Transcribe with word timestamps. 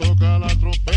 toca 0.00 0.38
la 0.38 0.48
tropa. 0.56 0.89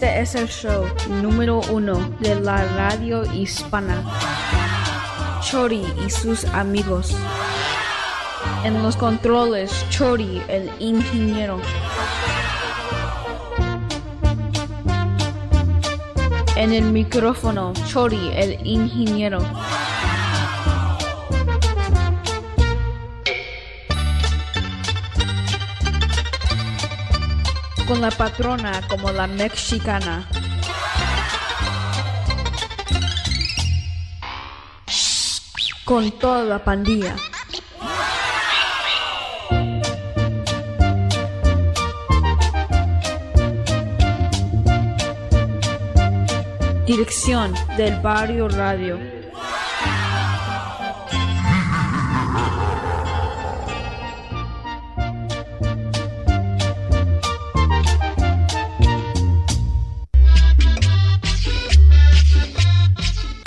Este 0.00 0.20
es 0.20 0.34
el 0.36 0.48
show 0.48 0.84
número 1.08 1.60
uno 1.72 1.98
de 2.20 2.36
la 2.36 2.64
radio 2.76 3.24
hispana. 3.34 4.04
Chori 5.40 5.84
y 6.06 6.08
sus 6.08 6.44
amigos. 6.44 7.16
En 8.62 8.80
los 8.80 8.96
controles, 8.96 9.72
Chori, 9.90 10.40
el 10.46 10.70
ingeniero. 10.78 11.60
En 16.54 16.72
el 16.72 16.84
micrófono, 16.84 17.72
Chori, 17.88 18.30
el 18.36 18.64
ingeniero. 18.64 19.40
con 27.88 28.02
la 28.02 28.10
patrona 28.10 28.86
como 28.86 29.10
la 29.10 29.26
mexicana. 29.26 30.28
Con 35.86 36.10
toda 36.18 36.44
la 36.44 36.62
pandilla. 36.62 37.16
Dirección 46.84 47.54
del 47.78 47.98
Barrio 48.00 48.48
Radio. 48.48 49.17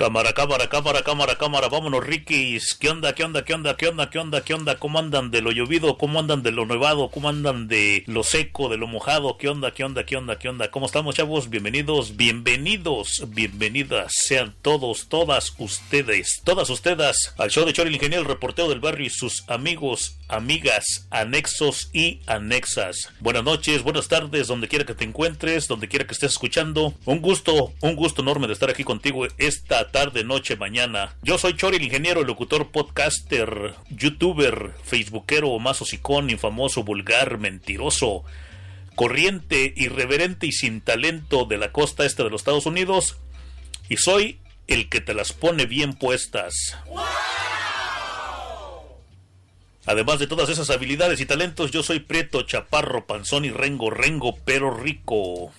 Cámara, 0.01 0.33
cámara, 0.33 0.67
cámara, 0.67 1.03
cámara, 1.03 1.35
cámara, 1.35 1.69
vámonos 1.69 2.03
Rikis. 2.03 2.73
¿Qué 2.73 2.89
onda, 2.89 3.13
qué 3.13 3.23
onda, 3.23 3.45
qué 3.45 3.53
onda, 3.53 3.77
qué 3.77 3.87
onda, 3.87 4.09
qué 4.09 4.17
onda, 4.17 4.41
qué 4.41 4.53
onda? 4.55 4.79
¿Cómo 4.79 4.97
andan 4.97 5.29
de 5.29 5.43
lo 5.43 5.51
llovido? 5.51 5.99
¿Cómo 5.99 6.19
andan 6.19 6.41
de 6.41 6.51
lo 6.51 6.65
nevado? 6.65 7.09
¿Cómo 7.09 7.29
andan 7.29 7.67
de 7.67 8.03
lo 8.07 8.23
seco, 8.23 8.67
de 8.67 8.77
lo 8.77 8.87
mojado? 8.87 9.37
¿Qué 9.37 9.47
onda, 9.47 9.75
qué 9.75 9.83
onda, 9.83 10.03
qué 10.03 10.17
onda, 10.17 10.39
qué 10.39 10.49
onda? 10.49 10.71
¿Cómo 10.71 10.87
estamos, 10.87 11.13
chavos? 11.13 11.51
Bienvenidos, 11.51 12.17
bienvenidos, 12.17 13.25
bienvenidas 13.27 14.11
sean 14.25 14.55
todos, 14.63 15.07
todas 15.07 15.53
ustedes, 15.59 16.41
todas 16.43 16.71
ustedes 16.71 17.35
al 17.37 17.51
show 17.51 17.63
de 17.63 17.71
Chori 17.71 17.89
el 17.89 17.95
ingeniero, 17.95 18.23
el 18.23 18.27
reportero 18.27 18.69
del 18.69 18.79
barrio 18.79 19.05
y 19.05 19.11
sus 19.11 19.47
amigos, 19.49 20.17
amigas, 20.29 21.05
anexos 21.11 21.91
y 21.93 22.21
anexas. 22.25 23.09
Buenas 23.19 23.43
noches, 23.43 23.83
buenas 23.83 24.07
tardes, 24.07 24.47
donde 24.47 24.67
quiera 24.67 24.83
que 24.83 24.95
te 24.95 25.03
encuentres, 25.03 25.67
donde 25.67 25.87
quiera 25.87 26.07
que 26.07 26.13
estés 26.13 26.31
escuchando. 26.31 26.95
Un 27.05 27.21
gusto, 27.21 27.73
un 27.81 27.95
gusto 27.95 28.23
enorme 28.23 28.47
de 28.47 28.53
estar 28.53 28.71
aquí 28.71 28.83
contigo 28.83 29.27
esta 29.37 29.90
tarde, 29.91 30.23
noche, 30.23 30.55
mañana. 30.55 31.15
Yo 31.21 31.37
soy 31.37 31.55
Chori, 31.55 31.77
el 31.77 31.83
ingeniero, 31.83 32.23
locutor, 32.23 32.71
podcaster, 32.71 33.75
youtuber, 33.89 34.73
facebookero, 34.83 35.57
más 35.59 35.81
hocicón, 35.81 36.29
infamoso, 36.29 36.83
vulgar, 36.83 37.37
mentiroso, 37.37 38.23
corriente, 38.95 39.73
irreverente 39.75 40.47
y 40.47 40.51
sin 40.51 40.81
talento 40.81 41.45
de 41.45 41.57
la 41.57 41.71
costa 41.71 42.05
este 42.05 42.23
de 42.23 42.29
los 42.29 42.41
Estados 42.41 42.65
Unidos. 42.65 43.17
Y 43.89 43.97
soy 43.97 44.39
el 44.67 44.89
que 44.89 45.01
te 45.01 45.13
las 45.13 45.33
pone 45.33 45.65
bien 45.65 45.93
puestas. 45.93 46.77
Además 49.85 50.19
de 50.19 50.27
todas 50.27 50.49
esas 50.49 50.69
habilidades 50.69 51.19
y 51.19 51.25
talentos, 51.25 51.71
yo 51.71 51.83
soy 51.83 51.99
Prieto, 51.99 52.43
Chaparro, 52.43 53.05
Panzón 53.07 53.45
y 53.45 53.49
Rengo, 53.49 53.89
Rengo, 53.89 54.37
pero 54.45 54.73
rico. 54.73 55.51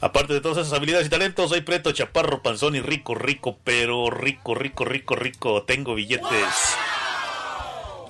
Aparte 0.00 0.32
de 0.32 0.40
todas 0.40 0.58
esas 0.58 0.72
habilidades 0.72 1.08
y 1.08 1.10
talentos, 1.10 1.50
soy 1.50 1.62
preto, 1.62 1.90
chaparro, 1.90 2.40
panzón 2.40 2.76
y 2.76 2.80
rico, 2.80 3.16
rico, 3.16 3.58
pero 3.64 4.10
rico, 4.10 4.54
rico, 4.54 4.84
rico, 4.84 5.16
rico. 5.16 5.64
Tengo 5.64 5.96
billetes. 5.96 6.76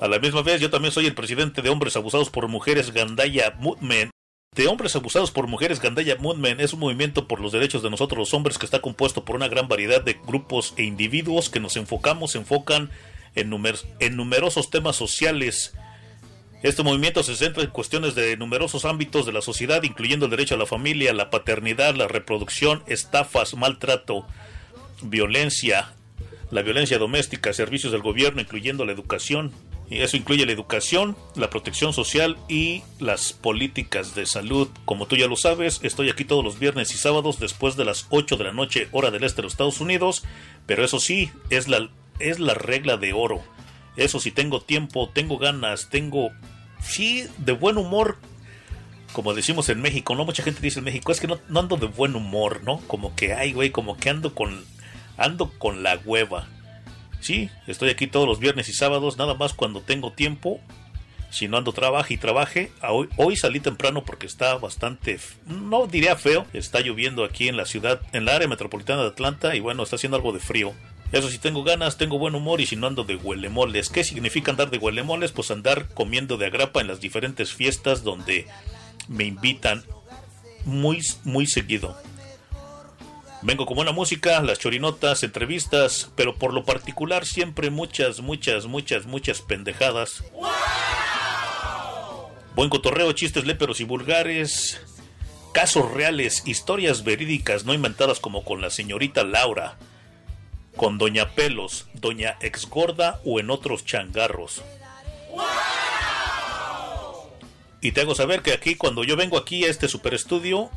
A 0.00 0.06
la 0.06 0.18
misma 0.18 0.42
vez, 0.42 0.60
yo 0.60 0.68
también 0.68 0.92
soy 0.92 1.06
el 1.06 1.14
presidente 1.14 1.62
de 1.62 1.70
Hombres 1.70 1.96
Abusados 1.96 2.28
por 2.28 2.46
Mujeres 2.48 2.92
Gandaya 2.92 3.54
Movement. 3.58 4.10
De 4.54 4.66
Hombres 4.66 4.94
Abusados 4.96 5.30
por 5.30 5.46
Mujeres 5.46 5.80
Gandaya 5.80 6.16
Movement 6.16 6.60
es 6.60 6.74
un 6.74 6.80
movimiento 6.80 7.26
por 7.26 7.40
los 7.40 7.52
derechos 7.52 7.82
de 7.82 7.90
nosotros 7.90 8.18
los 8.18 8.34
hombres 8.34 8.58
que 8.58 8.66
está 8.66 8.80
compuesto 8.80 9.24
por 9.24 9.36
una 9.36 9.48
gran 9.48 9.66
variedad 9.66 10.02
de 10.02 10.14
grupos 10.14 10.74
e 10.76 10.84
individuos 10.84 11.48
que 11.48 11.60
nos 11.60 11.76
enfocamos, 11.76 12.32
se 12.32 12.38
enfocan 12.38 12.90
en, 13.34 13.52
en 14.00 14.16
numerosos 14.16 14.70
temas 14.70 14.96
sociales 14.96 15.74
este 16.62 16.82
movimiento 16.82 17.22
se 17.22 17.36
centra 17.36 17.62
en 17.62 17.70
cuestiones 17.70 18.16
de 18.16 18.36
numerosos 18.36 18.84
ámbitos 18.84 19.26
de 19.26 19.32
la 19.32 19.42
sociedad, 19.42 19.84
incluyendo 19.84 20.24
el 20.24 20.30
derecho 20.30 20.56
a 20.56 20.58
la 20.58 20.66
familia, 20.66 21.12
la 21.12 21.30
paternidad, 21.30 21.94
la 21.94 22.08
reproducción, 22.08 22.82
estafas, 22.88 23.54
maltrato, 23.54 24.26
violencia, 25.02 25.92
la 26.50 26.62
violencia 26.62 26.98
doméstica, 26.98 27.52
servicios 27.52 27.92
del 27.92 28.02
gobierno, 28.02 28.40
incluyendo 28.40 28.84
la 28.84 28.92
educación. 28.92 29.52
Y 29.90 30.00
eso 30.00 30.16
incluye 30.16 30.44
la 30.44 30.52
educación, 30.52 31.16
la 31.34 31.48
protección 31.48 31.92
social 31.92 32.36
y 32.48 32.82
las 32.98 33.32
políticas 33.32 34.14
de 34.14 34.26
salud. 34.26 34.68
Como 34.84 35.06
tú 35.06 35.16
ya 35.16 35.28
lo 35.28 35.36
sabes, 35.36 35.80
estoy 35.82 36.10
aquí 36.10 36.24
todos 36.24 36.44
los 36.44 36.58
viernes 36.58 36.92
y 36.92 36.98
sábados 36.98 37.38
después 37.38 37.76
de 37.76 37.84
las 37.84 38.06
8 38.10 38.36
de 38.36 38.44
la 38.44 38.52
noche, 38.52 38.88
hora 38.92 39.10
del 39.10 39.24
este 39.24 39.36
de 39.36 39.44
los 39.44 39.52
Estados 39.52 39.80
Unidos. 39.80 40.24
Pero 40.66 40.84
eso 40.84 40.98
sí, 40.98 41.30
es 41.50 41.68
la, 41.68 41.88
es 42.18 42.38
la 42.40 42.54
regla 42.54 42.96
de 42.96 43.12
oro. 43.12 43.42
Eso 43.98 44.20
si 44.20 44.30
tengo 44.30 44.60
tiempo, 44.60 45.10
tengo 45.12 45.38
ganas, 45.38 45.88
tengo, 45.90 46.30
sí, 46.80 47.26
de 47.38 47.52
buen 47.52 47.76
humor, 47.76 48.16
como 49.12 49.34
decimos 49.34 49.68
en 49.70 49.82
México, 49.82 50.14
¿no? 50.14 50.24
Mucha 50.24 50.44
gente 50.44 50.60
dice 50.60 50.78
en 50.78 50.84
México, 50.84 51.10
es 51.10 51.20
que 51.20 51.26
no, 51.26 51.40
ando 51.58 51.76
de 51.76 51.86
buen 51.86 52.14
humor, 52.14 52.62
¿no? 52.62 52.78
Como 52.86 53.16
que, 53.16 53.34
ay, 53.34 53.52
güey, 53.52 53.70
como 53.70 53.96
que 53.96 54.08
ando 54.08 54.36
con, 54.36 54.64
ando 55.16 55.50
con 55.58 55.82
la 55.82 55.96
hueva. 56.04 56.46
Sí, 57.20 57.50
estoy 57.66 57.90
aquí 57.90 58.06
todos 58.06 58.28
los 58.28 58.38
viernes 58.38 58.68
y 58.68 58.72
sábados, 58.72 59.18
nada 59.18 59.34
más 59.34 59.52
cuando 59.52 59.80
tengo 59.80 60.12
tiempo. 60.12 60.60
Si 61.30 61.48
no 61.48 61.58
ando 61.58 61.72
trabaje 61.72 62.14
y 62.14 62.18
trabaje, 62.18 62.70
hoy, 62.88 63.08
hoy 63.16 63.36
salí 63.36 63.58
temprano 63.58 64.04
porque 64.04 64.26
está 64.26 64.56
bastante, 64.56 65.18
no 65.44 65.88
diría 65.88 66.16
feo, 66.16 66.46
está 66.54 66.80
lloviendo 66.80 67.24
aquí 67.24 67.48
en 67.48 67.56
la 67.56 67.66
ciudad, 67.66 68.00
en 68.12 68.24
la 68.24 68.36
área 68.36 68.48
metropolitana 68.48 69.02
de 69.02 69.08
Atlanta 69.08 69.54
y 69.54 69.60
bueno, 69.60 69.82
está 69.82 69.96
haciendo 69.96 70.16
algo 70.16 70.32
de 70.32 70.40
frío. 70.40 70.72
Eso 71.10 71.30
si 71.30 71.38
tengo 71.38 71.64
ganas, 71.64 71.96
tengo 71.96 72.18
buen 72.18 72.34
humor 72.34 72.60
y 72.60 72.66
si 72.66 72.76
no 72.76 72.86
ando 72.86 73.04
de 73.04 73.16
huelemoles. 73.16 73.88
¿Qué 73.88 74.04
significa 74.04 74.50
andar 74.50 74.70
de 74.70 74.78
huelemoles? 74.78 75.32
Pues 75.32 75.50
andar 75.50 75.88
comiendo 75.94 76.36
de 76.36 76.46
agrapa 76.46 76.80
en 76.80 76.88
las 76.88 77.00
diferentes 77.00 77.54
fiestas 77.54 78.04
donde 78.04 78.46
me 79.08 79.24
invitan 79.24 79.84
muy, 80.66 81.00
muy 81.24 81.46
seguido. 81.46 81.96
Vengo 83.40 83.66
con 83.66 83.76
buena 83.76 83.92
música, 83.92 84.42
las 84.42 84.58
chorinotas, 84.58 85.22
entrevistas, 85.22 86.10
pero 86.16 86.34
por 86.34 86.52
lo 86.52 86.64
particular 86.64 87.24
siempre 87.24 87.70
muchas, 87.70 88.20
muchas, 88.20 88.66
muchas, 88.66 89.06
muchas 89.06 89.40
pendejadas. 89.40 90.24
Buen 92.54 92.68
cotorreo, 92.68 93.12
chistes 93.12 93.46
léperos 93.46 93.80
y 93.80 93.84
vulgares, 93.84 94.80
casos 95.52 95.90
reales, 95.92 96.42
historias 96.46 97.04
verídicas 97.04 97.64
no 97.64 97.72
inventadas 97.72 98.18
como 98.18 98.44
con 98.44 98.60
la 98.60 98.70
señorita 98.70 99.22
Laura, 99.22 99.78
con 100.78 100.96
Doña 100.96 101.34
Pelos, 101.34 101.86
Doña 101.92 102.38
Exgorda 102.40 103.20
o 103.24 103.40
en 103.40 103.50
otros 103.50 103.84
changarros. 103.84 104.62
Y 107.82 107.92
te 107.92 108.00
hago 108.00 108.14
saber 108.14 108.42
que 108.42 108.52
aquí, 108.52 108.76
cuando 108.76 109.04
yo 109.04 109.16
vengo 109.16 109.36
aquí 109.36 109.64
a 109.64 109.68
este 109.68 109.88
super 109.88 110.14
estudio, 110.14 110.70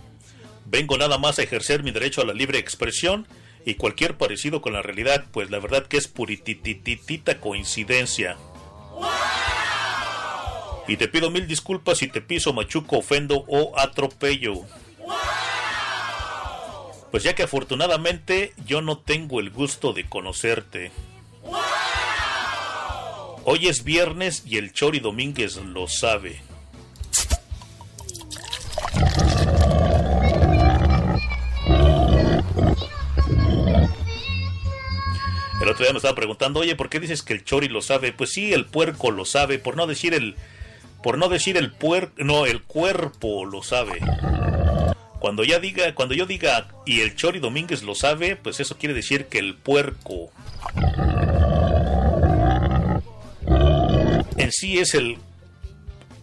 vengo 0.65 0.97
nada 0.97 1.17
más 1.17 1.39
a 1.39 1.43
ejercer 1.43 1.83
mi 1.83 1.91
derecho 1.91 2.21
a 2.21 2.25
la 2.25 2.33
libre 2.33 2.57
expresión 2.57 3.27
y 3.63 3.75
cualquier 3.75 4.17
parecido 4.17 4.59
con 4.59 4.73
la 4.73 4.81
realidad, 4.81 5.25
pues 5.31 5.51
la 5.51 5.59
verdad 5.59 5.85
que 5.85 5.97
es 5.97 6.07
puritititita 6.07 7.39
coincidencia. 7.39 8.37
Y 10.87 10.97
te 10.97 11.07
pido 11.07 11.29
mil 11.29 11.47
disculpas 11.47 11.99
si 11.99 12.07
te 12.07 12.21
piso, 12.21 12.53
machuco, 12.53 12.97
ofendo 12.97 13.45
o 13.47 13.79
atropello. 13.79 14.65
Pues 17.11 17.23
ya 17.23 17.35
que 17.35 17.43
afortunadamente 17.43 18.53
yo 18.65 18.81
no 18.81 18.97
tengo 18.97 19.41
el 19.41 19.49
gusto 19.49 19.91
de 19.91 20.07
conocerte. 20.07 20.91
Hoy 23.43 23.67
es 23.67 23.83
viernes 23.83 24.43
y 24.45 24.57
el 24.57 24.71
Chori 24.71 24.99
Domínguez 24.99 25.57
lo 25.57 25.87
sabe. 25.87 26.41
El 35.61 35.69
otro 35.69 35.83
día 35.83 35.93
me 35.93 35.97
estaba 35.97 36.15
preguntando, 36.15 36.61
oye, 36.61 36.75
¿por 36.75 36.89
qué 36.89 36.99
dices 36.99 37.21
que 37.21 37.33
el 37.33 37.43
Chori 37.43 37.67
lo 37.67 37.81
sabe? 37.81 38.13
Pues 38.13 38.31
sí, 38.31 38.53
el 38.53 38.65
puerco 38.65 39.11
lo 39.11 39.25
sabe, 39.25 39.59
por 39.59 39.75
no 39.75 39.85
decir 39.85 40.13
el, 40.13 40.35
por 41.03 41.17
no 41.17 41.29
decir 41.29 41.57
el 41.57 41.71
puer, 41.71 42.11
no, 42.17 42.45
el 42.45 42.63
cuerpo 42.63 43.45
lo 43.45 43.61
sabe. 43.61 43.99
Cuando 45.21 45.43
ya 45.43 45.59
diga, 45.59 45.93
cuando 45.93 46.15
yo 46.15 46.25
diga 46.25 46.67
y 46.83 47.01
el 47.01 47.15
Chori 47.15 47.37
Domínguez 47.37 47.83
lo 47.83 47.93
sabe, 47.93 48.35
pues 48.35 48.59
eso 48.59 48.79
quiere 48.79 48.95
decir 48.95 49.27
que 49.27 49.37
el 49.37 49.53
puerco 49.53 50.31
en 54.35 54.51
sí 54.51 54.79
es 54.79 54.95
el 54.95 55.19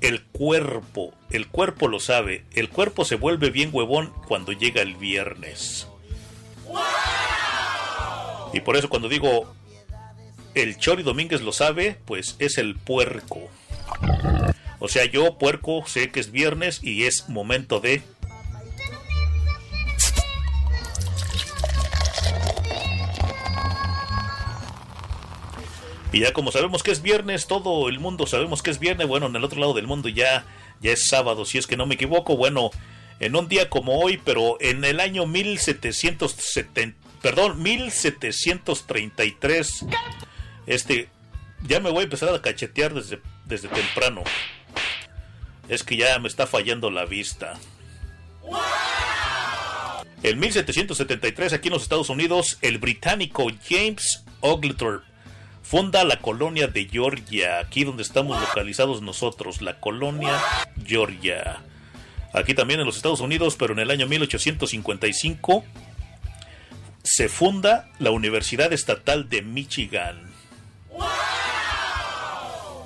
el 0.01 0.25
cuerpo, 0.25 1.15
el 1.31 1.47
cuerpo 1.47 1.87
lo 1.87 2.01
sabe, 2.01 2.45
el 2.55 2.69
cuerpo 2.71 3.05
se 3.05 3.15
vuelve 3.15 3.51
bien 3.51 3.71
huevón 3.73 4.13
cuando 4.27 4.51
llega 4.51 4.83
el 4.83 4.97
viernes. 4.97 5.87
Y 8.53 8.61
por 8.61 8.77
eso 8.77 8.89
cuando 8.89 9.09
digo 9.09 9.55
el 10.55 10.77
Chori 10.77 11.05
Domínguez 11.05 11.41
lo 11.43 11.53
sabe, 11.53 11.99
pues 12.05 12.35
es 12.41 12.59
el 12.59 12.75
puerco. 12.75 13.49
O 14.81 14.89
sea, 14.89 15.05
yo 15.05 15.39
puerco 15.39 15.87
sé 15.87 16.11
que 16.11 16.19
es 16.19 16.33
viernes 16.33 16.81
y 16.83 17.05
es 17.05 17.29
momento 17.29 17.79
de 17.79 18.03
Y 26.13 26.21
ya 26.21 26.33
como 26.33 26.53
sabemos 26.53 26.83
que 26.83 26.91
es 26.91 27.03
viernes, 27.03 27.47
todo 27.47 27.89
el 27.89 28.01
mundo 28.01 28.27
sabemos 28.27 28.63
que 28.63 28.71
es 28.71 28.79
viernes, 28.79 29.07
bueno, 29.07 29.27
en 29.27 29.37
el 29.37 29.45
otro 29.45 29.61
lado 29.61 29.75
del 29.75 29.87
mundo 29.87 30.09
ya, 30.09 30.47
ya 30.81 30.93
es 30.93 31.09
sábado, 31.09 31.45
si 31.45 31.59
es 31.59 31.67
que 31.67 31.77
no 31.77 31.85
me 31.85 31.97
equivoco, 31.97 32.35
bueno, 32.37 32.71
en 33.21 33.37
un 33.37 33.47
día 33.49 33.69
como 33.69 34.01
hoy, 34.01 34.19
pero 34.25 34.57
en 34.61 34.83
el 34.85 35.01
año 35.01 35.27
1770, 35.27 36.97
perdón, 37.21 37.63
1733, 37.63 39.85
este, 40.67 41.11
ya 41.65 41.81
me 41.81 41.91
voy 41.91 42.01
a 42.01 42.05
empezar 42.05 42.35
a 42.35 42.41
cachetear 42.41 42.95
desde, 42.95 43.21
desde 43.45 43.69
temprano. 43.69 44.25
Es 45.69 45.83
que 45.83 45.99
ya 45.99 46.19
me 46.19 46.29
está 46.29 46.47
fallando 46.47 46.91
la 46.91 47.05
vista. 47.05 47.59
En 50.23 50.39
1773, 50.39 51.53
aquí 51.53 51.69
en 51.69 51.75
los 51.75 51.83
Estados 51.83 52.09
Unidos, 52.09 52.57
el 52.63 52.79
británico 52.79 53.49
James 53.69 54.25
Oglethorpe 54.41 55.07
funda 55.69 56.03
la 56.03 56.19
colonia 56.21 56.67
de 56.67 56.89
Georgia, 56.89 57.59
aquí 57.59 57.85
donde 57.85 58.03
estamos 58.03 58.41
localizados 58.41 59.03
nosotros, 59.03 59.61
la 59.61 59.79
colonia 59.81 60.41
Georgia. 60.83 61.63
Aquí 62.33 62.55
también 62.55 62.81
en 62.81 62.87
los 62.87 62.97
Estados 62.97 63.21
Unidos, 63.21 63.57
pero 63.59 63.75
en 63.75 63.81
el 63.81 63.91
año 63.91 64.07
1855 64.07 65.65
se 67.03 67.29
funda 67.29 67.91
la 67.99 68.11
Universidad 68.13 68.73
Estatal 68.73 69.29
de 69.29 69.43
Michigan. 69.43 70.23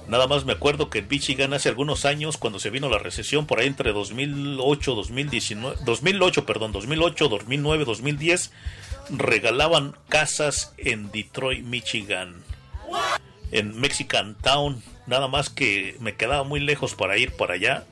Nada 0.09 0.27
más 0.27 0.45
me 0.45 0.53
acuerdo 0.53 0.91
que 0.91 0.99
en 0.99 1.09
Michigan 1.09 1.55
hace 1.55 1.69
algunos 1.69 2.05
años, 2.05 2.37
cuando 2.37 2.59
se 2.59 2.71
vino 2.71 2.91
la 2.91 2.99
recesión, 2.99 3.47
por 3.47 3.61
ahí 3.61 3.69
entre 3.69 3.93
2008, 3.93 4.95
2019, 4.97 5.77
2008, 5.85 6.47
perdón, 6.47 6.73
2008, 6.73 7.29
2009, 7.29 7.85
2010, 7.85 8.51
regalaban 9.11 9.95
casas 10.09 10.75
en 10.79 11.13
Detroit, 11.13 11.65
Michigan, 11.65 12.43
en 13.51 13.79
Mexican 13.81 14.37
Town. 14.37 14.83
Nada 15.07 15.29
más 15.29 15.51
que 15.51 15.97
me 16.01 16.17
quedaba 16.17 16.45
muy 16.45 16.61
lejos 16.61 16.95
para 16.95 17.19
ir 17.19 17.33
para 17.33 17.55
allá. 17.55 17.85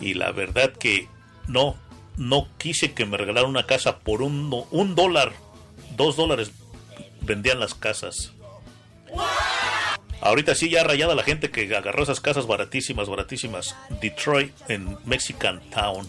Y 0.00 0.14
la 0.14 0.32
verdad 0.32 0.72
que 0.72 1.08
no, 1.46 1.76
no 2.16 2.48
quise 2.58 2.92
que 2.92 3.06
me 3.06 3.16
regalaran 3.16 3.50
una 3.50 3.66
casa 3.66 3.98
por 4.00 4.22
un, 4.22 4.64
un 4.70 4.94
dólar, 4.94 5.32
dos 5.96 6.16
dólares 6.16 6.52
vendían 7.20 7.60
las 7.60 7.74
casas. 7.74 8.32
Ahorita 10.20 10.54
sí 10.54 10.70
ya 10.70 10.84
rayada 10.84 11.14
la 11.14 11.24
gente 11.24 11.50
que 11.50 11.74
agarró 11.74 12.02
esas 12.02 12.20
casas 12.20 12.46
baratísimas, 12.46 13.08
baratísimas. 13.08 13.76
Detroit 14.00 14.52
en 14.68 14.96
Mexican 15.04 15.60
Town. 15.70 16.08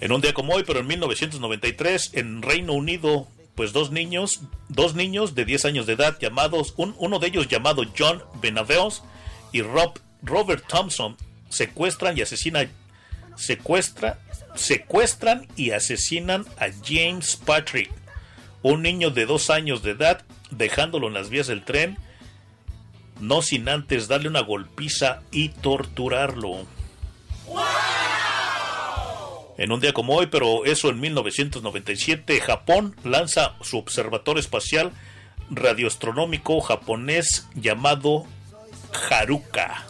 En 0.00 0.12
un 0.12 0.20
día 0.20 0.32
como 0.32 0.54
hoy, 0.54 0.62
pero 0.64 0.78
en 0.78 0.86
1993, 0.86 2.12
en 2.14 2.42
Reino 2.42 2.72
Unido, 2.74 3.26
pues 3.58 3.72
dos 3.72 3.90
niños, 3.90 4.42
dos 4.68 4.94
niños 4.94 5.34
de 5.34 5.44
10 5.44 5.64
años 5.64 5.86
de 5.86 5.94
edad 5.94 6.16
llamados, 6.20 6.74
un, 6.76 6.94
uno 6.96 7.18
de 7.18 7.26
ellos 7.26 7.48
llamado 7.48 7.82
John 7.98 8.22
Benaveos 8.40 9.02
y 9.50 9.62
Rob, 9.62 9.98
Robert 10.22 10.64
Thompson, 10.68 11.16
secuestran 11.48 12.16
y 12.16 12.20
asesinan, 12.20 12.70
secuestra, 13.34 14.20
secuestran 14.54 15.48
y 15.56 15.72
asesinan 15.72 16.46
a 16.60 16.68
James 16.84 17.34
Patrick, 17.34 17.90
un 18.62 18.82
niño 18.82 19.10
de 19.10 19.26
dos 19.26 19.50
años 19.50 19.82
de 19.82 19.90
edad, 19.90 20.22
dejándolo 20.52 21.08
en 21.08 21.14
las 21.14 21.28
vías 21.28 21.48
del 21.48 21.64
tren, 21.64 21.98
no 23.18 23.42
sin 23.42 23.68
antes 23.68 24.06
darle 24.06 24.28
una 24.28 24.42
golpiza 24.42 25.22
y 25.32 25.48
torturarlo. 25.48 26.64
En 29.58 29.72
un 29.72 29.80
día 29.80 29.92
como 29.92 30.14
hoy, 30.14 30.28
pero 30.28 30.64
eso 30.64 30.88
en 30.88 31.00
1997, 31.00 32.40
Japón 32.40 32.94
lanza 33.02 33.56
su 33.60 33.76
observatorio 33.76 34.40
espacial 34.40 34.92
radioastronómico 35.50 36.60
japonés 36.60 37.48
llamado 37.56 38.24
Haruka. 39.10 39.84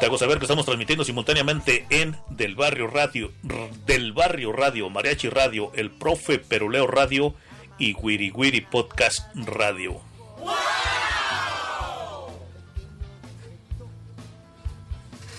Te 0.00 0.06
hago 0.06 0.18
saber 0.18 0.38
que 0.38 0.44
estamos 0.44 0.66
transmitiendo 0.66 1.04
simultáneamente 1.04 1.86
en 1.88 2.16
Del 2.28 2.56
Barrio 2.56 2.88
Radio, 2.88 3.32
Del 3.86 4.12
Barrio 4.12 4.52
Radio, 4.52 4.90
Mariachi 4.90 5.30
Radio, 5.30 5.72
El 5.74 5.90
Profe 5.90 6.38
Peruleo 6.38 6.86
Radio 6.86 7.34
y 7.78 7.94
Wiri 7.94 8.30
Wiri 8.32 8.60
Podcast 8.60 9.28
Radio. 9.34 10.00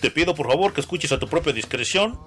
Te 0.03 0.11
pido 0.11 0.35
por 0.35 0.47
favor 0.47 0.73
que 0.73 0.81
escuches 0.81 1.13
a 1.13 1.17
tu 1.17 1.29
propia 1.29 1.53
discreción. 1.53 2.19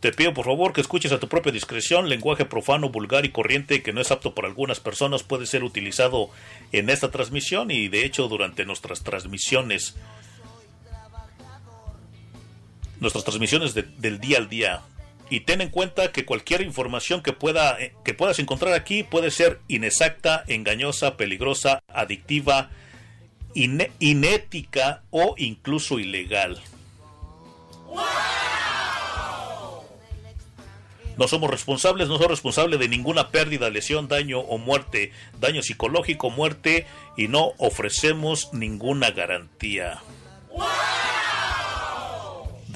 Te 0.00 0.10
pido 0.12 0.32
por 0.32 0.46
favor 0.46 0.72
que 0.72 0.80
escuches 0.80 1.12
a 1.12 1.20
tu 1.20 1.28
propia 1.28 1.52
discreción. 1.52 2.08
Lenguaje 2.08 2.46
profano, 2.46 2.88
vulgar 2.88 3.26
y 3.26 3.28
corriente 3.28 3.82
que 3.82 3.92
no 3.92 4.00
es 4.00 4.10
apto 4.10 4.34
para 4.34 4.48
algunas 4.48 4.80
personas 4.80 5.22
puede 5.22 5.44
ser 5.44 5.64
utilizado 5.64 6.30
en 6.72 6.88
esta 6.88 7.10
transmisión 7.10 7.70
y 7.70 7.88
de 7.88 8.06
hecho 8.06 8.28
durante 8.28 8.64
nuestras 8.64 9.02
transmisiones 9.02 9.96
nuestras 13.00 13.24
transmisiones 13.24 13.74
de- 13.74 13.82
del 13.82 14.20
día 14.20 14.38
al 14.38 14.48
día. 14.48 14.82
Y 15.28 15.40
ten 15.40 15.60
en 15.60 15.70
cuenta 15.70 16.12
que 16.12 16.24
cualquier 16.24 16.60
información 16.62 17.20
que, 17.22 17.32
pueda, 17.32 17.80
eh, 17.80 17.92
que 18.04 18.14
puedas 18.14 18.38
encontrar 18.38 18.74
aquí 18.74 19.02
puede 19.02 19.30
ser 19.32 19.60
inexacta, 19.68 20.44
engañosa, 20.46 21.16
peligrosa, 21.16 21.80
adictiva, 21.88 22.70
inética 23.54 25.02
o 25.10 25.34
incluso 25.38 25.98
ilegal. 25.98 26.60
No 31.16 31.26
somos 31.28 31.50
responsables, 31.50 32.08
no 32.08 32.18
soy 32.18 32.26
responsable 32.28 32.76
de 32.76 32.88
ninguna 32.88 33.30
pérdida, 33.30 33.70
lesión, 33.70 34.06
daño 34.06 34.40
o 34.40 34.58
muerte, 34.58 35.12
daño 35.40 35.62
psicológico, 35.62 36.28
muerte 36.28 36.86
y 37.16 37.28
no 37.28 37.52
ofrecemos 37.56 38.50
ninguna 38.52 39.10
garantía 39.12 40.02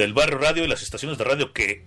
del 0.00 0.14
barrio 0.14 0.38
radio 0.38 0.64
y 0.64 0.66
las 0.66 0.82
estaciones 0.82 1.18
de 1.18 1.24
radio 1.24 1.52
que 1.52 1.84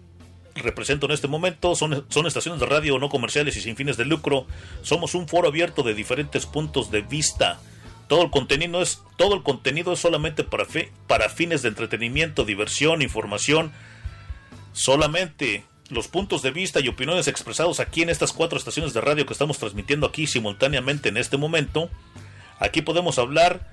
represento 0.53 1.07
en 1.07 1.13
este 1.13 1.27
momento 1.27 1.75
son, 1.75 2.05
son 2.09 2.27
estaciones 2.27 2.59
de 2.59 2.67
radio 2.67 2.99
no 2.99 3.09
comerciales 3.09 3.57
y 3.57 3.61
sin 3.61 3.75
fines 3.75 3.97
de 3.97 4.05
lucro. 4.05 4.45
Somos 4.83 5.15
un 5.15 5.27
foro 5.27 5.47
abierto 5.47 5.81
de 5.81 5.95
diferentes 5.95 6.45
puntos 6.45 6.91
de 6.91 7.01
vista. 7.01 7.59
Todo 8.07 8.21
el 8.23 8.29
contenido 8.29 8.83
es, 8.83 9.01
todo 9.17 9.33
el 9.33 9.41
contenido 9.41 9.93
es 9.93 9.99
solamente 9.99 10.43
para, 10.43 10.67
para 11.07 11.29
fines 11.29 11.63
de 11.63 11.69
entretenimiento, 11.69 12.45
diversión, 12.45 13.01
información. 13.01 13.71
Solamente 14.73 15.65
los 15.89 16.07
puntos 16.07 16.43
de 16.43 16.51
vista 16.51 16.81
y 16.81 16.89
opiniones 16.89 17.27
expresados 17.27 17.79
aquí 17.79 18.03
en 18.03 18.11
estas 18.11 18.31
cuatro 18.31 18.59
estaciones 18.59 18.93
de 18.93 19.01
radio 19.01 19.25
que 19.25 19.33
estamos 19.33 19.57
transmitiendo 19.57 20.05
aquí 20.05 20.27
simultáneamente 20.27 21.09
en 21.09 21.17
este 21.17 21.37
momento. 21.37 21.89
Aquí 22.59 22.83
podemos 22.83 23.17
hablar 23.17 23.72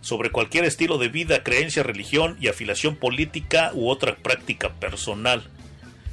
sobre 0.00 0.30
cualquier 0.30 0.64
estilo 0.64 0.98
de 0.98 1.08
vida, 1.08 1.42
creencia, 1.42 1.82
religión 1.82 2.36
y 2.40 2.48
afiliación 2.48 2.96
política 2.96 3.70
u 3.74 3.88
otra 3.88 4.16
práctica 4.16 4.70
personal. 4.74 5.48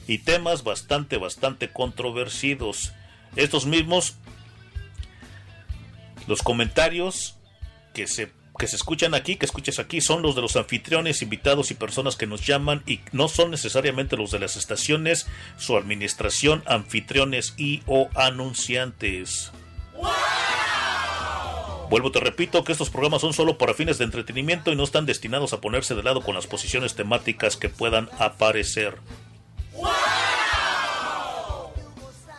Y 0.08 0.20
temas 0.20 0.64
bastante, 0.64 1.18
bastante 1.18 1.70
controversidos. 1.70 2.94
Estos 3.36 3.66
mismos, 3.66 4.16
los 6.28 6.42
comentarios 6.42 7.38
que 7.94 8.08
se, 8.08 8.32
que 8.58 8.68
se 8.68 8.76
escuchan 8.76 9.14
aquí, 9.14 9.36
que 9.36 9.46
escuches 9.46 9.80
aquí, 9.80 10.02
son 10.02 10.22
los 10.22 10.36
de 10.36 10.42
los 10.42 10.56
anfitriones, 10.56 11.22
invitados 11.22 11.72
y 11.72 11.76
personas 11.76 12.16
que 12.16 12.28
nos 12.28 12.46
llaman 12.46 12.84
y 12.86 13.02
no 13.12 13.28
son 13.28 13.52
necesariamente 13.52 14.18
los 14.18 14.32
de 14.32 14.40
las 14.40 14.56
estaciones, 14.56 15.28
su 15.58 15.78
administración, 15.78 16.64
anfitriones 16.66 17.54
y 17.58 17.84
o 17.86 18.10
anunciantes. 18.16 19.52
Vuelvo, 21.90 22.12
te 22.12 22.20
repito 22.20 22.66
que 22.66 22.74
estos 22.74 22.90
programas 22.90 23.22
son 23.22 23.32
solo 23.32 23.58
para 23.58 23.74
fines 23.74 23.98
de 23.98 24.04
entretenimiento 24.04 24.72
y 24.72 24.76
no 24.76 24.84
están 24.84 25.06
destinados 25.06 25.54
a 25.54 25.62
ponerse 25.62 25.96
de 25.96 26.04
lado 26.04 26.22
con 26.22 26.36
las 26.36 26.46
posiciones 26.46 26.96
temáticas 26.96 27.56
que 27.56 27.70
puedan 27.70 28.10
aparecer. 28.20 28.98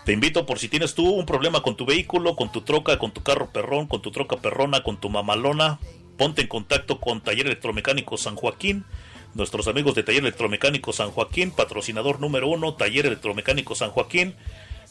Te 0.04 0.12
invito 0.12 0.44
por 0.44 0.58
si 0.58 0.68
tienes 0.68 0.94
tú 0.94 1.10
un 1.10 1.24
problema 1.24 1.62
con 1.62 1.76
tu 1.76 1.86
vehículo, 1.86 2.36
con 2.36 2.52
tu 2.52 2.60
troca, 2.60 2.98
con 2.98 3.10
tu 3.12 3.22
carro 3.22 3.50
perrón, 3.50 3.86
con 3.86 4.02
tu 4.02 4.10
troca 4.10 4.36
perrona, 4.36 4.82
con 4.82 5.00
tu 5.00 5.08
mamalona, 5.08 5.78
ponte 6.18 6.42
en 6.42 6.48
contacto 6.48 7.00
con 7.00 7.22
Taller 7.22 7.46
Electromecánico 7.46 8.18
San 8.18 8.36
Joaquín. 8.36 8.84
Nuestros 9.34 9.68
amigos 9.68 9.94
de 9.94 10.02
Taller 10.02 10.22
Electromecánico 10.22 10.92
San 10.92 11.10
Joaquín, 11.10 11.50
patrocinador 11.50 12.20
número 12.20 12.48
uno, 12.48 12.74
Taller 12.74 13.06
Electromecánico 13.06 13.74
San 13.74 13.90
Joaquín. 13.90 14.34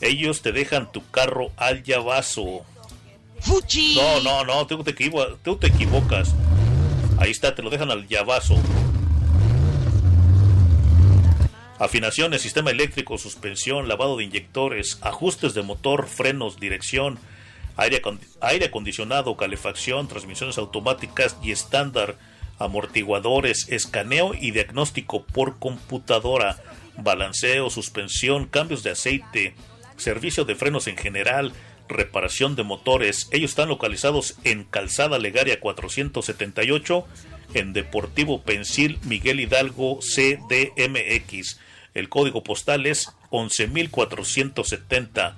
Ellos 0.02 0.42
te 0.42 0.52
dejan 0.52 0.92
tu 0.92 1.08
carro 1.10 1.52
al 1.58 1.84
llavazo. 1.84 2.64
No, 3.96 4.22
no, 4.22 4.44
no, 4.44 4.68
tú 4.68 4.84
te, 4.84 4.94
tú 5.44 5.56
te 5.58 5.68
equivocas. 5.68 6.34
Ahí 7.20 7.32
está, 7.32 7.56
te 7.56 7.62
lo 7.62 7.70
dejan 7.70 7.92
al 7.92 8.08
llavazo. 8.08 8.56
Afinaciones, 11.80 12.42
sistema 12.42 12.72
eléctrico, 12.72 13.18
suspensión, 13.18 13.88
lavado 13.88 14.18
de 14.18 14.24
inyectores, 14.24 14.98
ajustes 15.02 15.54
de 15.54 15.62
motor, 15.62 16.08
frenos, 16.08 16.60
dirección, 16.60 17.20
aire, 17.76 18.02
aire 18.42 18.66
acondicionado, 18.66 19.38
calefacción, 19.38 20.08
transmisiones 20.08 20.58
automáticas 20.58 21.38
y 21.44 21.52
estándar, 21.52 22.18
amortiguadores, 22.58 23.68
escaneo 23.70 24.34
y 24.34 24.52
diagnóstico 24.52 25.24
por 25.24 25.60
computadora, 25.60 26.58
balanceo, 26.98 27.70
suspensión, 27.70 28.48
cambios 28.48 28.82
de 28.82 28.92
aceite, 28.92 29.54
servicio 29.98 30.46
de 30.46 30.56
frenos 30.56 30.88
en 30.88 30.98
general, 30.98 31.54
reparación 31.90 32.56
de 32.56 32.64
motores. 32.64 33.28
Ellos 33.32 33.52
están 33.52 33.70
localizados 33.70 34.38
en 34.44 34.64
Calzada 34.64 35.20
Legaria 35.20 35.60
478, 35.60 37.06
en 37.54 37.74
Deportivo 37.74 38.44
Pensil 38.44 39.00
Miguel 39.04 39.40
Hidalgo 39.40 40.00
CDMX. 40.00 41.60
El 41.94 42.10
código 42.10 42.44
postal 42.44 42.86
es 42.86 43.12
11470. 43.32 45.38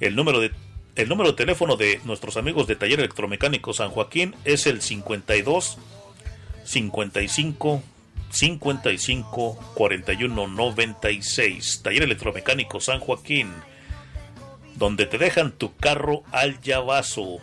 El 0.00 0.16
número 0.16 0.40
de 0.40 0.52
el 0.96 1.08
número 1.08 1.30
de 1.30 1.36
teléfono 1.36 1.76
de 1.76 2.00
nuestros 2.04 2.36
amigos 2.36 2.66
de 2.66 2.76
Taller 2.76 2.98
Electromecánico 2.98 3.72
San 3.72 3.90
Joaquín 3.90 4.34
es 4.44 4.66
el 4.66 4.82
52 4.82 5.78
55 6.64 7.82
55 8.30 9.72
41 9.74 10.48
96. 10.48 11.80
Taller 11.82 12.02
Electromecánico 12.02 12.80
San 12.80 13.00
Joaquín, 13.00 13.52
donde 14.80 15.06
te 15.06 15.18
dejan 15.18 15.52
tu 15.52 15.76
carro 15.76 16.24
al 16.32 16.60
llavazo. 16.62 17.36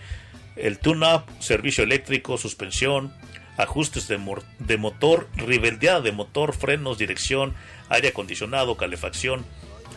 el 0.57 0.79
tune-up, 0.79 1.23
servicio 1.39 1.85
eléctrico, 1.85 2.39
suspensión, 2.39 3.13
ajustes 3.57 4.09
de, 4.09 4.77
motor, 4.77 5.29
ribeldeada 5.35 6.01
de 6.01 6.13
motor, 6.13 6.55
frenos, 6.55 6.99
dirección, 6.99 7.55
aire 7.89 8.09
acondicionado, 8.09 8.77
calefacción, 8.77 9.45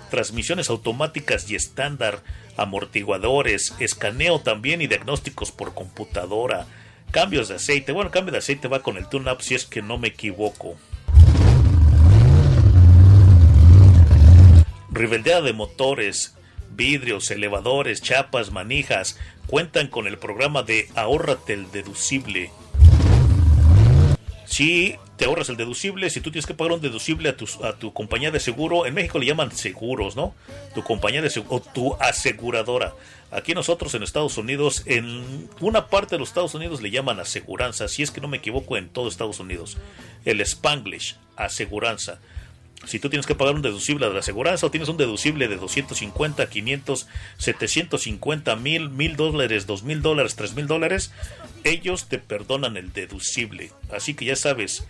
transmisiones 0.10 0.70
automáticas 0.70 1.50
y 1.50 1.56
estándar, 1.56 2.24
amortiguadores, 2.58 3.76
escaneo 3.80 4.40
también 4.42 4.82
y 4.82 4.88
diagnósticos 4.88 5.52
por 5.52 5.74
computadora, 5.74 6.66
cambios 7.12 7.50
de 7.50 7.56
aceite. 7.56 7.92
Bueno, 7.92 8.12
cambio 8.12 8.32
de 8.32 8.40
aceite 8.40 8.68
va 8.68 8.82
con 8.82 8.98
el 8.98 9.08
tune-up 9.08 9.42
si 9.42 9.56
es 9.56 9.66
que 9.66 9.82
no 9.82 9.98
me 9.98 10.10
equivoco. 10.10 10.76
Ribeldeada 14.92 15.42
de 15.42 15.54
motores, 15.54 16.36
vidrios, 16.72 17.30
elevadores, 17.30 18.02
chapas, 18.02 18.52
manijas, 18.52 19.20
cuentan 19.48 19.88
con 19.88 20.08
el 20.08 20.18
programa 20.18 20.64
de 20.64 20.90
Ahórrate 20.96 21.54
el 21.54 21.72
deducible 21.72 22.52
si 24.60 24.98
te 25.16 25.24
ahorras 25.24 25.48
el 25.48 25.56
deducible, 25.56 26.10
si 26.10 26.20
tú 26.20 26.32
tienes 26.32 26.46
que 26.46 26.54
pagar 26.54 26.74
un 26.74 26.82
deducible 26.82 27.30
a 27.30 27.74
tu, 27.78 27.94
compañía 27.94 28.30
de 28.30 28.42
seguro, 28.42 28.86
en 28.86 28.94
México 28.94 29.18
le 29.18 29.26
llaman 29.26 29.54
seguros, 29.54 30.18
¿no? 30.18 30.36
Tu 30.76 30.84
compañía 30.84 31.22
de 31.22 31.30
seguro, 31.30 31.56
o 31.56 31.62
tu 31.62 31.96
aseguradora. 31.96 32.94
Aquí 33.32 33.54
nosotros 33.54 33.94
en 33.94 34.04
Estados 34.04 34.38
Unidos, 34.38 34.84
en 34.86 35.48
una 35.62 35.88
parte 35.88 36.16
de 36.16 36.20
los 36.20 36.28
Estados 36.28 36.56
Unidos 36.56 36.82
le 36.82 36.92
llaman 36.92 37.22
aseguranza, 37.22 37.88
si 37.88 38.04
es 38.04 38.12
que 38.12 38.20
no 38.20 38.28
me 38.28 38.36
equivoco 38.36 38.76
en 38.76 38.90
todo 38.90 39.08
Estados 39.08 39.40
Unidos. 39.40 39.78
El 40.26 40.42
Spanglish, 40.42 41.16
aseguranza. 41.38 42.20
Si 42.86 43.00
tú 43.00 43.10
tienes 43.10 43.26
que 43.26 43.36
pagar 43.36 43.56
un 43.56 43.62
deducible 43.62 44.08
de 44.08 44.14
la 44.14 44.20
aseguranza 44.20 44.66
o 44.66 44.72
tienes 44.72 44.90
un 44.90 44.98
deducible 44.98 45.48
de 45.48 45.56
250, 45.56 46.50
500, 46.50 47.08
750, 47.38 48.56
mil, 48.58 48.90
mil 48.90 49.16
dólares, 49.16 49.68
dos 49.68 49.84
mil 49.84 50.02
dólares, 50.02 50.36
tres 50.36 50.54
mil 50.54 50.68
dólares, 50.68 51.12
ellos 51.64 52.08
te 52.10 52.20
perdonan 52.20 52.78
el 52.78 52.94
deducible. 52.94 53.72
Así 53.92 54.14
que 54.14 54.26
ya 54.26 54.36
sabes, 54.36 54.86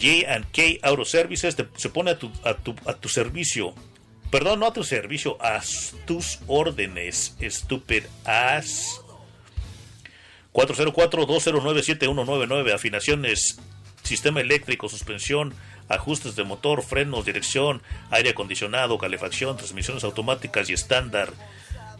J&K 0.00 0.78
Auto 0.82 1.04
Services 1.04 1.56
te- 1.56 1.68
se 1.76 1.88
pone 1.90 2.12
a 2.12 2.18
tu, 2.18 2.30
a, 2.44 2.54
tu, 2.54 2.74
a 2.86 2.94
tu 2.94 3.08
servicio. 3.08 3.74
Perdón, 4.30 4.60
no 4.60 4.66
a 4.66 4.72
tu 4.72 4.84
servicio, 4.84 5.36
a 5.40 5.60
tus 6.06 6.38
órdenes, 6.46 7.36
stupid 7.42 8.04
ass. 8.24 9.00
404-209-7199, 10.52 12.72
afinaciones, 12.74 13.58
sistema 14.02 14.40
eléctrico, 14.40 14.88
suspensión, 14.88 15.54
ajustes 15.88 16.36
de 16.36 16.44
motor, 16.44 16.82
frenos, 16.82 17.24
dirección, 17.24 17.82
aire 18.10 18.30
acondicionado, 18.30 18.98
calefacción, 18.98 19.56
transmisiones 19.56 20.04
automáticas 20.04 20.68
y 20.70 20.72
estándar, 20.72 21.30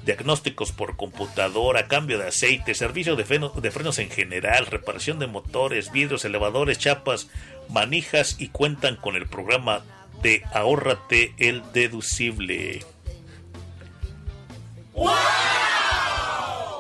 diagnósticos 0.05 0.73
por 0.73 0.97
computadora, 0.97 1.87
cambio 1.89 2.19
de 2.19 2.29
aceite, 2.29 2.75
servicio 2.75 3.17
de, 3.17 3.25
freno- 3.27 3.53
de 3.55 3.71
frenos 3.71 3.99
en 3.99 4.11
general, 4.11 4.67
reparación 4.67 5.19
de 5.19 5.27
motores, 5.27 5.93
vidrios, 5.93 6.25
elevadores, 6.25 6.79
chapas, 6.79 7.29
manijas 7.69 8.37
y 8.39 8.49
cuentan 8.49 8.97
con 8.97 9.15
el 9.17 9.27
programa 9.29 9.83
de 10.23 10.43
ahórrate 10.53 11.35
el 11.39 11.63
deducible. 11.73 12.85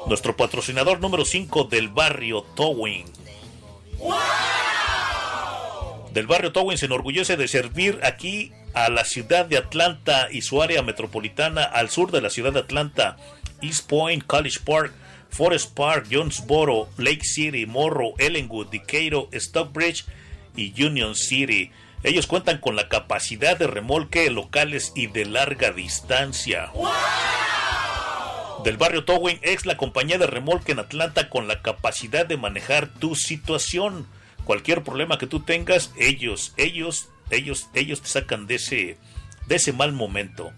Nuestro 0.06 0.36
patrocinador 0.36 1.00
número 1.00 1.24
5 1.24 1.64
del 1.64 1.88
barrio 1.88 2.42
Towing. 2.56 3.06
Del 6.12 6.26
barrio 6.26 6.52
Towing 6.52 6.78
se 6.78 6.86
enorgullece 6.86 7.36
de 7.36 7.46
servir 7.46 8.00
aquí 8.02 8.52
a 8.74 8.88
la 8.90 9.04
ciudad 9.04 9.46
de 9.46 9.58
Atlanta 9.58 10.28
y 10.30 10.42
su 10.42 10.62
área 10.62 10.82
metropolitana 10.82 11.62
al 11.62 11.90
sur 11.90 12.10
de 12.10 12.20
la 12.20 12.30
ciudad 12.30 12.52
de 12.52 12.60
Atlanta, 12.60 13.16
East 13.60 13.88
Point, 13.88 14.24
College 14.26 14.60
Park, 14.64 14.92
Forest 15.30 15.74
Park, 15.74 16.06
Jonesboro, 16.10 16.88
Lake 16.96 17.24
City, 17.24 17.66
Morrow, 17.66 18.14
Ellenwood, 18.18 18.68
Decatur, 18.68 19.28
Stockbridge 19.32 20.04
y 20.56 20.82
Union 20.82 21.14
City. 21.14 21.70
Ellos 22.02 22.26
cuentan 22.26 22.58
con 22.58 22.76
la 22.76 22.88
capacidad 22.88 23.58
de 23.58 23.66
remolque 23.66 24.30
locales 24.30 24.92
y 24.94 25.06
de 25.06 25.26
larga 25.26 25.70
distancia 25.70 26.70
del 28.64 28.76
barrio 28.76 29.04
Towing 29.04 29.38
es 29.42 29.64
la 29.64 29.76
compañía 29.76 30.18
de 30.18 30.26
remolque 30.26 30.72
en 30.72 30.80
Atlanta 30.80 31.28
con 31.28 31.48
la 31.48 31.62
capacidad 31.62 32.26
de 32.26 32.36
manejar 32.36 32.88
tu 32.88 33.14
situación. 33.14 34.06
Cualquier 34.44 34.82
problema 34.82 35.18
que 35.18 35.26
tú 35.26 35.40
tengas, 35.40 35.92
ellos, 35.96 36.52
ellos, 36.56 37.08
ellos, 37.30 37.68
ellos 37.74 38.02
te 38.02 38.08
sacan 38.08 38.46
de 38.46 38.56
ese, 38.56 38.96
de 39.46 39.56
ese 39.56 39.72
mal 39.72 39.92
momento. 39.92 40.52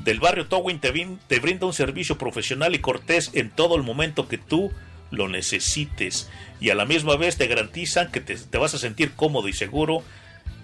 Del 0.00 0.20
barrio 0.20 0.46
Towing 0.46 0.78
te, 0.78 0.92
te 1.26 1.40
brinda 1.40 1.66
un 1.66 1.72
servicio 1.72 2.18
profesional 2.18 2.74
y 2.74 2.78
cortés 2.78 3.30
en 3.34 3.50
todo 3.50 3.76
el 3.76 3.82
momento 3.82 4.28
que 4.28 4.38
tú 4.38 4.72
lo 5.10 5.28
necesites. 5.28 6.28
Y 6.60 6.70
a 6.70 6.74
la 6.74 6.84
misma 6.84 7.16
vez 7.16 7.36
te 7.36 7.46
garantizan 7.46 8.10
que 8.10 8.20
te, 8.20 8.36
te 8.36 8.58
vas 8.58 8.74
a 8.74 8.78
sentir 8.78 9.12
cómodo 9.12 9.48
y 9.48 9.52
seguro 9.52 10.02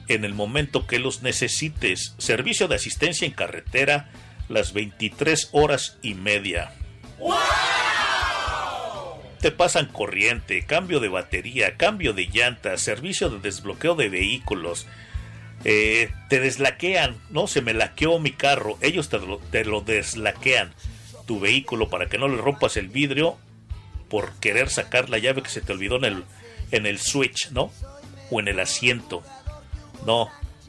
en 0.09 0.25
el 0.25 0.35
momento 0.35 0.87
que 0.87 0.99
los 0.99 1.23
necesites. 1.23 2.15
Servicio 2.19 2.69
de 2.69 2.77
asistencia 2.77 3.27
en 3.27 3.33
carretera 3.33 4.11
las 4.49 4.73
23 4.73 5.51
horas 5.53 5.99
y 6.03 6.15
media. 6.15 6.73
Te 9.41 9.51
pasan 9.51 9.87
corriente, 9.87 10.65
cambio 10.67 11.01
de 11.01 11.09
batería, 11.09 11.77
cambio 11.77 12.13
de 12.13 12.27
llantas, 12.27 12.81
servicio 12.81 13.29
de 13.29 13.41
desbloqueo 13.41 13.95
de 13.95 14.09
vehículos. 14.09 14.87
Eh, 15.65 16.11
te 16.29 16.41
deslaquean, 16.41 17.17
¿no? 17.31 17.47
Se 17.47 17.63
me 17.63 17.75
laqueó 17.75 18.19
mi 18.19 18.33
carro. 18.33 18.79
Ellos 18.81 19.09
te 19.09 19.19
lo, 19.19 19.39
te 19.39 19.65
lo 19.65 19.81
deslaquean 19.81 20.73
tu 21.27 21.41
vehículo 21.41 21.89
para 21.89 22.09
que 22.09 22.19
no 22.19 22.29
le 22.29 22.37
rompas 22.37 22.77
el 22.77 22.89
vidrio 22.89 23.39
por 24.09 24.33
querer 24.35 24.69
sacar 24.69 25.09
la 25.09 25.19
llave 25.19 25.43
que 25.43 25.51
se 25.51 25.61
te 25.61 25.73
olvidó 25.73 25.97
en 25.97 26.05
el, 26.05 26.25
en 26.71 26.87
el 26.87 26.99
switch, 26.99 27.51
¿no? 27.51 27.73
O 28.31 28.41
en 28.41 28.49
el 28.49 28.61
asiento. 28.61 29.23
No, 30.05 30.29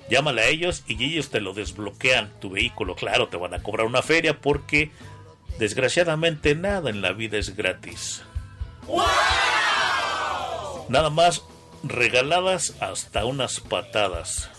llámale 0.10 0.42
a 0.42 0.48
ellos 0.48 0.84
y 0.88 1.04
ellos 1.04 1.30
te 1.30 1.42
lo 1.42 1.54
desbloquean 1.54 2.32
tu 2.40 2.52
vehículo. 2.52 2.96
Claro, 2.96 3.28
te 3.28 3.38
van 3.38 3.54
a 3.54 3.64
cobrar 3.64 3.88
una 3.88 4.02
feria 4.02 4.40
porque 4.40 4.92
desgraciadamente 5.60 6.56
nada 6.56 6.90
en 6.90 7.02
la 7.02 7.14
vida 7.14 7.38
es 7.38 7.56
gratis. 7.56 8.22
Nada 10.90 11.10
más 11.10 11.42
regaladas 11.84 12.76
hasta 12.80 13.26
unas 13.26 13.60
patadas. 13.60 14.50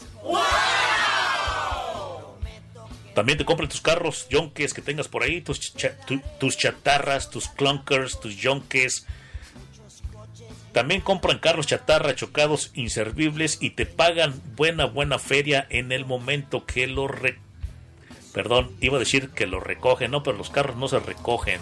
También 3.14 3.38
te 3.38 3.44
compran 3.44 3.68
tus 3.68 3.80
carros, 3.80 4.28
yonkes 4.28 4.74
que 4.74 4.82
tengas 4.82 5.06
por 5.06 5.22
ahí, 5.22 5.40
tus, 5.40 5.72
tus 6.40 6.56
chatarras, 6.56 7.30
tus 7.30 7.48
clunkers, 7.48 8.18
tus 8.18 8.36
yonkes. 8.36 9.06
También 10.72 11.00
compran 11.00 11.38
carros 11.38 11.68
chatarra 11.68 12.16
chocados 12.16 12.72
inservibles 12.74 13.58
y 13.60 13.70
te 13.70 13.86
pagan 13.86 14.42
buena, 14.56 14.86
buena 14.86 15.20
feria 15.20 15.64
en 15.70 15.92
el 15.92 16.04
momento 16.04 16.66
que 16.66 16.88
lo 16.88 17.06
re... 17.06 17.38
Perdón, 18.32 18.72
iba 18.80 18.96
a 18.96 18.98
decir 18.98 19.30
que 19.30 19.46
lo 19.46 19.60
recogen, 19.60 20.10
no, 20.10 20.24
pero 20.24 20.36
los 20.36 20.50
carros 20.50 20.74
no 20.74 20.88
se 20.88 20.98
recogen. 20.98 21.60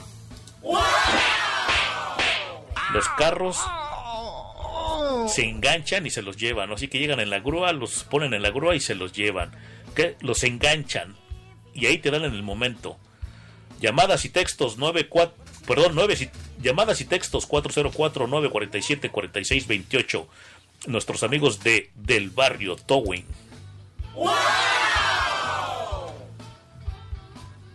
Los 2.95 3.09
carros 3.19 3.59
se 5.33 5.49
enganchan 5.49 6.07
y 6.07 6.11
se 6.11 6.23
los 6.23 6.37
llevan, 6.37 6.71
así 6.73 6.89
que 6.89 6.99
llegan 6.99 7.21
en 7.21 7.31
la 7.31 7.41
grúa, 7.41 7.73
los 7.73 8.05
ponen 8.05 8.35
en 8.35 8.43
la 8.43 8.51
grúa 8.51 8.75
y 8.77 8.81
se 8.81 8.95
los 8.95 9.13
llevan. 9.13 9.51
Que 9.95 10.17
los 10.21 10.43
enganchan 10.45 11.17
y 11.75 11.87
ahí 11.87 11.99
te 11.99 12.11
dan 12.11 12.25
en 12.25 12.33
el 12.35 12.43
momento. 12.43 12.99
Llamadas 13.81 14.25
y 14.25 14.29
textos 14.29 14.79
94, 14.79 15.35
perdón, 15.67 15.93
9 15.95 16.15
y- 16.21 16.63
llamadas 16.63 17.01
y 17.01 17.05
textos 17.05 17.47
404 17.47 18.27
947 18.27 19.11
4628. 19.11 20.29
Nuestros 20.87 21.23
amigos 21.23 21.61
de 21.65 21.91
del 21.95 22.31
barrio 22.31 22.77
Towing. 22.77 23.25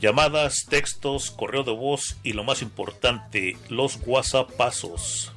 Llamadas, 0.01 0.65
textos, 0.67 1.29
correo 1.29 1.63
de 1.63 1.71
voz 1.71 2.17
y 2.23 2.33
lo 2.33 2.43
más 2.43 2.63
importante, 2.63 3.55
los 3.69 3.99
WhatsAppazos. 4.03 5.31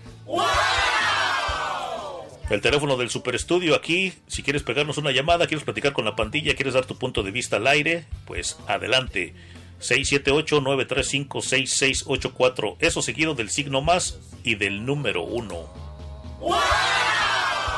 El 2.48 2.62
teléfono 2.62 2.96
del 2.96 3.10
Super 3.10 3.34
Estudio 3.34 3.74
aquí, 3.74 4.14
si 4.26 4.42
quieres 4.42 4.62
pegarnos 4.62 4.96
una 4.96 5.10
llamada, 5.10 5.46
quieres 5.46 5.64
platicar 5.64 5.92
con 5.92 6.06
la 6.06 6.16
pandilla, 6.16 6.54
quieres 6.54 6.72
dar 6.72 6.86
tu 6.86 6.96
punto 6.96 7.22
de 7.22 7.30
vista 7.30 7.56
al 7.56 7.66
aire, 7.66 8.06
pues 8.24 8.56
adelante. 8.66 9.34
678-935-6684, 9.80 12.76
eso 12.78 13.02
seguido 13.02 13.34
del 13.34 13.50
signo 13.50 13.82
más 13.82 14.18
y 14.44 14.54
del 14.54 14.86
número 14.86 15.24
1. 15.24 15.68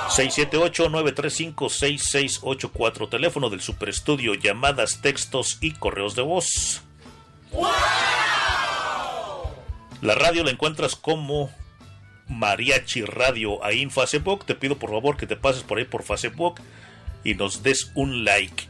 678-935-6684, 0.09 3.09
teléfono 3.09 3.51
del 3.51 3.61
Super 3.61 3.89
Estudio, 3.89 4.35
llamadas, 4.35 5.01
textos 5.03 5.59
y 5.61 5.73
correos 5.73 6.15
de 6.15 6.23
voz. 6.23 6.83
La 10.01 10.15
radio 10.15 10.45
la 10.45 10.51
encuentras 10.51 10.95
como 10.95 11.51
Mariachi 12.29 13.03
Radio 13.03 13.65
ahí 13.65 13.83
en 13.83 13.91
Facebook. 13.91 14.45
Te 14.45 14.55
pido 14.55 14.79
por 14.79 14.91
favor 14.91 15.17
que 15.17 15.27
te 15.27 15.37
pases 15.37 15.63
por 15.63 15.79
ahí 15.79 15.85
por 15.85 16.03
Facebook 16.03 16.61
y 17.25 17.35
nos 17.35 17.63
des 17.63 17.91
un 17.95 18.25
like. 18.25 18.69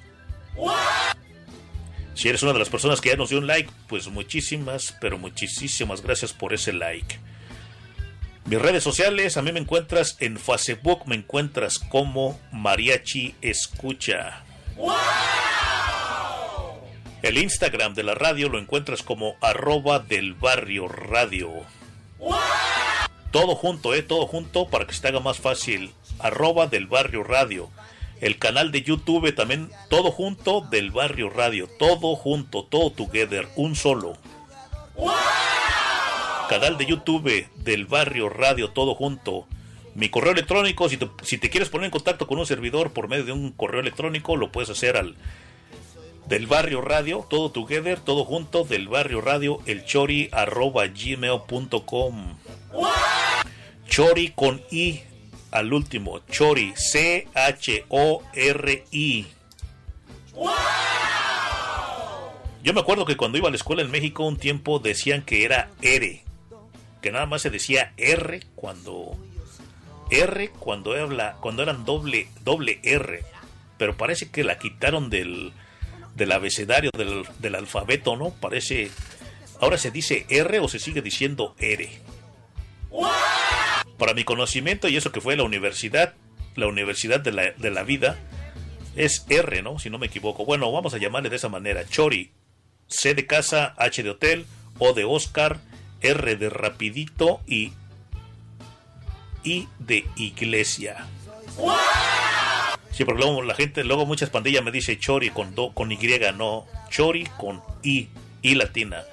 Si 2.15 2.29
eres 2.29 2.43
una 2.43 2.55
de 2.55 2.59
las 2.59 2.71
personas 2.71 3.01
que 3.01 3.11
ya 3.11 3.17
nos 3.17 3.29
dio 3.29 3.39
un 3.39 3.47
like, 3.47 3.71
pues 3.89 4.09
muchísimas, 4.09 4.97
pero 5.01 5.19
muchísimas 5.19 6.01
gracias 6.01 6.33
por 6.33 6.55
ese 6.55 6.73
like. 6.73 7.19
Mis 8.47 8.63
redes 8.63 8.85
sociales, 8.85 9.37
a 9.37 9.43
mí 9.43 9.51
me 9.51 9.59
encuentras 9.59 10.17
en 10.21 10.39
Facebook, 10.39 11.01
me 11.07 11.17
encuentras 11.17 11.81
como 11.81 12.39
Mariachi 12.53 13.35
Escucha. 13.43 14.45
El 17.23 17.39
Instagram 17.39 17.95
de 17.95 18.05
la 18.05 18.15
radio 18.15 18.49
lo 18.49 18.61
encuentras 18.61 19.03
como 19.03 19.35
arroba 19.41 19.99
del 19.99 20.35
barrio 20.35 20.87
radio. 20.87 21.51
Todo 23.33 23.57
junto, 23.57 23.95
eh, 23.95 24.05
todo 24.05 24.29
junto 24.29 24.69
para 24.69 24.87
que 24.87 24.95
se 24.95 25.03
te 25.03 25.09
haga 25.09 25.19
más 25.19 25.39
fácil. 25.39 25.93
Arroba 26.21 26.69
del 26.69 26.87
barrio 26.87 27.25
radio. 27.25 27.69
El 28.21 28.39
canal 28.39 28.71
de 28.71 28.83
YouTube 28.83 29.35
también, 29.35 29.71
todo 29.91 30.13
junto 30.13 30.61
del 30.61 30.93
Barrio 30.93 31.31
Radio. 31.31 31.69
Todo 31.79 32.15
junto, 32.15 32.65
todo 32.65 32.91
together, 32.91 33.49
un 33.57 33.75
solo. 33.75 34.17
Canal 36.49 36.79
de 36.79 36.87
YouTube 36.87 37.49
del 37.57 37.87
Barrio 37.87 38.29
Radio, 38.29 38.71
todo 38.71 38.95
junto. 38.95 39.47
Mi 39.97 40.09
correo 40.09 40.33
electrónico, 40.33 40.89
si 40.89 40.97
te, 40.97 41.51
quieres 41.51 41.69
poner 41.71 41.87
en 41.87 41.91
contacto 41.91 42.27
con 42.29 42.39
un 42.39 42.47
servidor 42.47 42.93
por 42.93 43.09
medio 43.09 43.25
de 43.25 43.33
un 43.33 43.51
correo 43.51 43.81
electrónico, 43.81 44.37
lo 44.37 44.53
puedes 44.53 44.71
hacer 44.71 44.97
al 44.97 45.17
del 46.29 46.47
barrio 46.47 46.81
radio, 46.83 47.27
todo 47.29 47.51
together, 47.51 47.99
todo 48.01 48.25
junto, 48.25 48.65
del 48.65 48.89
barrio 48.89 49.21
radio, 49.21 49.61
el 49.67 49.85
chori 49.85 50.29
arroba 50.33 50.87
gmail.com. 50.87 52.37
Chori 53.89 54.33
con 54.35 54.63
i 54.71 55.01
al 55.51 55.73
último, 55.73 56.21
chori, 56.31 56.75
C-H-O-R-I. 56.77 57.27
Yo 62.63 62.75
me 62.75 62.81
acuerdo 62.81 63.05
que 63.07 63.17
cuando 63.17 63.39
iba 63.39 63.49
a 63.49 63.51
la 63.51 63.57
escuela 63.57 63.83
en 63.83 63.91
México 63.91 64.25
un 64.25 64.37
tiempo 64.37 64.79
decían 64.81 65.23
que 65.23 65.45
era 65.45 65.71
R, 65.81 66.26
que 67.07 67.13
nada 67.13 67.27
más 67.27 67.43
se 67.43 67.51
decía 67.51 67.93
R 67.99 68.41
cuando 68.57 69.17
R 70.11 70.51
cuando 70.59 70.93
habla 70.93 71.37
cuando 71.41 71.63
eran 71.63 71.85
doble 71.85 72.27
doble 72.43 72.81
R, 72.83 73.23
pero 73.79 73.97
parece 73.97 74.29
que 74.29 74.43
la 74.43 74.59
quitaron 74.59 75.09
del 75.09 75.53
del 76.17 76.33
abecedario 76.33 76.91
del, 76.91 77.23
del 77.39 77.55
alfabeto, 77.55 78.17
¿no? 78.17 78.31
Parece 78.31 78.91
ahora 79.61 79.79
se 79.79 79.93
dice 79.93 80.27
R 80.29 80.59
o 80.59 80.67
se 80.67 80.81
sigue 80.81 81.01
diciendo 81.01 81.55
R. 81.61 81.89
Para 83.99 84.13
mi 84.13 84.25
conocimiento 84.25 84.89
y 84.89 84.97
eso 84.97 85.13
que 85.13 85.21
fue 85.21 85.37
la 85.37 85.45
universidad, 85.45 86.15
la 86.57 86.67
universidad 86.67 87.21
de 87.21 87.31
la, 87.31 87.53
de 87.53 87.71
la 87.71 87.85
vida, 87.85 88.19
es 88.97 89.25
R, 89.29 89.63
¿no? 89.63 89.79
Si 89.79 89.91
no 89.91 89.99
me 89.99 90.07
equivoco. 90.07 90.45
Bueno, 90.45 90.73
vamos 90.73 90.93
a 90.93 90.99
llamarle 90.99 91.31
de 91.31 91.37
esa 91.37 91.49
manera. 91.49 91.89
Chori. 91.89 92.33
C 92.89 93.15
de 93.15 93.29
casa, 93.29 93.77
H 93.79 94.03
de 94.03 94.11
hotel, 94.11 94.45
O 94.81 94.93
de 94.93 95.05
Oscar, 95.05 95.61
R 96.01 96.37
de 96.37 96.51
rapidito 96.51 97.41
y 97.47 97.73
I 99.45 99.69
de 99.79 100.05
iglesia. 100.17 101.07
Sí, 102.93 103.05
porque 103.05 103.23
luego 103.23 103.43
la 103.43 103.55
gente, 103.55 103.85
luego 103.85 104.07
muchas 104.07 104.31
pandillas 104.31 104.65
me 104.65 104.71
dice 104.71 104.99
Chori 104.99 105.31
con 105.31 105.55
do, 105.55 105.73
con 105.73 105.93
Y, 105.93 105.99
no, 106.37 106.67
Chori 106.91 107.27
con 107.37 107.63
I, 107.83 108.09
I 108.43 108.55
latina. 108.55 109.05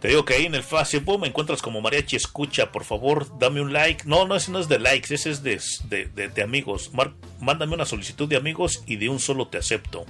Te 0.00 0.08
digo 0.08 0.24
que 0.24 0.34
ahí 0.34 0.46
en 0.46 0.54
el 0.54 0.62
Facebook 0.62 1.20
me 1.20 1.28
encuentras 1.28 1.60
como 1.60 1.82
Mariachi 1.82 2.16
Escucha. 2.16 2.72
Por 2.72 2.84
favor, 2.84 3.38
dame 3.38 3.60
un 3.60 3.72
like. 3.72 4.04
No, 4.06 4.26
no, 4.26 4.34
ese 4.34 4.50
no 4.50 4.58
es 4.58 4.66
de 4.66 4.78
likes, 4.78 5.14
ese 5.14 5.30
es 5.30 5.42
de, 5.42 5.60
de, 5.90 6.42
amigos. 6.42 6.94
Mar, 6.94 7.12
mándame 7.38 7.74
una 7.74 7.84
solicitud 7.84 8.26
de 8.26 8.36
amigos 8.36 8.82
y 8.86 8.96
de 8.96 9.10
un 9.10 9.20
solo 9.20 9.48
te 9.48 9.58
acepto. 9.58 10.06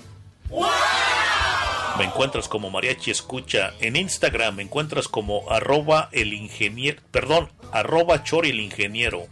Me 2.01 2.07
encuentras 2.07 2.49
como 2.49 2.71
Mariachi 2.71 3.11
Escucha. 3.11 3.75
En 3.79 3.95
Instagram 3.95 4.57
me 4.57 4.63
encuentras 4.63 5.07
como 5.07 5.51
arroba 5.51 6.09
el 6.13 6.33
ingeniero. 6.33 6.99
Perdón, 7.11 7.51
arroba 7.73 8.25
Chori 8.25 8.49
el 8.49 8.61
ingeniero. 8.61 9.27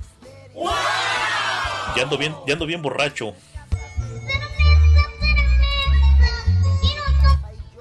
Ya 1.97 2.03
ando 2.03 2.19
bien, 2.19 2.35
ya 2.47 2.53
ando 2.53 2.67
bien 2.67 2.83
borracho. 2.83 3.33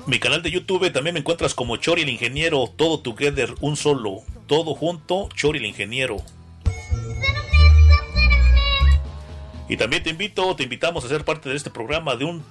Mi 0.05 0.19
canal 0.19 0.41
de 0.41 0.51
YouTube 0.51 0.89
también 0.93 1.15
me 1.15 1.19
encuentras 1.19 1.53
como 1.53 1.75
Chori 1.75 2.03
el 2.03 2.09
Ingeniero, 2.09 2.71
todo 2.73 3.01
together, 3.01 3.55
un 3.59 3.75
solo, 3.75 4.21
todo 4.47 4.73
junto, 4.73 5.27
Chori 5.35 5.59
el 5.59 5.65
Ingeniero. 5.65 6.15
Y 9.67 9.75
también 9.75 10.01
te 10.01 10.11
invito, 10.11 10.55
te 10.55 10.63
invitamos 10.63 11.03
a 11.03 11.09
ser 11.09 11.25
parte 11.25 11.49
de 11.49 11.57
este 11.57 11.69
programa, 11.69 12.15
de 12.15 12.23
un, 12.23 12.41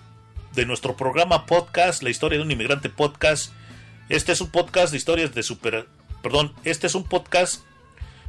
de 0.57 0.65
nuestro 0.65 0.97
programa 0.97 1.45
podcast, 1.45 2.03
la 2.03 2.09
historia 2.09 2.39
de 2.39 2.45
un 2.45 2.51
inmigrante 2.51 2.89
podcast. 2.89 3.53
Este 4.09 4.33
es 4.33 4.41
un 4.41 4.51
podcast 4.51 4.91
de 4.91 4.97
historias 4.97 5.35
de 5.35 5.43
super, 5.43 5.87
perdón, 6.23 6.55
este 6.65 6.87
es 6.87 6.95
un 6.95 7.05
podcast 7.05 7.63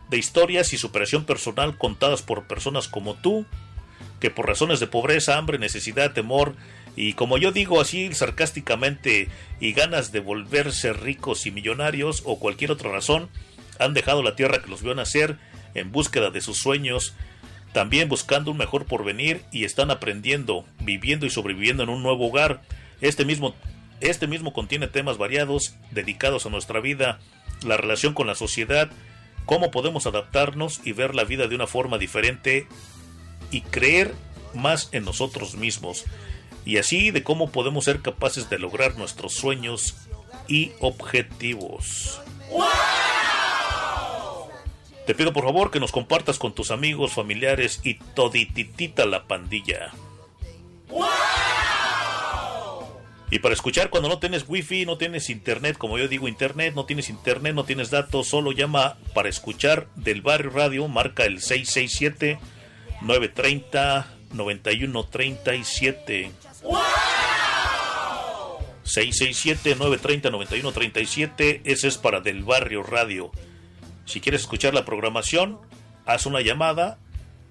de 0.10 0.18
historias 0.18 0.74
y 0.74 0.78
superación 0.78 1.24
personal 1.24 1.78
contadas 1.78 2.22
por 2.22 2.46
personas 2.46 2.90
como 2.90 3.16
tú, 3.16 3.46
que 4.20 4.30
por 4.30 4.46
razones 4.46 4.82
de 4.82 4.88
pobreza, 4.88 5.38
hambre, 5.38 5.58
necesidad, 5.58 6.12
temor 6.12 6.56
y 6.98 7.14
como 7.14 7.38
yo 7.38 7.54
digo 7.54 7.80
así 7.80 8.14
sarcásticamente 8.14 9.30
y 9.62 9.72
ganas 9.72 10.12
de 10.12 10.20
volverse 10.20 10.92
ricos 10.92 11.46
y 11.46 11.52
millonarios 11.52 12.24
o 12.26 12.40
cualquier 12.40 12.72
otra 12.72 12.92
razón, 12.92 13.30
han 13.80 13.94
dejado 13.94 14.22
la 14.22 14.36
tierra 14.36 14.62
que 14.62 14.70
los 14.70 14.84
vio 14.84 14.94
nacer 14.96 15.38
en 15.76 15.94
búsqueda 15.94 16.30
de 16.30 16.42
sus 16.42 16.58
sueños, 16.58 17.16
también 17.74 18.10
buscando 18.10 18.52
un 18.52 18.58
mejor 18.58 18.86
porvenir 18.86 19.44
y 19.52 19.66
están 19.66 19.92
aprendiendo, 19.92 20.66
viviendo 20.80 21.26
y 21.26 21.30
sobreviviendo 21.30 21.84
en 21.84 21.90
un 21.90 22.04
nuevo 22.04 22.28
hogar. 22.28 22.62
Este 23.02 23.26
mismo, 23.26 23.54
este 24.02 24.28
mismo 24.28 24.54
contiene 24.54 24.88
temas 24.88 25.18
variados 25.18 25.76
dedicados 25.92 26.46
a 26.46 26.50
nuestra 26.50 26.80
vida, 26.80 27.20
la 27.66 27.78
relación 27.78 28.14
con 28.14 28.28
la 28.28 28.36
sociedad, 28.36 28.90
cómo 29.46 29.72
podemos 29.72 30.08
adaptarnos 30.08 30.82
y 30.84 30.92
ver 30.92 31.16
la 31.16 31.24
vida 31.24 31.48
de 31.48 31.56
una 31.56 31.68
forma 31.68 31.98
diferente 31.98 32.68
y 33.52 33.62
creer 33.62 34.14
más 34.54 34.90
en 34.92 35.06
nosotros 35.06 35.56
mismos 35.56 36.06
y 36.68 36.78
así 36.80 37.12
de 37.12 37.24
cómo 37.24 37.50
podemos 37.50 37.86
ser 37.86 38.02
capaces 38.02 38.50
de 38.50 38.60
lograr 38.60 38.98
nuestros 38.98 39.34
sueños 39.34 39.96
y 40.50 40.74
objetivos. 40.82 42.20
Te 45.08 45.16
pido 45.16 45.32
por 45.32 45.46
favor 45.46 45.72
que 45.72 45.80
nos 45.80 45.94
compartas 45.94 46.38
con 46.38 46.54
tus 46.54 46.70
amigos, 46.70 47.14
familiares 47.14 47.80
y 47.86 47.94
todititita 47.94 49.06
la 49.06 49.24
pandilla. 49.24 49.94
Y 53.32 53.40
para 53.40 53.54
escuchar 53.54 53.90
cuando 53.90 54.10
no 54.10 54.20
tienes 54.20 54.44
wifi, 54.50 54.86
no 54.86 54.98
tienes 54.98 55.30
internet, 55.30 55.78
como 55.78 55.98
yo 55.98 56.10
digo 56.10 56.28
internet, 56.28 56.74
no 56.76 56.86
tienes 56.86 57.10
internet, 57.10 57.56
no 57.56 57.64
tienes 57.64 57.90
datos, 57.90 58.28
solo 58.28 58.52
llama 58.52 58.98
para 59.14 59.30
escuchar 59.30 59.88
del 59.96 60.22
barrio 60.22 60.52
radio, 60.52 60.90
marca 60.90 61.24
el 61.24 61.42
667 61.42 62.38
930 63.02 64.08
9137. 64.34 66.32
667-930-9137. 68.84 71.62
Ese 71.64 71.88
es 71.88 71.98
para 71.98 72.20
Del 72.22 72.44
Barrio 72.44 72.84
Radio. 72.84 73.32
Si 74.08 74.20
quieres 74.22 74.42
escuchar 74.42 74.74
la 74.74 74.86
programación, 74.86 75.60
haz 76.06 76.26
una 76.26 76.40
llamada. 76.40 76.98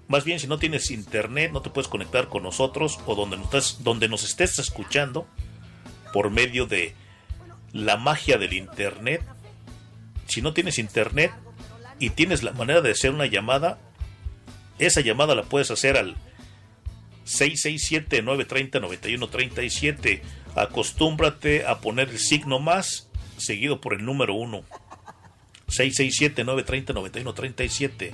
Más 0.07 0.25
bien, 0.25 0.39
si 0.39 0.47
no 0.47 0.57
tienes 0.57 0.89
internet, 0.89 1.51
no 1.53 1.61
te 1.61 1.69
puedes 1.69 1.87
conectar 1.87 2.29
con 2.29 2.41
nosotros 2.41 2.97
o 3.05 3.13
donde 3.13 3.37
nos, 3.37 3.45
estás, 3.45 3.83
donde 3.83 4.09
nos 4.09 4.23
estés 4.23 4.57
escuchando 4.57 5.27
por 6.11 6.31
medio 6.31 6.65
de 6.65 6.95
la 7.73 7.95
magia 7.95 8.39
del 8.39 8.53
internet. 8.53 9.21
Si 10.25 10.41
no 10.41 10.53
tienes 10.53 10.79
internet 10.79 11.31
y 11.99 12.09
tienes 12.09 12.41
la 12.41 12.53
manera 12.53 12.81
de 12.81 12.89
hacer 12.89 13.11
una 13.11 13.27
llamada, 13.27 13.77
esa 14.79 15.01
llamada 15.01 15.35
la 15.35 15.43
puedes 15.43 15.69
hacer 15.69 15.95
al 15.95 16.15
667-930-9137. 17.27 20.21
Acostúmbrate 20.55 21.67
a 21.67 21.81
poner 21.81 22.09
el 22.09 22.17
signo 22.17 22.59
más 22.59 23.11
seguido 23.37 23.79
por 23.79 23.93
el 23.93 24.03
número 24.03 24.33
1. 24.33 24.86
667-930-9137. 25.67 28.11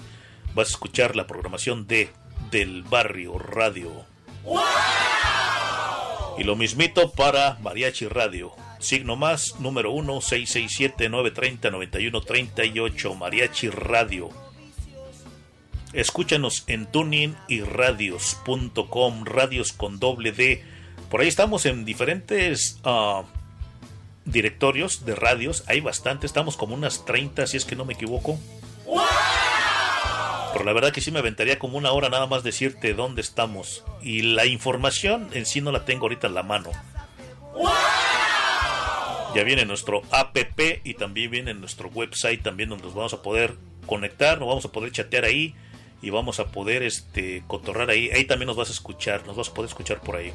Vas 0.54 0.68
a 0.68 0.72
escuchar 0.72 1.16
la 1.16 1.26
programación 1.28 1.88
de 1.88 2.10
Del 2.52 2.84
Barrio 2.84 3.39
Radio. 3.39 4.06
Y 6.38 6.44
lo 6.44 6.56
mismito 6.56 7.12
para 7.12 7.58
Mariachi 7.62 8.08
Radio. 8.08 8.52
Signo 8.80 9.16
más, 9.16 9.60
número 9.60 9.92
1, 9.92 10.22
667-930-9138. 10.22 13.16
Mariachi 13.16 13.70
Radio. 13.70 14.32
Escúchanos 15.94 16.63
en 16.68 16.86
tuning 16.88 17.36
y 17.48 17.62
radios.com, 17.62 19.26
radios 19.26 19.74
con 19.74 20.00
doble 20.00 20.32
D. 20.32 20.63
Por 21.10 21.22
ahí 21.22 21.28
estamos 21.28 21.68
en 21.68 21.86
diferentes 21.86 22.80
uh, 22.84 23.22
directorios 24.26 25.06
de 25.06 25.16
radios. 25.16 25.64
Hay 25.68 25.82
bastante, 25.82 26.26
estamos 26.26 26.58
como 26.58 26.76
unas 26.76 27.06
30, 27.06 27.48
si 27.48 27.58
es 27.58 27.66
que 27.66 27.76
no 27.76 27.86
me 27.86 27.94
equivoco. 27.94 28.40
Pero 30.54 30.66
la 30.66 30.74
verdad 30.74 30.92
que 30.92 31.02
sí 31.02 31.12
me 31.12 31.20
aventaría 31.20 31.58
como 31.58 31.78
una 31.78 31.92
hora 31.92 32.10
nada 32.10 32.28
más 32.28 32.44
decirte 32.44 32.94
dónde 32.94 33.22
estamos. 33.22 33.84
Y 34.02 34.22
la 34.22 34.46
información 34.46 35.30
en 35.34 35.46
sí 35.46 35.62
no 35.62 35.72
la 35.72 35.84
tengo 35.86 36.04
ahorita 36.04 36.28
en 36.28 36.36
la 36.36 36.44
mano. 36.44 36.70
Ya 39.36 39.44
viene 39.44 39.66
nuestro 39.66 40.04
app 40.12 40.38
y 40.84 40.94
también 40.94 41.32
viene 41.32 41.56
nuestro 41.56 41.90
website 41.90 42.44
también 42.44 42.70
donde 42.70 42.86
nos 42.86 42.94
vamos 42.94 43.14
a 43.14 43.24
poder 43.24 43.56
conectar, 43.88 44.40
nos 44.40 44.48
vamos 44.48 44.66
a 44.66 44.72
poder 44.72 44.92
chatear 44.92 45.26
ahí 45.26 45.56
y 46.04 46.12
vamos 46.12 46.40
a 46.40 46.52
poder 46.52 46.84
este 46.84 47.44
cotorrar 47.48 47.90
ahí. 47.90 48.12
Ahí 48.12 48.26
también 48.26 48.46
nos 48.46 48.58
vas 48.58 48.70
a 48.70 48.74
escuchar, 48.74 49.26
nos 49.26 49.36
vas 49.36 49.50
a 49.50 49.54
poder 49.56 49.70
escuchar 49.70 50.02
por 50.02 50.18
ahí. 50.18 50.32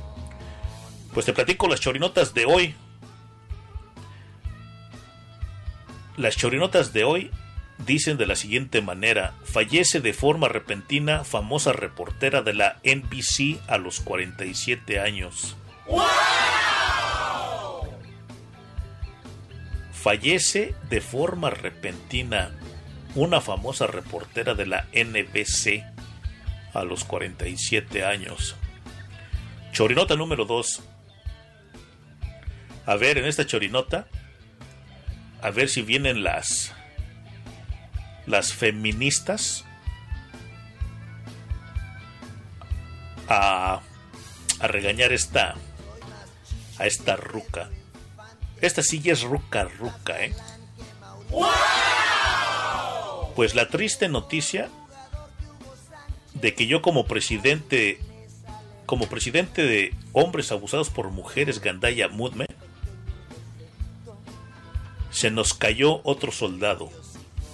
Pues 1.15 1.27
te 1.27 1.33
platico 1.33 1.69
las 1.69 1.81
chorinotas 1.81 2.35
de 2.35 2.45
hoy. 2.45 2.75
Las 6.19 6.37
chorinotas 6.37 6.93
de 6.93 7.05
hoy 7.05 7.31
dicen 7.87 8.17
de 8.17 8.27
la 8.27 8.35
siguiente 8.35 8.83
manera, 8.83 9.35
fallece 9.45 10.01
de 10.01 10.13
forma 10.13 10.49
repentina 10.49 11.23
famosa 11.23 11.73
reportera 11.73 12.43
de 12.43 12.55
la 12.55 12.81
NBC 12.83 13.61
a 13.69 13.79
los 13.79 14.01
47 14.01 14.99
años. 14.99 15.57
Fallece 19.93 20.75
de 20.91 21.01
forma 21.01 21.51
repentina 21.51 22.51
una 23.15 23.41
famosa 23.41 23.87
reportera 23.87 24.55
de 24.55 24.67
la 24.67 24.89
NBC 24.93 25.85
a 26.75 26.83
los 26.83 27.05
47 27.05 28.05
años. 28.05 28.57
Chorinota 29.71 30.17
número 30.17 30.47
2. 30.47 30.83
A 32.87 32.97
ver, 32.97 33.19
en 33.19 33.27
esta 33.27 33.47
chorinota, 33.47 34.09
a 35.43 35.51
ver 35.51 35.69
si 35.69 35.83
vienen 35.83 36.23
las 36.23 36.73
las 38.27 38.53
feministas 38.53 39.65
a, 43.29 43.81
a 44.61 44.67
regañar 44.67 45.13
esta 45.13 45.55
a 46.79 46.87
esta 46.87 47.17
ruca. 47.17 47.71
Esta 48.61 48.83
sí 48.83 49.01
ya 49.01 49.13
es 49.13 49.23
ruca 49.23 49.65
ruca, 49.65 50.23
¿eh? 50.25 50.35
Pues 53.35 53.55
la 53.55 53.69
triste 53.69 54.09
noticia 54.09 54.69
de 56.35 56.55
que 56.55 56.67
yo 56.67 56.83
como 56.83 57.07
presidente 57.07 58.01
como 58.87 59.07
presidente 59.07 59.63
de 59.63 59.95
hombres 60.13 60.51
abusados 60.51 60.89
por 60.89 61.11
mujeres 61.11 61.61
Gandaya 61.61 62.09
Mudme 62.09 62.47
se 65.19 65.33
nos 65.33 65.53
cayó 65.53 66.01
otro 66.05 66.31
soldado 66.31 66.91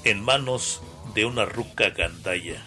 en 0.04 0.22
manos 0.22 0.82
de 1.14 1.24
una 1.24 1.46
ruca 1.46 1.88
Gandaya. 1.88 2.62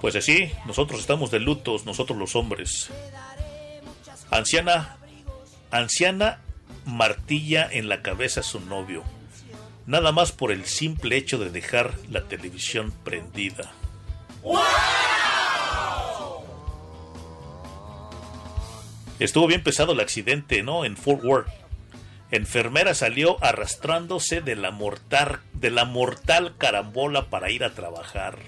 Pues 0.00 0.14
así, 0.14 0.52
nosotros 0.64 1.00
estamos 1.00 1.32
de 1.32 1.40
lutos, 1.40 1.86
nosotros 1.86 2.16
los 2.16 2.36
hombres. 2.36 2.88
Anciana, 4.30 4.96
anciana 5.72 6.38
martilla 6.84 7.68
en 7.68 7.88
la 7.88 8.00
cabeza 8.00 8.38
a 8.38 8.44
su 8.44 8.60
novio, 8.60 9.02
nada 9.86 10.12
más 10.12 10.30
por 10.30 10.52
el 10.52 10.64
simple 10.66 11.16
hecho 11.16 11.38
de 11.38 11.50
dejar 11.50 11.94
la 12.12 12.28
televisión 12.28 12.94
prendida. 13.02 13.72
Estuvo 19.18 19.46
bien 19.46 19.62
pesado 19.62 19.92
el 19.92 20.00
accidente, 20.00 20.62
¿no? 20.62 20.84
En 20.84 20.96
Fort 20.96 21.22
Worth. 21.24 21.48
Enfermera 22.30 22.94
salió 22.94 23.42
arrastrándose 23.44 24.40
de 24.40 24.56
la 24.56 24.70
mortal, 24.72 25.40
de 25.52 25.70
la 25.70 25.84
mortal 25.84 26.56
carambola 26.58 27.30
para 27.30 27.50
ir 27.50 27.62
a 27.62 27.74
trabajar. 27.74 28.38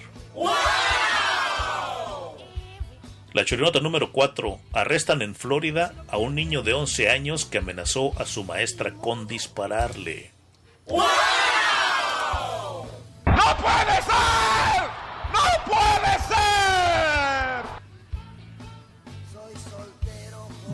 La 3.32 3.44
chorinota 3.44 3.80
número 3.80 4.12
4. 4.12 4.58
Arrestan 4.72 5.20
en 5.22 5.34
Florida 5.34 5.92
a 6.08 6.16
un 6.16 6.34
niño 6.34 6.62
de 6.62 6.72
11 6.72 7.10
años 7.10 7.44
que 7.44 7.58
amenazó 7.58 8.18
a 8.18 8.24
su 8.24 8.44
maestra 8.44 8.94
con 8.94 9.26
dispararle. 9.26 10.32
¡No 10.88 11.04
puede 13.58 13.96
ser! 14.02 14.82
¡No 15.32 15.64
puede 15.66 16.15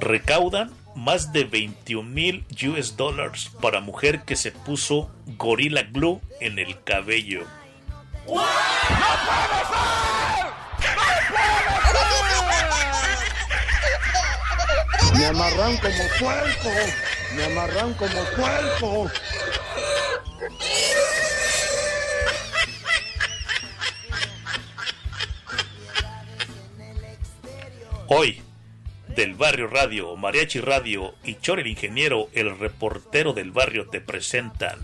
Recaudan 0.03 0.73
más 0.97 1.33
de 1.33 1.45
21 1.45 2.03
mil 2.03 2.45
US 2.67 2.97
dollars 2.97 3.53
para 3.61 3.81
mujer 3.81 4.23
que 4.23 4.35
se 4.35 4.51
puso 4.51 5.13
Gorilla 5.39 5.85
Glue 5.85 6.21
en 6.41 6.59
el 6.59 6.83
cabello. 6.83 7.47
¡No 8.27 8.35
puede 8.35 8.43
ser! 9.71 10.47
¡No 11.87 12.03
puede 12.35 12.73
ser! 15.05 15.19
Me 15.19 15.27
amarran 15.27 15.77
como 15.77 16.05
puerco. 16.19 16.71
Me 17.37 17.45
amarran 17.45 17.95
como 17.95 18.25
puerco. 18.37 19.09
Hoy, 28.09 28.43
del 29.15 29.35
Barrio 29.35 29.67
Radio, 29.67 30.17
Mariachi 30.17 30.61
Radio 30.61 31.15
y 31.25 31.35
Chor 31.35 31.61
el 31.61 31.67
Ingeniero, 31.67 32.29
el 32.33 32.59
reportero 32.59 33.33
del 33.33 33.51
barrio, 33.51 33.89
te 33.89 34.01
presentan. 34.01 34.79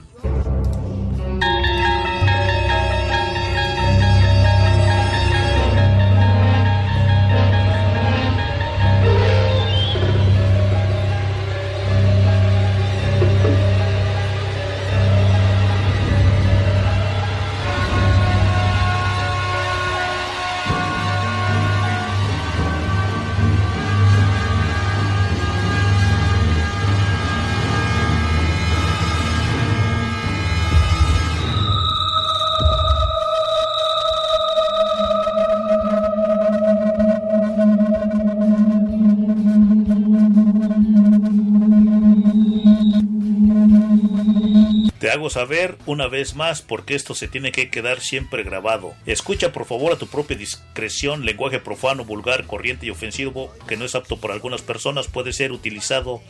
Te 45.29 45.33
hago 45.33 45.47
saber 45.47 45.77
una 45.85 46.07
vez 46.07 46.37
más 46.37 46.63
porque 46.63 46.95
esto 46.95 47.15
se 47.15 47.29
tiene 47.29 47.53
que 47.53 47.69
quedar 47.69 48.01
siempre 48.01 48.45
grabado. 48.45 48.95
Escucha 49.05 49.53
por 49.53 49.67
favor 49.67 49.93
a 49.93 49.99
tu 49.99 50.07
propia 50.07 50.39
discreción 50.39 51.27
lenguaje 51.27 51.59
profano, 51.59 52.07
vulgar, 52.07 52.47
corriente 52.47 52.87
y 52.87 52.91
ofensivo 52.91 53.53
que 53.67 53.77
no 53.77 53.85
es 53.85 53.95
apto 53.95 54.19
por 54.19 54.33
algunas 54.33 54.63
personas 54.63 55.07
puede 55.07 55.35
ser 55.35 55.53
utilizado 55.53 56.23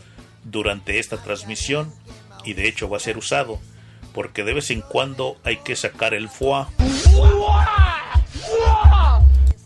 durante 0.43 0.99
esta 0.99 1.23
transmisión 1.23 1.95
y 2.45 2.55
de 2.55 2.67
hecho 2.67 2.89
va 2.89 2.97
a 2.97 3.01
ser 3.01 3.19
usado 3.19 3.61
porque 4.13 4.43
de 4.43 4.55
vez 4.55 4.73
en 4.73 4.81
cuando 4.81 5.37
hay 5.45 5.59
que 5.59 5.77
sacar 5.77 6.13
el 6.13 6.29
foie. 6.29 6.67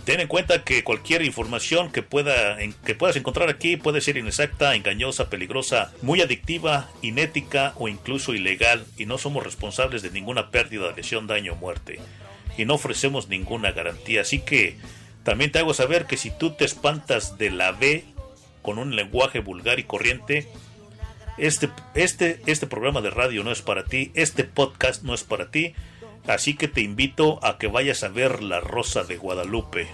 Ten 0.05 0.19
en 0.19 0.27
cuenta 0.27 0.65
que 0.65 0.83
cualquier 0.83 1.23
información 1.23 1.93
que, 1.93 2.03
pueda, 2.03 2.57
que 2.85 2.95
puedas 2.97 3.15
encontrar 3.15 3.49
aquí 3.49 3.77
puede 3.77 4.01
ser 4.01 4.17
inexacta, 4.17 4.75
engañosa, 4.75 5.31
peligrosa, 5.31 5.93
muy 6.03 6.21
adictiva, 6.21 6.91
inética 7.03 7.73
o 7.77 7.87
incluso 7.87 8.35
ilegal 8.35 8.85
y 8.97 9.07
no 9.07 9.17
somos 9.17 9.45
responsables 9.45 10.03
de 10.03 10.11
ninguna 10.11 10.51
pérdida, 10.51 10.93
lesión, 10.97 11.29
daño 11.29 11.53
o 11.53 11.57
muerte. 11.57 12.01
Y 12.59 12.65
no 12.65 12.75
ofrecemos 12.75 13.29
ninguna 13.29 13.71
garantía. 13.71 14.23
Así 14.23 14.41
que 14.41 14.77
también 15.23 15.53
te 15.53 15.61
hago 15.61 15.73
saber 15.73 16.07
que 16.07 16.17
si 16.17 16.31
tú 16.31 16.51
te 16.51 16.65
espantas 16.65 17.39
de 17.39 17.51
la 17.51 17.71
B 17.71 18.05
con 18.61 18.79
un 18.79 18.97
lenguaje 18.97 19.39
vulgar 19.39 19.79
y 19.79 19.85
corriente, 19.85 20.49
este, 21.39 21.71
este, 21.95 22.41
este 22.47 22.67
programa 22.67 23.03
de 23.03 23.11
radio 23.11 23.45
no 23.45 23.53
es 23.53 23.63
para 23.63 23.85
ti, 23.85 24.11
este 24.15 24.43
podcast 24.43 25.05
no 25.05 25.15
es 25.15 25.23
para 25.23 25.51
ti, 25.51 25.75
así 26.27 26.55
que 26.55 26.69
te 26.69 26.81
invito 26.81 27.39
a 27.45 27.59
que 27.59 27.67
vayas 27.67 28.03
a 28.05 28.09
ver 28.09 28.43
La 28.43 28.61
Rosa 28.61 29.05
de 29.05 29.17
Guadalupe. 29.17 29.89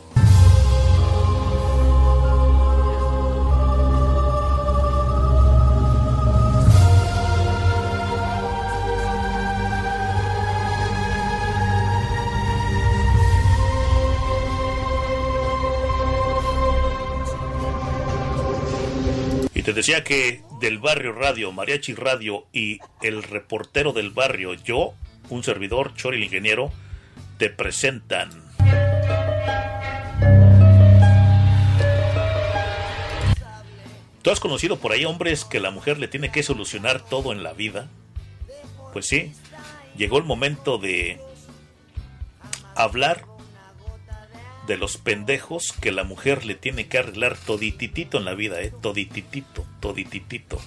Y 19.54 19.62
te 19.62 19.72
decía 19.72 20.04
que 20.04 20.42
del 20.60 20.78
barrio 20.78 21.12
radio, 21.12 21.50
Mariachi 21.50 21.94
Radio 21.94 22.46
y 22.52 22.78
el 23.02 23.24
reportero 23.24 23.92
del 23.92 24.10
barrio, 24.10 24.54
yo, 24.54 24.94
un 25.28 25.42
servidor, 25.42 25.94
Chori 25.94 26.16
el 26.16 26.24
ingeniero, 26.24 26.72
te 27.38 27.50
presentan. 27.50 28.30
¿Tú 34.22 34.30
has 34.30 34.40
conocido 34.40 34.78
por 34.78 34.92
ahí 34.92 35.04
hombres 35.04 35.44
que 35.44 35.60
la 35.60 35.70
mujer 35.70 35.98
le 35.98 36.08
tiene 36.08 36.30
que 36.30 36.42
solucionar 36.42 37.04
todo 37.04 37.32
en 37.32 37.42
la 37.42 37.52
vida? 37.52 37.88
Pues 38.92 39.06
sí, 39.06 39.32
llegó 39.96 40.18
el 40.18 40.24
momento 40.24 40.78
de 40.78 41.20
hablar 42.74 43.24
de 44.66 44.76
los 44.76 44.98
pendejos 44.98 45.72
que 45.80 45.92
la 45.92 46.04
mujer 46.04 46.44
le 46.44 46.54
tiene 46.54 46.88
que 46.88 46.98
arreglar 46.98 47.38
todititito 47.38 48.18
en 48.18 48.26
la 48.26 48.34
vida, 48.34 48.60
¿eh? 48.60 48.72
Todititito, 48.82 49.64
todititito. 49.80 50.60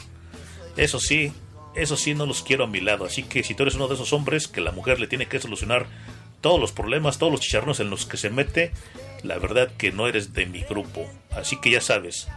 Eso 0.76 0.99
sí, 0.99 1.32
eso 1.76 1.97
sí 1.97 2.13
no 2.13 2.26
los 2.26 2.43
quiero 2.43 2.65
a 2.65 2.67
mi 2.67 2.82
lado. 2.82 3.05
Así 3.05 3.24
que 3.24 3.43
si 3.43 3.55
tú 3.55 3.63
eres 3.63 3.76
uno 3.76 3.88
de 3.88 3.95
esos 3.95 4.13
hombres 4.13 4.47
que 4.47 4.61
la 4.61 4.72
mujer 4.72 4.99
le 4.99 5.07
tiene 5.07 5.28
que 5.28 5.39
solucionar 5.39 5.88
todos 6.41 6.59
los 6.59 6.72
problemas, 6.72 7.17
todos 7.17 7.32
los 7.32 7.41
chicharrones 7.41 7.80
en 7.80 7.89
los 7.89 8.05
que 8.05 8.17
se 8.17 8.30
mete, 8.30 8.72
la 9.24 9.38
verdad 9.38 9.72
que 9.78 9.91
no 9.91 10.07
eres 10.07 10.34
de 10.34 10.45
mi 10.45 10.61
grupo. 10.61 11.09
Así 11.32 11.59
que 11.59 11.72
ya 11.72 11.82
sabes. 11.82 12.28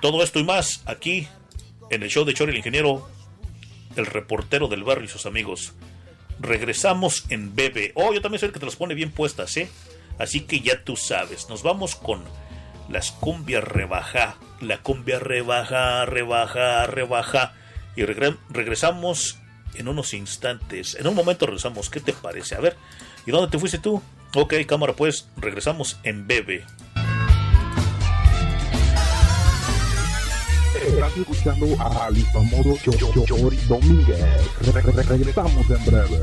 Todo 0.00 0.22
esto 0.22 0.38
y 0.38 0.44
más 0.44 0.82
aquí 0.86 1.26
en 1.90 2.02
el 2.02 2.10
show 2.10 2.24
de 2.24 2.34
Chori 2.34 2.52
el 2.52 2.58
Ingeniero, 2.58 3.08
el 3.96 4.06
reportero 4.06 4.68
del 4.68 4.84
barrio 4.84 5.06
y 5.06 5.08
sus 5.08 5.26
amigos. 5.26 5.72
Regresamos 6.40 7.24
en 7.30 7.54
Bebe. 7.54 7.92
Oh, 7.94 8.12
yo 8.12 8.20
también 8.20 8.40
soy 8.40 8.48
el 8.48 8.52
que 8.52 8.60
te 8.60 8.66
los 8.66 8.76
pone 8.76 8.94
bien 8.94 9.12
puestas, 9.12 9.56
¿eh? 9.56 9.70
Así 10.18 10.40
que 10.40 10.60
ya 10.60 10.84
tú 10.84 10.96
sabes. 10.96 11.48
Nos 11.48 11.62
vamos 11.62 11.94
con 11.94 12.22
las 12.88 13.12
cumbias 13.12 13.64
rebaja. 13.64 14.36
La 14.60 14.78
cumbia 14.78 15.18
rebaja, 15.18 16.04
rebaja, 16.04 16.86
rebaja. 16.86 17.54
Y 17.96 18.02
regre- 18.02 18.36
regresamos 18.50 19.38
en 19.74 19.88
unos 19.88 20.14
instantes. 20.14 20.94
En 20.98 21.06
un 21.06 21.14
momento 21.14 21.46
regresamos. 21.46 21.90
¿Qué 21.90 22.00
te 22.00 22.12
parece? 22.12 22.54
A 22.54 22.60
ver. 22.60 22.76
¿Y 23.26 23.30
dónde 23.30 23.50
te 23.50 23.58
fuiste 23.58 23.78
tú? 23.78 24.02
Ok, 24.34 24.54
cámara, 24.66 24.94
pues 24.94 25.28
regresamos 25.36 25.98
en 26.02 26.26
Bebe. 26.26 26.64
Estás 30.86 31.16
escuchando 31.16 31.66
al 31.80 32.16
famoso 32.32 32.76
Cho- 32.84 32.92
Cho- 32.92 33.24
Chori 33.24 33.56
Domínguez. 33.68 34.20
Re- 34.72 34.82
re- 34.82 35.02
regresamos 35.02 35.70
en 35.70 35.84
breve. 35.86 36.20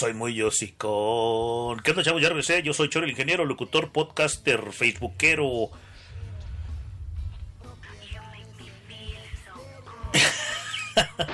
Soy 0.00 0.14
muy 0.14 0.34
yosicón. 0.34 1.80
¿Qué 1.80 1.90
onda, 1.90 2.02
chavos? 2.02 2.22
Ya 2.22 2.28
regresé. 2.30 2.62
Yo 2.62 2.72
soy 2.72 2.88
Choro, 2.88 3.04
el 3.04 3.10
ingeniero, 3.10 3.44
locutor, 3.44 3.92
podcaster, 3.92 4.72
facebookero. 4.72 5.68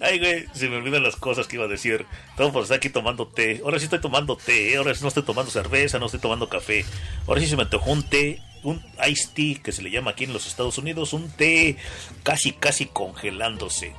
Ay, 0.00 0.20
güey, 0.20 0.46
se 0.52 0.68
me 0.68 0.76
olvidan 0.76 1.02
las 1.02 1.16
cosas 1.16 1.48
que 1.48 1.56
iba 1.56 1.64
a 1.64 1.68
decir. 1.68 2.06
Todo 2.36 2.52
por 2.52 2.62
estar 2.62 2.76
aquí 2.76 2.88
tomando 2.88 3.26
té. 3.26 3.62
Ahora 3.64 3.80
sí 3.80 3.86
estoy 3.86 4.00
tomando 4.00 4.36
té. 4.36 4.76
Ahora 4.76 4.94
sí 4.94 5.02
no 5.02 5.08
estoy 5.08 5.24
tomando 5.24 5.50
cerveza, 5.50 5.98
no 5.98 6.06
estoy 6.06 6.20
tomando 6.20 6.48
café. 6.48 6.84
Ahora 7.26 7.40
sí 7.40 7.48
se 7.48 7.56
me 7.56 7.64
antojó 7.64 7.90
un 7.90 8.04
té, 8.04 8.40
un 8.62 8.80
iced 9.08 9.30
tea 9.34 9.60
que 9.60 9.72
se 9.72 9.82
le 9.82 9.90
llama 9.90 10.12
aquí 10.12 10.22
en 10.22 10.32
los 10.32 10.46
Estados 10.46 10.78
Unidos. 10.78 11.12
Un 11.14 11.28
té 11.30 11.78
casi, 12.22 12.52
casi 12.52 12.86
congelándose. 12.86 13.92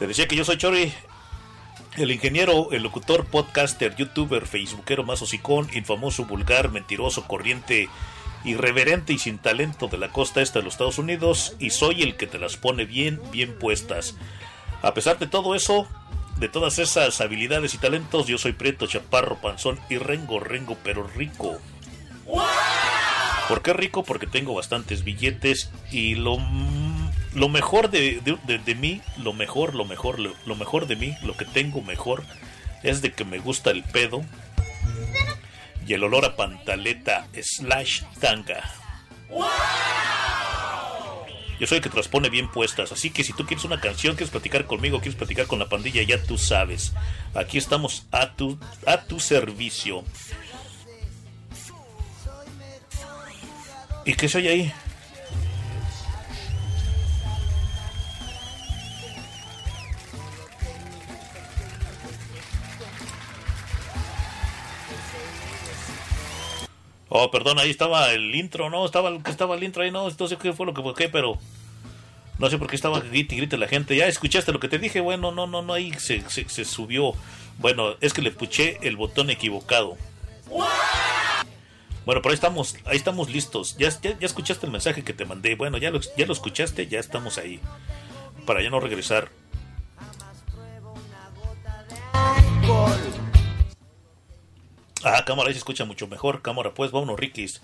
Te 0.00 0.08
decía 0.08 0.26
que 0.26 0.34
yo 0.34 0.44
soy 0.44 0.58
Chori, 0.58 0.92
el 1.96 2.10
ingeniero, 2.10 2.72
el 2.72 2.82
locutor, 2.82 3.26
podcaster, 3.26 3.96
youtuber, 3.96 4.46
facebookero 4.46 5.04
más 5.04 5.22
hocicón, 5.22 5.68
infamoso, 5.74 6.24
vulgar, 6.24 6.70
mentiroso, 6.70 7.26
corriente, 7.26 7.88
irreverente 8.44 9.12
y 9.12 9.18
sin 9.18 9.38
talento 9.38 9.88
de 9.88 9.98
la 9.98 10.10
costa 10.10 10.42
este 10.42 10.58
de 10.58 10.64
los 10.64 10.74
Estados 10.74 10.98
Unidos. 10.98 11.56
Y 11.58 11.70
soy 11.70 12.02
el 12.02 12.16
que 12.16 12.26
te 12.26 12.38
las 12.38 12.56
pone 12.56 12.84
bien, 12.84 13.20
bien 13.32 13.58
puestas. 13.58 14.16
A 14.82 14.94
pesar 14.94 15.18
de 15.18 15.26
todo 15.26 15.54
eso, 15.54 15.88
de 16.38 16.48
todas 16.48 16.78
esas 16.78 17.20
habilidades 17.20 17.74
y 17.74 17.78
talentos, 17.78 18.26
yo 18.26 18.38
soy 18.38 18.52
Prieto, 18.52 18.86
Chaparro, 18.86 19.40
Panzón 19.40 19.80
y 19.88 19.96
Rengo, 19.96 20.38
Rengo, 20.38 20.76
pero 20.82 21.06
rico. 21.06 21.58
¿Por 23.48 23.62
qué 23.62 23.72
rico? 23.72 24.02
Porque 24.02 24.26
tengo 24.26 24.54
bastantes 24.54 25.04
billetes 25.04 25.70
y 25.92 26.16
lo, 26.16 26.36
lo 27.36 27.48
mejor 27.50 27.90
de, 27.90 28.20
de- 28.24 28.58
de- 28.58 28.74
mí, 28.74 29.02
lo 29.18 29.32
mejor, 29.34 29.74
lo 29.74 29.84
mejor, 29.84 30.18
lo, 30.18 30.34
lo 30.46 30.56
mejor 30.56 30.86
de 30.86 30.96
mí, 30.96 31.14
lo 31.22 31.36
que 31.36 31.44
tengo 31.44 31.82
mejor, 31.82 32.24
es 32.82 33.02
de 33.02 33.12
que 33.12 33.24
me 33.26 33.38
gusta 33.38 33.70
el 33.70 33.82
pedo 33.84 34.22
y 35.86 35.92
el 35.92 36.02
olor 36.02 36.24
a 36.24 36.34
pantaleta 36.34 37.28
slash 37.40 38.02
tanga. 38.20 38.64
Yo 41.60 41.66
soy 41.66 41.76
el 41.78 41.82
que 41.82 41.90
te 41.90 41.96
las 41.96 42.08
pone 42.08 42.30
bien 42.30 42.50
puestas, 42.50 42.90
así 42.92 43.10
que 43.10 43.22
si 43.22 43.34
tú 43.34 43.44
quieres 43.44 43.64
una 43.66 43.80
canción, 43.80 44.16
quieres 44.16 44.30
platicar 44.30 44.64
conmigo, 44.66 45.00
quieres 45.00 45.16
platicar 45.16 45.46
con 45.46 45.58
la 45.58 45.68
pandilla, 45.68 46.02
ya 46.02 46.22
tú 46.22 46.38
sabes. 46.38 46.92
Aquí 47.34 47.58
estamos 47.58 48.06
a 48.12 48.32
tu, 48.32 48.58
a 48.86 49.02
tu 49.04 49.20
servicio. 49.20 50.04
¿Y 54.06 54.14
qué 54.14 54.28
soy 54.28 54.48
ahí? 54.48 54.72
Oh, 67.08 67.30
perdón, 67.30 67.58
ahí 67.58 67.70
estaba 67.70 68.10
el 68.12 68.34
intro, 68.34 68.68
no, 68.68 68.84
estaba, 68.84 69.16
estaba 69.26 69.54
el 69.54 69.62
intro 69.62 69.82
ahí, 69.82 69.90
no, 69.90 70.08
no 70.10 70.28
sé 70.28 70.36
qué 70.36 70.52
fue 70.52 70.66
lo 70.66 70.74
que 70.74 70.82
fue, 70.82 70.94
qué, 70.94 71.08
pero 71.08 71.38
no 72.38 72.50
sé 72.50 72.58
por 72.58 72.68
qué 72.68 72.76
estaba 72.76 73.00
grite 73.00 73.34
y 73.34 73.38
grite 73.38 73.56
la 73.56 73.68
gente. 73.68 73.96
Ya 73.96 74.06
escuchaste 74.06 74.52
lo 74.52 74.60
que 74.60 74.68
te 74.68 74.78
dije, 74.78 75.00
bueno, 75.00 75.32
no, 75.32 75.46
no, 75.46 75.62
no, 75.62 75.72
ahí 75.72 75.92
se, 75.98 76.28
se, 76.28 76.48
se 76.48 76.64
subió. 76.64 77.14
Bueno, 77.58 77.94
es 78.00 78.12
que 78.12 78.22
le 78.22 78.30
puché 78.30 78.78
el 78.82 78.96
botón 78.96 79.30
equivocado. 79.30 79.96
Bueno, 82.04 82.22
pero 82.22 82.30
ahí 82.30 82.34
estamos, 82.34 82.76
ahí 82.84 82.96
estamos 82.96 83.30
listos. 83.30 83.76
Ya, 83.78 83.88
ya, 83.88 84.18
ya 84.18 84.26
escuchaste 84.26 84.66
el 84.66 84.72
mensaje 84.72 85.02
que 85.02 85.12
te 85.12 85.24
mandé. 85.24 85.54
Bueno, 85.54 85.78
ya 85.78 85.90
lo, 85.90 86.00
ya 86.16 86.26
lo 86.26 86.32
escuchaste, 86.32 86.86
ya 86.86 87.00
estamos 87.00 87.38
ahí. 87.38 87.60
Para 88.44 88.62
ya 88.62 88.70
no 88.70 88.80
regresar. 88.80 89.30
Ah, 95.04 95.24
cámara, 95.24 95.48
ahí 95.48 95.54
se 95.54 95.58
escucha 95.58 95.84
mucho 95.84 96.06
mejor. 96.06 96.42
Cámara, 96.42 96.72
pues, 96.74 96.90
vámonos, 96.90 97.18
Rikis. 97.18 97.60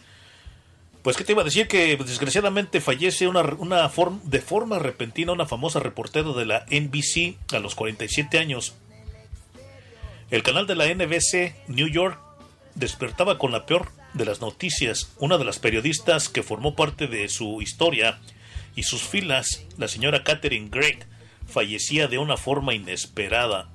Pues, 1.03 1.16
¿qué 1.16 1.24
te 1.24 1.33
iba 1.33 1.43
a 1.43 1.45
decir? 1.45 1.66
Que 1.66 1.97
pues, 1.97 2.09
desgraciadamente 2.09 2.80
fallece 2.80 3.26
una, 3.26 3.43
una 3.43 3.91
de 4.24 4.41
forma 4.41 4.78
repentina 4.78 5.33
una 5.33 5.47
famosa 5.47 5.80
reportera 5.80 6.33
de 6.33 6.47
la 6.47 6.64
NBC 6.70 7.37
a 7.53 7.59
los 7.59 7.74
47 7.74 8.39
años. 8.39 8.74
El 10.30 10.43
canal 10.43 10.66
de 10.66 10.76
la 10.76 10.87
NBC 10.87 11.68
New 11.68 11.89
York 11.89 12.18
despertaba 12.74 13.37
con 13.37 13.53
la 13.53 13.66
peor 13.66 13.91
de 14.14 14.24
las 14.24 14.41
noticias. 14.41 15.11
Una 15.18 15.39
de 15.39 15.45
las 15.45 15.59
periodistas 15.59 16.28
que 16.28 16.43
formó 16.43 16.76
parte 16.76 17.07
de 17.07 17.28
su 17.28 17.61
historia 17.61 18.20
y 18.76 18.85
sus 18.85 19.03
filas, 19.03 19.64
la 19.76 19.89
señora 19.89 20.22
Catherine 20.22 20.68
Gregg, 20.70 21.07
fallecía 21.47 22.07
de 22.09 22.18
una 22.18 22.37
forma 22.37 22.74
inesperada. 22.74 23.68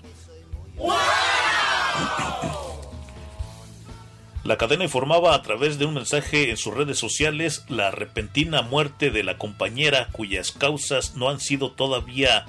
La 4.48 4.58
cadena 4.58 4.86
informaba 4.86 5.36
a 5.36 5.42
través 5.42 5.78
de 5.78 5.84
un 5.84 5.96
mensaje 5.96 6.50
en 6.50 6.56
sus 6.56 6.74
redes 6.74 6.98
sociales 6.98 7.66
la 7.68 7.92
repentina 7.92 8.62
muerte 8.62 9.12
de 9.12 9.22
la 9.22 9.38
compañera 9.38 10.08
cuyas 10.14 10.54
causas 10.54 11.16
no 11.16 11.30
han 11.30 11.42
sido 11.42 11.74
todavía 11.74 12.46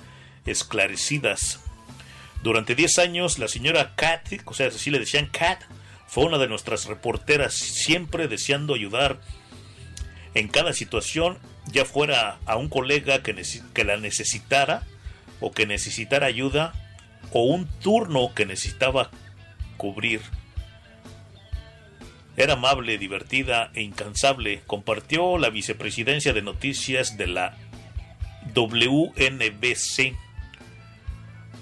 esclarecidas. 0.47 1.59
Durante 2.45 2.77
10 2.77 3.01
años, 3.01 3.41
la 3.41 3.49
señora 3.49 3.97
Kat, 3.97 4.29
o 4.45 4.55
sea, 4.55 4.69
así 4.69 4.93
le 4.93 5.01
decían 5.01 5.27
Kat, 5.27 5.61
fue 6.07 6.23
una 6.23 6.39
de 6.39 6.47
nuestras 6.47 6.87
reporteras, 6.87 7.55
siempre 7.55 8.29
deseando 8.29 8.75
ayudar 8.75 9.21
en 10.35 10.47
cada 10.47 10.75
situación, 10.75 11.39
ya 11.67 11.85
fuera 11.85 12.39
a 12.47 12.55
un 12.55 12.69
colega 12.69 13.25
que, 13.25 13.35
que 13.75 13.85
la 13.85 13.97
necesitara 13.97 14.87
o 15.41 15.51
que 15.51 15.67
necesitara 15.67 16.29
ayuda 16.29 16.75
o 17.33 17.43
un 17.43 17.67
turno 17.81 18.33
que 18.37 18.47
necesitaba 18.47 19.11
cubrir. 19.77 20.21
Era 22.39 22.53
amable, 22.53 22.99
divertida 22.99 23.73
e 23.75 23.83
incansable. 23.83 24.63
Compartió 24.67 25.39
la 25.39 25.51
vicepresidencia 25.51 26.33
de 26.33 26.41
noticias 26.41 27.17
de 27.19 27.27
la 27.27 27.57
WNBC. 28.55 30.17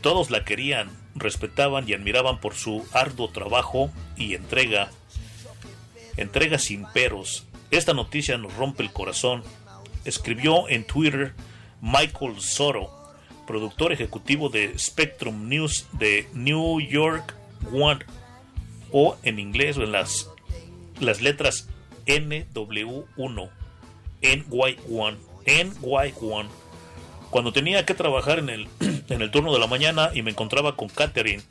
Todos 0.03 0.31
la 0.31 0.45
querían 0.45 0.91
respetaban 1.14 1.89
y 1.89 1.95
admiraban 1.95 2.41
por 2.41 2.55
su 2.55 2.87
arduo 2.93 3.31
trabajo 3.31 3.91
y 4.16 4.35
entrega. 4.35 4.91
Entrega 6.18 6.59
sin 6.59 6.85
peros. 6.93 7.47
Esta 7.70 7.95
noticia 7.95 8.37
nos 8.37 8.55
rompe 8.55 8.83
el 8.83 8.93
corazón. 8.93 9.43
Escribió 10.05 10.68
en 10.68 10.85
Twitter 10.85 11.35
Michael 11.81 12.39
Soto, 12.41 12.93
productor 13.47 13.93
ejecutivo 13.93 14.51
de 14.51 14.79
Spectrum 14.79 15.49
News 15.49 15.87
de 15.93 16.29
New 16.35 16.81
York 16.81 17.35
One, 17.72 18.05
o 18.93 19.16
en 19.22 19.39
inglés 19.39 19.77
en 19.79 19.93
las, 19.93 20.31
las 21.01 21.21
letras 21.21 21.69
NW1, 22.07 23.51
NY1, 24.23 25.17
NY1. 25.47 26.47
Cuando 27.31 27.53
tenía 27.53 27.85
que 27.85 27.95
trabajar 27.95 28.39
en 28.39 28.49
el, 28.49 28.69
en 29.09 29.23
el 29.23 29.31
turno 29.31 29.53
de 29.53 29.59
la 29.61 29.67
mañana 29.67 30.11
y 30.15 30.23
me 30.23 30.31
encontraba 30.31 30.77
con 30.77 30.89
Catherine, 30.89 31.43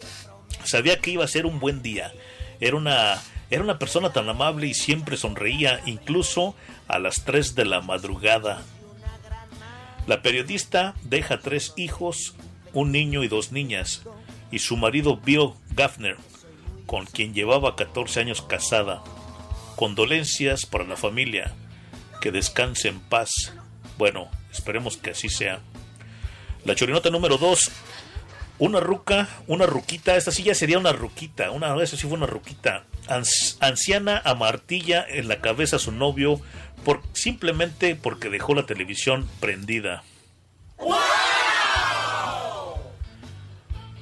sabía 0.63 0.99
que 0.99 1.11
iba 1.11 1.23
a 1.23 1.27
ser 1.27 1.45
un 1.45 1.59
buen 1.59 1.81
día. 1.81 2.11
Era 2.59 2.77
una, 2.77 3.21
era 3.49 3.61
una 3.61 3.77
persona 3.77 4.13
tan 4.13 4.29
amable 4.29 4.67
y 4.67 4.73
siempre 4.73 5.17
sonreía, 5.17 5.81
incluso 5.85 6.55
a 6.87 6.99
las 6.99 7.25
3 7.25 7.55
de 7.55 7.65
la 7.65 7.81
madrugada. 7.81 8.61
La 10.07 10.21
periodista 10.21 10.93
deja 11.03 11.39
tres 11.39 11.73
hijos, 11.77 12.35
un 12.73 12.91
niño 12.91 13.23
y 13.23 13.27
dos 13.27 13.51
niñas, 13.51 14.03
y 14.51 14.59
su 14.59 14.77
marido 14.77 15.17
Bill 15.17 15.53
Gaffner, 15.71 16.17
con 16.85 17.05
quien 17.05 17.33
llevaba 17.33 17.75
14 17.75 18.19
años 18.19 18.43
casada. 18.43 19.03
Condolencias 19.75 20.65
para 20.65 20.85
la 20.85 20.95
familia. 20.95 21.53
Que 22.21 22.31
descanse 22.31 22.87
en 22.87 22.99
paz. 22.99 23.53
Bueno, 23.97 24.29
esperemos 24.51 24.97
que 24.97 25.11
así 25.11 25.29
sea. 25.29 25.59
La 26.65 26.75
chorinota 26.75 27.09
número 27.09 27.37
2. 27.37 27.71
Una 28.57 28.79
ruca, 28.79 29.27
una 29.47 29.65
ruquita, 29.65 30.15
esta 30.15 30.31
ya 30.31 30.55
sería 30.55 30.79
una 30.79 30.93
ruquita, 30.93 31.51
una 31.51 31.73
vez 31.75 31.89
sí 31.89 31.97
fue 31.97 32.13
una 32.13 32.25
ruquita. 32.25 32.85
Anciana 33.59 34.21
amartilla 34.23 35.05
en 35.07 35.27
la 35.27 35.41
cabeza 35.41 35.75
a 35.75 35.79
su 35.79 35.91
novio 35.91 36.39
por, 36.85 37.01
simplemente 37.13 37.95
porque 37.95 38.29
dejó 38.29 38.55
la 38.55 38.65
televisión 38.65 39.29
prendida. 39.41 40.03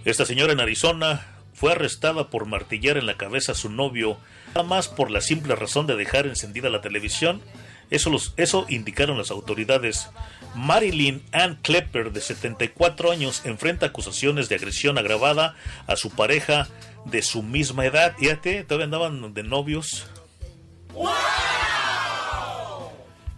Esta 0.06 0.26
señora 0.26 0.54
en 0.54 0.60
Arizona 0.60 1.26
fue 1.54 1.72
arrestada 1.72 2.30
por 2.30 2.46
martillar 2.46 2.98
en 2.98 3.06
la 3.06 3.18
cabeza 3.18 3.54
a 3.54 3.56
su 3.56 3.70
novio, 3.70 4.18
nada 4.56 4.82
por 4.96 5.12
la 5.12 5.22
simple 5.22 5.56
razón 5.56 5.88
de 5.88 5.96
dejar 5.96 6.28
encendida 6.28 6.70
la 6.70 6.82
televisión. 6.82 7.42
Eso, 7.90 8.10
los, 8.10 8.34
eso 8.38 8.66
indicaron 8.70 9.18
las 9.18 9.32
autoridades. 9.32 10.10
Marilyn 10.56 11.24
Ann 11.32 11.60
Klepper, 11.62 12.12
de 12.12 12.22
74 12.22 13.12
años, 13.12 13.42
enfrenta 13.46 13.88
acusaciones 13.88 14.50
de 14.50 14.56
agresión 14.56 14.98
agravada 14.98 15.56
a 15.88 15.96
su 15.96 16.10
pareja 16.12 16.68
de 17.06 17.22
su 17.22 17.44
misma 17.44 17.86
edad. 17.86 18.16
Fíjate, 18.18 18.64
todavía 18.64 18.86
andaban 18.86 19.34
de 19.34 19.44
novios. 19.44 20.08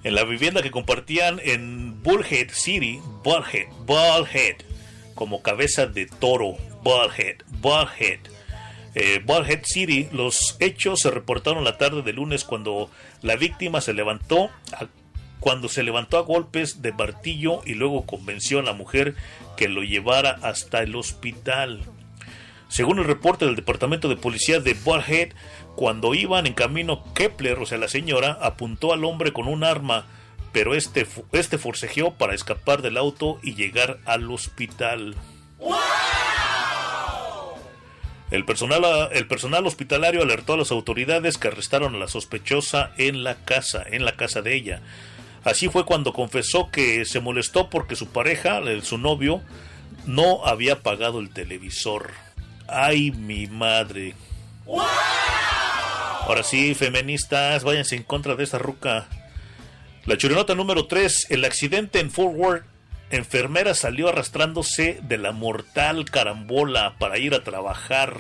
En 0.03 0.13
la 0.13 0.23
vivienda 0.23 0.61
que 0.61 0.71
compartían 0.71 1.41
en 1.43 2.03
Bullhead 2.03 2.49
City, 2.51 2.99
Bullhead, 3.23 3.67
Bullhead, 3.85 4.57
como 5.15 5.41
cabeza 5.41 5.87
de 5.87 6.05
toro, 6.05 6.57
Bullhead, 6.83 7.37
Bullhead. 7.59 8.34
Eh, 8.95 9.23
City, 9.65 10.07
los 10.11 10.55
hechos 10.59 11.01
se 11.01 11.11
reportaron 11.11 11.63
la 11.63 11.77
tarde 11.77 12.01
de 12.01 12.13
lunes 12.13 12.43
cuando 12.45 12.89
la 13.21 13.35
víctima 13.35 13.81
se 13.81 13.93
levantó 13.93 14.49
a- 14.71 14.87
cuando 15.41 15.67
se 15.69 15.83
levantó 15.83 16.17
a 16.17 16.21
golpes 16.21 16.81
de 16.81 16.91
martillo 16.93 17.61
y 17.65 17.73
luego 17.75 18.05
convenció 18.05 18.59
a 18.59 18.63
la 18.63 18.73
mujer 18.73 19.13
que 19.57 19.67
lo 19.67 19.83
llevara 19.83 20.39
hasta 20.41 20.81
el 20.81 20.95
hospital. 20.95 21.81
Según 22.67 22.97
el 22.97 23.05
reporte 23.05 23.45
del 23.45 23.55
departamento 23.55 24.09
de 24.09 24.15
policía 24.15 24.59
de 24.59 24.73
Bullhead, 24.73 25.33
cuando 25.75 26.15
iban 26.15 26.47
en 26.47 26.53
camino, 26.53 27.03
Kepler, 27.13 27.59
o 27.59 27.65
sea, 27.65 27.77
la 27.77 27.87
señora, 27.89 28.39
apuntó 28.41 28.91
al 28.91 29.03
hombre 29.05 29.33
con 29.33 29.47
un 29.47 29.63
arma, 29.63 30.07
pero 30.51 30.73
este, 30.73 31.05
este 31.33 31.57
forcejeó 31.57 32.13
para 32.15 32.33
escapar 32.33 32.81
del 32.81 32.97
auto 32.97 33.39
y 33.43 33.53
llegar 33.55 33.99
al 34.05 34.31
hospital. 34.31 35.15
El 38.35 38.43
personal, 38.43 39.09
el 39.13 39.27
personal 39.27 39.65
hospitalario 39.65 40.21
alertó 40.21 40.53
a 40.53 40.57
las 40.57 40.71
autoridades 40.71 41.37
que 41.37 41.47
arrestaron 41.47 41.95
a 41.95 41.97
la 41.97 42.09
sospechosa 42.09 42.91
en 42.97 43.23
la 43.23 43.35
casa, 43.35 43.81
en 43.89 44.03
la 44.03 44.17
casa 44.17 44.41
de 44.41 44.55
ella. 44.55 44.81
Así 45.45 45.69
fue 45.69 45.85
cuando 45.85 46.11
confesó 46.11 46.69
que 46.69 47.05
se 47.05 47.21
molestó 47.21 47.69
porque 47.69 47.95
su 47.95 48.07
pareja, 48.07 48.61
su 48.81 48.97
novio, 48.97 49.41
no 50.05 50.45
había 50.45 50.81
pagado 50.81 51.21
el 51.21 51.29
televisor. 51.29 52.11
Ay, 52.67 53.11
mi 53.11 53.47
madre. 53.47 54.15
Ahora 54.67 56.43
sí, 56.43 56.75
feministas, 56.75 57.63
váyanse 57.63 57.95
en 57.95 58.03
contra 58.03 58.35
de 58.35 58.43
esta 58.43 58.57
ruca. 58.57 59.07
La 60.05 60.17
churinota 60.17 60.55
número 60.55 60.87
3, 60.87 61.27
el 61.29 61.45
accidente 61.45 62.01
en 62.01 62.11
Fort 62.11 62.33
Worth. 62.35 62.74
Enfermera 63.15 63.73
salió 63.75 64.09
arrastrándose 64.09 64.99
de 65.01 65.17
la 65.17 65.31
mortal 65.31 66.03
carambola 66.03 66.95
para 66.99 67.17
ir 67.17 67.33
a 67.33 67.45
trabajar. 67.45 68.19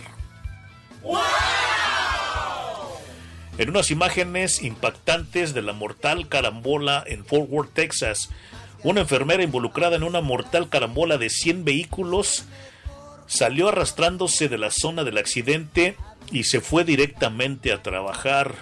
En 3.57 3.69
unas 3.69 3.91
imágenes 3.91 4.63
impactantes 4.63 5.53
de 5.53 5.63
la 5.63 5.73
mortal 5.73 6.29
carambola 6.29 7.03
en 7.05 7.25
Fort 7.25 7.49
Worth, 7.49 7.73
Texas, 7.73 8.29
una 8.83 9.01
enfermera 9.01 9.43
involucrada 9.43 9.97
en 9.97 10.03
una 10.03 10.21
mortal 10.21 10.69
carambola 10.69 11.17
de 11.17 11.29
100 11.29 11.65
vehículos 11.65 12.45
salió 13.27 13.67
arrastrándose 13.67 14.47
de 14.47 14.57
la 14.57 14.71
zona 14.71 15.03
del 15.03 15.17
accidente 15.17 15.97
y 16.31 16.45
se 16.45 16.61
fue 16.61 16.85
directamente 16.85 17.73
a 17.73 17.83
trabajar. 17.83 18.55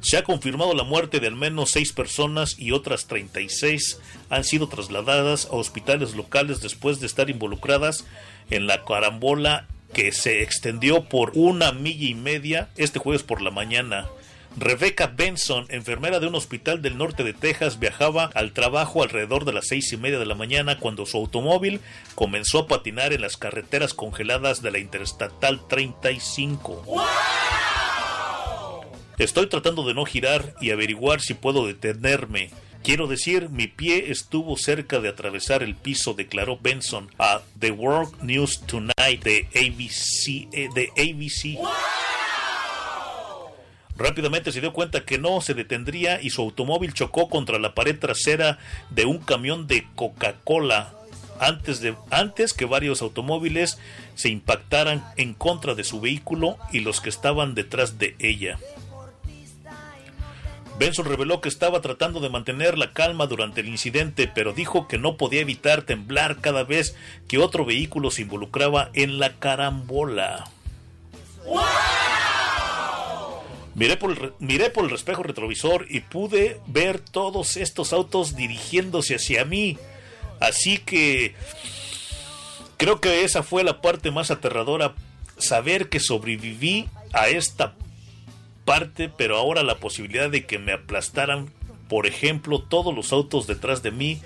Se 0.00 0.16
ha 0.16 0.24
confirmado 0.24 0.74
la 0.74 0.82
muerte 0.82 1.20
de 1.20 1.26
al 1.26 1.36
menos 1.36 1.70
seis 1.70 1.92
personas 1.92 2.58
y 2.58 2.72
otras 2.72 3.06
36 3.06 4.00
han 4.30 4.44
sido 4.44 4.68
trasladadas 4.68 5.46
a 5.46 5.56
hospitales 5.56 6.14
locales 6.14 6.62
después 6.62 7.00
de 7.00 7.06
estar 7.06 7.28
involucradas 7.28 8.06
en 8.50 8.66
la 8.66 8.84
carambola 8.84 9.66
que 9.92 10.12
se 10.12 10.42
extendió 10.42 11.04
por 11.04 11.32
una 11.34 11.72
milla 11.72 12.08
y 12.08 12.14
media 12.14 12.70
este 12.76 12.98
jueves 12.98 13.22
por 13.22 13.42
la 13.42 13.50
mañana. 13.50 14.08
Rebecca 14.56 15.06
Benson, 15.06 15.66
enfermera 15.68 16.18
de 16.18 16.26
un 16.26 16.34
hospital 16.34 16.82
del 16.82 16.98
norte 16.98 17.22
de 17.22 17.32
Texas, 17.32 17.78
viajaba 17.78 18.30
al 18.34 18.52
trabajo 18.52 19.02
alrededor 19.02 19.44
de 19.44 19.52
las 19.52 19.68
seis 19.68 19.92
y 19.92 19.96
media 19.96 20.18
de 20.18 20.26
la 20.26 20.34
mañana 20.34 20.78
cuando 20.78 21.06
su 21.06 21.18
automóvil 21.18 21.80
comenzó 22.14 22.60
a 22.60 22.66
patinar 22.66 23.12
en 23.12 23.20
las 23.20 23.36
carreteras 23.36 23.94
congeladas 23.94 24.60
de 24.60 24.72
la 24.72 24.78
Interestatal 24.78 25.60
35. 25.68 26.84
Estoy 29.20 29.48
tratando 29.48 29.86
de 29.86 29.92
no 29.92 30.06
girar 30.06 30.54
y 30.62 30.70
averiguar 30.70 31.20
si 31.20 31.34
puedo 31.34 31.66
detenerme. 31.66 32.48
Quiero 32.82 33.06
decir, 33.06 33.50
mi 33.50 33.66
pie 33.66 34.10
estuvo 34.10 34.56
cerca 34.56 34.98
de 34.98 35.10
atravesar 35.10 35.62
el 35.62 35.74
piso, 35.74 36.14
declaró 36.14 36.58
Benson 36.58 37.10
a 37.18 37.42
The 37.58 37.70
World 37.70 38.22
News 38.22 38.62
Tonight 38.62 39.22
de 39.22 39.46
ABC. 39.54 40.48
eh, 40.54 40.70
de 40.74 40.90
ABC. 40.96 41.58
Rápidamente 43.94 44.52
se 44.52 44.62
dio 44.62 44.72
cuenta 44.72 45.04
que 45.04 45.18
no 45.18 45.42
se 45.42 45.52
detendría 45.52 46.22
y 46.22 46.30
su 46.30 46.40
automóvil 46.40 46.94
chocó 46.94 47.28
contra 47.28 47.58
la 47.58 47.74
pared 47.74 47.98
trasera 47.98 48.56
de 48.88 49.04
un 49.04 49.18
camión 49.18 49.66
de 49.66 49.86
Coca-Cola 49.96 50.94
antes, 51.38 51.82
antes 52.10 52.54
que 52.54 52.64
varios 52.64 53.02
automóviles 53.02 53.78
se 54.14 54.30
impactaran 54.30 55.04
en 55.18 55.34
contra 55.34 55.74
de 55.74 55.84
su 55.84 56.00
vehículo 56.00 56.56
y 56.72 56.80
los 56.80 57.02
que 57.02 57.10
estaban 57.10 57.54
detrás 57.54 57.98
de 57.98 58.16
ella. 58.18 58.58
Benson 60.80 61.04
reveló 61.04 61.42
que 61.42 61.50
estaba 61.50 61.82
tratando 61.82 62.20
de 62.20 62.30
mantener 62.30 62.78
la 62.78 62.94
calma 62.94 63.26
durante 63.26 63.60
el 63.60 63.68
incidente, 63.68 64.32
pero 64.34 64.54
dijo 64.54 64.88
que 64.88 64.96
no 64.96 65.18
podía 65.18 65.42
evitar 65.42 65.82
temblar 65.82 66.40
cada 66.40 66.64
vez 66.64 66.96
que 67.28 67.36
otro 67.36 67.66
vehículo 67.66 68.10
se 68.10 68.22
involucraba 68.22 68.88
en 68.94 69.18
la 69.18 69.34
carambola. 69.34 70.48
Miré 73.74 73.98
por, 73.98 74.10
el, 74.12 74.32
miré 74.38 74.70
por 74.70 74.86
el 74.86 74.94
espejo 74.94 75.22
retrovisor 75.22 75.84
y 75.90 76.00
pude 76.00 76.58
ver 76.66 76.98
todos 76.98 77.58
estos 77.58 77.92
autos 77.92 78.34
dirigiéndose 78.34 79.16
hacia 79.16 79.44
mí. 79.44 79.76
Así 80.40 80.78
que 80.78 81.34
creo 82.78 83.02
que 83.02 83.24
esa 83.24 83.42
fue 83.42 83.64
la 83.64 83.82
parte 83.82 84.10
más 84.10 84.30
aterradora, 84.30 84.94
saber 85.36 85.90
que 85.90 86.00
sobreviví 86.00 86.88
a 87.12 87.28
esta 87.28 87.74
parte, 88.64 89.08
pero 89.08 89.36
ahora 89.36 89.62
la 89.62 89.78
posibilidad 89.78 90.30
de 90.30 90.46
que 90.46 90.58
me 90.58 90.72
aplastaran, 90.72 91.50
por 91.88 92.06
ejemplo, 92.06 92.60
todos 92.62 92.94
los 92.94 93.12
autos 93.12 93.46
detrás 93.46 93.82
de 93.82 93.90
mí. 93.90 94.20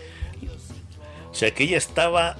O 1.30 1.35
sea 1.35 1.53
que 1.53 1.64
ella 1.64 1.78
estaba 1.78 2.37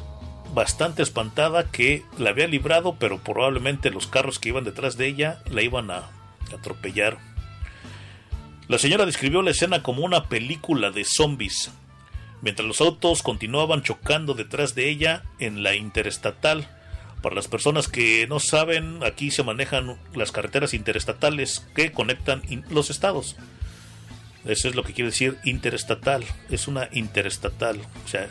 bastante 0.55 1.03
espantada 1.03 1.71
que 1.71 2.05
la 2.19 2.31
había 2.31 2.47
librado, 2.47 2.97
pero 2.99 3.19
probablemente 3.19 3.91
los 3.91 4.07
carros 4.07 4.39
que 4.39 4.51
iban 4.51 4.65
detrás 4.65 4.97
de 4.97 5.07
ella 5.07 5.43
la 5.51 5.63
iban 5.63 5.91
a 5.91 6.11
atropellar. 6.53 7.19
La 8.69 8.79
señora 8.79 9.05
describió 9.05 9.43
la 9.43 9.51
escena 9.51 9.83
como 9.83 10.05
una 10.05 10.29
película 10.29 10.91
de 10.91 11.05
zombies. 11.05 11.71
mientras 12.41 12.69
los 12.69 12.83
autos 12.83 13.23
continuaban 13.23 13.83
chocando 13.83 14.35
detrás 14.35 14.75
de 14.75 14.91
ella 14.91 15.25
en 15.39 15.63
la 15.63 15.75
interestatal. 15.75 16.69
Para 17.25 17.37
las 17.37 17.49
personas 17.49 17.89
que 17.89 18.27
no 18.27 18.39
saben, 18.39 19.03
aquí 19.03 19.31
se 19.31 19.43
manejan 19.43 19.97
las 20.15 20.31
carreteras 20.31 20.75
interestatales 20.75 21.67
que 21.75 21.91
conectan 21.91 22.43
los 22.69 22.91
estados. 22.91 23.37
Eso 24.45 24.69
es 24.69 24.75
lo 24.75 24.83
que 24.83 24.93
quiere 24.93 25.09
decir 25.09 25.39
interestatal. 25.43 26.23
Es 26.51 26.69
una 26.69 26.91
interestatal, 26.93 27.81
o 28.05 28.09
sea, 28.09 28.29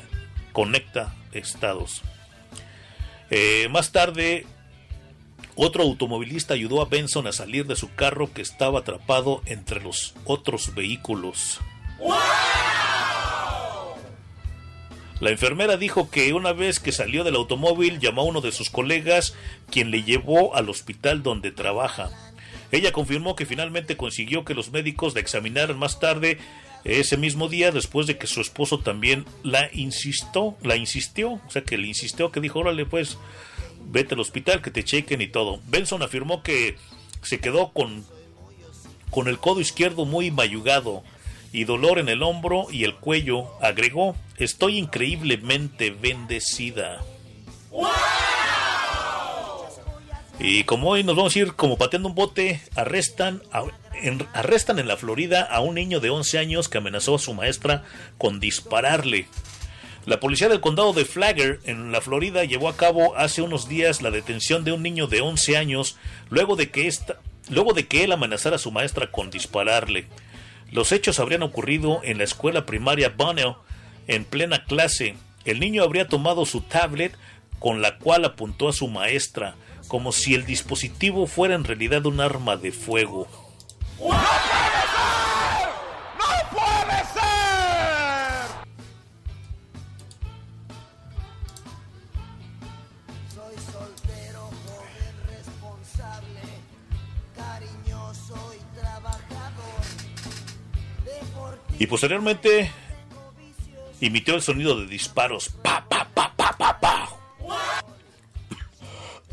conecta 0.51 1.15
estados. 1.31 2.03
Eh, 3.31 3.67
más 3.71 3.91
tarde, 3.91 4.45
otro 5.55 5.81
automovilista 5.81 6.53
ayudó 6.53 6.79
a 6.79 6.85
Benson 6.85 7.25
a 7.25 7.31
salir 7.31 7.65
de 7.65 7.75
su 7.75 7.95
carro 7.95 8.31
que 8.31 8.43
estaba 8.43 8.81
atrapado 8.81 9.41
entre 9.47 9.81
los 9.81 10.13
otros 10.23 10.75
vehículos. 10.75 11.59
La 15.23 15.29
enfermera 15.29 15.77
dijo 15.77 16.11
que 16.11 16.33
una 16.33 16.51
vez 16.51 16.81
que 16.81 16.91
salió 16.91 17.23
del 17.23 17.35
automóvil 17.35 17.97
llamó 17.99 18.23
a 18.23 18.25
uno 18.25 18.41
de 18.41 18.51
sus 18.51 18.69
colegas 18.69 19.33
quien 19.71 19.89
le 19.89 20.03
llevó 20.03 20.53
al 20.53 20.69
hospital 20.69 21.23
donde 21.23 21.53
trabaja. 21.53 22.09
Ella 22.73 22.91
confirmó 22.91 23.33
que 23.33 23.45
finalmente 23.45 23.95
consiguió 23.95 24.43
que 24.43 24.53
los 24.53 24.73
médicos 24.73 25.13
la 25.13 25.21
examinaran 25.21 25.79
más 25.79 26.01
tarde 26.01 26.39
ese 26.83 27.15
mismo 27.15 27.47
día 27.47 27.71
después 27.71 28.05
de 28.05 28.17
que 28.17 28.27
su 28.27 28.41
esposo 28.41 28.79
también 28.79 29.23
la 29.43 29.69
insistió, 29.71 30.57
la 30.61 30.75
insistió, 30.75 31.39
o 31.47 31.49
sea 31.49 31.61
que 31.61 31.77
le 31.77 31.87
insistió 31.87 32.29
que 32.29 32.41
dijo, 32.41 32.59
órale 32.59 32.85
pues, 32.85 33.17
vete 33.85 34.15
al 34.15 34.19
hospital, 34.19 34.61
que 34.61 34.71
te 34.71 34.83
chequen 34.83 35.21
y 35.21 35.27
todo. 35.27 35.61
Benson 35.69 36.03
afirmó 36.03 36.43
que 36.43 36.75
se 37.21 37.39
quedó 37.39 37.71
con, 37.71 38.05
con 39.09 39.29
el 39.29 39.39
codo 39.39 39.61
izquierdo 39.61 40.03
muy 40.03 40.31
mayugado 40.31 41.01
y 41.53 41.63
dolor 41.63 41.99
en 41.99 42.09
el 42.09 42.21
hombro 42.23 42.67
y 42.69 42.83
el 42.83 42.95
cuello. 42.95 43.47
Agregó, 43.61 44.17
estoy 44.37 44.77
increíblemente 44.77 45.91
bendecida. 45.91 46.99
Y 50.39 50.63
como 50.65 50.89
hoy 50.89 51.03
nos 51.03 51.15
vamos 51.15 51.35
a 51.35 51.39
ir 51.39 51.53
como 51.53 51.77
pateando 51.77 52.09
un 52.09 52.15
bote, 52.15 52.59
arrestan, 52.75 53.41
a- 53.51 53.63
en, 54.01 54.25
arrestan 54.33 54.79
en 54.79 54.87
la 54.87 54.97
Florida 54.97 55.43
a 55.43 55.61
un 55.61 55.75
niño 55.75 55.99
de 55.99 56.09
11 56.09 56.37
años 56.39 56.67
que 56.69 56.79
amenazó 56.79 57.15
a 57.15 57.19
su 57.19 57.33
maestra 57.33 57.83
con 58.17 58.39
dispararle. 58.39 59.27
La 60.05 60.19
policía 60.19 60.49
del 60.49 60.59
condado 60.59 60.91
de 60.91 61.05
Flagler, 61.05 61.61
en 61.63 61.93
la 61.93 62.01
Florida, 62.01 62.43
llevó 62.43 62.67
a 62.67 62.75
cabo 62.75 63.15
hace 63.15 63.41
unos 63.41 63.69
días 63.69 64.01
la 64.01 64.11
detención 64.11 64.65
de 64.65 64.73
un 64.73 64.81
niño 64.83 65.07
de 65.07 65.21
11 65.21 65.55
años 65.55 65.97
luego 66.29 66.57
de 66.57 66.71
que, 66.71 66.87
esta, 66.87 67.19
luego 67.49 67.71
de 67.73 67.87
que 67.87 68.03
él 68.03 68.11
amenazara 68.11 68.57
a 68.57 68.59
su 68.59 68.71
maestra 68.71 69.11
con 69.11 69.29
dispararle. 69.29 70.07
Los 70.73 70.91
hechos 70.91 71.19
habrían 71.19 71.43
ocurrido 71.43 72.01
en 72.03 72.17
la 72.17 72.23
escuela 72.23 72.65
primaria 72.65 73.13
Bonnell 73.15 73.53
en 74.07 74.25
plena 74.25 74.65
clase. 74.65 75.15
El 75.45 75.59
niño 75.59 75.83
habría 75.83 76.07
tomado 76.07 76.47
su 76.47 76.61
tablet 76.61 77.15
con 77.59 77.83
la 77.83 77.99
cual 77.99 78.25
apuntó 78.25 78.69
a 78.69 78.73
su 78.73 78.87
maestra, 78.87 79.53
como 79.87 80.11
si 80.11 80.33
el 80.33 80.47
dispositivo 80.47 81.27
fuera 81.27 81.53
en 81.53 81.63
realidad 81.63 82.07
un 82.07 82.19
arma 82.19 82.57
de 82.57 82.71
fuego. 82.71 83.27
¡No 83.99 84.09
Y 101.83 101.85
posteriormente 101.85 102.71
emitió 103.99 104.35
el 104.35 104.41
sonido 104.41 104.79
de 104.79 104.87
disparos. 104.87 105.49
Pa, 105.49 105.85
pa, 105.89 106.07
pa, 106.13 106.33
pa, 106.33 106.57
pa, 106.57 106.79
pa. 106.79 107.09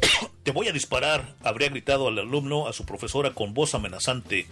Te 0.43 0.51
voy 0.51 0.67
a 0.67 0.73
disparar, 0.73 1.37
habría 1.45 1.69
gritado 1.69 2.09
al 2.09 2.19
alumno 2.19 2.67
a 2.67 2.73
su 2.73 2.85
profesora 2.85 3.35
con 3.35 3.55
voz 3.55 3.77
amenazante. 3.77 4.49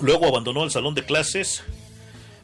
Luego 0.00 0.26
abandonó 0.26 0.62
el 0.62 0.70
salón 0.70 0.94
de 0.94 1.04
clases. 1.04 1.64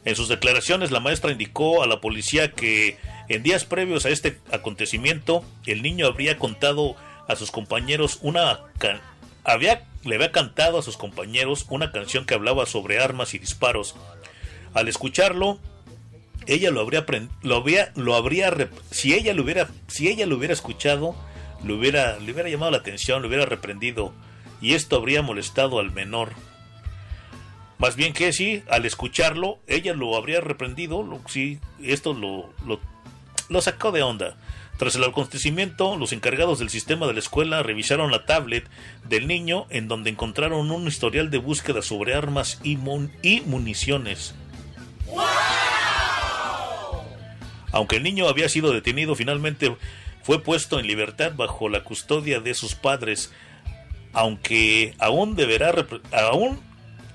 En 0.03 0.17
sus 0.17 0.27
declaraciones, 0.27 0.91
la 0.91 0.99
maestra 0.99 1.31
indicó 1.31 1.81
a 1.81 1.87
la 1.87 2.01
policía 2.01 2.51
que 2.51 2.97
en 3.29 3.43
días 3.43 3.63
previos 3.63 4.05
a 4.05 4.09
este 4.09 4.41
acontecimiento, 4.51 5.45
el 5.65 5.81
niño 5.81 6.05
habría 6.05 6.37
contado 6.37 6.97
a 7.29 7.37
sus 7.37 7.49
compañeros 7.49 8.19
una 8.21 8.59
había 9.45 9.87
le 10.03 10.15
había 10.15 10.31
cantado 10.31 10.79
a 10.79 10.81
sus 10.81 10.97
compañeros 10.97 11.65
una 11.69 11.91
canción 11.91 12.25
que 12.25 12.33
hablaba 12.33 12.65
sobre 12.65 12.99
armas 12.99 13.33
y 13.33 13.39
disparos. 13.39 13.95
Al 14.73 14.87
escucharlo, 14.87 15.59
ella 16.47 16.71
lo 16.71 16.81
habría 16.81 17.05
lo 17.43 17.63
lo 17.95 18.15
habría 18.15 18.69
si 18.89 19.13
ella 19.13 19.33
lo 19.33 19.43
hubiera 19.43 19.69
si 19.87 20.07
ella 20.07 20.25
lo 20.25 20.37
hubiera 20.37 20.53
escuchado, 20.53 21.15
le 21.63 21.73
hubiera 21.73 22.17
le 22.19 22.31
hubiera 22.31 22.49
llamado 22.49 22.71
la 22.71 22.77
atención, 22.77 23.21
le 23.21 23.27
hubiera 23.27 23.45
reprendido 23.45 24.13
y 24.61 24.73
esto 24.73 24.95
habría 24.95 25.21
molestado 25.21 25.79
al 25.79 25.91
menor. 25.91 26.33
Más 27.77 27.95
bien 27.95 28.13
que 28.13 28.31
sí, 28.31 28.63
al 28.69 28.85
escucharlo, 28.85 29.57
ella 29.65 29.93
lo 29.95 30.15
habría 30.15 30.39
reprendido, 30.39 31.01
lo, 31.01 31.19
sí, 31.27 31.59
esto 31.81 32.13
lo, 32.13 32.53
lo, 32.63 32.79
lo 33.49 33.61
sacó 33.61 33.91
de 33.91 34.03
onda. 34.03 34.37
Tras 34.81 34.95
el 34.95 35.03
acontecimiento, 35.03 35.95
los 35.95 36.11
encargados 36.11 36.57
del 36.57 36.71
sistema 36.71 37.05
de 37.05 37.13
la 37.13 37.19
escuela 37.19 37.61
revisaron 37.61 38.09
la 38.09 38.25
tablet 38.25 38.67
del 39.07 39.27
niño 39.27 39.67
en 39.69 39.87
donde 39.87 40.09
encontraron 40.09 40.71
un 40.71 40.87
historial 40.87 41.29
de 41.29 41.37
búsqueda 41.37 41.83
sobre 41.83 42.15
armas 42.15 42.59
y, 42.63 42.77
mun- 42.77 43.11
y 43.21 43.41
municiones. 43.41 44.33
Aunque 47.71 47.97
el 47.97 48.01
niño 48.01 48.27
había 48.27 48.49
sido 48.49 48.73
detenido, 48.73 49.13
finalmente 49.13 49.77
fue 50.23 50.41
puesto 50.41 50.79
en 50.79 50.87
libertad 50.87 51.33
bajo 51.35 51.69
la 51.69 51.83
custodia 51.83 52.39
de 52.39 52.55
sus 52.55 52.73
padres, 52.73 53.31
aunque 54.13 54.95
aún 54.97 55.35
deberá, 55.35 55.75
aún 56.11 56.59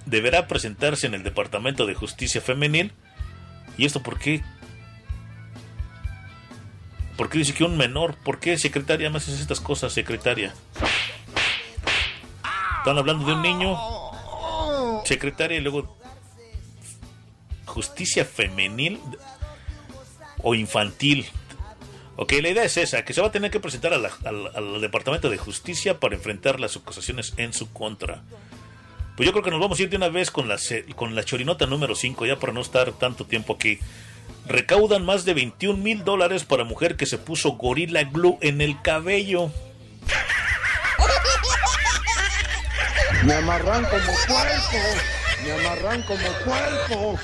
deberá 0.05 0.47
presentarse 0.47 1.09
en 1.09 1.15
el 1.15 1.25
Departamento 1.25 1.85
de 1.85 1.95
Justicia 1.95 2.41
Femenil. 2.41 2.93
¿Y 3.77 3.87
esto 3.87 4.05
por 4.05 4.21
qué? 4.21 4.45
¿Por 7.17 7.31
qué 7.31 7.39
dice 7.39 7.55
que 7.55 7.65
un 7.65 7.77
menor? 7.77 8.15
¿Por 8.17 8.39
qué 8.39 8.59
secretaria 8.59 9.11
más 9.11 9.25
haces 9.25 9.41
estas 9.41 9.61
cosas, 9.61 9.93
secretaria? 9.93 10.55
Están 12.79 12.99
hablando 12.99 13.25
de 13.25 13.33
un 13.33 13.43
niño, 13.43 13.77
secretaria 15.05 15.59
y 15.59 15.61
luego 15.61 15.97
justicia 17.65 18.25
femenil 18.25 19.01
o 20.43 20.55
infantil. 20.55 21.27
Ok, 22.17 22.33
la 22.41 22.49
idea 22.49 22.65
es 22.65 22.77
esa, 22.77 23.05
que 23.05 23.13
se 23.13 23.21
va 23.21 23.27
a 23.29 23.33
tener 23.33 23.51
que 23.51 23.61
presentar 23.61 23.93
al, 23.93 24.81
Departamento 24.81 25.29
de 25.29 25.37
Justicia 25.37 26.01
para 26.01 26.15
enfrentar 26.15 26.61
las 26.61 26.77
acusaciones 26.77 27.35
en 27.37 27.53
su 27.53 27.71
contra. 27.73 28.23
Pues 29.17 29.27
yo 29.27 29.33
creo 29.33 29.43
que 29.43 29.51
nos 29.51 29.61
vamos 29.61 29.79
a 29.79 29.83
ir 29.83 29.91
de 29.91 29.97
una 29.97 30.09
vez 30.09 30.31
con 30.31 30.49
la, 30.49 30.57
con 30.95 31.15
la 31.15 31.25
chorinota 31.25 31.67
número 31.67 31.95
5, 31.95 32.25
ya 32.27 32.39
para 32.39 32.53
no 32.53 32.61
estar 32.61 32.93
tanto 32.93 33.27
tiempo 33.27 33.55
aquí. 33.55 33.79
Recaudan 34.47 35.05
más 35.05 35.25
de 35.25 35.35
21 35.35 35.83
mil 35.83 36.05
dólares 36.05 36.45
para 36.45 36.65
mujer 36.65 36.97
que 36.97 37.07
se 37.07 37.19
puso 37.19 37.53
gorila 37.53 38.05
glue 38.05 38.39
en 38.41 38.61
el 38.61 38.81
cabello. 38.83 39.51
Me 43.25 43.35
amarran 43.35 43.85
como 43.85 44.13
puerco. 44.29 44.79
Me 45.45 45.53
amarran 45.53 46.03
como 46.03 46.29
puerco. 46.45 47.19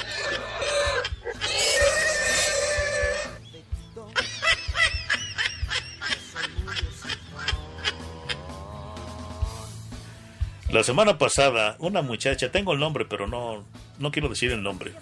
La 10.72 10.82
semana 10.82 11.18
pasada, 11.18 11.76
una 11.80 12.00
muchacha, 12.00 12.50
tengo 12.50 12.72
el 12.72 12.80
nombre, 12.80 13.05
pero 13.05 13.26
no, 13.26 13.62
no 13.98 14.11
quiero 14.11 14.30
decir 14.30 14.50
el 14.53 14.62
nombre. 14.62 14.92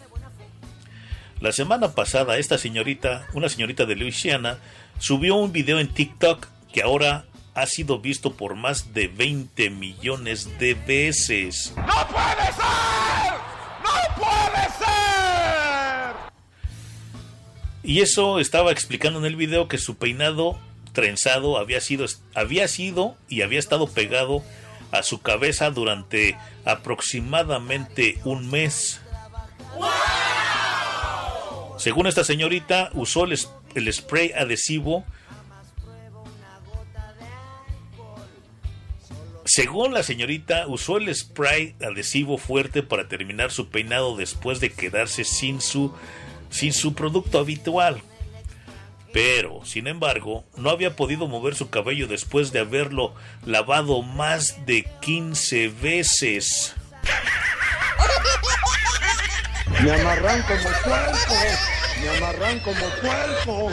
La 1.40 1.52
semana 1.52 1.92
pasada, 1.94 2.36
esta 2.36 2.58
señorita, 2.58 3.26
una 3.32 3.48
señorita 3.48 3.86
de 3.86 3.96
Luisiana, 3.96 4.58
subió 4.98 5.36
un 5.36 5.52
video 5.52 5.80
en 5.80 5.88
TikTok 5.88 6.46
que 6.70 6.82
ahora 6.82 7.24
ha 7.54 7.64
sido 7.64 7.98
visto 7.98 8.34
por 8.34 8.56
más 8.56 8.92
de 8.92 9.08
20 9.08 9.70
millones 9.70 10.58
de 10.58 10.74
veces. 10.74 11.72
¡No 11.76 12.06
puede 12.08 12.46
ser! 12.52 13.32
¡No 13.82 14.16
puede 14.16 14.64
ser! 14.78 16.14
Y 17.84 18.00
eso 18.02 18.38
estaba 18.38 18.70
explicando 18.70 19.18
en 19.18 19.24
el 19.24 19.36
video 19.36 19.66
que 19.66 19.78
su 19.78 19.96
peinado 19.96 20.58
trenzado 20.92 21.56
había 21.56 21.80
sido, 21.80 22.04
había 22.34 22.68
sido 22.68 23.16
y 23.30 23.40
había 23.40 23.60
estado 23.60 23.86
pegado 23.86 24.42
a 24.92 25.02
su 25.02 25.22
cabeza 25.22 25.70
durante 25.70 26.36
aproximadamente 26.66 28.20
un 28.24 28.50
mes. 28.50 29.00
Según 31.80 32.06
esta 32.06 32.24
señorita, 32.24 32.90
usó 32.92 33.24
el, 33.24 33.38
spray 33.90 34.32
adhesivo. 34.32 35.02
Según 39.46 39.94
la 39.94 40.02
señorita, 40.02 40.66
usó 40.66 40.98
el 40.98 41.14
spray 41.14 41.74
adhesivo 41.80 42.36
fuerte 42.36 42.82
para 42.82 43.08
terminar 43.08 43.50
su 43.50 43.70
peinado 43.70 44.14
después 44.14 44.60
de 44.60 44.70
quedarse 44.70 45.24
sin 45.24 45.62
su 45.62 45.94
sin 46.50 46.74
su 46.74 46.92
producto 46.92 47.38
habitual. 47.38 48.02
Pero, 49.14 49.64
sin 49.64 49.86
embargo, 49.86 50.44
no 50.58 50.68
había 50.68 50.96
podido 50.96 51.28
mover 51.28 51.54
su 51.54 51.70
cabello 51.70 52.08
después 52.08 52.52
de 52.52 52.58
haberlo 52.58 53.14
lavado 53.46 54.02
más 54.02 54.66
de 54.66 54.86
15 55.00 55.68
veces. 55.68 56.74
Me 59.78 59.90
amarran 59.92 60.42
como 60.42 60.68
cuerpo, 60.84 61.34
me 62.02 62.08
amarran 62.16 62.60
como 62.60 62.86
cuerpo. 63.00 63.72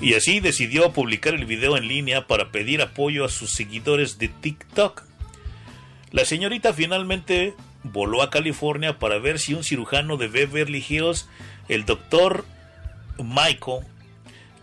Y 0.00 0.14
así 0.14 0.40
decidió 0.40 0.92
publicar 0.92 1.34
el 1.34 1.44
video 1.44 1.76
en 1.76 1.86
línea 1.86 2.26
para 2.26 2.50
pedir 2.50 2.82
apoyo 2.82 3.24
a 3.24 3.28
sus 3.28 3.52
seguidores 3.52 4.18
de 4.18 4.28
TikTok. 4.28 5.04
La 6.10 6.24
señorita 6.24 6.72
finalmente 6.72 7.54
voló 7.84 8.22
a 8.22 8.30
California 8.30 8.98
para 8.98 9.18
ver 9.18 9.38
si 9.38 9.54
un 9.54 9.62
cirujano 9.62 10.16
de 10.16 10.26
Beverly 10.26 10.84
Hills, 10.86 11.28
el 11.68 11.84
doctor 11.84 12.44
Michael, 13.18 13.84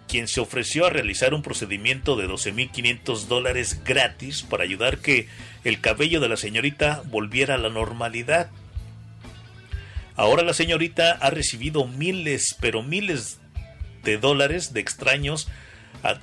quien 0.10 0.28
se 0.28 0.41
ofreció 0.41 0.88
a 0.88 0.89
realizar 0.89 1.34
un 1.34 1.43
procedimiento 1.43 2.16
de 2.16 2.28
12.500 2.28 3.28
dólares 3.28 3.84
gratis 3.86 4.41
para 4.41 4.64
ayudar 4.64 4.97
que 4.97 5.28
el 5.64 5.80
cabello 5.80 6.20
de 6.20 6.28
la 6.28 6.36
señorita 6.36 7.03
volviera 7.05 7.55
a 7.55 7.60
la 7.60 7.70
normalidad. 7.70 8.49
Ahora 10.16 10.43
la 10.43 10.53
señorita 10.53 11.12
ha 11.12 11.30
recibido 11.30 11.88
miles, 11.88 12.57
pero 12.60 12.82
miles 12.84 13.39
de 14.03 14.18
dólares 14.18 14.74
de 14.74 14.82
extraños, 14.82 15.47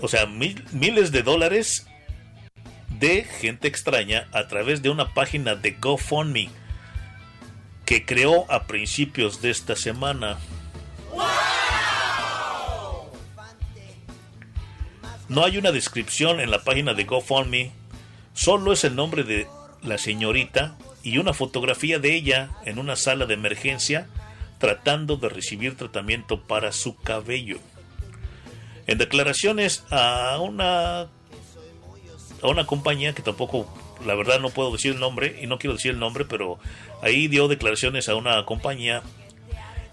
o 0.01 0.09
sea, 0.09 0.27
miles 0.27 1.13
de 1.13 1.23
dólares 1.23 1.87
de 2.99 3.25
gente 3.25 3.69
extraña 3.69 4.27
a 4.33 4.49
través 4.49 4.83
de 4.83 4.91
una 4.91 5.15
página 5.15 5.55
de 5.55 5.73
GoFundMe 5.73 6.51
que 7.85 8.05
creó 8.05 8.51
a 8.51 8.67
principios 8.67 9.41
de 9.43 9.51
esta 9.51 9.77
semana. 9.77 10.39
No 15.29 15.45
hay 15.45 15.59
una 15.59 15.73
descripción 15.73 16.41
en 16.41 16.51
la 16.51 16.63
página 16.63 16.95
de 16.95 17.05
GoFundMe, 17.05 17.73
solo 18.33 18.73
es 18.73 18.85
el 18.85 18.95
nombre 18.95 19.25
de 19.25 19.49
la 19.83 19.99
señorita 19.99 20.77
y 21.03 21.19
una 21.19 21.35
fotografía 21.35 21.99
de 21.99 22.15
ella 22.15 22.51
en 22.65 22.79
una 22.79 22.95
sala 22.95 23.27
de 23.27 23.35
emergencia 23.35 24.07
tratando 24.59 25.17
de 25.17 25.29
recibir 25.29 25.77
tratamiento 25.77 26.43
para 26.43 26.71
su 26.73 26.97
cabello. 26.97 27.59
En 28.87 28.99
declaraciones 28.99 29.85
a 29.91 30.39
una 30.41 31.09
a 32.43 32.49
una 32.49 32.67
compañía 32.67 33.13
que 33.13 33.23
tampoco 33.23 33.67
la 34.05 34.15
verdad 34.15 34.39
no 34.41 34.51
puedo 34.51 34.71
decir 34.71 34.93
el 34.93 35.01
nombre 35.01 35.41
y 35.43 35.47
no 35.47 35.59
quiero 35.59 35.75
decir 35.75 35.93
el 35.93 35.99
nombre, 35.99 36.25
pero 36.25 36.59
ahí 37.03 37.27
dio 37.27 37.49
declaraciones 37.49 38.09
a 38.09 38.15
una 38.15 38.45
compañía 38.45 39.03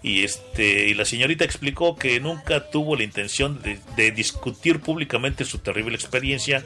y 0.04 0.22
este 0.22 0.90
y 0.90 0.94
la 0.94 1.06
señorita 1.06 1.46
explicó 1.46 1.96
que 1.96 2.20
nunca 2.20 2.68
tuvo 2.68 2.94
la 2.94 3.04
intención 3.04 3.60
de, 3.62 4.10
discutir 4.12 4.80
públicamente 4.80 5.46
su 5.46 5.60
terrible 5.60 5.96
experiencia 5.96 6.62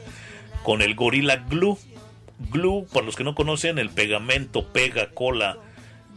con 0.63 0.81
el 0.81 0.93
Gorilla 0.93 1.37
Glue. 1.37 1.77
Glue, 2.51 2.85
para 2.93 3.05
los 3.05 3.15
que 3.15 3.23
no 3.23 3.35
conocen, 3.35 3.79
el 3.79 3.91
pegamento 3.91 4.67
pega 4.73 5.11
cola 5.11 5.57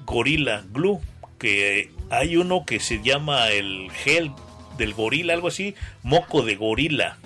Gorilla 0.05 0.64
Glue, 0.73 1.01
que 1.39 1.93
hay 2.11 2.37
uno 2.37 2.66
que 2.66 2.81
se 2.81 3.01
llama 3.03 3.51
el 3.51 3.93
gel 3.93 4.33
del 4.77 4.93
gorila, 4.93 5.33
algo 5.33 5.47
así, 5.47 5.77
moco 6.03 6.43
de 6.43 6.57
gorila, 6.57 7.18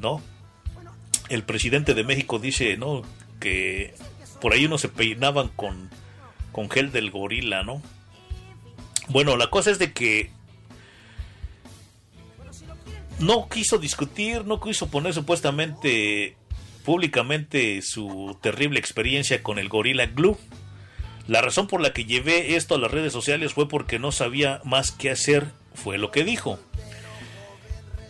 ¿no? 0.00 0.22
El 1.28 1.42
presidente 1.42 1.92
de 1.92 2.04
México 2.04 2.38
dice, 2.38 2.78
¿no? 2.78 3.02
Que 3.38 3.92
por 4.40 4.54
ahí 4.54 4.64
uno 4.64 4.78
se 4.78 4.88
peinaban 4.88 5.48
con, 5.48 5.90
con 6.52 6.70
gel 6.70 6.90
del 6.90 7.10
gorila, 7.10 7.64
¿no? 7.64 7.82
Bueno, 9.10 9.36
la 9.36 9.50
cosa 9.50 9.72
es 9.72 9.80
de 9.80 9.92
que 9.92 10.30
no 13.18 13.48
quiso 13.48 13.78
discutir, 13.78 14.44
no 14.44 14.60
quiso 14.60 14.88
poner 14.88 15.12
supuestamente 15.14 16.36
públicamente 16.84 17.82
su 17.82 18.38
terrible 18.40 18.78
experiencia 18.78 19.42
con 19.42 19.58
el 19.58 19.68
Gorilla 19.68 20.06
Glue. 20.06 20.38
La 21.26 21.42
razón 21.42 21.66
por 21.66 21.80
la 21.80 21.92
que 21.92 22.04
llevé 22.04 22.54
esto 22.54 22.76
a 22.76 22.78
las 22.78 22.90
redes 22.90 23.12
sociales 23.12 23.52
fue 23.52 23.68
porque 23.68 23.98
no 23.98 24.12
sabía 24.12 24.60
más 24.64 24.92
qué 24.92 25.10
hacer, 25.10 25.48
fue 25.74 25.98
lo 25.98 26.12
que 26.12 26.22
dijo. 26.22 26.60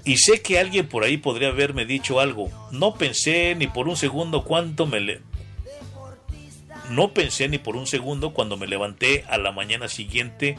Y 0.04 0.18
sé 0.18 0.42
que 0.42 0.58
alguien 0.58 0.86
por 0.86 1.04
ahí 1.04 1.16
podría 1.16 1.48
haberme 1.48 1.86
dicho 1.86 2.20
algo. 2.20 2.50
No 2.72 2.94
pensé 2.94 3.54
ni 3.54 3.66
por 3.66 3.88
un 3.88 3.96
segundo 3.96 4.44
cuánto 4.44 4.86
me 4.86 5.00
le... 5.00 5.22
No 6.90 7.14
pensé 7.14 7.48
ni 7.48 7.58
por 7.58 7.76
un 7.76 7.86
segundo 7.86 8.34
cuando 8.34 8.56
me 8.56 8.66
levanté 8.66 9.24
a 9.28 9.38
la 9.38 9.52
mañana 9.52 9.88
siguiente 9.88 10.56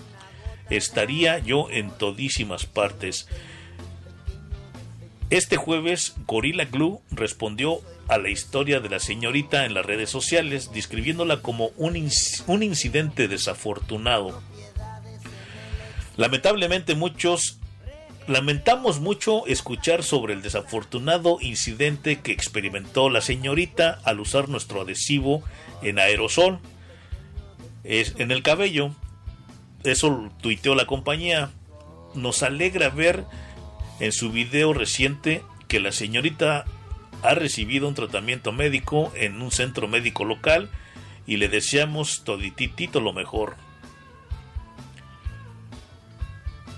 estaría 0.72 1.39
yo 1.39 1.67
en 1.69 1.91
todísimas 1.91 2.65
partes. 2.65 3.28
Este 5.30 5.55
jueves, 5.55 6.15
Gorilla 6.28 6.65
Glue 6.65 7.01
respondió 7.11 7.82
a 8.07 8.17
la 8.17 8.30
historia 8.30 8.80
de 8.80 8.89
la 8.89 8.99
señorita 8.99 9.65
en 9.65 9.74
las 9.74 9.86
redes 9.86 10.09
sociales, 10.09 10.72
describiéndola 10.74 11.41
como 11.41 11.69
un, 11.78 12.09
un 12.47 12.63
incidente 12.63 13.28
desafortunado. 13.28 14.41
Lamentablemente 16.17 16.95
muchos 16.95 17.59
lamentamos 18.28 18.99
mucho 18.99 19.47
escuchar 19.47 20.03
sobre 20.03 20.34
el 20.34 20.41
desafortunado 20.41 21.38
incidente 21.41 22.19
que 22.19 22.34
experimentó 22.34 23.09
la 23.09 23.22
señorita 23.22 23.99
al 24.03 24.19
usar 24.19 24.49
nuestro 24.49 24.82
adhesivo 24.82 25.43
en 25.82 25.99
aerosol 25.99 26.59
es 27.84 28.15
en 28.17 28.32
el 28.32 28.43
cabello. 28.43 28.95
Eso 29.84 30.30
tuiteó 30.42 30.76
la 30.76 30.86
compañía. 30.86 31.52
Nos 32.14 32.44
alegra 32.44 32.90
ver 32.90 33.26
en 34.00 34.12
su 34.12 34.32
video 34.32 34.74
reciente 34.74 35.44
que 35.68 35.80
la 35.80 35.92
señorita 35.92 36.66
ha 37.24 37.34
recibido 37.36 37.88
un 37.88 37.96
tratamiento 37.96 38.52
médico 38.52 39.12
en 39.16 39.42
un 39.42 39.52
centro 39.52 39.88
médico 39.88 40.26
local 40.26 40.70
y 41.28 41.38
le 41.38 41.48
deseamos 41.48 42.24
todititito 42.24 43.00
lo 43.00 43.14
mejor. 43.14 43.56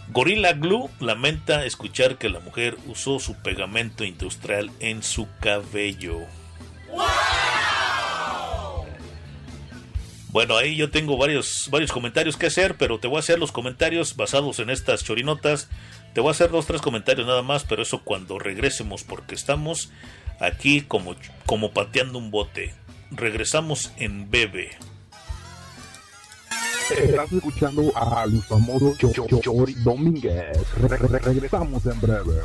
Gorilla 0.10 0.54
Glue 0.54 0.90
lamenta 1.00 1.66
escuchar 1.66 2.18
que 2.20 2.30
la 2.30 2.40
mujer 2.40 2.78
usó 2.88 3.20
su 3.20 3.42
pegamento 3.42 4.04
industrial 4.04 4.70
en 4.80 5.02
su 5.02 5.28
cabello. 5.40 6.20
Bueno, 10.34 10.58
ahí 10.58 10.76
yo 10.76 10.90
tengo 10.90 11.16
varios, 11.16 11.70
varios 11.70 11.92
comentarios 11.92 12.38
que 12.38 12.48
hacer, 12.48 12.76
pero 12.76 13.00
te 13.00 13.08
voy 13.08 13.18
a 13.18 13.20
hacer 13.20 13.38
los 13.38 13.52
comentarios 13.52 14.16
basados 14.16 14.58
en 14.58 14.72
estas 14.72 15.04
chorinotas. 15.04 15.70
Te 16.16 16.22
voy 16.22 16.30
a 16.30 16.32
hacer 16.32 16.50
dos, 16.50 16.66
tres 16.66 16.82
comentarios 16.82 17.28
nada 17.28 17.44
más, 17.44 17.66
pero 17.66 17.84
eso 17.84 18.02
cuando 18.04 18.40
regresemos, 18.40 19.04
porque 19.04 19.36
estamos 19.36 19.92
aquí 20.40 20.82
como, 20.82 21.16
como 21.46 21.72
pateando 21.72 22.18
un 22.18 22.32
bote. 22.32 22.74
Regresamos 23.12 23.92
en 23.98 24.32
Bebe. 24.32 24.72
Estás 26.98 27.32
escuchando 27.32 27.92
a 27.96 28.26
Luis 28.26 28.44
Chori 29.40 29.76
Domínguez. 29.84 30.58
Re 30.78 30.98
-re 30.98 31.22
Regresamos 31.22 31.86
en 31.86 32.02
breve. 32.02 32.42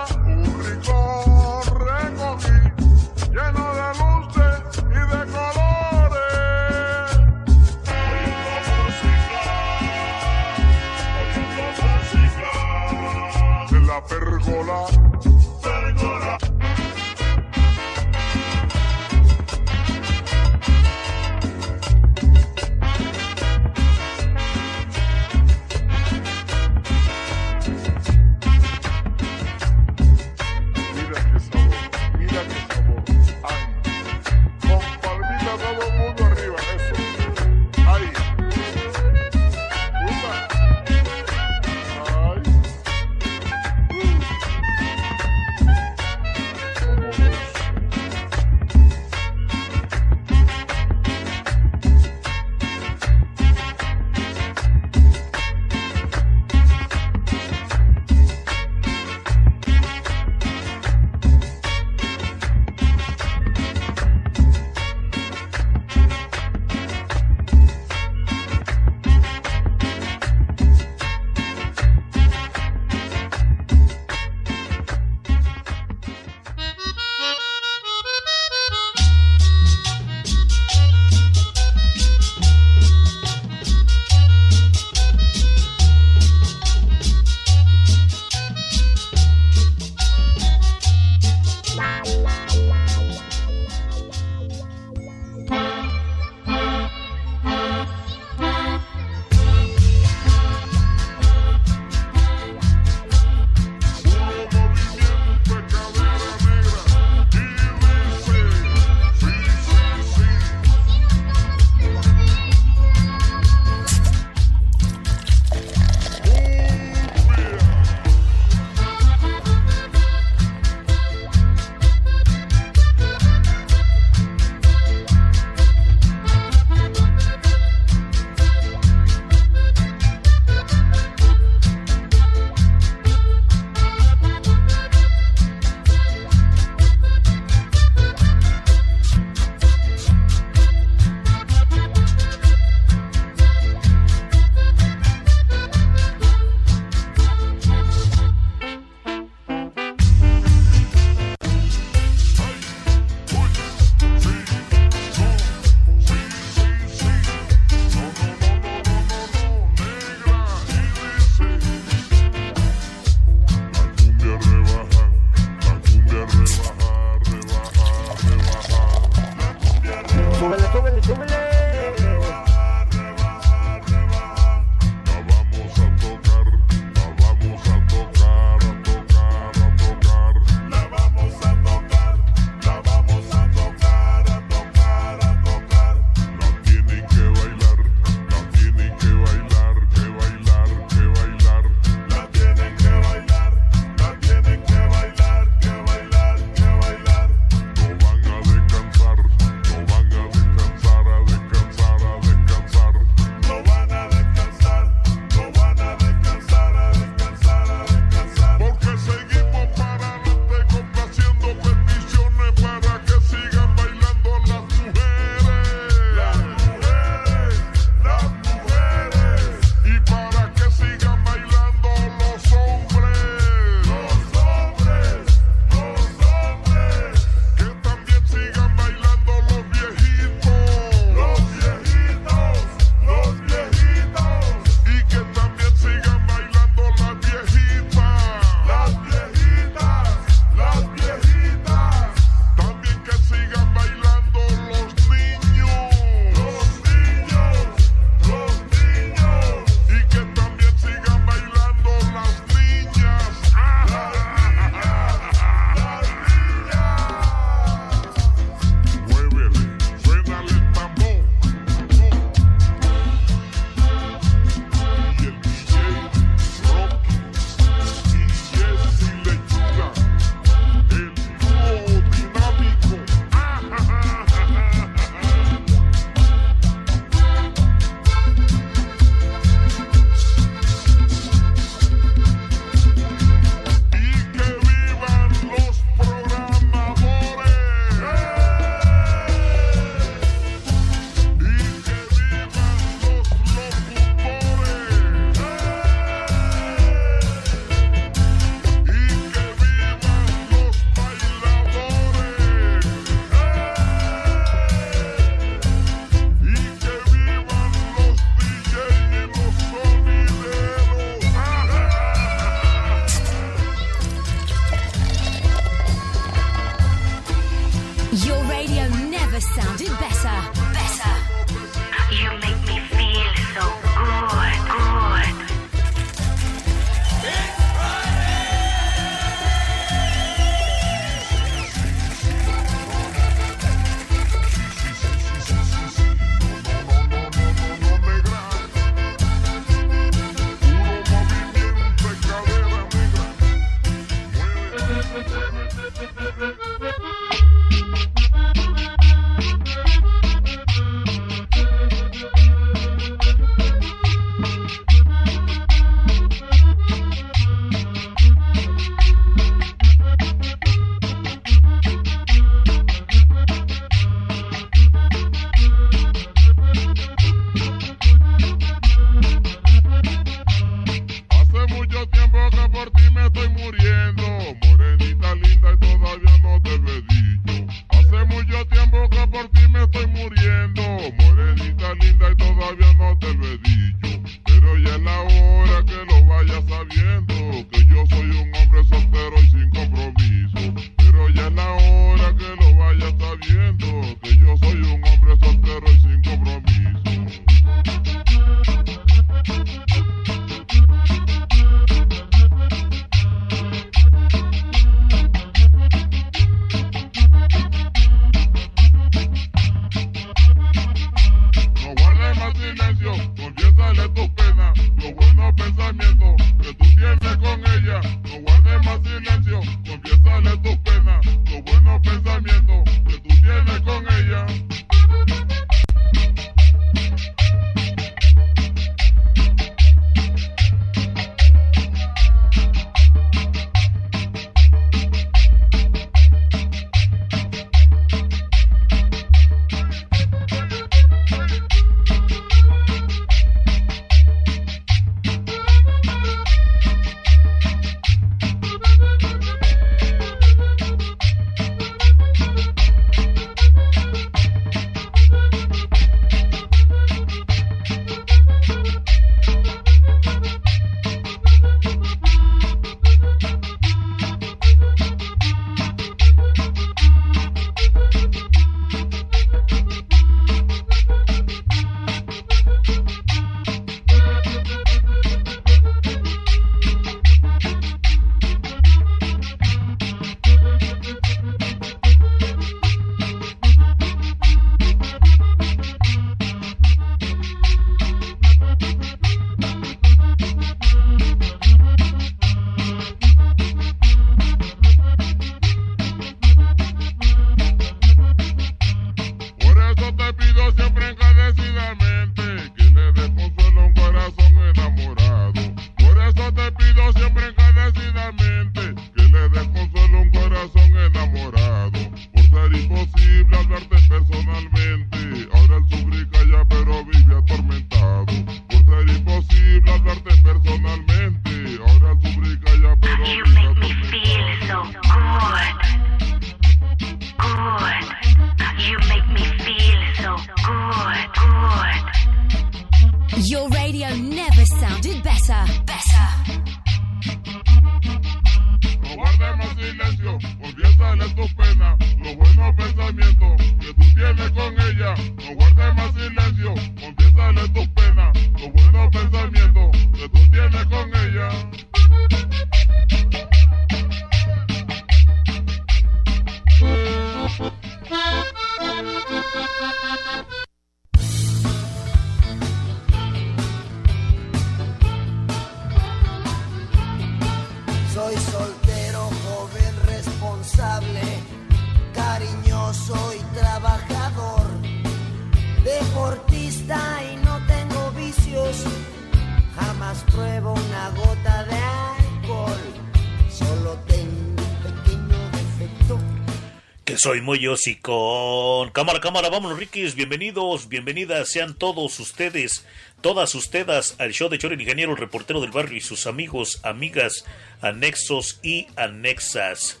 Soy 587.18 587.40
muy 587.40 587.66
hocicón. 587.66 588.90
Cámara, 588.90 589.20
cámara, 589.20 589.50
vámonos, 589.50 589.78
Rikis. 589.78 590.14
Bienvenidos, 590.14 590.88
bienvenidas 590.88 591.48
sean 591.48 591.74
todos 591.74 592.20
ustedes, 592.20 592.86
todas 593.20 593.56
ustedes 593.56 594.14
al 594.18 594.32
show 594.32 594.48
de 594.48 594.58
Choro 594.58 594.74
el 594.74 594.80
Ingeniero, 594.80 595.16
reportero 595.16 595.60
del 595.60 595.72
barrio 595.72 595.96
y 595.96 596.00
sus 596.00 596.28
amigos, 596.28 596.80
amigas, 596.84 597.44
anexos 597.82 598.60
y 598.62 598.86
anexas. 598.94 600.00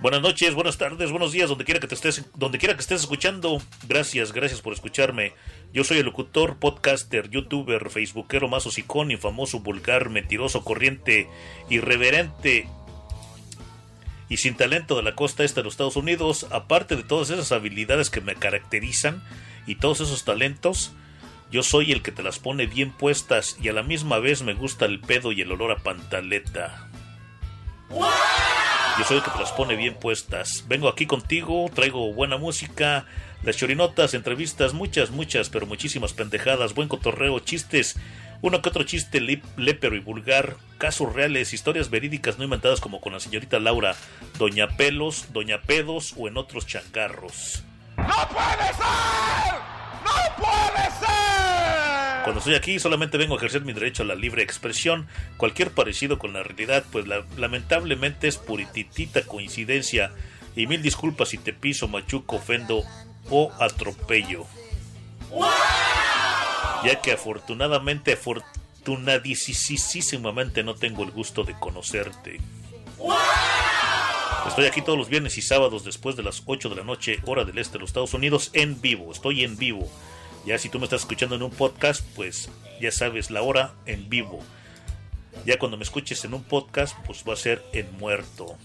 Buenas 0.00 0.22
noches, 0.22 0.54
buenas 0.54 0.78
tardes, 0.78 1.10
buenos 1.10 1.30
días, 1.30 1.50
donde 1.50 1.66
quiera 1.66 1.78
que 1.78 1.86
te 1.86 1.94
estés, 1.94 2.24
donde 2.34 2.58
quiera 2.58 2.74
que 2.74 2.80
estés 2.80 3.02
escuchando. 3.02 3.62
Gracias, 3.86 4.32
gracias 4.32 4.62
por 4.62 4.72
escucharme. 4.72 5.34
Yo 5.72 5.84
soy 5.84 5.98
el 5.98 6.06
locutor, 6.06 6.58
podcaster, 6.58 7.28
youtuber, 7.28 7.90
facebookero 7.90 8.48
más 8.48 8.66
hocicón, 8.66 9.10
infamoso, 9.10 9.60
vulgar, 9.60 10.08
mentiroso, 10.08 10.64
corriente, 10.64 11.28
irreverente, 11.68 12.66
y 14.30 14.36
sin 14.36 14.54
talento 14.54 14.96
de 14.96 15.02
la 15.02 15.16
costa 15.16 15.44
este 15.44 15.60
de 15.60 15.64
los 15.64 15.74
Estados 15.74 15.96
Unidos, 15.96 16.46
aparte 16.52 16.96
de 16.96 17.02
todas 17.02 17.28
esas 17.30 17.50
habilidades 17.50 18.10
que 18.10 18.20
me 18.20 18.36
caracterizan 18.36 19.22
y 19.66 19.74
todos 19.74 20.00
esos 20.00 20.24
talentos, 20.24 20.92
yo 21.50 21.64
soy 21.64 21.90
el 21.90 22.00
que 22.00 22.12
te 22.12 22.22
las 22.22 22.38
pone 22.38 22.66
bien 22.66 22.92
puestas 22.92 23.58
y 23.60 23.68
a 23.68 23.72
la 23.72 23.82
misma 23.82 24.20
vez 24.20 24.42
me 24.42 24.54
gusta 24.54 24.86
el 24.86 25.00
pedo 25.00 25.32
y 25.32 25.40
el 25.40 25.50
olor 25.50 25.72
a 25.72 25.78
pantaleta. 25.78 26.88
Yo 27.90 29.04
soy 29.04 29.16
el 29.16 29.22
que 29.24 29.32
te 29.32 29.40
las 29.40 29.50
pone 29.50 29.74
bien 29.74 29.94
puestas. 29.94 30.64
Vengo 30.68 30.88
aquí 30.88 31.06
contigo, 31.06 31.68
traigo 31.74 32.12
buena 32.14 32.38
música, 32.38 33.06
las 33.42 33.56
chorinotas, 33.56 34.14
entrevistas, 34.14 34.74
muchas, 34.74 35.10
muchas, 35.10 35.48
pero 35.48 35.66
muchísimas 35.66 36.12
pendejadas, 36.12 36.74
buen 36.74 36.88
cotorreo, 36.88 37.38
chistes, 37.40 37.96
uno 38.42 38.62
que 38.62 38.68
otro 38.70 38.84
chiste 38.84 39.20
lépero 39.56 39.96
y 39.96 40.00
vulgar, 40.00 40.56
casos 40.78 41.12
reales, 41.12 41.52
historias 41.52 41.90
verídicas 41.90 42.38
no 42.38 42.44
inventadas 42.44 42.80
como 42.80 43.00
con 43.00 43.12
la 43.12 43.20
señorita 43.20 43.58
Laura, 43.60 43.94
Doña 44.38 44.68
Pelos, 44.76 45.32
Doña 45.32 45.60
Pedos 45.62 46.14
o 46.16 46.28
en 46.28 46.36
otros 46.38 46.66
changarros. 46.66 47.62
¡No 47.96 48.04
puede 48.06 48.66
ser! 48.72 49.54
¡No 50.04 50.36
puede 50.36 50.84
ser! 51.00 52.24
Cuando 52.24 52.38
estoy 52.38 52.54
aquí 52.54 52.78
solamente 52.78 53.18
vengo 53.18 53.34
a 53.34 53.36
ejercer 53.38 53.62
mi 53.62 53.72
derecho 53.74 54.02
a 54.02 54.06
la 54.06 54.14
libre 54.14 54.42
expresión. 54.42 55.06
Cualquier 55.36 55.70
parecido 55.70 56.18
con 56.18 56.32
la 56.32 56.42
realidad, 56.42 56.84
pues 56.92 57.06
la- 57.06 57.24
lamentablemente 57.36 58.28
es 58.28 58.36
purititita 58.38 59.22
coincidencia. 59.22 60.12
Y 60.56 60.66
mil 60.66 60.82
disculpas 60.82 61.28
si 61.30 61.38
te 61.38 61.52
piso, 61.52 61.88
machuco, 61.88 62.36
ofendo 62.36 62.84
o 63.30 63.50
atropello. 63.58 64.44
Ya 66.84 67.00
que 67.00 67.12
afortunadamente, 67.12 68.12
afortunadísimamente 68.14 70.62
no 70.62 70.74
tengo 70.74 71.04
el 71.04 71.10
gusto 71.10 71.44
de 71.44 71.54
conocerte. 71.58 72.38
Estoy 74.46 74.66
aquí 74.66 74.82
todos 74.82 74.98
los 74.98 75.08
viernes 75.08 75.38
y 75.38 75.42
sábados 75.42 75.84
después 75.84 76.16
de 76.16 76.22
las 76.22 76.42
8 76.46 76.68
de 76.70 76.76
la 76.76 76.84
noche, 76.84 77.18
hora 77.26 77.44
del 77.44 77.58
este 77.58 77.74
de 77.74 77.80
los 77.80 77.90
Estados 77.90 78.14
Unidos, 78.14 78.50
en 78.52 78.80
vivo. 78.80 79.12
Estoy 79.12 79.44
en 79.44 79.56
vivo. 79.56 79.88
Ya 80.46 80.56
si 80.58 80.70
tú 80.70 80.78
me 80.78 80.84
estás 80.84 81.00
escuchando 81.02 81.36
en 81.36 81.42
un 81.42 81.50
podcast, 81.50 82.02
pues 82.16 82.48
ya 82.80 82.90
sabes 82.90 83.30
la 83.30 83.42
hora 83.42 83.74
en 83.86 84.08
vivo. 84.08 84.40
Ya 85.44 85.58
cuando 85.58 85.76
me 85.76 85.84
escuches 85.84 86.24
en 86.24 86.32
un 86.34 86.42
podcast, 86.42 86.96
pues 87.06 87.22
va 87.28 87.34
a 87.34 87.36
ser 87.36 87.62
en 87.72 87.92
muerto. 87.98 88.56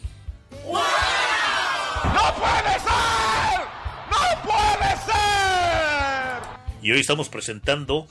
¡No 0.63 2.33
puede 2.35 2.79
ser! 2.79 3.84
¡No 4.15 4.41
puede 4.43 4.91
ser! 5.05 6.43
Y 6.81 6.91
hoy 6.91 6.99
estamos 6.99 7.29
presentando 7.29 8.07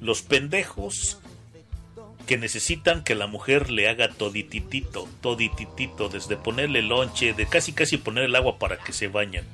los 0.00 0.22
pendejos 0.22 1.18
que 2.26 2.36
necesitan 2.36 3.04
que 3.04 3.14
la 3.14 3.26
mujer 3.26 3.70
le 3.70 3.88
haga 3.88 4.10
todititito, 4.10 5.08
todititito, 5.22 6.08
desde 6.08 6.36
ponerle 6.36 6.82
lonche, 6.82 7.32
de 7.32 7.46
casi 7.46 7.72
casi 7.72 7.96
poner 7.96 8.24
el 8.24 8.36
agua 8.36 8.58
para 8.58 8.76
que 8.78 8.92
se 8.92 9.08
bañen. 9.08 9.44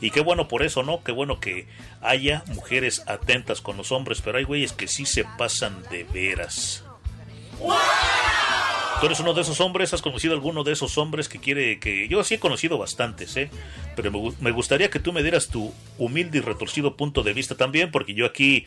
Y 0.00 0.10
qué 0.10 0.20
bueno 0.20 0.48
por 0.48 0.62
eso, 0.62 0.82
¿no? 0.82 1.04
Qué 1.04 1.12
bueno 1.12 1.38
que 1.40 1.68
haya 2.00 2.42
mujeres 2.48 3.04
atentas 3.06 3.60
con 3.60 3.76
los 3.76 3.92
hombres, 3.92 4.20
pero 4.20 4.38
hay 4.38 4.44
güeyes 4.44 4.72
que 4.72 4.88
sí 4.88 5.06
se 5.06 5.24
pasan 5.38 5.82
de 5.90 6.04
veras. 6.04 6.84
¿Tú 9.02 9.06
eres 9.06 9.18
uno 9.18 9.34
de 9.34 9.40
esos 9.40 9.60
hombres? 9.60 9.92
¿Has 9.92 10.00
conocido 10.00 10.32
alguno 10.32 10.62
de 10.62 10.70
esos 10.70 10.96
hombres 10.96 11.28
que 11.28 11.40
quiere 11.40 11.80
que... 11.80 12.06
Yo 12.06 12.22
sí 12.22 12.34
he 12.34 12.38
conocido 12.38 12.78
bastantes, 12.78 13.36
¿eh? 13.36 13.50
Pero 13.96 14.12
me, 14.12 14.32
me 14.38 14.52
gustaría 14.52 14.90
que 14.90 15.00
tú 15.00 15.12
me 15.12 15.22
dieras 15.24 15.48
tu 15.48 15.74
humilde 15.98 16.38
y 16.38 16.40
retorcido 16.40 16.96
punto 16.96 17.24
de 17.24 17.32
vista 17.32 17.56
también, 17.56 17.90
porque 17.90 18.14
yo 18.14 18.24
aquí... 18.24 18.64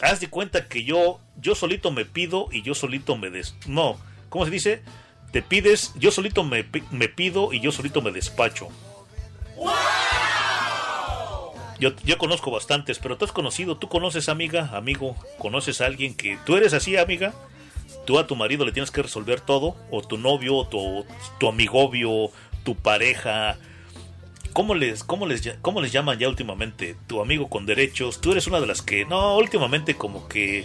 Haz 0.00 0.20
de 0.20 0.30
cuenta 0.30 0.68
que 0.68 0.84
yo, 0.84 1.20
yo 1.38 1.54
solito 1.54 1.90
me 1.90 2.06
pido 2.06 2.48
y 2.50 2.62
yo 2.62 2.74
solito 2.74 3.18
me 3.18 3.28
des... 3.28 3.56
No, 3.66 3.98
¿cómo 4.30 4.46
se 4.46 4.50
dice? 4.50 4.82
Te 5.32 5.42
pides, 5.42 5.92
yo 5.98 6.10
solito 6.10 6.44
me, 6.44 6.64
me 6.90 7.10
pido 7.10 7.52
y 7.52 7.60
yo 7.60 7.70
solito 7.70 8.00
me 8.00 8.10
despacho. 8.10 8.68
Yo, 11.78 11.90
yo 12.04 12.16
conozco 12.16 12.50
bastantes, 12.50 12.98
pero 12.98 13.18
tú 13.18 13.26
has 13.26 13.32
conocido, 13.32 13.76
tú 13.76 13.90
conoces 13.90 14.30
amiga, 14.30 14.70
amigo, 14.72 15.14
conoces 15.36 15.82
a 15.82 15.84
alguien 15.84 16.14
que... 16.14 16.38
¿Tú 16.46 16.56
eres 16.56 16.72
así, 16.72 16.96
amiga? 16.96 17.34
Tú 18.04 18.18
a 18.18 18.26
tu 18.26 18.36
marido 18.36 18.64
le 18.64 18.72
tienes 18.72 18.90
que 18.90 19.02
resolver 19.02 19.40
todo, 19.40 19.76
o 19.90 20.02
tu 20.02 20.18
novio, 20.18 20.56
o 20.56 20.66
tu, 20.66 21.04
tu 21.38 21.48
amigovio, 21.48 22.30
tu 22.64 22.76
pareja. 22.76 23.58
¿Cómo 24.52 24.74
les, 24.74 25.02
cómo, 25.02 25.26
les, 25.26 25.56
¿Cómo 25.62 25.80
les 25.80 25.92
llaman 25.92 26.18
ya 26.18 26.28
últimamente? 26.28 26.96
Tu 27.06 27.20
amigo 27.20 27.48
con 27.48 27.66
derechos. 27.66 28.20
Tú 28.20 28.32
eres 28.32 28.46
una 28.46 28.60
de 28.60 28.66
las 28.66 28.82
que, 28.82 29.04
no, 29.04 29.36
últimamente 29.36 29.94
como 29.94 30.28
que 30.28 30.64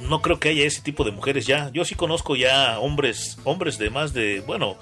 no 0.00 0.22
creo 0.22 0.40
que 0.40 0.48
haya 0.48 0.64
ese 0.64 0.82
tipo 0.82 1.04
de 1.04 1.12
mujeres 1.12 1.46
ya. 1.46 1.70
Yo 1.72 1.84
sí 1.84 1.94
conozco 1.94 2.36
ya 2.36 2.78
hombres, 2.78 3.38
hombres 3.44 3.78
de 3.78 3.90
más 3.90 4.12
de, 4.12 4.40
bueno, 4.40 4.76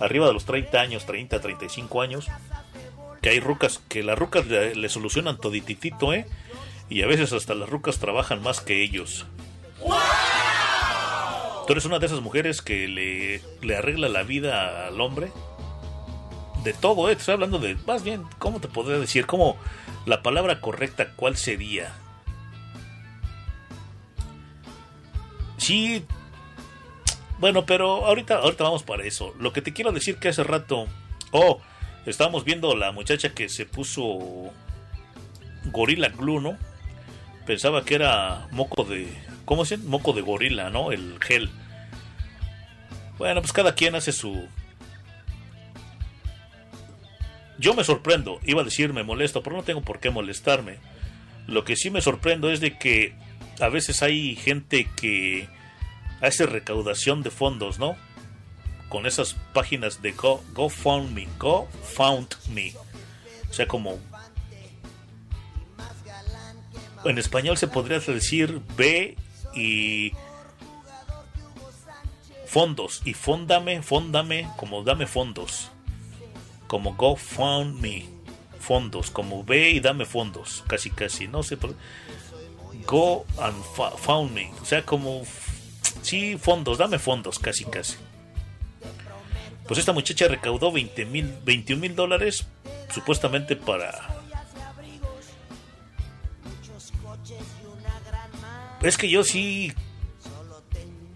arriba 0.00 0.26
de 0.26 0.32
los 0.32 0.44
30 0.44 0.80
años, 0.80 1.06
30, 1.06 1.40
35 1.40 2.00
años, 2.00 2.28
que 3.20 3.30
hay 3.30 3.40
rucas, 3.40 3.80
que 3.88 4.02
las 4.02 4.18
rucas 4.18 4.46
le, 4.46 4.74
le 4.74 4.88
solucionan 4.88 5.38
todititito, 5.38 6.12
¿eh? 6.12 6.26
Y 6.88 7.02
a 7.02 7.06
veces 7.06 7.32
hasta 7.32 7.54
las 7.54 7.68
rucas 7.68 7.98
trabajan 7.98 8.42
más 8.42 8.60
que 8.60 8.82
ellos. 8.82 9.26
¿Tú 11.72 11.76
eres 11.76 11.86
una 11.86 11.98
de 11.98 12.04
esas 12.04 12.20
mujeres 12.20 12.60
que 12.60 12.86
le, 12.86 13.40
le 13.62 13.76
arregla 13.76 14.10
la 14.10 14.24
vida 14.24 14.88
al 14.88 15.00
hombre? 15.00 15.32
De 16.64 16.74
todo, 16.74 17.08
¿eh? 17.08 17.14
Estoy 17.14 17.32
hablando 17.32 17.58
de, 17.58 17.76
más 17.86 18.02
bien, 18.04 18.24
¿cómo 18.38 18.60
te 18.60 18.68
podría 18.68 18.98
decir? 18.98 19.24
¿Cómo 19.24 19.56
la 20.04 20.22
palabra 20.22 20.60
correcta, 20.60 21.14
cuál 21.16 21.38
sería? 21.38 21.94
Sí. 25.56 26.04
Bueno, 27.38 27.64
pero 27.64 28.04
ahorita, 28.04 28.36
ahorita 28.36 28.64
vamos 28.64 28.82
para 28.82 29.04
eso. 29.04 29.34
Lo 29.40 29.54
que 29.54 29.62
te 29.62 29.72
quiero 29.72 29.92
decir 29.92 30.16
que 30.16 30.28
hace 30.28 30.44
rato... 30.44 30.88
Oh, 31.30 31.62
estábamos 32.04 32.44
viendo 32.44 32.76
la 32.76 32.92
muchacha 32.92 33.32
que 33.32 33.48
se 33.48 33.64
puso 33.64 34.50
gorila 35.72 36.10
glue, 36.10 36.38
¿no? 36.38 36.58
Pensaba 37.46 37.82
que 37.82 37.94
era 37.94 38.46
moco 38.50 38.84
de... 38.84 39.08
¿Cómo 39.46 39.64
se? 39.64 39.78
Moco 39.78 40.12
de 40.12 40.20
gorila, 40.20 40.68
¿no? 40.68 40.92
El 40.92 41.18
gel. 41.22 41.50
Bueno, 43.22 43.40
pues 43.40 43.52
cada 43.52 43.76
quien 43.76 43.94
hace 43.94 44.10
su... 44.10 44.48
Yo 47.56 47.72
me 47.72 47.84
sorprendo, 47.84 48.40
iba 48.42 48.62
a 48.62 48.64
decir 48.64 48.92
me 48.92 49.04
molesto, 49.04 49.44
pero 49.44 49.54
no 49.54 49.62
tengo 49.62 49.80
por 49.80 50.00
qué 50.00 50.10
molestarme. 50.10 50.78
Lo 51.46 51.64
que 51.64 51.76
sí 51.76 51.88
me 51.88 52.00
sorprendo 52.00 52.50
es 52.50 52.58
de 52.58 52.76
que 52.78 53.14
a 53.60 53.68
veces 53.68 54.02
hay 54.02 54.34
gente 54.34 54.88
que 54.96 55.46
hace 56.20 56.46
recaudación 56.46 57.22
de 57.22 57.30
fondos, 57.30 57.78
¿no? 57.78 57.94
Con 58.88 59.06
esas 59.06 59.34
páginas 59.52 60.02
de 60.02 60.10
Go, 60.10 60.42
GoFundMe, 60.52 61.28
GoFundMe. 61.38 62.74
O 63.48 63.54
sea, 63.54 63.68
como 63.68 64.00
en 67.04 67.18
español 67.18 67.56
se 67.56 67.68
podría 67.68 68.00
decir 68.00 68.60
ve 68.76 69.16
y 69.54 70.10
fondos 72.52 73.00
y 73.06 73.14
fóndame, 73.14 73.80
fóndame, 73.80 74.46
como 74.58 74.84
dame 74.84 75.06
fondos. 75.06 75.70
Como 76.66 76.94
go 76.94 77.16
found 77.16 77.80
me, 77.80 78.04
fondos, 78.60 79.10
como 79.10 79.42
ve 79.42 79.70
y 79.70 79.80
dame 79.80 80.04
fondos, 80.04 80.62
casi 80.66 80.90
casi, 80.90 81.28
no 81.28 81.42
sé 81.42 81.56
por 81.56 81.74
go 82.86 83.24
and 83.40 83.56
found 83.96 84.32
me, 84.32 84.52
o 84.60 84.64
sea, 84.66 84.84
como 84.84 85.22
sí, 86.02 86.36
fondos, 86.36 86.76
dame 86.76 86.98
fondos, 86.98 87.38
casi 87.38 87.64
casi. 87.64 87.96
Pues 89.66 89.78
esta 89.78 89.94
muchacha 89.94 90.28
recaudó 90.28 90.70
20 90.72 91.06
mil, 91.06 91.34
21 91.44 91.80
mil 91.80 91.96
dólares, 91.96 92.46
supuestamente 92.92 93.56
para 93.56 94.20
Es 98.82 98.98
que 98.98 99.08
yo 99.08 99.24
sí. 99.24 99.72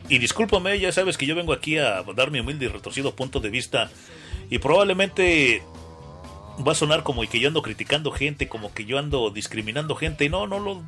Y 0.08 0.18
discúlpame, 0.18 0.78
ya 0.78 0.92
sabes 0.92 1.16
que 1.18 1.26
yo 1.26 1.34
vengo 1.34 1.52
aquí 1.52 1.78
a 1.78 2.02
dar 2.14 2.30
mi 2.30 2.38
humilde 2.40 2.66
y 2.66 2.68
retorcido 2.68 3.14
punto 3.16 3.40
de 3.40 3.50
vista. 3.50 3.90
Y 4.50 4.58
probablemente 4.58 5.62
va 6.66 6.72
a 6.72 6.74
sonar 6.76 7.02
como 7.02 7.22
que 7.22 7.40
yo 7.40 7.48
ando 7.48 7.62
criticando 7.62 8.12
gente, 8.12 8.48
como 8.48 8.72
que 8.72 8.84
yo 8.84 8.98
ando 8.98 9.30
discriminando 9.30 9.96
gente. 9.96 10.24
Y 10.24 10.28
no, 10.28 10.46
no 10.46 10.60
lo, 10.60 10.82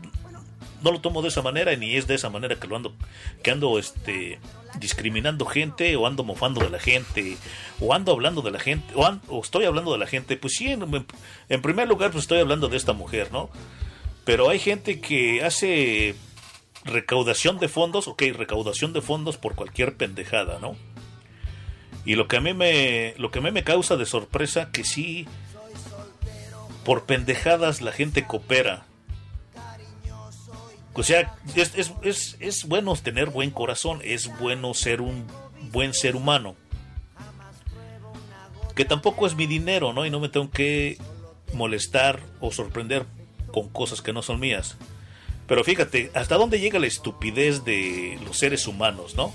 no 0.82 0.92
lo 0.92 1.00
tomo 1.00 1.20
de 1.22 1.28
esa 1.28 1.42
manera, 1.42 1.74
ni 1.74 1.96
es 1.96 2.06
de 2.06 2.14
esa 2.14 2.30
manera 2.30 2.54
que 2.60 2.68
lo 2.68 2.76
ando, 2.76 2.94
que 3.42 3.50
ando 3.50 3.78
este 3.78 4.38
discriminando 4.78 5.46
gente, 5.46 5.96
o 5.96 6.06
ando 6.06 6.22
mofando 6.22 6.60
de 6.60 6.70
la 6.70 6.78
gente, 6.78 7.36
o 7.80 7.92
ando 7.94 8.12
hablando 8.12 8.42
de 8.42 8.52
la 8.52 8.60
gente, 8.60 8.94
o, 8.94 9.04
an- 9.04 9.22
o 9.28 9.40
estoy 9.40 9.64
hablando 9.64 9.90
de 9.90 9.98
la 9.98 10.06
gente. 10.06 10.36
Pues 10.36 10.54
sí, 10.54 10.68
en, 10.68 11.06
en 11.48 11.62
primer 11.62 11.88
lugar, 11.88 12.12
pues 12.12 12.22
estoy 12.22 12.38
hablando 12.38 12.68
de 12.68 12.76
esta 12.76 12.92
mujer, 12.92 13.32
¿no? 13.32 13.50
Pero 14.24 14.48
hay 14.50 14.58
gente 14.60 15.00
que 15.00 15.42
hace 15.42 16.14
recaudación 16.88 17.58
de 17.58 17.68
fondos, 17.68 18.08
ok, 18.08 18.22
recaudación 18.34 18.92
de 18.92 19.02
fondos 19.02 19.36
por 19.36 19.54
cualquier 19.54 19.96
pendejada, 19.96 20.58
¿no? 20.58 20.76
Y 22.04 22.14
lo 22.14 22.26
que 22.26 22.38
a 22.38 22.40
mí 22.40 22.54
me, 22.54 23.14
lo 23.18 23.30
que 23.30 23.38
a 23.38 23.42
mí 23.42 23.50
me 23.50 23.64
causa 23.64 23.96
de 23.96 24.06
sorpresa 24.06 24.70
que 24.72 24.84
sí, 24.84 25.26
por 26.84 27.04
pendejadas 27.04 27.82
la 27.82 27.92
gente 27.92 28.26
coopera. 28.26 28.86
O 30.94 31.02
sea, 31.02 31.36
es, 31.54 31.74
es, 31.76 31.92
es, 32.02 32.36
es 32.40 32.64
bueno 32.64 32.94
tener 32.96 33.30
buen 33.30 33.50
corazón, 33.50 34.00
es 34.02 34.28
bueno 34.38 34.74
ser 34.74 35.00
un 35.00 35.26
buen 35.70 35.94
ser 35.94 36.16
humano. 36.16 36.56
Que 38.74 38.84
tampoco 38.84 39.26
es 39.26 39.36
mi 39.36 39.46
dinero, 39.46 39.92
¿no? 39.92 40.06
Y 40.06 40.10
no 40.10 40.18
me 40.18 40.28
tengo 40.28 40.50
que 40.50 40.98
molestar 41.52 42.20
o 42.40 42.50
sorprender 42.50 43.06
con 43.52 43.68
cosas 43.68 44.02
que 44.02 44.12
no 44.12 44.22
son 44.22 44.40
mías. 44.40 44.76
Pero 45.48 45.64
fíjate, 45.64 46.10
hasta 46.14 46.36
dónde 46.36 46.60
llega 46.60 46.78
la 46.78 46.86
estupidez 46.86 47.64
de 47.64 48.18
los 48.22 48.38
seres 48.38 48.66
humanos, 48.68 49.14
¿no? 49.16 49.32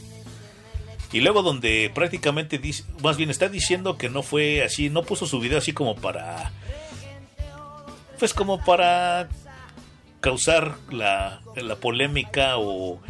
Y 1.12 1.22
luego 1.22 1.42
donde 1.42 1.92
prácticamente 1.94 2.60
dice, 2.60 2.84
más 3.02 3.18
bien 3.18 3.32
está 3.32 3.50
diciendo 3.50 3.98
que 3.98 4.10
no 4.10 4.22
fue 4.24 4.64
así, 4.64 4.90
no 4.90 5.04
puso 5.04 5.26
su 5.26 5.40
video 5.40 5.58
así 5.58 5.74
como 5.74 5.96
para 5.96 6.52
pues 8.20 8.34
como 8.34 8.64
para 8.64 9.28
causar 10.22 10.78
la, 10.90 11.42
la 11.56 11.76
polémica 11.76 12.58
o 12.58 13.02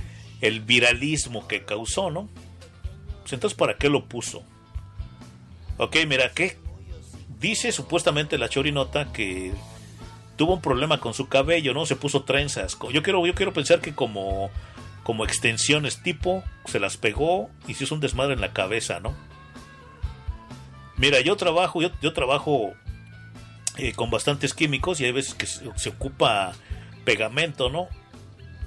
el 0.42 0.62
viralismo 0.62 1.48
que 1.48 1.64
causó, 1.64 2.10
¿no? 2.10 2.30
Pues 3.22 3.34
entonces 3.34 3.56
¿para 3.58 3.78
qué 3.78 3.90
lo 3.90 4.06
puso? 4.06 4.44
Ok, 5.78 5.98
mira, 6.08 6.32
¿qué? 6.34 6.58
Dice 7.40 7.72
supuestamente 7.72 8.38
la 8.38 8.50
chorinota 8.50 9.12
que 9.12 9.52
tuvo 10.36 10.54
un 10.54 10.62
problema 10.62 11.00
con 11.00 11.14
su 11.14 11.28
cabello, 11.28 11.74
¿no? 11.74 11.86
Se 11.86 11.96
puso 11.96 12.24
trenzas. 12.24 12.78
Yo 12.92 13.04
quiero, 13.04 13.26
yo 13.26 13.36
quiero 13.36 13.54
pensar 13.54 13.82
que 13.82 13.94
como, 13.94 14.50
como 15.04 15.26
extensiones 15.26 16.02
tipo, 16.02 16.44
se 16.66 16.80
las 16.80 16.98
pegó 16.98 17.50
y 17.68 17.76
se 17.76 17.84
hizo 17.84 17.96
un 17.96 18.02
desmadre 18.02 18.34
en 18.34 18.42
la 18.42 18.54
cabeza, 18.54 19.00
¿no? 19.00 19.16
Mira, 20.98 21.20
yo 21.22 21.36
trabajo, 21.36 21.82
yo, 21.82 22.14
trabajo 22.14 22.74
eh, 23.78 23.94
con 23.94 24.10
bastantes 24.10 24.54
químicos 24.54 25.02
y 25.02 25.06
hay 25.06 25.12
veces 25.12 25.34
que 25.34 25.48
se, 25.48 25.66
se 25.76 25.90
ocupa 25.90 26.54
pegamento, 27.04 27.70
¿no? 27.70 27.88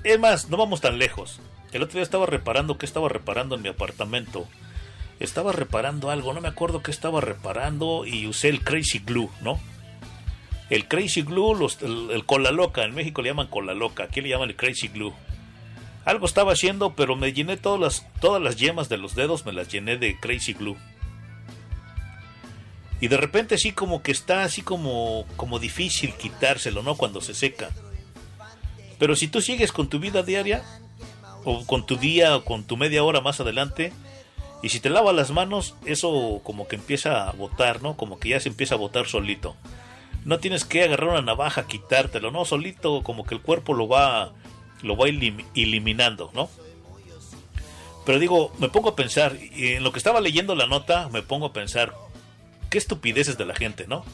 Es 0.04 0.18
más, 0.18 0.50
no 0.50 0.56
vamos 0.56 0.80
tan 0.80 0.98
lejos. 0.98 1.40
El 1.72 1.82
otro 1.82 1.94
día 1.94 2.02
estaba 2.02 2.26
reparando, 2.26 2.78
¿qué 2.78 2.86
estaba 2.86 3.08
reparando 3.08 3.54
en 3.54 3.62
mi 3.62 3.68
apartamento? 3.68 4.46
Estaba 5.18 5.52
reparando 5.52 6.10
algo, 6.10 6.32
no 6.32 6.40
me 6.40 6.48
acuerdo 6.48 6.82
qué 6.82 6.90
estaba 6.90 7.20
reparando 7.20 8.04
y 8.06 8.26
usé 8.26 8.48
el 8.48 8.62
Crazy 8.62 8.98
Glue, 8.98 9.30
¿no? 9.40 9.58
El 10.68 10.88
Crazy 10.88 11.22
Glue, 11.22 11.54
los, 11.54 11.80
el, 11.82 12.10
el 12.10 12.24
cola 12.24 12.50
loca, 12.50 12.84
en 12.84 12.94
México 12.94 13.22
le 13.22 13.30
llaman 13.30 13.46
cola 13.46 13.74
loca, 13.74 14.04
aquí 14.04 14.20
le 14.20 14.30
llaman 14.30 14.50
el 14.50 14.56
Crazy 14.56 14.88
Glue. 14.88 15.14
Algo 16.04 16.26
estaba 16.26 16.52
haciendo, 16.52 16.94
pero 16.94 17.16
me 17.16 17.32
llené 17.32 17.56
todas 17.56 17.80
las, 17.80 18.06
todas 18.20 18.42
las 18.42 18.56
yemas 18.56 18.88
de 18.88 18.96
los 18.96 19.14
dedos, 19.14 19.44
me 19.44 19.52
las 19.52 19.68
llené 19.68 19.96
de 19.96 20.18
Crazy 20.18 20.54
Glue. 20.54 20.76
Y 23.00 23.08
de 23.08 23.16
repente 23.16 23.58
sí 23.58 23.72
como 23.72 24.02
que 24.02 24.12
está 24.12 24.42
así 24.42 24.62
como, 24.62 25.26
como 25.36 25.58
difícil 25.58 26.14
quitárselo, 26.14 26.82
¿no? 26.82 26.96
Cuando 26.96 27.20
se 27.20 27.34
seca. 27.34 27.70
Pero 28.98 29.16
si 29.16 29.28
tú 29.28 29.40
sigues 29.40 29.72
con 29.72 29.88
tu 29.88 29.98
vida 29.98 30.22
diaria, 30.22 30.64
o 31.44 31.64
con 31.66 31.84
tu 31.86 31.96
día, 31.96 32.36
o 32.36 32.44
con 32.44 32.64
tu 32.64 32.76
media 32.76 33.04
hora 33.04 33.20
más 33.20 33.40
adelante, 33.40 33.92
y 34.62 34.70
si 34.70 34.80
te 34.80 34.88
lavas 34.88 35.14
las 35.14 35.30
manos, 35.30 35.74
eso 35.84 36.40
como 36.42 36.66
que 36.66 36.76
empieza 36.76 37.28
a 37.28 37.32
botar, 37.32 37.82
¿no? 37.82 37.96
Como 37.96 38.18
que 38.18 38.30
ya 38.30 38.40
se 38.40 38.48
empieza 38.48 38.74
a 38.74 38.78
botar 38.78 39.06
solito. 39.06 39.54
No 40.26 40.40
tienes 40.40 40.64
que 40.64 40.82
agarrar 40.82 41.10
una 41.10 41.22
navaja, 41.22 41.66
quitártelo, 41.68 42.32
¿no? 42.32 42.44
Solito 42.44 43.02
como 43.04 43.24
que 43.24 43.36
el 43.36 43.40
cuerpo 43.40 43.74
lo 43.74 43.86
va, 43.86 44.32
lo 44.82 44.96
va 44.96 45.06
elim- 45.06 45.44
eliminando, 45.54 46.30
¿no? 46.34 46.50
Pero 48.04 48.18
digo, 48.18 48.52
me 48.58 48.68
pongo 48.68 48.88
a 48.90 48.96
pensar, 48.96 49.36
y 49.36 49.74
en 49.74 49.84
lo 49.84 49.92
que 49.92 49.98
estaba 49.98 50.20
leyendo 50.20 50.54
la 50.56 50.66
nota, 50.66 51.08
me 51.10 51.22
pongo 51.22 51.46
a 51.46 51.52
pensar, 51.52 51.94
qué 52.70 52.78
estupideces 52.78 53.38
de 53.38 53.44
la 53.46 53.54
gente, 53.54 53.86
¿no? 53.86 54.04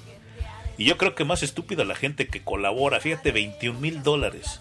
Y 0.77 0.85
yo 0.85 0.99
creo 0.99 1.15
que 1.15 1.25
más 1.25 1.43
estúpida 1.43 1.85
la 1.85 1.95
gente 1.95 2.29
que 2.29 2.43
colabora, 2.43 3.01
fíjate, 3.01 3.33
21 3.33 3.81
mil 3.81 4.03
dólares. 4.03 4.61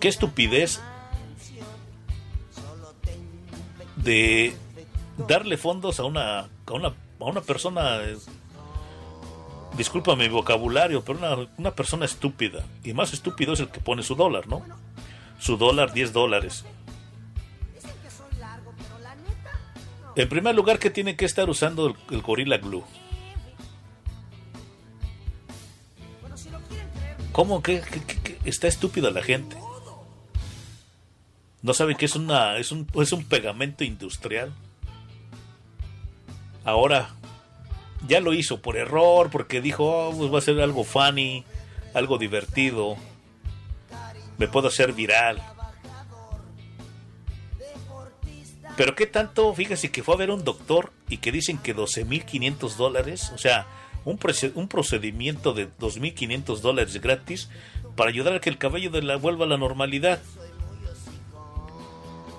Qué 0.00 0.08
estupidez 0.08 0.80
de 3.96 4.54
darle 5.28 5.56
fondos 5.56 6.00
a 6.00 6.04
una, 6.04 6.40
a 6.40 6.72
una, 6.72 6.92
a 7.26 7.30
una 7.30 7.40
persona, 7.40 7.98
disculpa 9.76 10.16
mi 10.16 10.28
vocabulario, 10.28 11.02
pero 11.04 11.18
una, 11.18 11.48
una 11.58 11.70
persona 11.74 12.04
estúpida. 12.04 12.64
Y 12.84 12.92
más 12.92 13.12
estúpido 13.12 13.52
es 13.52 13.60
el 13.60 13.68
que 13.68 13.80
pone 13.80 14.02
su 14.02 14.14
dólar, 14.14 14.46
¿no? 14.48 14.62
Su 15.38 15.56
dólar, 15.56 15.92
10 15.92 16.12
dólares. 16.12 16.64
En 20.14 20.28
primer 20.28 20.54
lugar, 20.54 20.78
que 20.78 20.90
tiene 20.90 21.16
que 21.16 21.24
estar 21.24 21.48
usando 21.48 21.86
el, 21.86 21.96
el 22.10 22.22
Gorilla 22.22 22.58
Glue? 22.58 22.84
¿Cómo 27.32 27.62
que- 27.62 27.80
que- 27.80 28.04
que 28.04 28.38
está 28.44 28.68
estúpida 28.68 29.10
la 29.10 29.22
gente? 29.22 29.56
¿No 31.62 31.72
saben 31.74 31.96
que 31.96 32.04
es 32.04 32.14
una 32.16 32.58
es 32.58 32.72
un, 32.72 32.86
es 32.96 33.12
un 33.12 33.24
pegamento 33.24 33.84
industrial? 33.84 34.52
Ahora, 36.64 37.10
ya 38.06 38.20
lo 38.20 38.32
hizo 38.34 38.60
por 38.60 38.76
error, 38.76 39.30
porque 39.30 39.60
dijo, 39.60 39.84
"Oh, 39.84 40.16
pues 40.16 40.32
va 40.32 40.38
a 40.38 40.42
ser 40.42 40.60
algo 40.60 40.84
funny, 40.84 41.44
algo 41.94 42.18
divertido, 42.18 42.96
me 44.38 44.48
puedo 44.48 44.68
hacer 44.68 44.92
viral. 44.92 45.40
Pero 48.76 48.94
qué 48.94 49.06
tanto, 49.06 49.52
fíjese 49.54 49.90
que 49.90 50.02
fue 50.02 50.14
a 50.14 50.18
ver 50.18 50.30
un 50.30 50.44
doctor 50.44 50.92
y 51.08 51.18
que 51.18 51.30
dicen 51.30 51.58
que 51.58 51.76
12.500 51.76 52.76
dólares, 52.76 53.30
o 53.34 53.38
sea, 53.38 53.66
un, 54.04 54.18
un 54.54 54.68
procedimiento 54.68 55.52
de 55.52 55.68
2.500 55.68 56.60
dólares 56.60 57.00
gratis 57.00 57.50
para 57.94 58.10
ayudar 58.10 58.34
a 58.34 58.40
que 58.40 58.48
el 58.48 58.58
cabello 58.58 58.90
de 58.90 59.02
la 59.02 59.16
vuelva 59.16 59.44
a 59.44 59.48
la 59.48 59.58
normalidad. 59.58 60.20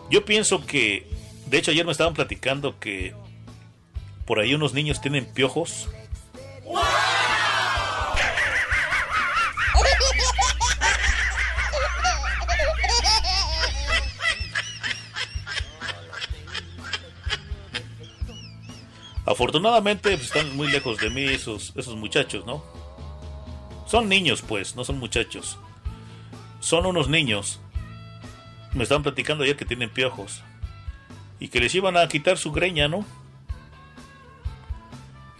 Yo 0.09 0.25
pienso 0.25 0.65
que, 0.65 1.07
de 1.45 1.57
hecho 1.59 1.71
ayer 1.71 1.85
me 1.85 1.91
estaban 1.91 2.15
platicando 2.15 2.79
que 2.79 3.13
por 4.25 4.39
ahí 4.39 4.53
unos 4.53 4.73
niños 4.73 5.01
tienen 5.01 5.25
piojos. 5.25 5.89
Afortunadamente 19.25 20.11
pues, 20.11 20.23
están 20.23 20.55
muy 20.55 20.67
lejos 20.67 20.99
de 20.99 21.09
mí 21.09 21.23
esos, 21.23 21.73
esos 21.75 21.95
muchachos, 21.95 22.45
¿no? 22.45 22.63
Son 23.87 24.09
niños, 24.09 24.41
pues, 24.41 24.75
no 24.75 24.83
son 24.83 24.99
muchachos. 24.99 25.57
Son 26.59 26.85
unos 26.85 27.09
niños. 27.09 27.59
Me 28.73 28.83
estaban 28.83 29.03
platicando 29.03 29.43
ayer 29.43 29.55
que 29.55 29.65
tienen 29.65 29.89
piojos. 29.89 30.43
Y 31.39 31.47
que 31.49 31.59
les 31.59 31.73
iban 31.75 31.97
a 31.97 32.07
quitar 32.07 32.37
su 32.37 32.51
greña, 32.51 32.87
¿no? 32.87 33.05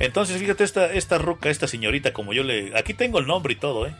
Entonces, 0.04 0.38
fíjate, 0.38 0.66
esta, 0.66 0.92
esta 0.92 1.18
ruca, 1.18 1.50
esta 1.50 1.66
señorita, 1.66 2.12
como 2.12 2.34
yo 2.34 2.44
le. 2.44 2.78
Aquí 2.78 2.94
tengo 2.94 3.20
el 3.20 3.26
nombre 3.26 3.54
y 3.54 3.56
todo, 3.56 3.88
¿eh? 3.88 3.96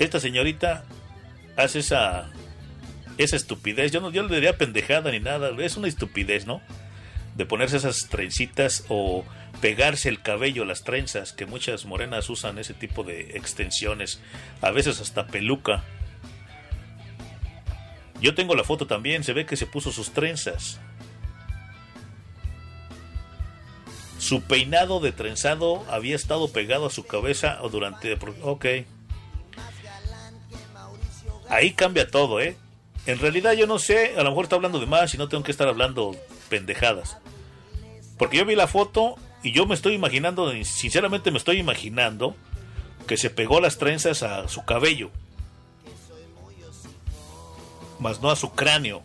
Esta 0.00 0.18
señorita 0.18 0.84
hace 1.56 1.78
esa. 1.78 2.28
Esa 3.18 3.36
estupidez. 3.36 3.92
Yo 3.92 4.00
no 4.00 4.10
yo 4.10 4.24
le 4.24 4.34
diría 4.34 4.58
pendejada 4.58 5.12
ni 5.12 5.20
nada. 5.20 5.50
Es 5.58 5.76
una 5.76 5.86
estupidez, 5.86 6.44
¿no? 6.44 6.60
De 7.36 7.46
ponerse 7.46 7.76
esas 7.76 8.08
trencitas 8.08 8.84
o 8.88 9.24
pegarse 9.60 10.08
el 10.08 10.20
cabello, 10.20 10.64
las 10.64 10.82
trenzas, 10.82 11.32
que 11.32 11.46
muchas 11.46 11.84
morenas 11.84 12.28
usan 12.28 12.58
ese 12.58 12.74
tipo 12.74 13.04
de 13.04 13.36
extensiones, 13.36 14.20
a 14.60 14.72
veces 14.72 15.00
hasta 15.00 15.28
peluca. 15.28 15.84
Yo 18.20 18.34
tengo 18.34 18.56
la 18.56 18.64
foto 18.64 18.88
también, 18.88 19.22
se 19.22 19.34
ve 19.34 19.46
que 19.46 19.56
se 19.56 19.66
puso 19.66 19.92
sus 19.92 20.10
trenzas. 20.12 20.80
Su 24.26 24.40
peinado 24.40 24.98
de 24.98 25.12
trenzado 25.12 25.84
había 25.88 26.16
estado 26.16 26.48
pegado 26.48 26.86
a 26.86 26.90
su 26.90 27.06
cabeza 27.06 27.60
durante... 27.70 28.18
Ok. 28.42 28.66
Ahí 31.48 31.74
cambia 31.74 32.10
todo, 32.10 32.40
¿eh? 32.40 32.56
En 33.06 33.20
realidad 33.20 33.52
yo 33.52 33.68
no 33.68 33.78
sé, 33.78 34.14
a 34.18 34.24
lo 34.24 34.30
mejor 34.30 34.46
está 34.46 34.56
hablando 34.56 34.80
de 34.80 34.86
más 34.86 35.14
y 35.14 35.16
no 35.16 35.28
tengo 35.28 35.44
que 35.44 35.52
estar 35.52 35.68
hablando 35.68 36.16
pendejadas. 36.48 37.18
Porque 38.18 38.38
yo 38.38 38.44
vi 38.44 38.56
la 38.56 38.66
foto 38.66 39.14
y 39.44 39.52
yo 39.52 39.64
me 39.64 39.76
estoy 39.76 39.94
imaginando, 39.94 40.50
sinceramente 40.64 41.30
me 41.30 41.38
estoy 41.38 41.58
imaginando 41.58 42.34
que 43.06 43.16
se 43.16 43.30
pegó 43.30 43.60
las 43.60 43.78
trenzas 43.78 44.24
a 44.24 44.48
su 44.48 44.64
cabello. 44.64 45.12
Más 48.00 48.20
no 48.20 48.32
a 48.32 48.34
su 48.34 48.50
cráneo. 48.50 49.04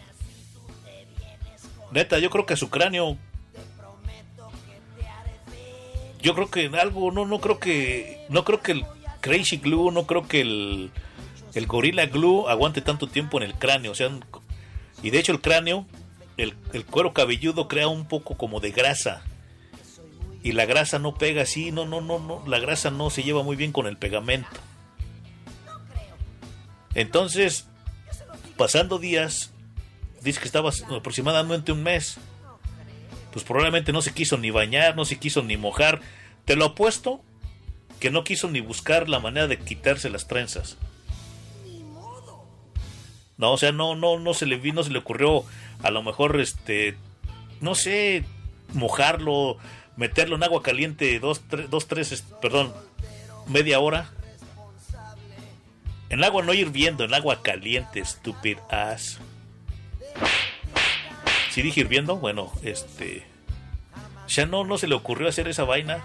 Neta, 1.91 2.18
yo 2.18 2.31
creo 2.31 2.48
que 2.48 2.56
a 2.56 2.57
su 2.57 2.72
cráneo. 2.72 3.19
Yo 6.22 6.35
creo 6.35 6.49
que 6.49 6.69
algo, 6.80 7.11
no, 7.11 7.26
no 7.26 7.39
creo 7.39 7.60
que. 7.60 8.26
No 8.30 8.43
creo 8.43 8.61
que 8.61 8.73
el 8.73 8.85
Crazy 9.22 9.57
Glue, 9.57 9.91
no 9.91 10.06
creo 10.06 10.27
que 10.27 10.41
el 10.41 10.91
el 11.53 11.68
Gorilla 11.68 12.06
Glue 12.06 12.48
aguante 12.48 12.81
tanto 12.81 13.07
tiempo 13.07 13.38
en 13.38 13.43
el 13.43 13.56
cráneo. 13.56 13.91
O 13.91 13.95
sea, 13.95 14.10
y 15.03 15.10
de 15.10 15.19
hecho 15.19 15.31
el 15.31 15.41
cráneo, 15.41 15.85
el, 16.38 16.56
el, 16.73 16.85
cuero 16.85 17.14
cabelludo 17.14 17.68
crea 17.68 17.88
un 17.88 18.06
poco 18.06 18.35
como 18.38 18.60
de 18.60 18.72
grasa. 18.72 19.23
Y 20.43 20.53
la 20.53 20.65
grasa 20.65 20.98
no 20.98 21.15
pega 21.15 21.43
así, 21.43 21.72
no, 21.72 21.85
no, 21.85 22.02
no, 22.02 22.19
no, 22.19 22.43
la 22.48 22.60
grasa 22.60 22.89
no 22.89 23.10
se 23.10 23.23
lleva 23.23 23.43
muy 23.43 23.56
bien 23.56 23.72
con 23.72 23.85
el 23.85 23.98
pegamento. 23.98 24.49
Entonces, 26.95 27.68
pasando 28.57 28.98
días, 28.98 29.52
dice 30.22 30.39
que 30.39 30.45
estaba 30.45 30.72
aproximadamente 30.95 31.72
un 31.72 31.84
mes. 31.84 32.18
Pues 33.32 33.45
probablemente 33.45 33.94
no 33.94 34.02
se 34.02 34.14
quiso 34.14 34.38
ni 34.38 34.52
bañar, 34.52 34.95
no 34.95 35.06
se 35.06 35.20
quiso 35.20 35.41
ni 35.44 35.58
mojar. 35.58 36.02
Te 36.45 36.56
lo 36.56 36.66
apuesto 36.66 37.22
que 37.99 38.10
no 38.10 38.24
quiso 38.24 38.49
ni 38.49 38.62
buscar 38.62 39.08
la 39.08 39.20
manera 39.20 39.48
de 39.48 39.60
quitarse 39.60 40.10
las 40.10 40.28
trenzas. 40.28 40.78
No, 43.38 43.53
o 43.53 43.58
sea, 43.58 43.72
no, 43.72 43.95
no, 43.95 44.20
no 44.20 44.34
se 44.34 44.45
le 44.45 44.58
vino, 44.58 44.84
se 44.84 44.91
le 44.91 44.99
ocurrió 44.99 45.44
a 45.82 45.90
lo 45.90 46.03
mejor, 46.03 46.40
este, 46.40 46.95
no 47.60 47.74
sé, 47.76 48.24
mojarlo, 48.74 49.58
meterlo 49.95 50.36
en 50.36 50.44
agua 50.44 50.62
caliente 50.62 51.20
dos, 51.20 51.41
tres, 51.48 51.70
dos, 51.70 51.88
tres, 51.88 52.24
perdón, 52.41 52.74
media 53.48 53.80
hora. 53.80 54.12
En 56.10 56.24
agua 56.24 56.44
no 56.44 56.53
hirviendo, 56.53 57.03
en 57.03 57.14
agua 57.14 57.41
caliente, 57.41 58.03
stupid 58.03 58.58
ass. 58.70 59.20
Si 61.52 61.61
dije 61.61 61.82
hirviendo, 61.82 62.15
bueno, 62.15 62.49
este, 62.64 63.23
ya 64.28 64.45
no, 64.45 64.64
no 64.64 64.78
se 64.78 64.88
le 64.88 64.95
ocurrió 64.95 65.28
hacer 65.28 65.49
esa 65.49 65.65
vaina. 65.65 66.02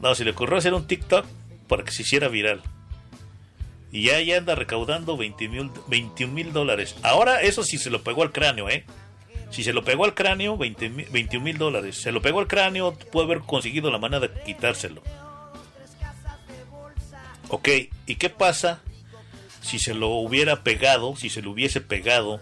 No, 0.00 0.14
se 0.16 0.24
le 0.24 0.32
ocurrió 0.32 0.58
hacer 0.58 0.74
un 0.74 0.88
TikTok 0.88 1.24
para 1.68 1.84
que 1.84 1.92
se 1.92 2.02
hiciera 2.02 2.26
viral. 2.26 2.62
Y 3.92 4.06
ya, 4.06 4.20
ya 4.20 4.38
anda 4.38 4.56
recaudando 4.56 5.16
21 5.16 5.72
mil 6.32 6.52
dólares. 6.52 6.96
Ahora 7.02 7.40
eso 7.42 7.62
sí 7.62 7.78
se 7.78 7.90
lo 7.90 8.02
pegó 8.02 8.24
al 8.24 8.32
cráneo, 8.32 8.68
¿eh? 8.68 8.84
Si 9.50 9.62
se 9.62 9.72
lo 9.72 9.84
pegó 9.84 10.04
al 10.04 10.14
cráneo, 10.14 10.56
21 10.58 11.40
mil 11.40 11.58
dólares. 11.58 11.96
Se 11.96 12.10
lo 12.10 12.20
pegó 12.20 12.40
al 12.40 12.48
cráneo, 12.48 12.92
puede 13.12 13.26
haber 13.26 13.40
conseguido 13.40 13.92
la 13.92 13.98
manera 13.98 14.26
de 14.26 14.42
quitárselo. 14.42 15.00
Ok, 17.48 17.68
¿y 18.06 18.16
qué 18.16 18.30
pasa 18.30 18.82
si 19.60 19.78
se 19.78 19.94
lo 19.94 20.08
hubiera 20.08 20.64
pegado, 20.64 21.14
si 21.14 21.30
se 21.30 21.42
lo 21.42 21.52
hubiese 21.52 21.80
pegado, 21.80 22.40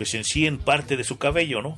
pues 0.00 0.14
en 0.14 0.24
sí 0.24 0.46
en 0.46 0.56
parte 0.56 0.96
de 0.96 1.04
su 1.04 1.18
cabello, 1.18 1.60
¿no? 1.60 1.76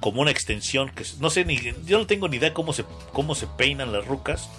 Como 0.00 0.20
una 0.20 0.32
extensión, 0.32 0.90
que 0.90 1.04
no 1.20 1.30
sé 1.30 1.44
ni, 1.44 1.60
yo 1.86 2.00
no 2.00 2.08
tengo 2.08 2.26
ni 2.26 2.38
idea 2.38 2.52
cómo 2.52 2.72
se, 2.72 2.84
cómo 3.12 3.36
se 3.36 3.46
peinan 3.46 3.92
las 3.92 4.04
rucas, 4.04 4.50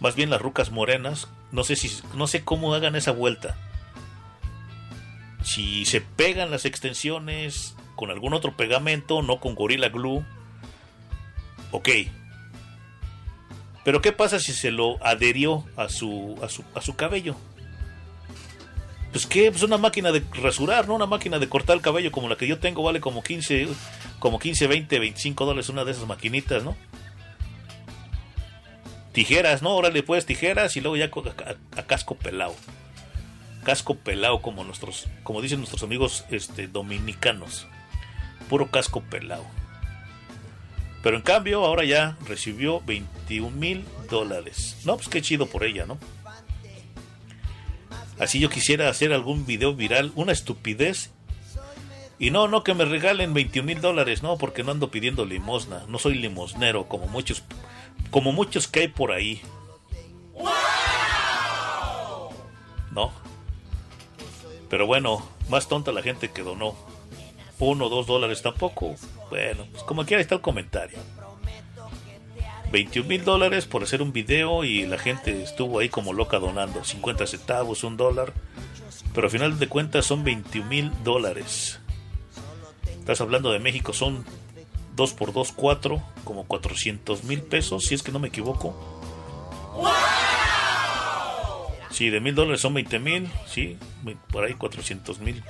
más 0.00 0.14
bien 0.14 0.30
las 0.30 0.40
rucas 0.40 0.70
morenas, 0.70 1.28
no 1.52 1.64
sé 1.64 1.76
si 1.76 1.90
no 2.14 2.26
sé 2.26 2.42
cómo 2.42 2.74
hagan 2.74 2.96
esa 2.96 3.10
vuelta. 3.10 3.58
Si 5.44 5.84
se 5.84 6.00
pegan 6.00 6.50
las 6.50 6.64
extensiones 6.64 7.74
con 7.96 8.10
algún 8.10 8.32
otro 8.32 8.56
pegamento, 8.56 9.20
no 9.20 9.38
con 9.38 9.54
Gorilla 9.54 9.90
Glue. 9.90 10.24
Ok. 11.70 11.90
Pero 13.84 14.00
¿qué 14.00 14.12
pasa 14.12 14.40
si 14.40 14.54
se 14.54 14.70
lo 14.70 15.04
adherió 15.04 15.66
a 15.76 15.90
su, 15.90 16.34
a 16.42 16.48
su, 16.48 16.64
a 16.74 16.80
su 16.80 16.96
cabello? 16.96 17.36
Pues 19.12 19.26
que 19.26 19.50
pues 19.50 19.62
una 19.62 19.78
máquina 19.78 20.12
de 20.12 20.22
rasurar, 20.42 20.86
¿no? 20.86 20.94
Una 20.94 21.06
máquina 21.06 21.38
de 21.38 21.48
cortar 21.48 21.76
el 21.76 21.82
cabello 21.82 22.12
como 22.12 22.28
la 22.28 22.36
que 22.36 22.46
yo 22.46 22.58
tengo 22.58 22.82
vale 22.82 23.00
como 23.00 23.22
15, 23.22 23.68
como 24.18 24.38
15, 24.38 24.66
20, 24.66 24.98
25 24.98 25.46
dólares 25.46 25.68
una 25.70 25.84
de 25.84 25.92
esas 25.92 26.06
maquinitas, 26.06 26.62
¿no? 26.62 26.76
tijeras, 29.18 29.62
¿no? 29.62 29.74
Órale 29.74 30.04
pues 30.04 30.26
tijeras 30.26 30.76
y 30.76 30.80
luego 30.80 30.96
ya 30.96 31.06
a, 31.06 31.80
a, 31.80 31.82
casco 31.88 32.14
pelado. 32.14 32.54
Casco 33.64 33.96
pelado 33.96 34.40
como 34.42 34.62
nuestros, 34.62 35.08
como 35.24 35.42
dicen 35.42 35.58
nuestros 35.58 35.82
amigos 35.82 36.24
este, 36.30 36.68
dominicanos. 36.68 37.66
Puro 38.48 38.70
casco 38.70 39.00
pelado. 39.02 39.44
Pero 41.02 41.16
en 41.16 41.22
cambio 41.22 41.64
ahora 41.64 41.84
ya 41.84 42.16
recibió 42.28 42.80
21 42.86 43.50
mil 43.50 43.84
dólares. 44.08 44.76
No, 44.84 44.94
pues 44.96 45.08
qué 45.08 45.20
chido 45.20 45.46
por 45.46 45.64
ella, 45.64 45.84
¿no? 45.84 45.98
Así 48.18 48.40
yo 48.40 48.50
quisiera 48.50 48.88
hacer 48.88 49.12
algún 49.12 49.46
video 49.46 49.74
viral, 49.74 50.12
una 50.14 50.32
estupidez. 50.32 51.10
Y 52.18 52.30
no, 52.30 52.48
no 52.48 52.64
que 52.64 52.74
me 52.74 52.84
regalen 52.84 53.32
21 53.32 53.64
mil 53.66 53.80
dólares, 53.80 54.24
no, 54.24 54.36
porque 54.38 54.64
no 54.64 54.72
ando 54.72 54.90
pidiendo 54.90 55.24
limosna. 55.24 55.84
No 55.88 55.98
soy 55.98 56.14
limosnero 56.14 56.88
como 56.88 57.06
muchos 57.06 57.44
como 58.10 58.32
muchos 58.32 58.68
que 58.68 58.80
hay 58.80 58.88
por 58.88 59.12
ahí. 59.12 59.40
¿No? 62.90 63.12
Pero 64.68 64.86
bueno, 64.86 65.26
más 65.48 65.68
tonta 65.68 65.92
la 65.92 66.02
gente 66.02 66.30
que 66.30 66.42
donó. 66.42 66.74
Uno 67.60 67.88
dos 67.88 68.06
dólares 68.06 68.42
tampoco. 68.42 68.96
Bueno, 69.30 69.66
pues 69.70 69.82
como 69.84 70.04
quiera 70.04 70.20
está 70.20 70.36
el 70.36 70.40
comentario. 70.40 70.98
21 72.70 73.08
mil 73.08 73.24
dólares 73.24 73.66
por 73.66 73.82
hacer 73.82 74.02
un 74.02 74.12
video 74.12 74.64
y 74.64 74.86
la 74.86 74.98
gente 74.98 75.42
estuvo 75.42 75.78
ahí 75.78 75.88
como 75.88 76.12
loca 76.12 76.38
donando. 76.38 76.84
50 76.84 77.26
centavos, 77.26 77.84
un 77.84 77.96
dólar. 77.96 78.32
Pero 79.14 79.26
al 79.26 79.30
final 79.30 79.58
de 79.58 79.68
cuentas 79.68 80.04
son 80.06 80.22
21 80.24 80.68
mil 80.68 80.92
dólares. 81.02 81.80
Estás 82.98 83.20
hablando 83.22 83.52
de 83.52 83.58
México, 83.58 83.92
son 83.92 84.24
2 84.96 85.12
por 85.14 85.32
2, 85.32 85.52
4, 85.52 86.02
como 86.24 86.44
400 86.44 87.24
mil 87.24 87.40
pesos, 87.42 87.84
si 87.86 87.94
es 87.94 88.02
que 88.02 88.12
no 88.12 88.18
me 88.18 88.28
equivoco. 88.28 88.76
Sí, 91.90 92.10
de 92.10 92.20
mil 92.20 92.34
dólares 92.34 92.60
son 92.60 92.74
20 92.74 92.98
mil, 92.98 93.30
sí, 93.46 93.78
por 94.30 94.44
ahí 94.44 94.54
400 94.54 95.20
mil, 95.20 95.42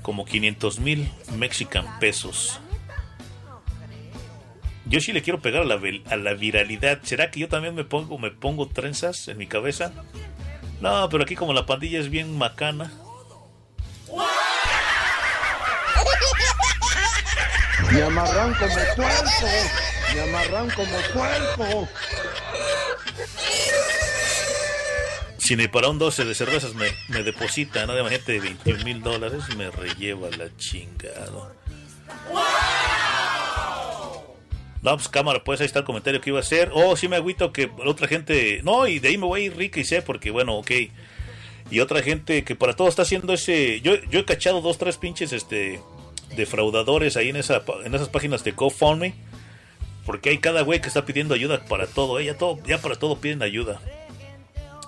como 0.00 0.24
500 0.24 0.80
mil 0.80 1.12
mexican 1.36 1.98
pesos. 2.00 2.58
Yo 4.86 5.00
sí 5.00 5.12
le 5.12 5.22
quiero 5.22 5.40
pegar 5.40 5.62
a 5.62 5.64
la, 5.64 5.80
a 6.10 6.16
la 6.16 6.34
viralidad. 6.34 7.00
¿Será 7.02 7.30
que 7.30 7.40
yo 7.40 7.48
también 7.48 7.74
me 7.74 7.84
pongo, 7.84 8.18
me 8.18 8.30
pongo 8.30 8.68
trenzas 8.68 9.28
en 9.28 9.38
mi 9.38 9.46
cabeza? 9.46 9.92
No, 10.80 11.08
pero 11.08 11.22
aquí 11.22 11.36
como 11.36 11.52
la 11.52 11.66
pandilla 11.66 12.00
es 12.00 12.10
bien 12.10 12.36
macana. 12.36 12.92
Me 17.92 18.02
amarran 18.02 18.54
como 18.54 18.74
cuerpo. 18.96 19.46
Me 20.14 20.20
amarran 20.22 20.70
como 20.70 20.96
cuerpo. 21.12 21.88
Si 25.36 25.56
ni 25.56 25.68
para 25.68 25.88
un 25.88 25.98
12 25.98 26.24
de 26.24 26.34
cervezas 26.34 26.74
me, 26.74 26.86
me 27.08 27.22
depositan, 27.22 27.88
¿no? 27.88 27.94
De 27.94 28.18
de 28.18 28.40
21 28.40 28.84
mil 28.84 29.02
dólares, 29.02 29.42
me 29.56 29.70
relleva 29.70 30.30
la 30.30 30.56
chingada. 30.56 31.52
No, 34.82 34.96
pues 34.96 35.08
cámara, 35.08 35.44
pues 35.44 35.60
ahí 35.60 35.66
está 35.66 35.78
el 35.78 35.84
comentario 35.84 36.20
que 36.20 36.30
iba 36.30 36.38
a 36.38 36.42
hacer. 36.42 36.70
Oh, 36.74 36.96
sí 36.96 37.06
me 37.06 37.16
agüito 37.16 37.52
que 37.52 37.70
otra 37.86 38.08
gente. 38.08 38.60
No, 38.64 38.86
y 38.88 38.98
de 38.98 39.08
ahí 39.08 39.16
me 39.16 39.26
voy 39.26 39.42
a 39.42 39.44
ir 39.44 39.56
rica 39.56 39.78
y 39.78 39.84
sé, 39.84 40.02
porque 40.02 40.32
bueno, 40.32 40.56
ok. 40.56 40.70
Y 41.70 41.80
otra 41.80 42.02
gente 42.02 42.42
que 42.44 42.56
para 42.56 42.74
todo 42.74 42.88
está 42.88 43.02
haciendo 43.02 43.32
ese. 43.32 43.80
Yo, 43.80 43.94
yo 44.10 44.20
he 44.20 44.24
cachado 44.24 44.60
dos, 44.60 44.78
tres 44.78 44.98
pinches 44.98 45.32
este 45.32 45.80
defraudadores 46.36 47.16
ahí 47.16 47.28
en, 47.28 47.36
esa, 47.36 47.62
en 47.84 47.94
esas 47.94 48.08
páginas 48.08 48.42
de 48.42 48.52
GoFundMe. 48.52 49.14
Porque 50.04 50.30
hay 50.30 50.38
cada 50.38 50.62
güey 50.62 50.80
que 50.80 50.88
está 50.88 51.06
pidiendo 51.06 51.34
ayuda 51.34 51.64
para 51.64 51.86
todo, 51.86 52.18
¿eh? 52.18 52.24
ya 52.24 52.36
todo, 52.36 52.58
ya 52.66 52.78
para 52.78 52.96
todo 52.96 53.20
piden 53.20 53.40
ayuda. 53.42 53.80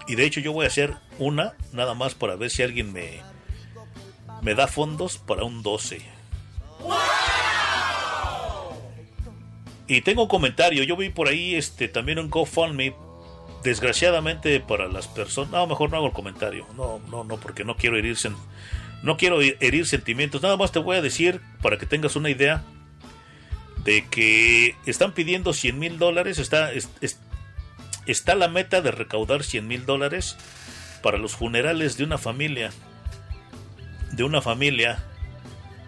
Y 0.08 0.16
de 0.16 0.24
hecho 0.24 0.40
yo 0.40 0.52
voy 0.52 0.64
a 0.64 0.68
hacer 0.68 0.94
una, 1.20 1.54
nada 1.72 1.94
más 1.94 2.14
para 2.14 2.34
ver 2.34 2.50
si 2.50 2.64
alguien 2.64 2.92
me, 2.92 3.20
me 4.42 4.56
da 4.56 4.66
fondos 4.66 5.18
para 5.18 5.44
un 5.44 5.62
12. 5.62 6.13
Y 9.86 10.00
tengo 10.00 10.22
un 10.22 10.28
comentario, 10.28 10.82
yo 10.84 10.96
vi 10.96 11.10
por 11.10 11.28
ahí 11.28 11.54
este 11.54 11.88
también 11.88 12.18
un 12.18 12.30
GoFundMe. 12.30 12.94
Desgraciadamente 13.62 14.60
para 14.60 14.88
las 14.88 15.08
personas, 15.08 15.50
no, 15.52 15.66
mejor 15.66 15.90
no 15.90 15.96
hago 15.96 16.06
el 16.08 16.12
comentario. 16.12 16.66
No, 16.76 17.00
no, 17.10 17.24
no, 17.24 17.38
porque 17.38 17.64
no 17.64 17.76
quiero 17.76 17.96
herir 17.96 18.16
no 19.02 19.16
quiero 19.16 19.40
herir 19.40 19.86
sentimientos. 19.86 20.42
Nada 20.42 20.56
más 20.58 20.70
te 20.72 20.78
voy 20.78 20.96
a 20.98 21.02
decir 21.02 21.40
para 21.62 21.78
que 21.78 21.86
tengas 21.86 22.14
una 22.16 22.28
idea 22.30 22.62
de 23.84 24.06
que 24.08 24.76
están 24.86 25.12
pidiendo 25.12 25.52
100 25.54 25.78
mil 25.78 25.98
dólares. 25.98 26.38
Está, 26.38 26.72
es- 26.72 26.90
es- 27.00 27.18
está 28.06 28.34
la 28.34 28.48
meta 28.48 28.80
de 28.82 28.90
recaudar 28.90 29.42
100 29.44 29.66
mil 29.66 29.86
dólares 29.86 30.36
para 31.02 31.16
los 31.18 31.34
funerales 31.34 31.96
de 31.96 32.04
una 32.04 32.18
familia. 32.18 32.70
De 34.12 34.24
una 34.24 34.40
familia 34.42 35.02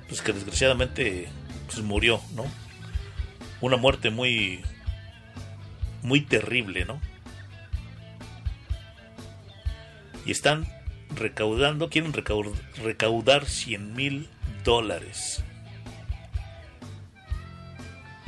pues 0.08 0.22
que 0.22 0.32
desgraciadamente 0.32 1.28
pues, 1.66 1.80
murió, 1.82 2.20
¿no? 2.34 2.44
Una 3.66 3.76
muerte 3.76 4.10
muy 4.10 4.62
muy 6.02 6.20
terrible, 6.20 6.84
¿no? 6.84 7.00
Y 10.24 10.30
están 10.30 10.68
recaudando, 11.16 11.90
quieren 11.90 12.12
recaudar, 12.12 12.52
recaudar 12.76 13.44
100 13.44 13.92
mil 13.92 14.28
dólares. 14.62 15.42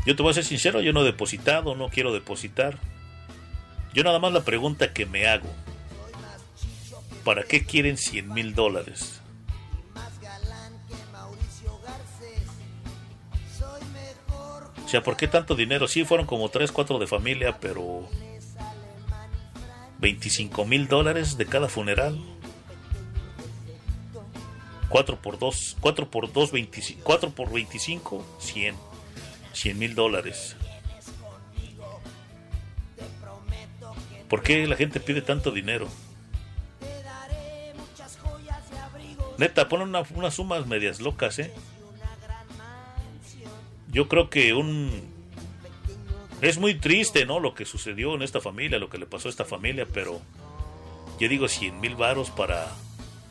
Yo 0.06 0.16
te 0.16 0.22
voy 0.24 0.32
a 0.32 0.34
ser 0.34 0.44
sincero, 0.44 0.80
yo 0.80 0.92
no 0.92 1.02
he 1.02 1.04
depositado, 1.04 1.76
no 1.76 1.88
quiero 1.88 2.12
depositar. 2.12 2.76
Yo 3.94 4.02
nada 4.02 4.18
más 4.18 4.32
la 4.32 4.42
pregunta 4.42 4.92
que 4.92 5.06
me 5.06 5.28
hago. 5.28 5.54
¿Para 7.22 7.44
qué 7.44 7.64
quieren 7.64 7.96
100 7.96 8.34
mil 8.34 8.56
dólares? 8.56 9.17
O 14.88 14.90
sea, 14.90 15.02
¿por 15.02 15.18
qué 15.18 15.28
tanto 15.28 15.54
dinero? 15.54 15.86
Sí, 15.86 16.06
fueron 16.06 16.24
como 16.24 16.48
3, 16.48 16.72
4 16.72 16.98
de 16.98 17.06
familia, 17.06 17.58
pero 17.60 18.08
25 19.98 20.64
mil 20.64 20.88
dólares 20.88 21.36
de 21.36 21.44
cada 21.44 21.68
funeral. 21.68 22.18
4 24.88 25.20
por 25.20 25.38
2, 25.38 25.76
4 25.80 26.10
por 26.10 26.32
2, 26.32 26.52
25, 26.52 27.02
4 27.04 27.30
por 27.32 27.52
25, 27.52 28.24
100. 28.40 28.76
100 29.52 29.78
mil 29.78 29.94
dólares. 29.94 30.56
¿Por 34.30 34.42
qué 34.42 34.66
la 34.66 34.76
gente 34.76 35.00
pide 35.00 35.20
tanto 35.20 35.50
dinero? 35.50 35.86
Neta, 39.36 39.68
ponen 39.68 39.88
una- 39.88 40.02
unas 40.14 40.32
sumas 40.32 40.66
medias 40.66 40.98
locas, 41.00 41.38
¿eh? 41.40 41.52
Yo 43.90 44.08
creo 44.08 44.30
que 44.30 44.54
un... 44.54 45.16
Es 46.40 46.58
muy 46.58 46.74
triste, 46.74 47.26
¿no? 47.26 47.40
Lo 47.40 47.54
que 47.54 47.64
sucedió 47.64 48.14
en 48.14 48.22
esta 48.22 48.40
familia, 48.40 48.78
lo 48.78 48.88
que 48.90 48.98
le 48.98 49.06
pasó 49.06 49.28
a 49.28 49.30
esta 49.30 49.44
familia, 49.44 49.86
pero 49.92 50.20
yo 51.18 51.28
digo 51.28 51.48
100 51.48 51.80
mil 51.80 51.96
varos 51.96 52.30
para, 52.30 52.68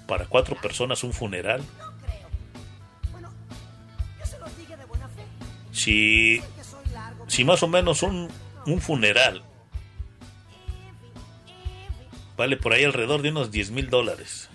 para 0.07 0.25
cuatro 0.25 0.57
personas 0.57 1.03
un 1.03 1.13
funeral. 1.13 1.63
Si, 5.71 6.41
si 7.27 7.43
más 7.45 7.63
o 7.63 7.67
menos 7.67 8.03
un, 8.03 8.29
un 8.65 8.81
funeral 8.81 9.43
vale 12.35 12.57
por 12.57 12.73
ahí 12.73 12.83
alrededor 12.83 13.21
de 13.21 13.29
unos 13.29 13.51
10 13.51 13.71
mil 13.71 13.89
dólares. 13.89 14.49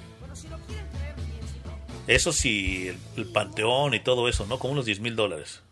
Eso 2.06 2.32
sí, 2.32 2.88
el, 2.88 2.98
el 3.16 3.26
panteón 3.26 3.94
y 3.94 4.00
todo 4.00 4.28
eso, 4.28 4.46
¿no? 4.46 4.58
Como 4.58 4.72
unos 4.72 4.84
10 4.84 5.00
mil 5.00 5.16
dólares. 5.16 5.62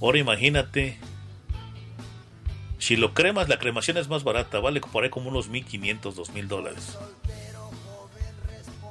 Ahora 0.00 0.18
imagínate, 0.18 0.98
si 2.78 2.96
lo 2.96 3.12
cremas, 3.12 3.48
la 3.48 3.58
cremación 3.58 3.98
es 3.98 4.08
más 4.08 4.24
barata, 4.24 4.58
vale 4.58 4.80
por 4.80 5.04
ahí 5.04 5.10
como 5.10 5.28
unos 5.28 5.48
1500, 5.48 6.16
2000 6.16 6.48
dólares. 6.48 6.98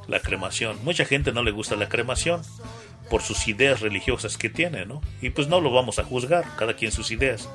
La 0.07 0.19
cremación. 0.19 0.77
Mucha 0.84 1.06
gente 1.06 1.31
no 1.31 1.44
le 1.44 1.52
gusta 1.52 1.76
la 1.76 1.90
cremación 1.90 2.41
por 3.10 3.23
sus 3.23 3.48
ideas 3.48 3.81
religiosas 3.81 4.38
que 4.38 4.49
tiene, 4.49 4.86
¿no? 4.86 5.02
Y 5.22 5.31
pues 5.31 5.48
no 5.48 5.60
lo 5.61 5.72
vamos 5.72 5.98
a 5.98 6.03
juzgar, 6.03 6.45
cada 6.56 6.76
quien 6.76 6.91
sus 6.91 7.10
ideas. 7.10 7.49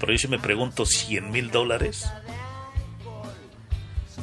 Pero 0.00 0.12
yo 0.12 0.18
sí 0.18 0.28
me 0.28 0.38
pregunto, 0.38 0.86
100 0.86 1.30
mil 1.30 1.50
dólares. 1.50 2.10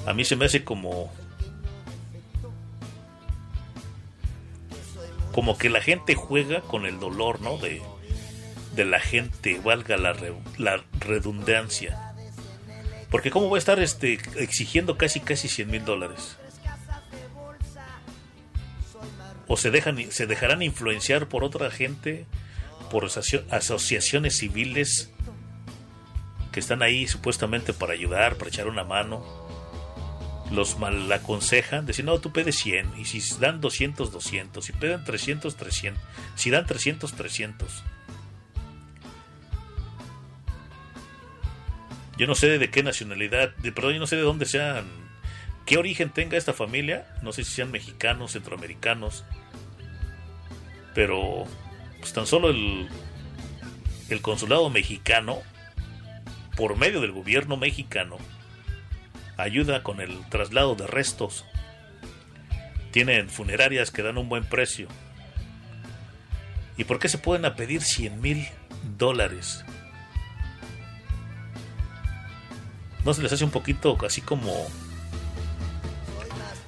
A 0.06 0.14
mí 0.14 0.26
se 0.26 0.36
me 0.36 0.46
hace 0.46 0.64
como 0.64 1.12
como 5.34 5.58
que 5.58 5.70
la 5.70 5.82
gente 5.82 6.16
juega 6.16 6.62
con 6.62 6.86
el 6.86 7.00
dolor, 7.00 7.42
¿no? 7.42 7.58
De, 7.58 7.82
de 8.76 8.86
la 8.86 9.00
gente, 9.00 9.60
valga 9.64 9.98
la, 9.98 10.14
re- 10.14 10.34
la 10.58 10.84
redundancia. 11.00 12.14
Porque 13.10 13.30
cómo 13.32 13.48
voy 13.50 13.58
a 13.58 13.60
estar 13.60 13.80
este, 13.80 14.20
exigiendo 14.38 14.98
casi 14.98 15.20
casi 15.20 15.48
100 15.48 15.70
mil 15.70 15.86
dólares. 15.86 16.38
O 19.48 19.58
se, 19.58 19.72
dejan, 19.72 20.12
se 20.12 20.26
dejarán 20.26 20.62
influenciar 20.62 21.28
por 21.28 21.44
otra 21.44 21.70
gente, 21.70 22.26
por 22.90 23.06
asociaciones 23.06 24.38
civiles 24.38 25.12
que 26.52 26.60
están 26.60 26.82
ahí 26.82 27.08
supuestamente 27.08 27.74
para 27.74 27.94
ayudar, 27.94 28.36
para 28.36 28.50
echar 28.50 28.68
una 28.68 28.84
mano 28.84 29.24
los 30.52 30.78
mal 30.78 31.12
aconsejan, 31.12 31.86
decir, 31.86 32.06
no, 32.06 32.20
tú 32.20 32.32
pides 32.32 32.56
100, 32.58 32.94
y 32.98 33.06
si 33.06 33.22
dan 33.40 33.62
200, 33.62 34.12
200, 34.12 34.64
si 34.64 34.74
piden 34.74 35.04
300, 35.04 35.56
300, 35.56 36.02
si 36.36 36.50
dan 36.50 36.66
300, 36.66 37.14
300. 37.14 37.84
Yo 42.18 42.28
no 42.28 42.36
sé 42.36 42.60
de 42.60 42.70
qué 42.70 42.84
nacionalidad, 42.84 43.56
de, 43.56 43.72
perdón, 43.72 43.94
yo 43.94 44.00
no 44.00 44.08
sé 44.08 44.16
de 44.16 44.22
dónde 44.22 44.46
sean, 44.46 44.86
qué 45.66 45.78
origen 45.78 46.12
tenga 46.12 46.38
esta 46.38 46.54
familia, 46.54 47.08
no 47.24 47.32
sé 47.32 47.44
si 47.44 47.52
sean 47.52 47.72
mexicanos, 47.72 48.34
centroamericanos, 48.34 49.26
pero 50.94 51.46
pues 52.00 52.14
tan 52.14 52.28
solo 52.28 52.50
el, 52.50 52.88
el 54.10 54.22
consulado 54.22 54.70
mexicano, 54.70 55.42
por 56.56 56.78
medio 56.78 57.02
del 57.02 57.12
gobierno 57.12 57.58
mexicano, 57.58 58.18
ayuda 59.38 59.84
con 59.84 60.02
el 60.02 60.24
traslado 60.30 60.76
de 60.76 60.88
restos. 60.88 61.46
Tienen 62.92 63.30
funerarias 63.30 63.92
que 63.92 64.04
dan 64.04 64.18
un 64.18 64.30
buen 64.30 64.46
precio. 64.46 64.88
¿Y 66.78 66.86
por 66.86 67.00
qué 67.00 67.10
se 67.10 67.18
pueden 67.18 67.46
a 67.46 67.56
pedir 67.56 67.82
100 67.82 68.22
mil 68.22 68.48
dólares? 68.98 69.64
¿No 73.06 73.14
se 73.14 73.22
les 73.22 73.34
hace 73.34 73.44
un 73.44 73.52
poquito 73.52 73.98
así 74.06 74.22
como 74.22 74.54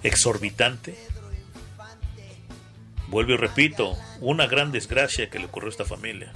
exorbitante? 0.04 0.98
Vuelvo 3.08 3.34
y 3.34 3.38
repito, 3.38 3.96
una 4.20 4.48
gran 4.48 4.72
desgracia 4.72 5.30
que 5.30 5.40
le 5.40 5.46
ocurrió 5.46 5.70
a 5.70 5.72
esta 5.72 5.86
familia. 5.86 6.34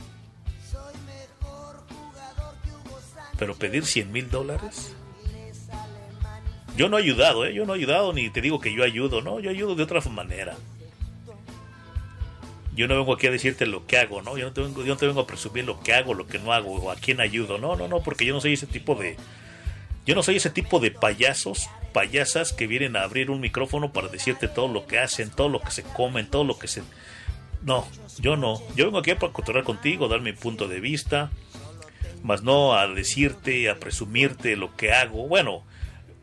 Pero 3.37 3.55
pedir 3.55 3.85
100 3.85 4.11
mil 4.11 4.29
dólares. 4.29 4.95
Yo 6.79 6.87
no 6.87 6.97
he 6.97 7.01
ayudado, 7.01 7.45
¿eh? 7.45 7.53
Yo 7.53 7.65
no 7.65 7.75
he 7.75 7.77
ayudado 7.77 8.13
ni 8.13 8.29
te 8.29 8.39
digo 8.39 8.61
que 8.61 8.73
yo 8.73 8.85
ayudo, 8.85 9.21
¿no? 9.21 9.41
Yo 9.41 9.49
ayudo 9.49 9.75
de 9.75 9.83
otra 9.83 9.99
manera. 10.09 10.55
Yo 12.73 12.87
no 12.87 12.95
vengo 12.95 13.15
aquí 13.15 13.27
a 13.27 13.31
decirte 13.31 13.65
lo 13.65 13.85
que 13.85 13.97
hago, 13.97 14.21
¿no? 14.21 14.37
Yo 14.37 14.45
no 14.45 14.53
te 14.53 14.61
vengo, 14.61 14.85
yo 14.85 14.93
no 14.93 14.97
te 14.97 15.05
vengo 15.05 15.19
a 15.19 15.27
presumir 15.27 15.65
lo 15.65 15.81
que 15.81 15.93
hago, 15.93 16.13
lo 16.13 16.25
que 16.25 16.39
no 16.39 16.53
hago, 16.53 16.71
o 16.75 16.89
a 16.89 16.95
quién 16.95 17.19
ayudo. 17.19 17.57
No, 17.57 17.75
no, 17.75 17.89
no, 17.89 17.99
porque 17.99 18.25
yo 18.25 18.33
no 18.33 18.39
soy 18.39 18.53
ese 18.53 18.65
tipo 18.65 18.95
de... 18.95 19.17
Yo 20.05 20.15
no 20.15 20.23
soy 20.23 20.37
ese 20.37 20.51
tipo 20.51 20.79
de 20.79 20.89
payasos, 20.89 21.69
payasas 21.91 22.53
que 22.53 22.65
vienen 22.65 22.95
a 22.95 23.03
abrir 23.03 23.29
un 23.29 23.41
micrófono 23.41 23.91
para 23.91 24.07
decirte 24.07 24.47
todo 24.47 24.69
lo 24.69 24.87
que 24.87 24.99
hacen, 24.99 25.31
todo 25.31 25.49
lo 25.49 25.59
que 25.59 25.71
se 25.71 25.83
comen, 25.83 26.29
todo 26.29 26.45
lo 26.45 26.57
que 26.57 26.69
se... 26.69 26.81
No, 27.61 27.85
yo 28.19 28.37
no. 28.37 28.61
Yo 28.77 28.85
vengo 28.85 28.99
aquí 28.99 29.13
para 29.15 29.33
controlar 29.33 29.65
contigo, 29.65 30.07
dar 30.07 30.21
mi 30.21 30.31
punto 30.31 30.69
de 30.69 30.79
vista, 30.79 31.29
más 32.23 32.41
no 32.41 32.73
a 32.73 32.87
decirte, 32.87 33.69
a 33.69 33.75
presumirte 33.75 34.55
lo 34.55 34.77
que 34.77 34.93
hago. 34.93 35.27
Bueno, 35.27 35.65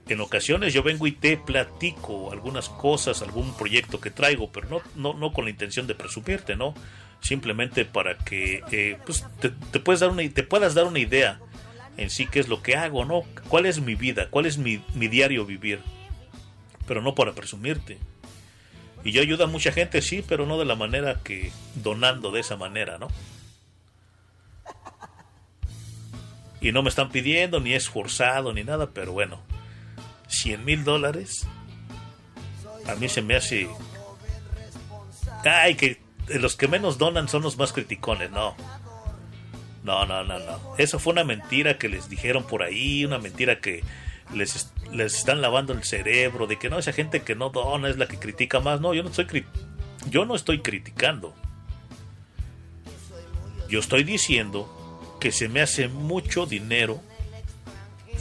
en 0.09 0.21
ocasiones 0.21 0.73
yo 0.73 0.83
vengo 0.83 1.07
y 1.07 1.13
te 1.13 1.37
platico 1.37 2.31
algunas 2.33 2.69
cosas, 2.69 3.23
algún 3.23 3.57
proyecto 3.57 4.01
que 4.01 4.11
traigo, 4.11 4.51
pero 4.53 4.69
no, 4.69 4.83
no, 4.95 5.15
no 5.15 5.33
con 5.33 5.45
la 5.45 5.51
intención 5.51 5.87
de 5.87 5.95
presumirte, 5.95 6.55
¿no? 6.55 6.75
Simplemente 7.21 7.85
para 7.85 8.17
que 8.19 8.63
eh, 8.71 8.99
pues 9.05 9.25
te, 9.41 9.51
te 9.51 9.81
puedes 9.81 10.01
dar 10.01 10.11
una, 10.11 10.29
te 10.29 10.43
puedas 10.43 10.75
dar 10.75 10.85
una 10.85 11.01
idea 11.01 11.41
en 11.97 12.11
sí 12.11 12.27
qué 12.27 12.41
es 12.41 12.49
lo 12.49 12.63
que 12.63 12.77
hago, 12.77 13.05
¿no? 13.05 13.23
¿Cuál 13.49 13.67
es 13.67 13.81
mi 13.81 13.95
vida? 13.95 14.29
¿Cuál 14.31 14.47
es 14.47 14.59
mi, 14.59 14.83
mi 14.95 15.09
diario 15.09 15.45
vivir? 15.45 15.81
Pero 16.87 17.03
no 17.03 17.15
para 17.15 17.33
presumirte. 17.33 17.99
Y 19.03 19.13
yo 19.13 19.23
ayudo 19.23 19.45
a 19.45 19.49
mucha 19.49 19.73
gente, 19.73 20.03
sí, 20.03 20.25
pero 20.27 20.47
no 20.47 20.59
de 20.59 20.65
la 20.65 20.75
manera 20.75 21.21
que 21.23 21.51
donando 21.75 22.31
de 22.31 22.41
esa 22.41 22.57
manera, 22.57 22.99
¿no? 22.99 23.09
Y 26.61 26.73
no 26.73 26.83
me 26.83 26.89
están 26.89 27.11
pidiendo, 27.11 27.61
ni 27.61 27.75
es 27.75 27.89
forzado, 27.89 28.53
ni 28.53 28.65
nada, 28.65 28.91
pero 28.91 29.13
bueno, 29.13 29.41
100 30.29 30.65
mil 30.65 30.85
dólares, 30.85 31.47
a 32.87 32.95
mí 32.95 33.09
se 33.09 33.23
me 33.23 33.37
hace... 33.37 33.69
Ay, 35.45 35.75
que 35.77 36.01
los 36.29 36.57
que 36.57 36.69
menos 36.69 36.99
donan 36.99 37.29
son 37.29 37.43
los 37.43 37.57
más 37.57 37.73
criticones, 37.73 38.31
no. 38.31 38.57
No, 39.85 40.05
no, 40.05 40.25
no, 40.25 40.39
no. 40.39 40.77
Eso 40.79 40.99
fue 40.99 41.13
una 41.13 41.23
mentira 41.23 41.79
que 41.79 41.89
les 41.89 42.09
dijeron 42.09 42.45
por 42.45 42.63
ahí, 42.63 43.05
una 43.05 43.19
mentira 43.19 43.61
que 43.61 43.85
les, 44.35 44.73
les 44.93 45.15
están 45.15 45.41
lavando 45.41 45.73
el 45.73 45.85
cerebro, 45.85 46.49
de 46.49 46.59
que 46.59 46.69
no, 46.69 46.79
esa 46.79 46.93
gente 46.93 47.23
que 47.23 47.37
no 47.37 47.51
dona 47.51 47.89
es 47.89 47.97
la 47.97 48.09
que 48.09 48.19
critica 48.19 48.59
más. 48.59 48.81
No, 48.81 48.95
yo 48.95 49.05
no 49.05 49.11
estoy, 49.11 49.47
yo 50.11 50.25
no 50.25 50.35
estoy 50.35 50.61
criticando. 50.61 51.35
Yo 53.69 53.79
estoy 53.81 54.05
diciendo 54.05 55.17
que 55.21 55.33
se 55.33 55.49
me 55.49 55.61
hace 55.61 55.89
mucho 55.89 56.47
dinero. 56.47 57.01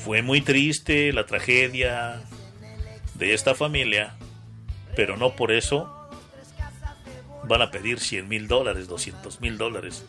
Fue 0.03 0.21
muy 0.21 0.41
triste 0.41 1.11
la 1.13 1.25
tragedia 1.25 2.21
de 3.15 3.33
esta 3.33 3.55
familia, 3.55 4.15
pero 4.95 5.17
no 5.17 5.35
por 5.35 5.51
eso 5.51 5.91
van 7.47 7.61
a 7.61 7.71
pedir 7.71 7.99
100 7.99 8.27
mil 8.27 8.47
dólares, 8.47 8.87
200 8.87 9.41
mil 9.41 9.57
dólares. 9.57 10.05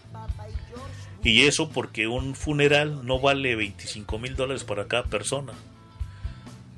Y 1.22 1.42
eso 1.46 1.70
porque 1.70 2.06
un 2.06 2.34
funeral 2.34 3.04
no 3.04 3.18
vale 3.18 3.56
25 3.56 4.18
mil 4.18 4.36
dólares 4.36 4.64
para 4.64 4.86
cada 4.86 5.04
persona. 5.04 5.52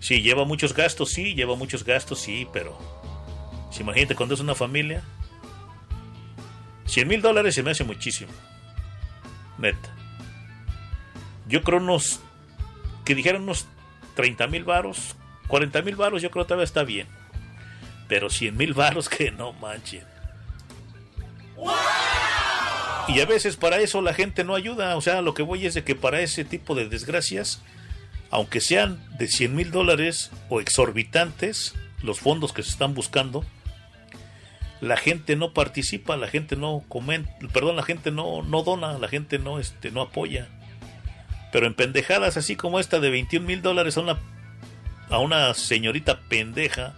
Sí, 0.01 0.23
lleva 0.23 0.45
muchos 0.45 0.75
gastos, 0.75 1.11
sí, 1.11 1.35
lleva 1.35 1.57
muchos 1.57 1.85
gastos, 1.85 2.21
sí, 2.21 2.47
pero... 2.53 2.79
Si 3.71 3.83
imagínate 3.83 4.15
cuando 4.15 4.35
es 4.35 4.41
una 4.41 4.55
familia. 4.55 5.03
100 6.87 7.09
mil 7.09 7.21
dólares 7.21 7.55
se 7.55 7.63
me 7.63 7.73
hace 7.73 7.85
muchísimo. 7.85 8.33
Neta. 9.59 9.95
Yo 11.47 11.63
creo 11.63 11.79
unos... 11.79 12.21
Que 13.09 13.15
dijeron 13.15 13.45
unos 13.45 13.67
30 14.17 14.49
mil 14.49 14.65
varos. 14.65 15.17
40 15.47 15.81
mil 15.81 15.97
varos 15.97 16.21
yo 16.21 16.31
creo 16.31 16.45
que 16.45 16.49
todavía 16.49 16.65
está 16.65 16.85
bien. 16.85 17.07
Pero 18.07 18.29
100 18.29 18.55
mil 18.55 18.75
varos 18.75 19.09
que 19.09 19.31
no 19.31 19.55
manchen. 19.55 20.05
Y 23.09 23.21
a 23.21 23.25
veces 23.25 23.57
para 23.57 23.79
eso 23.79 24.03
la 24.03 24.13
gente 24.13 24.45
no 24.45 24.55
ayuda. 24.55 24.95
O 24.95 25.01
sea, 25.01 25.23
lo 25.23 25.33
que 25.33 25.43
voy 25.43 25.65
es 25.65 25.73
de 25.73 25.85
que 25.85 25.95
para 25.95 26.21
ese 26.21 26.45
tipo 26.45 26.75
de 26.75 26.87
desgracias, 26.87 27.63
aunque 28.31 28.61
sean 28.61 29.03
de 29.17 29.27
100 29.27 29.55
mil 29.55 29.71
dólares 29.71 30.31
o 30.51 30.61
exorbitantes, 30.61 31.75
los 32.03 32.21
fondos 32.21 32.53
que 32.53 32.63
se 32.63 32.69
están 32.69 32.93
buscando, 32.93 33.43
la 34.83 34.99
gente 34.99 35.35
no 35.35 35.55
participa, 35.55 36.19
la 36.19 36.29
gente 36.29 36.57
no 36.57 36.85
comenta, 36.89 37.33
perdón, 37.55 37.77
la 37.77 37.85
gente 37.85 38.11
no, 38.11 38.43
no 38.43 38.65
dona, 38.65 38.99
la 38.99 39.09
gente 39.09 39.39
no, 39.39 39.59
este, 39.59 39.91
no 39.93 40.03
apoya. 40.03 40.47
Pero 41.53 41.67
en 41.67 41.75
pendejadas 41.75 42.37
así 42.37 42.57
como 42.57 42.79
esta 42.79 43.01
de 43.01 43.11
21 43.11 43.47
mil 43.47 43.63
dólares 43.63 43.97
a 43.97 44.01
una, 44.01 44.19
a 45.09 45.19
una 45.19 45.55
señorita 45.55 46.21
pendeja 46.29 46.95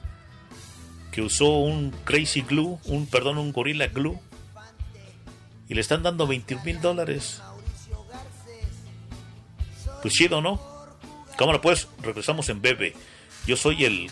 que 1.13 1.23
usó 1.23 1.59
un 1.59 1.91
crazy 2.05 2.43
glue, 2.43 2.79
un, 2.85 3.07
perdón, 3.07 3.39
un 3.39 3.53
gorilla 3.53 3.89
glue, 3.89 4.21
y 5.69 5.75
le 5.75 5.81
están 5.81 6.03
dando 6.03 6.27
21 6.27 6.65
mil 6.65 6.81
dólares. 6.81 7.43
Pues 10.03 10.15
chido, 10.15 10.41
¿no? 10.41 10.61
Cámara, 11.37 11.61
pues, 11.61 11.89
regresamos 12.03 12.49
en 12.49 12.61
bebé. 12.61 12.95
Yo 13.47 13.57
soy 13.57 13.85
el, 13.85 14.11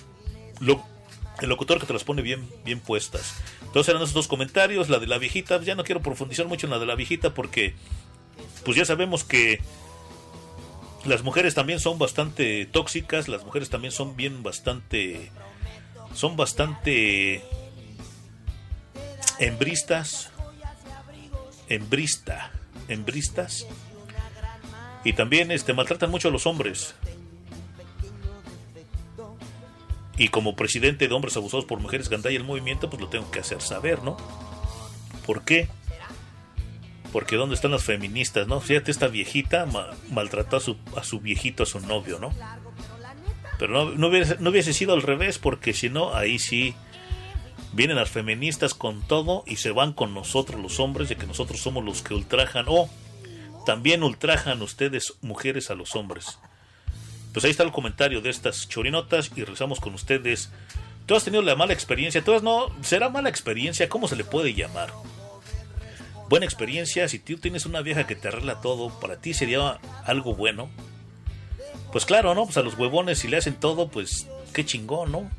el 1.40 1.48
locutor 1.48 1.81
que 1.81 1.86
te 1.86 1.93
las 1.93 2.05
pone 2.05 2.23
bien, 2.23 2.48
bien 2.65 2.81
puestas. 2.81 3.35
Entonces 3.62 3.89
eran 3.90 4.02
esos 4.02 4.15
dos 4.15 4.28
comentarios, 4.28 4.89
la 4.89 4.98
de 4.98 5.06
la 5.06 5.19
viejita. 5.19 5.60
Ya 5.62 5.74
no 5.74 5.85
quiero 5.85 6.01
profundizar 6.01 6.47
mucho 6.47 6.66
en 6.66 6.70
la 6.70 6.78
de 6.78 6.86
la 6.86 6.94
viejita 6.94 7.35
porque, 7.35 7.74
pues 8.65 8.77
ya 8.77 8.85
sabemos 8.85 9.24
que 9.24 9.60
las 11.04 11.22
mujeres 11.22 11.54
también 11.54 11.80
son 11.80 11.98
bastante 11.98 12.66
tóxicas, 12.66 13.28
las 13.28 13.44
mujeres 13.44 13.70
también 13.70 13.92
son 13.92 14.16
bien 14.16 14.42
bastante, 14.42 15.30
son 16.14 16.36
bastante 16.36 17.42
hembristas, 19.38 20.30
hembrista, 21.68 22.50
hembristas 22.88 23.66
y 25.04 25.12
también 25.12 25.50
este 25.50 25.72
maltratan 25.72 26.10
mucho 26.10 26.28
a 26.28 26.30
los 26.30 26.46
hombres. 26.46 26.94
Y 30.16 30.28
como 30.28 30.56
presidente 30.56 31.06
de 31.06 31.14
hombres 31.14 31.36
abusados 31.36 31.64
por 31.64 31.78
mujeres 31.78 32.08
Gandaya 32.08 32.36
el 32.36 32.44
movimiento, 32.44 32.90
pues 32.90 33.00
lo 33.00 33.08
tengo 33.08 33.30
que 33.30 33.38
hacer 33.38 33.62
saber, 33.62 34.02
¿no? 34.02 34.16
¿Por 35.24 35.44
qué? 35.44 35.68
Porque 37.12 37.36
¿dónde 37.36 37.55
están 37.55 37.70
las 37.70 37.85
feministas, 37.85 38.47
no? 38.48 38.60
Fíjate, 38.60 38.90
esta 38.90 39.09
viejita 39.09 39.64
ma- 39.66 39.89
maltrató 40.10 40.56
a 40.59 40.60
su, 40.60 40.76
a 40.97 41.02
su 41.05 41.20
viejito, 41.20 41.62
a 41.62 41.66
su 41.66 41.80
novio, 41.80 42.18
¿no? 42.18 42.32
Pero 43.59 43.72
no, 43.72 43.90
no, 43.93 44.09
hubiese, 44.09 44.36
no 44.40 44.51
hubiese 44.51 44.72
sido 44.72 44.93
al 44.93 45.02
revés, 45.02 45.39
porque 45.39 45.72
si 45.72 45.89
no, 45.89 46.14
ahí 46.14 46.39
sí 46.39 46.74
vienen 47.72 47.97
las 47.97 48.10
feministas 48.10 48.74
con 48.74 49.01
todo 49.06 49.43
y 49.47 49.56
se 49.56 49.70
van 49.70 49.93
con 49.94 50.12
nosotros 50.14 50.60
los 50.60 50.80
hombres, 50.80 51.09
de 51.09 51.16
que 51.16 51.26
nosotros 51.26 51.60
somos 51.60 51.85
los 51.85 52.02
que 52.02 52.14
ultrajan, 52.14 52.66
o 52.68 52.89
también 53.64 54.02
ultrajan 54.02 54.60
ustedes, 54.62 55.14
mujeres, 55.22 55.70
a 55.70 55.74
los 55.74 55.97
hombres. 55.97 56.39
Pues 57.32 57.44
ahí 57.44 57.51
está 57.51 57.62
el 57.62 57.72
comentario 57.72 58.20
de 58.20 58.30
estas 58.30 58.68
chorinotas 58.68 59.30
y 59.35 59.40
regresamos 59.40 59.80
con 59.80 59.94
ustedes. 59.94 60.51
Tú 61.06 61.14
has 61.16 61.24
tenido 61.24 61.43
la 61.43 61.56
mala 61.56 61.72
experiencia, 61.72 62.22
tú 62.22 62.35
has 62.35 62.43
no, 62.43 62.68
será 62.82 63.09
mala 63.09 63.28
experiencia, 63.28 63.89
¿cómo 63.89 64.09
se 64.09 64.16
le 64.16 64.24
puede 64.24 64.55
llamar? 64.55 64.93
Buena 66.28 66.44
experiencia, 66.44 67.09
si 67.09 67.18
tú 67.18 67.38
tienes 67.38 67.64
una 67.64 67.80
vieja 67.80 68.06
que 68.06 68.14
te 68.14 68.28
arregla 68.28 68.60
todo, 68.60 68.90
para 69.00 69.16
ti 69.16 69.32
sería 69.32 69.78
algo 70.05 70.34
bueno. 70.34 70.68
Pues 71.90 72.05
claro, 72.05 72.34
¿no? 72.34 72.44
Pues 72.44 72.59
a 72.59 72.62
los 72.62 72.78
huevones 72.78 73.20
si 73.20 73.28
le 73.28 73.38
hacen 73.38 73.55
todo, 73.55 73.88
pues 73.88 74.28
qué 74.52 74.64
chingón, 74.64 75.10
¿no? 75.10 75.30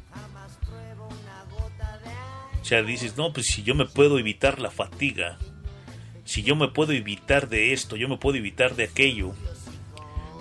O 2.62 2.66
sea, 2.66 2.82
dices, 2.82 3.18
no, 3.18 3.34
pues 3.34 3.48
si 3.48 3.64
yo 3.64 3.76
me 3.76 3.86
puedo 3.86 4.18
evitar 4.20 4.60
la 4.60 4.72
fatiga, 4.72 5.38
si 6.26 6.44
yo 6.44 6.56
me 6.56 6.68
puedo 6.68 6.92
evitar 6.92 7.50
de 7.50 7.74
esto, 7.74 7.96
yo 7.96 8.08
me 8.08 8.18
puedo 8.18 8.38
evitar 8.38 8.76
de 8.76 8.86
aquello, 8.86 9.34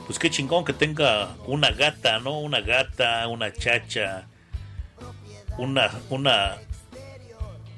pues 0.06 0.18
qué 0.18 0.30
chingón 0.30 0.64
que 0.64 0.72
tenga 0.72 1.36
una 1.46 1.70
gata, 1.70 2.18
¿no? 2.20 2.38
Una 2.40 2.62
gata, 2.62 3.28
una 3.28 3.52
chacha, 3.52 4.26
una, 5.58 5.90
una, 6.08 6.56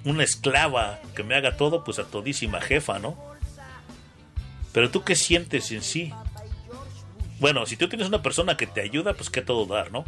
una 0.04 0.24
esclava 0.24 1.00
que 1.14 1.22
me 1.22 1.34
haga 1.34 1.56
todo, 1.56 1.84
pues 1.84 1.98
a 1.98 2.04
todísima 2.04 2.60
jefa, 2.60 2.98
¿no? 2.98 3.18
Pero 4.72 4.90
tú 4.90 5.02
qué 5.02 5.16
sientes 5.16 5.70
en 5.72 5.82
sí? 5.82 6.12
Bueno, 7.40 7.66
si 7.66 7.76
tú 7.76 7.88
tienes 7.88 8.08
una 8.08 8.22
persona 8.22 8.56
que 8.56 8.66
te 8.66 8.80
ayuda, 8.80 9.14
pues 9.14 9.30
qué 9.30 9.42
todo 9.42 9.66
dar, 9.66 9.90
¿no? 9.90 10.04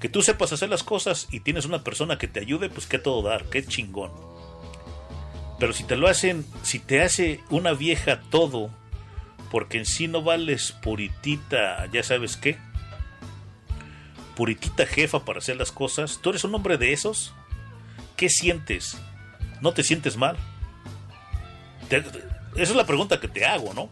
Que 0.00 0.08
tú 0.08 0.22
sepas 0.22 0.52
hacer 0.52 0.68
las 0.68 0.82
cosas 0.82 1.28
y 1.30 1.40
tienes 1.40 1.64
una 1.64 1.84
persona 1.84 2.18
que 2.18 2.28
te 2.28 2.40
ayude, 2.40 2.68
pues 2.68 2.86
qué 2.86 2.98
todo 2.98 3.22
dar, 3.22 3.44
qué 3.44 3.64
chingón. 3.64 4.10
Pero 5.58 5.72
si 5.72 5.84
te 5.84 5.96
lo 5.96 6.08
hacen, 6.08 6.44
si 6.62 6.78
te 6.80 7.02
hace 7.02 7.40
una 7.50 7.72
vieja 7.72 8.20
todo, 8.30 8.70
porque 9.50 9.78
en 9.78 9.86
sí 9.86 10.08
no 10.08 10.22
vales 10.22 10.72
puritita, 10.82 11.86
ya 11.92 12.02
sabes 12.02 12.36
qué, 12.36 12.58
puritita 14.34 14.86
jefa 14.86 15.24
para 15.24 15.38
hacer 15.38 15.56
las 15.56 15.70
cosas, 15.70 16.18
¿tú 16.20 16.30
eres 16.30 16.42
un 16.44 16.54
hombre 16.54 16.78
de 16.78 16.92
esos? 16.92 17.32
¿Qué 18.16 18.28
sientes? 18.28 18.96
¿No 19.62 19.72
te 19.72 19.84
sientes 19.84 20.16
mal? 20.16 20.36
Esa 21.88 22.02
es 22.54 22.74
la 22.74 22.84
pregunta 22.84 23.20
que 23.20 23.28
te 23.28 23.46
hago, 23.46 23.72
¿no? 23.72 23.88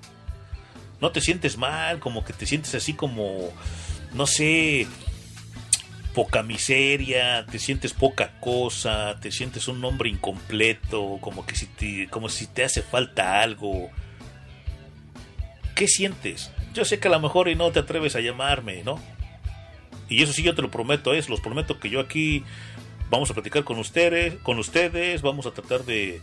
¿No 1.01 1.13
te 1.13 1.21
sientes 1.21 1.57
mal? 1.57 2.01
Como 2.01 2.25
que 2.25 2.33
te 2.33 2.45
sientes 2.45 2.75
así 2.75 2.93
como, 2.93 3.51
no 4.13 4.27
sé, 4.27 4.89
poca 6.13 6.43
miseria, 6.43 7.47
te 7.47 7.59
sientes 7.59 7.93
poca 7.93 8.39
cosa, 8.41 9.17
te 9.21 9.31
sientes 9.31 9.69
un 9.69 9.83
hombre 9.85 10.11
incompleto, 10.11 11.19
como 11.21 11.47
que 11.47 11.55
si 11.55 11.67
te, 11.67 12.09
como 12.09 12.29
si 12.29 12.49
te 12.49 12.65
hace 12.65 12.83
falta 12.83 13.41
algo. 13.41 13.91
¿Qué 15.77 15.87
sientes? 15.87 16.51
Yo 16.75 16.85
sé 16.85 16.99
que 16.99 17.09
a 17.09 17.13
lo 17.13 17.21
mejor 17.21 17.49
y 17.49 17.55
no 17.55 17.71
te 17.71 17.79
atreves 17.79 18.17
a 18.17 18.21
llamarme, 18.21 18.83
¿no? 18.83 19.01
Y 20.09 20.25
eso 20.25 20.33
sí 20.33 20.43
yo 20.43 20.57
te 20.57 20.63
lo 20.63 20.71
prometo, 20.71 21.15
es, 21.15 21.29
los 21.29 21.41
prometo 21.41 21.79
que 21.79 21.91
yo 21.91 22.01
aquí 22.01 22.43
vamos 23.11 23.31
a 23.31 23.35
platicar 23.35 23.65
con 23.65 23.79
ustedes, 23.79 24.37
con 24.43 24.59
ustedes, 24.59 25.21
vamos 25.23 25.47
a 25.47 25.51
tratar 25.51 25.85
de 25.85 26.21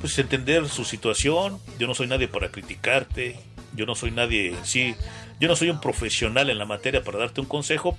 pues 0.00 0.16
entender 0.18 0.68
su 0.68 0.84
situación. 0.84 1.58
Yo 1.78 1.86
no 1.86 1.94
soy 1.94 2.06
nadie 2.06 2.28
para 2.28 2.50
criticarte, 2.50 3.40
yo 3.74 3.86
no 3.86 3.94
soy 3.94 4.10
nadie, 4.10 4.54
sí, 4.62 4.94
yo 5.40 5.48
no 5.48 5.56
soy 5.56 5.70
un 5.70 5.80
profesional 5.80 6.50
en 6.50 6.58
la 6.58 6.66
materia 6.66 7.02
para 7.02 7.18
darte 7.18 7.40
un 7.40 7.46
consejo. 7.46 7.96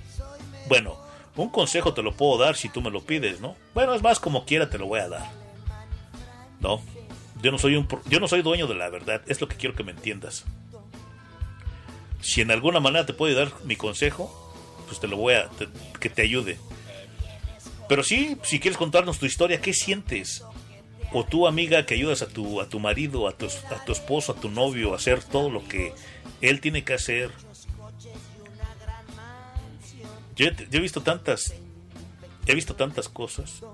Bueno, 0.68 0.96
un 1.36 1.50
consejo 1.50 1.92
te 1.92 2.02
lo 2.02 2.12
puedo 2.12 2.38
dar 2.38 2.56
si 2.56 2.68
tú 2.68 2.80
me 2.80 2.90
lo 2.90 3.02
pides, 3.02 3.40
¿no? 3.40 3.56
Bueno, 3.74 3.94
es 3.94 4.02
más 4.02 4.20
como 4.20 4.44
quiera 4.44 4.70
te 4.70 4.78
lo 4.78 4.86
voy 4.86 5.00
a 5.00 5.08
dar. 5.08 5.30
No, 6.60 6.80
yo 7.42 7.50
no 7.50 7.58
soy 7.58 7.76
un 7.76 7.88
yo 8.08 8.20
no 8.20 8.28
soy 8.28 8.42
dueño 8.42 8.66
de 8.66 8.74
la 8.74 8.88
verdad, 8.88 9.22
es 9.26 9.40
lo 9.40 9.48
que 9.48 9.56
quiero 9.56 9.74
que 9.74 9.84
me 9.84 9.92
entiendas. 9.92 10.44
Si 12.20 12.42
en 12.42 12.50
alguna 12.50 12.80
manera 12.80 13.06
te 13.06 13.14
puedo 13.14 13.34
dar 13.34 13.50
mi 13.64 13.76
consejo, 13.76 14.54
pues 14.86 15.00
te 15.00 15.08
lo 15.08 15.16
voy 15.16 15.34
a 15.34 15.48
que 15.98 16.10
te 16.10 16.22
ayude. 16.22 16.58
Pero 17.90 18.04
sí, 18.04 18.38
si 18.44 18.60
quieres 18.60 18.78
contarnos 18.78 19.18
tu 19.18 19.26
historia, 19.26 19.60
¿qué 19.60 19.74
sientes? 19.74 20.44
o 21.12 21.24
tú 21.24 21.48
amiga 21.48 21.86
que 21.86 21.94
ayudas 21.94 22.22
a 22.22 22.28
tu, 22.28 22.60
a 22.60 22.68
tu 22.68 22.78
marido, 22.78 23.26
a 23.26 23.32
tu, 23.36 23.46
a 23.46 23.84
tu 23.84 23.90
esposo, 23.90 24.30
a 24.30 24.36
tu 24.36 24.48
novio 24.48 24.92
a 24.92 24.96
hacer 24.96 25.24
todo 25.24 25.50
lo 25.50 25.66
que 25.66 25.92
él 26.40 26.60
tiene 26.60 26.84
que 26.84 26.94
hacer. 26.94 27.32
Yo, 30.36 30.50
yo 30.50 30.78
he 30.78 30.80
visto 30.80 31.02
tantas, 31.02 31.52
he 32.46 32.54
visto 32.54 32.76
tantas 32.76 33.08
cosas 33.08 33.64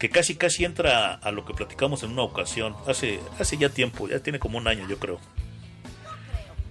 que 0.00 0.10
casi 0.10 0.34
casi 0.34 0.64
entra 0.64 1.14
a 1.14 1.30
lo 1.30 1.44
que 1.44 1.54
platicamos 1.54 2.02
en 2.02 2.10
una 2.10 2.22
ocasión, 2.22 2.74
hace, 2.88 3.20
hace 3.38 3.56
ya 3.56 3.68
tiempo, 3.68 4.08
ya 4.08 4.18
tiene 4.18 4.40
como 4.40 4.58
un 4.58 4.66
año 4.66 4.86
yo 4.88 4.98
creo, 4.98 5.20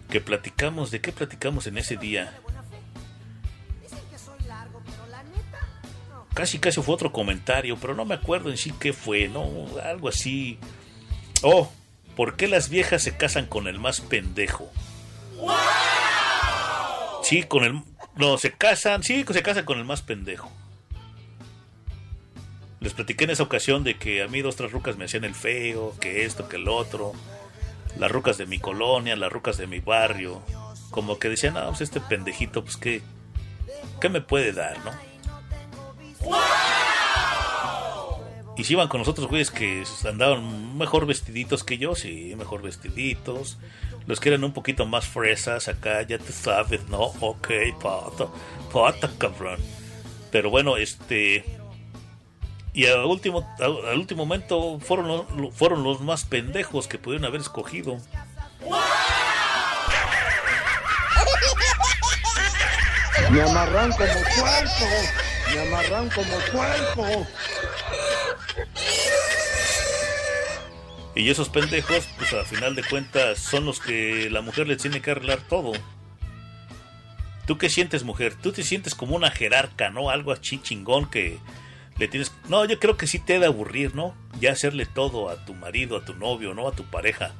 que 0.10 0.20
platicamos, 0.20 0.92
¿de 0.92 1.00
qué 1.00 1.14
platicamos 1.14 1.66
en 1.66 1.78
ese 1.78 1.96
día? 1.96 2.38
Casi 6.36 6.60
casi 6.60 6.82
fue 6.82 6.94
otro 6.94 7.14
comentario, 7.14 7.78
pero 7.80 7.96
no 7.96 8.04
me 8.04 8.14
acuerdo 8.14 8.50
en 8.50 8.58
sí 8.58 8.74
qué 8.78 8.92
fue, 8.92 9.30
no, 9.30 9.66
algo 9.82 10.10
así. 10.10 10.60
Oh, 11.42 11.72
¿por 12.18 12.36
qué 12.36 12.50
las 12.50 12.68
viejas 12.68 13.04
se 13.04 13.16
casan 13.16 13.46
con 13.46 13.68
el 13.70 13.80
más 13.80 14.02
pendejo? 14.02 14.70
Sí, 17.24 17.44
con 17.44 17.64
el... 17.64 17.82
No, 18.18 18.38
se 18.38 18.52
casan, 18.52 19.02
sí, 19.02 19.24
se 19.32 19.42
casan 19.44 19.64
con 19.64 19.80
el 19.80 19.86
más 19.86 20.02
pendejo. 20.02 20.52
Les 22.82 22.94
platiqué 22.94 23.24
en 23.24 23.30
esa 23.30 23.44
ocasión 23.44 23.86
de 23.86 23.98
que 23.98 24.22
a 24.22 24.28
mí 24.28 24.42
dos, 24.42 24.58
tres 24.58 24.74
rucas 24.74 24.98
me 24.98 25.06
hacían 25.06 25.24
el 25.24 25.36
feo, 25.36 25.96
que 26.02 26.26
esto, 26.26 26.50
que 26.50 26.58
el 26.58 26.68
otro. 26.68 27.14
Las 27.98 28.12
rucas 28.12 28.38
de 28.38 28.46
mi 28.46 28.60
colonia, 28.60 29.16
las 29.16 29.32
rucas 29.32 29.58
de 29.58 29.68
mi 29.68 29.80
barrio. 29.80 30.44
Como 30.92 31.18
que 31.18 31.30
decían, 31.30 31.56
ah, 31.56 31.68
pues 31.70 31.80
este 31.80 32.02
pendejito, 32.02 32.62
pues 32.62 32.76
qué, 32.76 33.02
¿qué 34.02 34.10
me 34.10 34.20
puede 34.20 34.52
dar, 34.52 34.78
no? 34.84 35.15
Y 38.58 38.64
si 38.64 38.74
iban 38.74 38.88
con 38.88 39.02
nosotros 39.02 39.28
güeyes 39.28 39.52
que 39.52 39.84
andaban 40.08 40.78
mejor 40.78 41.06
vestiditos 41.06 41.64
que 41.64 41.78
yo, 41.78 41.94
sí, 41.96 42.34
mejor 42.38 42.62
vestiditos. 42.62 43.58
Los 44.08 44.20
que 44.20 44.30
eran 44.30 44.44
un 44.44 44.54
poquito 44.54 44.86
más 44.86 45.06
fresas 45.08 45.68
acá, 45.68 46.02
ya 46.04 46.18
te 46.20 46.32
sabes, 46.32 46.88
¿no? 46.88 47.00
Ok, 47.20 47.50
pata, 47.82 48.28
pata, 48.72 49.12
cabrón. 49.18 49.60
Pero 50.32 50.50
bueno, 50.50 50.78
este... 50.78 51.44
Y 52.74 52.86
al 52.88 53.06
último, 53.06 53.50
al, 53.60 53.98
último 53.98 54.26
momento 54.26 54.80
fueron, 54.80 55.08
lo- 55.08 55.52
fueron 55.52 55.84
los 55.84 56.02
más 56.02 56.24
pendejos 56.26 56.88
que 56.88 56.98
pudieron 56.98 57.26
haber 57.26 57.42
escogido. 57.42 57.98
Me 63.32 63.42
amarran 63.42 63.92
como 63.92 64.08
puerco. 64.38 64.86
Me 65.56 65.62
amarran 65.62 66.10
como 66.10 66.38
puerco. 66.52 67.28
Y 71.16 71.30
esos 71.30 71.48
pendejos, 71.48 72.10
pues 72.18 72.34
a 72.34 72.44
final 72.44 72.76
de 72.76 72.84
cuentas, 72.84 73.40
son 73.40 73.66
los 73.66 73.80
que 73.80 74.30
la 74.30 74.42
mujer 74.42 74.68
les 74.68 74.80
tiene 74.80 75.02
que 75.02 75.12
arreglar 75.12 75.40
todo. 75.48 75.72
¿Tú 77.48 77.58
qué 77.58 77.70
sientes, 77.70 78.04
mujer? 78.04 78.36
¿Tú 78.36 78.52
te 78.52 78.64
sientes 78.64 78.96
como 78.96 79.16
una 79.16 79.32
jerarca, 79.32 79.90
no? 79.90 80.10
Algo 80.10 80.34
así 80.34 80.62
chingón 80.62 81.10
que 81.10 81.40
le 81.98 82.10
tienes... 82.10 82.34
No, 82.50 82.66
yo 82.66 82.78
creo 82.78 82.98
que 82.98 83.08
sí 83.08 83.20
te 83.20 83.38
ha 83.38 83.40
de 83.40 83.46
aburrir, 83.46 83.96
¿no? 83.96 84.14
Ya 84.42 84.52
hacerle 84.52 84.86
todo 84.86 85.30
a 85.30 85.46
tu 85.46 85.54
marido, 85.54 85.96
a 85.96 86.04
tu 86.04 86.16
novio, 86.16 86.54
¿no? 86.54 86.68
A 86.68 86.74
tu 86.74 86.84
pareja. 86.84 87.34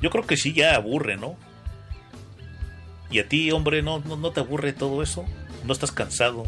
Yo 0.00 0.10
creo 0.10 0.26
que 0.26 0.36
sí 0.36 0.52
ya 0.52 0.74
aburre, 0.74 1.16
¿no? 1.16 1.36
Y 3.08 3.20
a 3.20 3.28
ti, 3.28 3.52
hombre, 3.52 3.82
¿no, 3.82 4.00
no, 4.00 4.16
no 4.16 4.32
te 4.32 4.40
aburre 4.40 4.72
todo 4.72 5.00
eso? 5.00 5.24
¿No 5.64 5.72
estás 5.72 5.92
cansado 5.92 6.44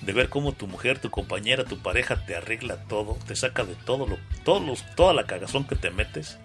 de 0.00 0.12
ver 0.12 0.28
cómo 0.28 0.52
tu 0.52 0.66
mujer, 0.66 0.98
tu 0.98 1.10
compañera, 1.10 1.64
tu 1.64 1.78
pareja 1.78 2.24
te 2.26 2.36
arregla 2.36 2.76
todo, 2.84 3.18
te 3.26 3.34
saca 3.34 3.64
de 3.64 3.74
todo 3.74 4.06
lo, 4.06 4.18
todos 4.44 4.64
los, 4.64 4.84
toda 4.94 5.14
la 5.14 5.26
cagazón 5.26 5.66
que 5.66 5.76
te 5.76 5.90
metes? 5.90 6.38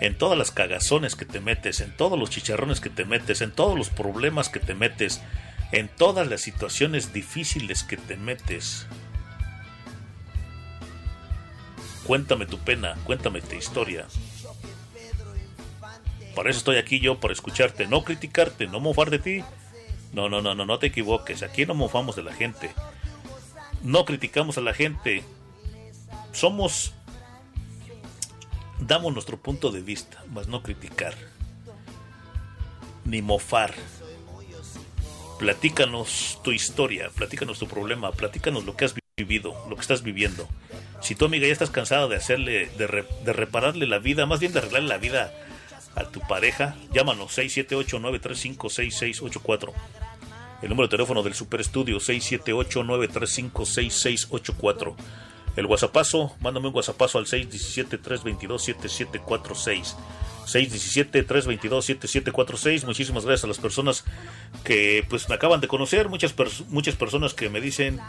En 0.00 0.18
todas 0.18 0.36
las 0.36 0.50
cagazones 0.50 1.14
que 1.14 1.24
te 1.24 1.40
metes, 1.40 1.80
en 1.80 1.96
todos 1.96 2.18
los 2.18 2.30
chicharrones 2.30 2.80
que 2.80 2.90
te 2.90 3.04
metes, 3.04 3.40
en 3.40 3.52
todos 3.52 3.78
los 3.78 3.88
problemas 3.88 4.48
que 4.48 4.58
te 4.58 4.74
metes, 4.74 5.20
en 5.70 5.88
todas 5.88 6.26
las 6.28 6.40
situaciones 6.40 7.12
difíciles 7.12 7.84
que 7.84 7.96
te 7.96 8.16
metes. 8.16 8.86
Cuéntame 12.04 12.46
tu 12.46 12.58
pena, 12.58 12.96
cuéntame 13.04 13.40
tu 13.40 13.54
historia. 13.54 14.06
Para 16.34 16.50
eso 16.50 16.58
estoy 16.58 16.76
aquí 16.76 16.98
yo, 16.98 17.20
para 17.20 17.32
escucharte, 17.32 17.86
no 17.86 18.04
criticarte, 18.04 18.66
no 18.66 18.80
mofar 18.80 19.10
de 19.10 19.18
ti. 19.18 19.44
No, 20.12 20.28
no, 20.28 20.42
no, 20.42 20.54
no, 20.54 20.64
no 20.64 20.78
te 20.78 20.88
equivoques. 20.88 21.42
Aquí 21.42 21.64
no 21.64 21.74
mofamos 21.74 22.16
de 22.16 22.22
la 22.22 22.32
gente. 22.32 22.70
No 23.82 24.04
criticamos 24.04 24.58
a 24.58 24.60
la 24.60 24.74
gente. 24.74 25.24
Somos... 26.32 26.92
Damos 28.78 29.12
nuestro 29.12 29.38
punto 29.38 29.70
de 29.70 29.80
vista, 29.80 30.24
más 30.28 30.48
no 30.48 30.62
criticar. 30.62 31.14
Ni 33.04 33.22
mofar. 33.22 33.74
Platícanos 35.38 36.40
tu 36.44 36.52
historia, 36.52 37.10
platícanos 37.10 37.58
tu 37.58 37.66
problema, 37.66 38.12
platícanos 38.12 38.64
lo 38.64 38.76
que 38.76 38.84
has 38.84 38.94
vivido, 39.16 39.56
lo 39.68 39.76
que 39.76 39.80
estás 39.82 40.02
viviendo. 40.02 40.48
Si 41.00 41.14
tu 41.14 41.24
amiga 41.24 41.46
ya 41.46 41.52
estás 41.52 41.70
cansada 41.70 42.06
de 42.06 42.16
hacerle, 42.16 42.66
de, 42.76 43.04
de 43.24 43.32
repararle 43.32 43.86
la 43.86 43.98
vida, 43.98 44.26
más 44.26 44.40
bien 44.40 44.52
de 44.52 44.60
arreglarle 44.60 44.88
la 44.88 44.98
vida 44.98 45.32
a 45.94 46.04
tu 46.04 46.20
pareja, 46.20 46.76
llámanos 46.92 47.36
678-935-6684. 47.38 49.72
El 50.62 50.68
número 50.68 50.86
de 50.86 50.90
teléfono 50.96 51.22
del 51.22 51.34
Super 51.34 51.60
Estudio 51.60 51.98
678-935-6684. 51.98 54.94
El 55.56 55.66
WhatsAppazo, 55.66 56.34
mándame 56.40 56.68
un 56.68 56.74
WhatsAppazo 56.74 57.18
al 57.18 57.26
617-322-7746. 57.26 59.94
617-322-7746. 60.46 62.84
Muchísimas 62.86 63.24
gracias 63.24 63.44
a 63.44 63.48
las 63.48 63.58
personas 63.58 64.04
que 64.64 65.04
pues 65.08 65.28
me 65.28 65.34
acaban 65.34 65.60
de 65.60 65.68
conocer, 65.68 66.08
muchas, 66.08 66.34
pers- 66.36 66.64
muchas 66.68 66.94
personas 66.96 67.34
que 67.34 67.48
me 67.50 67.60
dicen 67.60 68.00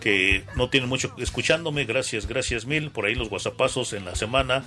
que 0.00 0.44
no 0.56 0.68
tienen 0.70 0.88
mucho 0.88 1.14
escuchándome. 1.18 1.84
Gracias, 1.84 2.26
gracias 2.26 2.66
mil. 2.66 2.90
Por 2.90 3.06
ahí 3.06 3.14
los 3.14 3.30
WhatsAppazos 3.30 3.92
en 3.92 4.04
la 4.04 4.14
semana. 4.16 4.64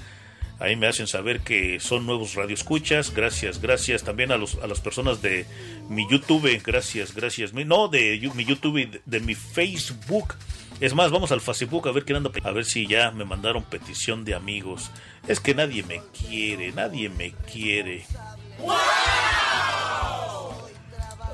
Ahí 0.62 0.76
me 0.76 0.88
hacen 0.88 1.08
saber 1.08 1.40
que 1.40 1.80
son 1.80 2.06
nuevos 2.06 2.36
radioescuchas. 2.36 3.14
Gracias, 3.16 3.60
gracias 3.60 4.04
también 4.04 4.32
a, 4.32 4.38
los, 4.38 4.56
a 4.62 4.68
las 4.68 4.80
personas 4.80 5.22
de 5.22 5.48
mi 5.90 6.08
YouTube. 6.08 6.62
Gracias, 6.64 7.16
gracias. 7.16 7.52
No, 7.54 7.88
de 7.88 8.32
mi 8.36 8.46
YouTube, 8.46 8.88
de, 8.88 9.02
de 9.04 9.20
mi 9.20 9.34
Facebook. 9.34 10.36
Es 10.80 10.94
más, 10.94 11.10
vamos 11.10 11.32
al 11.32 11.42
Facebook 11.42 11.88
a 11.88 11.92
ver 11.92 12.06
quién 12.06 12.18
anda. 12.18 12.30
A 12.44 12.52
ver 12.52 12.66
si 12.66 12.86
ya 12.86 13.10
me 13.10 13.26
mandaron 13.26 13.64
petición 13.64 14.24
de 14.24 14.36
amigos. 14.36 14.92
Es 15.28 15.40
que 15.40 15.56
nadie 15.56 15.82
me 15.82 16.00
quiere, 16.14 16.72
nadie 16.72 17.10
me 17.10 17.32
quiere. 17.52 18.06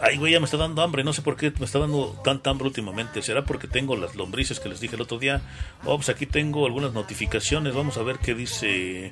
Ay, 0.02 0.18
güey, 0.18 0.34
ya 0.34 0.40
me 0.40 0.46
está 0.46 0.58
dando 0.58 0.82
hambre. 0.82 1.04
No 1.04 1.14
sé 1.14 1.22
por 1.22 1.36
qué 1.36 1.52
me 1.60 1.66
está 1.66 1.80
dando 1.80 2.20
tanta 2.24 2.50
hambre 2.50 2.68
últimamente. 2.68 3.22
¿Será 3.22 3.44
porque 3.44 3.68
tengo 3.68 3.96
las 3.96 4.16
lombrices 4.16 4.60
que 4.60 4.70
les 4.70 4.80
dije 4.80 4.96
el 4.96 5.02
otro 5.02 5.18
día? 5.18 5.42
Oh, 5.86 5.96
pues 5.96 6.10
aquí 6.10 6.26
tengo 6.26 6.66
algunas 6.66 6.94
notificaciones. 6.94 7.74
Vamos 7.74 7.98
a 7.98 8.04
ver 8.04 8.20
qué 8.20 8.36
dice. 8.36 9.12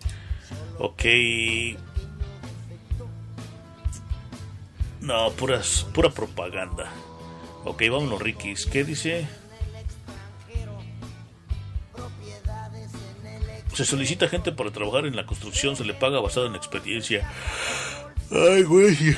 Ok. 0.78 1.04
No, 5.02 5.32
puras, 5.32 5.88
pura 5.94 6.10
propaganda. 6.10 6.92
Ok, 7.64 7.82
vámonos, 7.90 8.22
Rikis. 8.22 8.66
¿Qué 8.66 8.84
dice? 8.84 9.28
Se 13.74 13.86
solicita 13.86 14.30
gente 14.30 14.52
para 14.52 14.72
trabajar 14.72 15.06
en 15.06 15.16
la 15.16 15.26
construcción. 15.26 15.76
Se 15.76 15.84
le 15.84 15.94
paga 15.94 16.22
basado 16.22 16.46
en 16.46 16.56
experiencia. 16.56 17.30
Ay, 18.32 18.64
güey. 18.64 19.18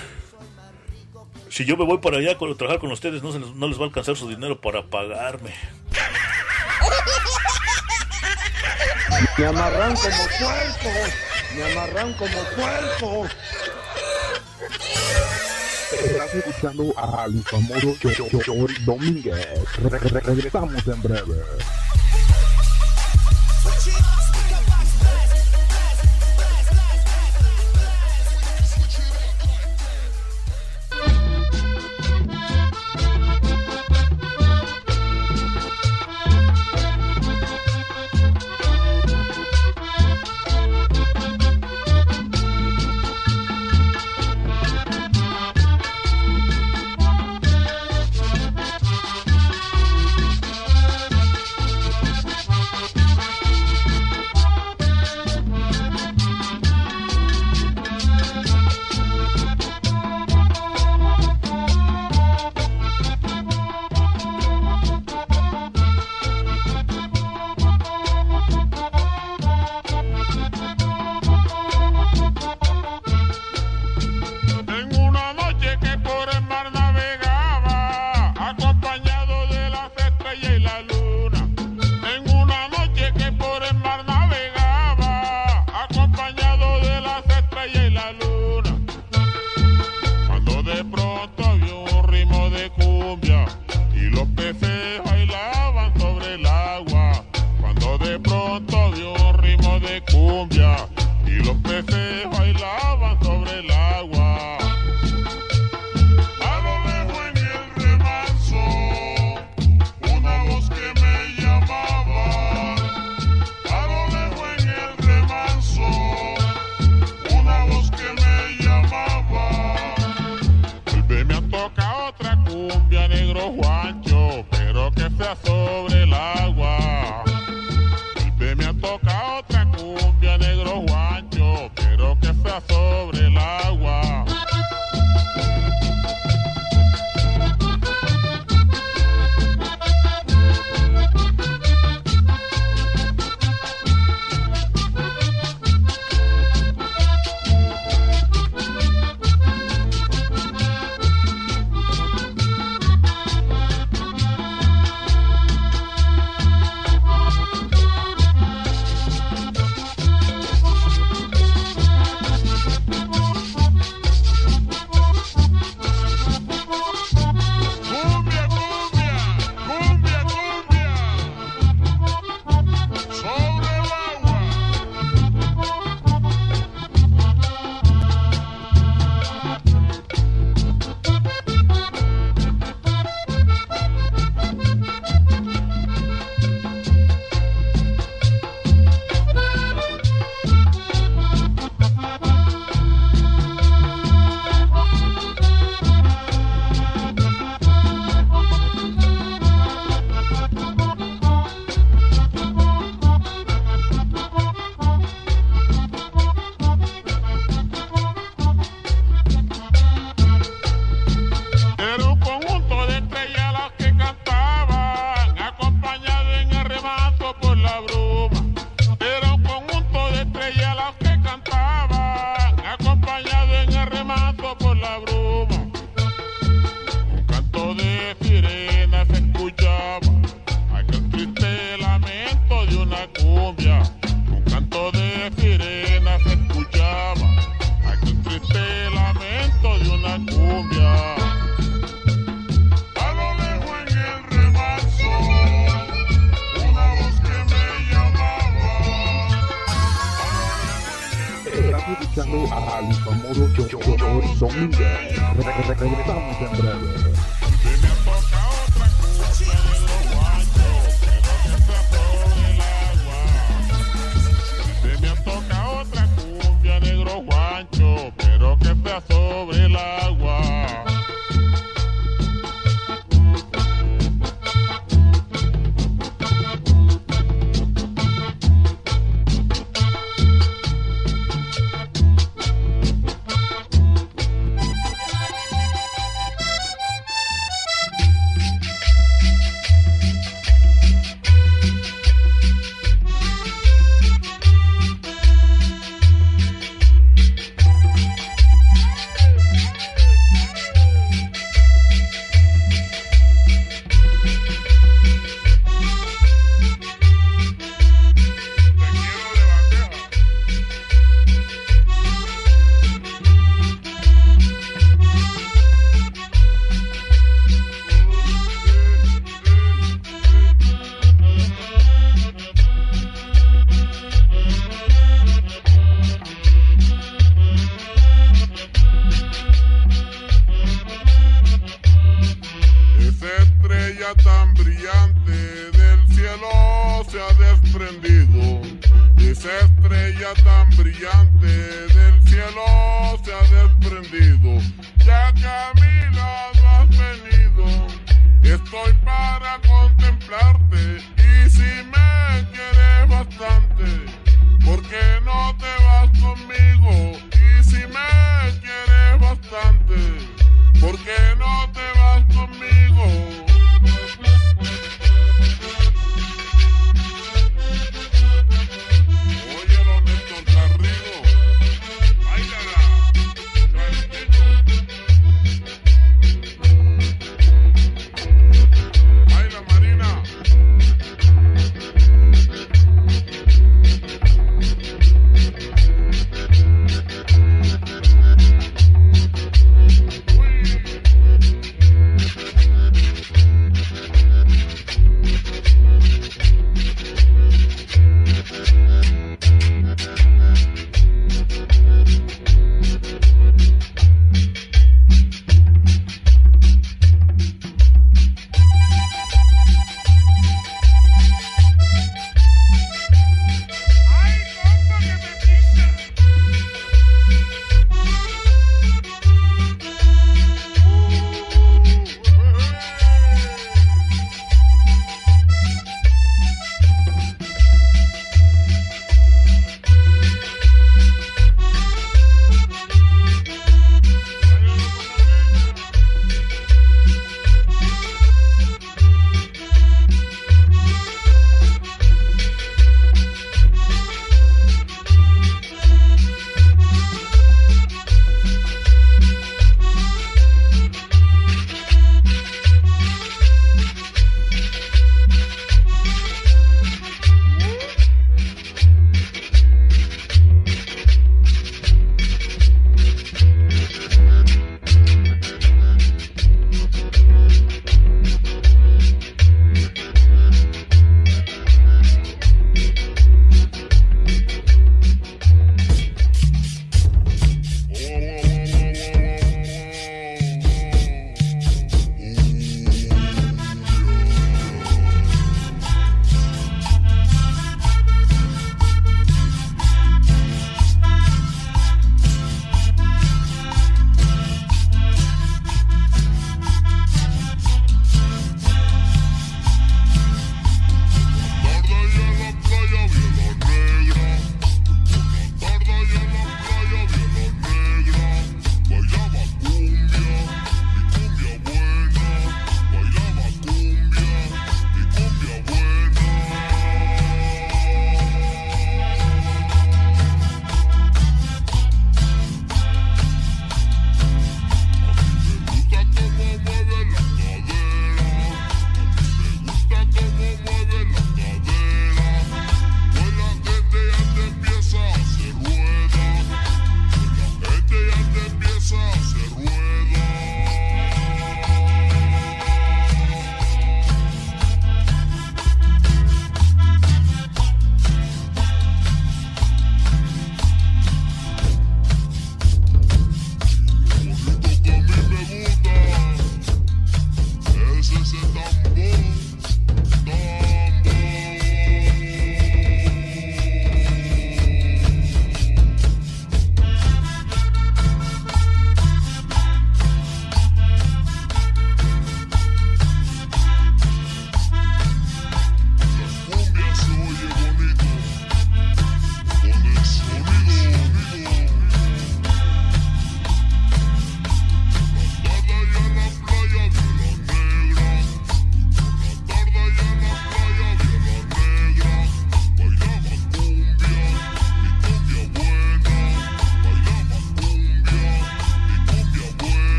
Si 1.58 1.66
yo 1.66 1.76
me 1.76 1.86
voy 1.86 1.98
para 1.98 2.18
allá 2.20 2.34
a 2.34 2.38
trabajar 2.56 2.78
con 2.80 2.92
ustedes, 2.92 3.24
no, 3.24 3.32
se 3.32 3.40
les, 3.40 3.50
no 3.56 3.68
les 3.68 3.80
va 3.80 3.86
a 3.86 3.88
alcanzar 3.88 4.16
su 4.16 4.30
dinero 4.30 4.62
para 4.62 4.84
pagarme. 4.86 5.56
Me 9.40 9.46
amarran 9.48 9.96
como 9.96 10.18
puerco. 10.38 10.90
Me 11.56 11.72
amarran 11.72 12.14
como 12.14 12.44
puerco. 12.56 13.28
Estás 15.92 16.36
escuchando 16.36 16.94
al 16.96 17.44
famoso 17.44 17.96
Chori 18.46 18.76
Domínguez. 18.86 19.48
Re- 19.82 19.98
re- 19.98 20.20
regresamos 20.20 20.88
en 20.88 21.02
breve. 21.02 21.42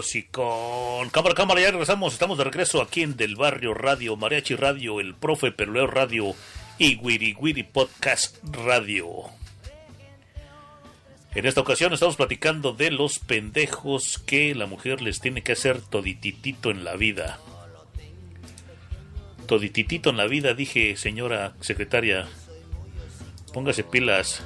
Hocicón. 0.00 1.08
Cámara, 1.10 1.34
cámara, 1.34 1.60
ya 1.60 1.70
regresamos. 1.70 2.12
Estamos 2.12 2.36
de 2.38 2.44
regreso 2.44 2.82
aquí 2.82 3.02
en 3.02 3.16
Del 3.16 3.36
Barrio 3.36 3.74
Radio, 3.74 4.16
Mariachi 4.16 4.56
Radio, 4.56 5.00
El 5.00 5.14
Profe 5.14 5.52
Peruleo 5.52 5.86
Radio 5.86 6.34
y 6.78 6.96
Wiri 6.96 7.34
Wiri 7.38 7.62
Podcast 7.62 8.38
Radio. 8.42 9.06
En 11.34 11.46
esta 11.46 11.60
ocasión 11.60 11.92
estamos 11.92 12.16
platicando 12.16 12.72
de 12.72 12.90
los 12.90 13.20
pendejos 13.20 14.18
que 14.26 14.54
la 14.54 14.66
mujer 14.66 15.00
les 15.00 15.20
tiene 15.20 15.42
que 15.42 15.52
hacer 15.52 15.80
todititito 15.80 16.70
en 16.70 16.82
la 16.82 16.96
vida. 16.96 17.38
Todititito 19.46 20.10
en 20.10 20.16
la 20.16 20.26
vida, 20.26 20.54
dije, 20.54 20.96
señora 20.96 21.54
secretaria. 21.60 22.26
Póngase 23.52 23.84
pilas. 23.84 24.42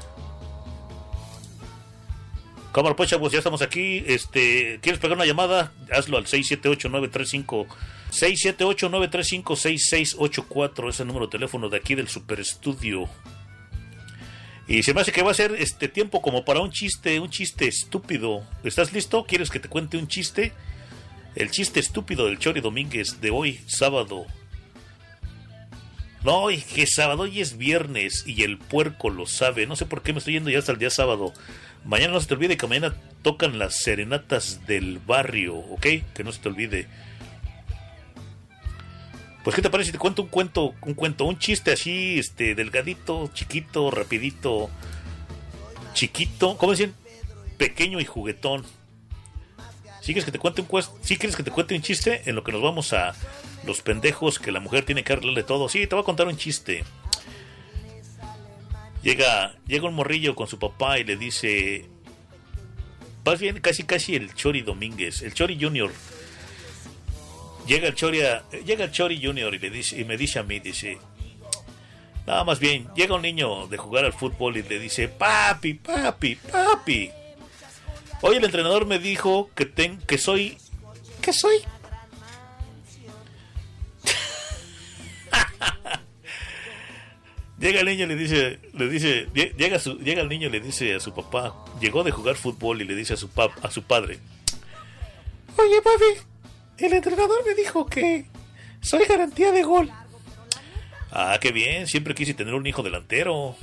Cámara 2.74 2.96
pues 2.96 3.08
ya 3.08 3.38
estamos 3.38 3.62
aquí. 3.62 4.04
Este, 4.06 4.80
¿quieres 4.82 5.00
pegar 5.00 5.16
una 5.16 5.24
llamada? 5.24 5.72
Hazlo 5.92 6.18
al 6.18 6.26
678-935 6.26 7.68
678-935-6684, 8.14 10.88
es 10.88 11.00
el 11.00 11.08
número 11.08 11.26
de 11.26 11.32
teléfono 11.32 11.68
de 11.68 11.76
aquí 11.76 11.94
del 11.94 12.08
Super 12.08 12.40
Estudio. 12.40 13.06
Y 14.66 14.82
se 14.82 14.94
me 14.94 15.02
hace 15.02 15.12
que 15.12 15.22
va 15.22 15.32
a 15.32 15.34
ser 15.34 15.54
este 15.58 15.88
tiempo 15.88 16.22
como 16.22 16.42
para 16.44 16.60
un 16.60 16.70
chiste, 16.70 17.20
un 17.20 17.28
chiste 17.30 17.66
estúpido. 17.66 18.42
¿Estás 18.62 18.92
listo? 18.92 19.24
¿Quieres 19.24 19.50
que 19.50 19.60
te 19.60 19.68
cuente 19.68 19.98
un 19.98 20.08
chiste? 20.08 20.52
El 21.34 21.50
chiste 21.50 21.80
estúpido 21.80 22.26
del 22.26 22.38
Chori 22.38 22.60
Domínguez 22.60 23.20
de 23.20 23.30
hoy, 23.30 23.60
sábado. 23.66 24.26
No, 26.22 26.50
y 26.50 26.58
que 26.58 26.86
sábado 26.86 27.24
hoy 27.24 27.40
es 27.40 27.58
viernes 27.58 28.22
y 28.26 28.44
el 28.44 28.58
puerco 28.58 29.10
lo 29.10 29.26
sabe. 29.26 29.66
No 29.66 29.74
sé 29.76 29.84
por 29.84 30.02
qué 30.02 30.12
me 30.12 30.20
estoy 30.20 30.34
yendo 30.34 30.50
ya 30.50 30.60
hasta 30.60 30.70
el 30.72 30.78
día 30.78 30.88
sábado. 30.88 31.34
Mañana 31.84 32.14
no 32.14 32.20
se 32.20 32.28
te 32.28 32.34
olvide 32.34 32.56
que 32.56 32.66
mañana 32.66 32.94
tocan 33.22 33.58
las 33.58 33.76
serenatas 33.76 34.66
del 34.66 34.98
barrio, 34.98 35.56
¿ok? 35.56 35.86
Que 36.14 36.24
no 36.24 36.32
se 36.32 36.40
te 36.40 36.48
olvide. 36.48 36.88
Pues, 39.42 39.54
¿qué 39.54 39.60
te 39.60 39.68
parece 39.68 39.88
si 39.88 39.92
te 39.92 39.98
cuento 39.98 40.22
un 40.22 40.28
cuento, 40.28 40.74
un 40.80 40.94
cuento, 40.94 41.26
un 41.26 41.38
chiste 41.38 41.72
así, 41.72 42.18
este, 42.18 42.54
delgadito, 42.54 43.30
chiquito, 43.34 43.90
rapidito, 43.90 44.70
chiquito, 45.92 46.56
¿cómo 46.56 46.72
decían? 46.72 46.94
Pequeño 47.58 48.00
y 48.00 48.06
juguetón. 48.06 48.64
¿Sí 50.00 50.12
quieres 50.12 50.24
que 50.24 50.32
te 50.32 50.38
cuente 50.38 50.62
un 50.62 50.82
¿Sí 51.02 51.16
quieres 51.16 51.36
que 51.36 51.42
te 51.42 51.50
cuente 51.50 51.74
un 51.74 51.82
chiste? 51.82 52.22
En 52.26 52.34
lo 52.34 52.44
que 52.44 52.52
nos 52.52 52.62
vamos 52.62 52.94
a 52.94 53.14
los 53.64 53.82
pendejos 53.82 54.38
que 54.38 54.52
la 54.52 54.60
mujer 54.60 54.84
tiene 54.84 55.04
que 55.04 55.12
arreglarle 55.12 55.42
todo. 55.42 55.68
Sí, 55.68 55.86
te 55.86 55.94
voy 55.94 56.02
a 56.02 56.04
contar 56.04 56.26
un 56.26 56.36
chiste. 56.36 56.84
Llega, 59.04 59.54
llega 59.66 59.86
un 59.86 59.94
morrillo 59.94 60.34
con 60.34 60.46
su 60.48 60.58
papá 60.58 60.98
y 60.98 61.04
le 61.04 61.16
dice, 61.16 61.86
más 63.24 63.38
bien 63.38 63.60
casi 63.60 63.84
casi 63.84 64.16
el 64.16 64.34
Chori 64.34 64.62
Domínguez, 64.62 65.20
el 65.22 65.34
Chori 65.34 65.58
Junior. 65.60 65.92
Llega 67.66 67.86
el 67.88 67.94
Chori, 67.94 68.22
a- 68.22 68.42
llega 68.64 68.84
el 68.84 68.90
Chori 68.90 69.22
Junior 69.22 69.54
y 69.54 69.58
le 69.58 69.70
dice 69.70 70.00
y 70.00 70.04
me 70.04 70.16
dice 70.16 70.38
a 70.38 70.42
mí, 70.42 70.58
dice, 70.58 70.98
nada 72.26 72.44
más 72.44 72.58
bien, 72.60 72.88
llega 72.96 73.14
un 73.14 73.22
niño 73.22 73.66
de 73.66 73.76
jugar 73.76 74.06
al 74.06 74.14
fútbol 74.14 74.56
y 74.56 74.62
le 74.62 74.78
dice, 74.78 75.08
papi, 75.08 75.74
papi, 75.74 76.36
papi. 76.36 77.10
Hoy 78.22 78.36
el 78.36 78.44
entrenador 78.44 78.86
me 78.86 78.98
dijo 78.98 79.50
que 79.54 79.66
ten, 79.66 79.98
que 79.98 80.16
soy, 80.16 80.56
que 81.20 81.32
soy. 81.34 81.56
Llega 87.58 87.80
el 87.80 87.86
niño 87.86 88.04
y 88.04 88.08
le 88.08 88.16
dice, 88.16 88.58
le 88.72 88.88
dice, 88.88 89.28
lle- 89.32 89.54
llega, 89.56 89.78
su, 89.78 89.96
llega 89.98 90.22
el 90.22 90.28
niño 90.28 90.48
y 90.48 90.50
le 90.50 90.60
dice 90.60 90.94
a 90.94 91.00
su 91.00 91.14
papá, 91.14 91.54
llegó 91.80 92.02
de 92.02 92.10
jugar 92.10 92.34
fútbol 92.36 92.82
y 92.82 92.84
le 92.84 92.94
dice 92.96 93.14
a 93.14 93.16
su 93.16 93.28
pap, 93.28 93.52
a 93.64 93.70
su 93.70 93.82
padre, 93.84 94.18
Oye 95.56 95.80
papi, 95.82 96.84
el 96.84 96.92
entrenador 96.94 97.46
me 97.46 97.54
dijo 97.54 97.86
que 97.86 98.26
soy 98.80 99.04
garantía 99.06 99.52
de 99.52 99.62
gol. 99.62 99.88
Ah, 101.12 101.38
qué 101.40 101.52
bien, 101.52 101.86
siempre 101.86 102.12
quise 102.14 102.34
tener 102.34 102.54
un 102.54 102.66
hijo 102.66 102.82
delantero. 102.82 103.54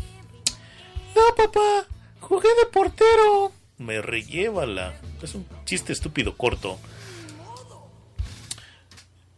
No, 1.14 1.36
papá, 1.36 1.86
jugué 2.22 2.48
de 2.48 2.66
portero. 2.72 3.52
Me 3.78 4.02
rellévala. 4.02 4.94
Es 5.22 5.36
un 5.36 5.46
chiste 5.66 5.92
estúpido 5.92 6.38
corto. 6.38 6.80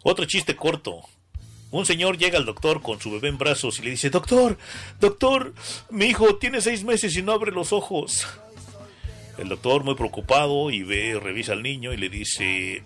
Otro 0.03 0.25
chiste 0.25 0.55
corto. 0.55 1.01
Un 1.73 1.87
señor 1.87 2.19
llega 2.19 2.37
al 2.37 2.45
doctor 2.45 2.83
con 2.83 3.01
su 3.01 3.09
bebé 3.09 3.29
en 3.29 3.39
brazos 3.39 3.79
y 3.79 3.81
le 3.81 3.89
dice, 3.89 4.11
Doctor, 4.11 4.59
doctor, 4.99 5.55
mi 5.89 6.05
hijo 6.05 6.35
tiene 6.35 6.61
seis 6.61 6.83
meses 6.83 7.17
y 7.17 7.23
no 7.23 7.31
abre 7.31 7.51
los 7.51 7.73
ojos. 7.73 8.27
El 9.39 9.49
doctor 9.49 9.83
muy 9.83 9.95
preocupado 9.95 10.69
y 10.69 10.83
ve, 10.83 11.19
revisa 11.19 11.53
al 11.53 11.63
niño 11.63 11.91
y 11.91 11.97
le 11.97 12.09
dice... 12.09 12.83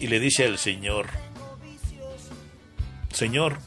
Y 0.00 0.08
le 0.08 0.18
dice 0.18 0.46
al 0.46 0.58
señor, 0.58 1.06
Señor, 3.12 3.58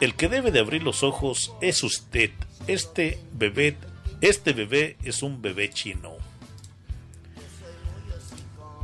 el 0.00 0.14
que 0.14 0.28
debe 0.28 0.50
de 0.50 0.60
abrir 0.60 0.82
los 0.82 1.02
ojos 1.02 1.54
es 1.62 1.82
usted. 1.82 2.30
Este 2.66 3.18
bebé, 3.32 3.78
este 4.20 4.52
bebé 4.52 4.98
es 5.02 5.22
un 5.22 5.40
bebé 5.40 5.70
chino. 5.70 6.21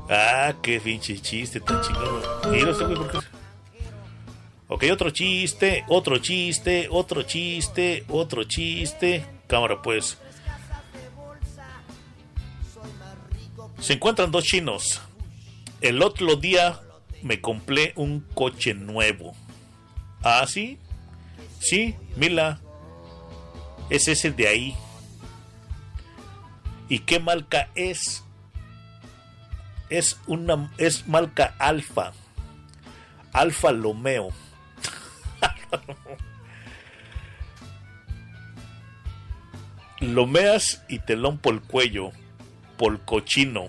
Ah, 0.08 0.54
qué 0.62 0.80
pinche 0.80 1.18
chiste 1.20 1.60
tan 1.60 1.80
chingón. 1.82 2.22
Mira 2.50 2.70
este 2.70 2.84
güey, 2.84 2.96
¿por 2.96 3.10
qué? 3.10 3.18
Ok, 4.68 4.84
otro 4.92 5.10
chiste, 5.10 5.84
otro 5.88 6.18
chiste, 6.18 6.88
otro 6.90 7.22
chiste, 7.22 8.04
otro 8.08 8.44
chiste. 8.44 9.24
Cámara, 9.46 9.80
pues. 9.82 10.18
Se 13.80 13.94
encuentran 13.94 14.30
dos 14.30 14.44
chinos. 14.44 15.00
El 15.80 16.02
otro 16.02 16.36
día 16.36 16.80
me 17.22 17.40
compré 17.40 17.92
un 17.96 18.20
coche 18.34 18.74
nuevo. 18.74 19.34
¿Ah, 20.22 20.44
sí? 20.46 20.78
Sí, 21.60 21.94
Mila. 22.16 22.60
Es 23.88 24.08
ese 24.08 24.30
de 24.30 24.48
ahí. 24.48 24.76
¿Y 26.88 27.00
qué 27.00 27.20
marca 27.20 27.70
es? 27.74 28.24
Es 29.90 30.20
una 30.26 30.70
es 30.78 31.06
marca 31.06 31.54
Alfa. 31.58 32.12
Alfa 33.32 33.72
Lomeo. 33.72 34.30
Lomeas 40.00 40.82
y 40.88 40.98
telón 41.00 41.38
por 41.38 41.54
el 41.54 41.60
cuello. 41.60 42.10
Por 42.76 43.04
cochino. 43.04 43.68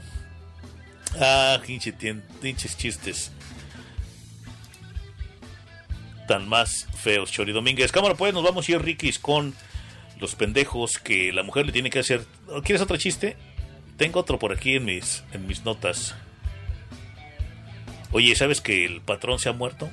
Ah, 1.20 1.60
pinches 1.66 2.78
chistes. 2.78 3.32
Tan 6.28 6.48
más 6.48 6.88
feos, 6.96 7.32
Chori 7.32 7.52
Domínguez. 7.52 7.92
Cámara, 7.92 8.14
pues 8.14 8.34
nos 8.34 8.44
vamos 8.44 8.68
a 8.68 8.72
ir, 8.72 8.82
Rikis, 8.82 9.18
con 9.18 9.56
los 10.20 10.36
pendejos 10.36 11.00
que 11.00 11.32
la 11.34 11.44
mujer 11.44 11.66
le 11.66 11.72
tiene 11.72 11.90
que 11.90 12.00
hacer. 12.00 12.26
¿Quieres 12.64 12.82
otro 12.82 12.98
chiste? 12.98 13.36
Tengo 14.00 14.22
otro 14.22 14.40
por 14.40 14.54
aquí 14.54 14.78
en 14.78 14.86
mis, 14.86 15.26
en 15.34 15.46
mis 15.46 15.66
notas. 15.66 16.16
Oye, 18.14 18.34
¿sabes 18.34 18.62
que 18.62 18.86
el 18.86 19.02
patrón 19.02 19.40
se 19.40 19.50
ha 19.50 19.52
muerto? 19.52 19.92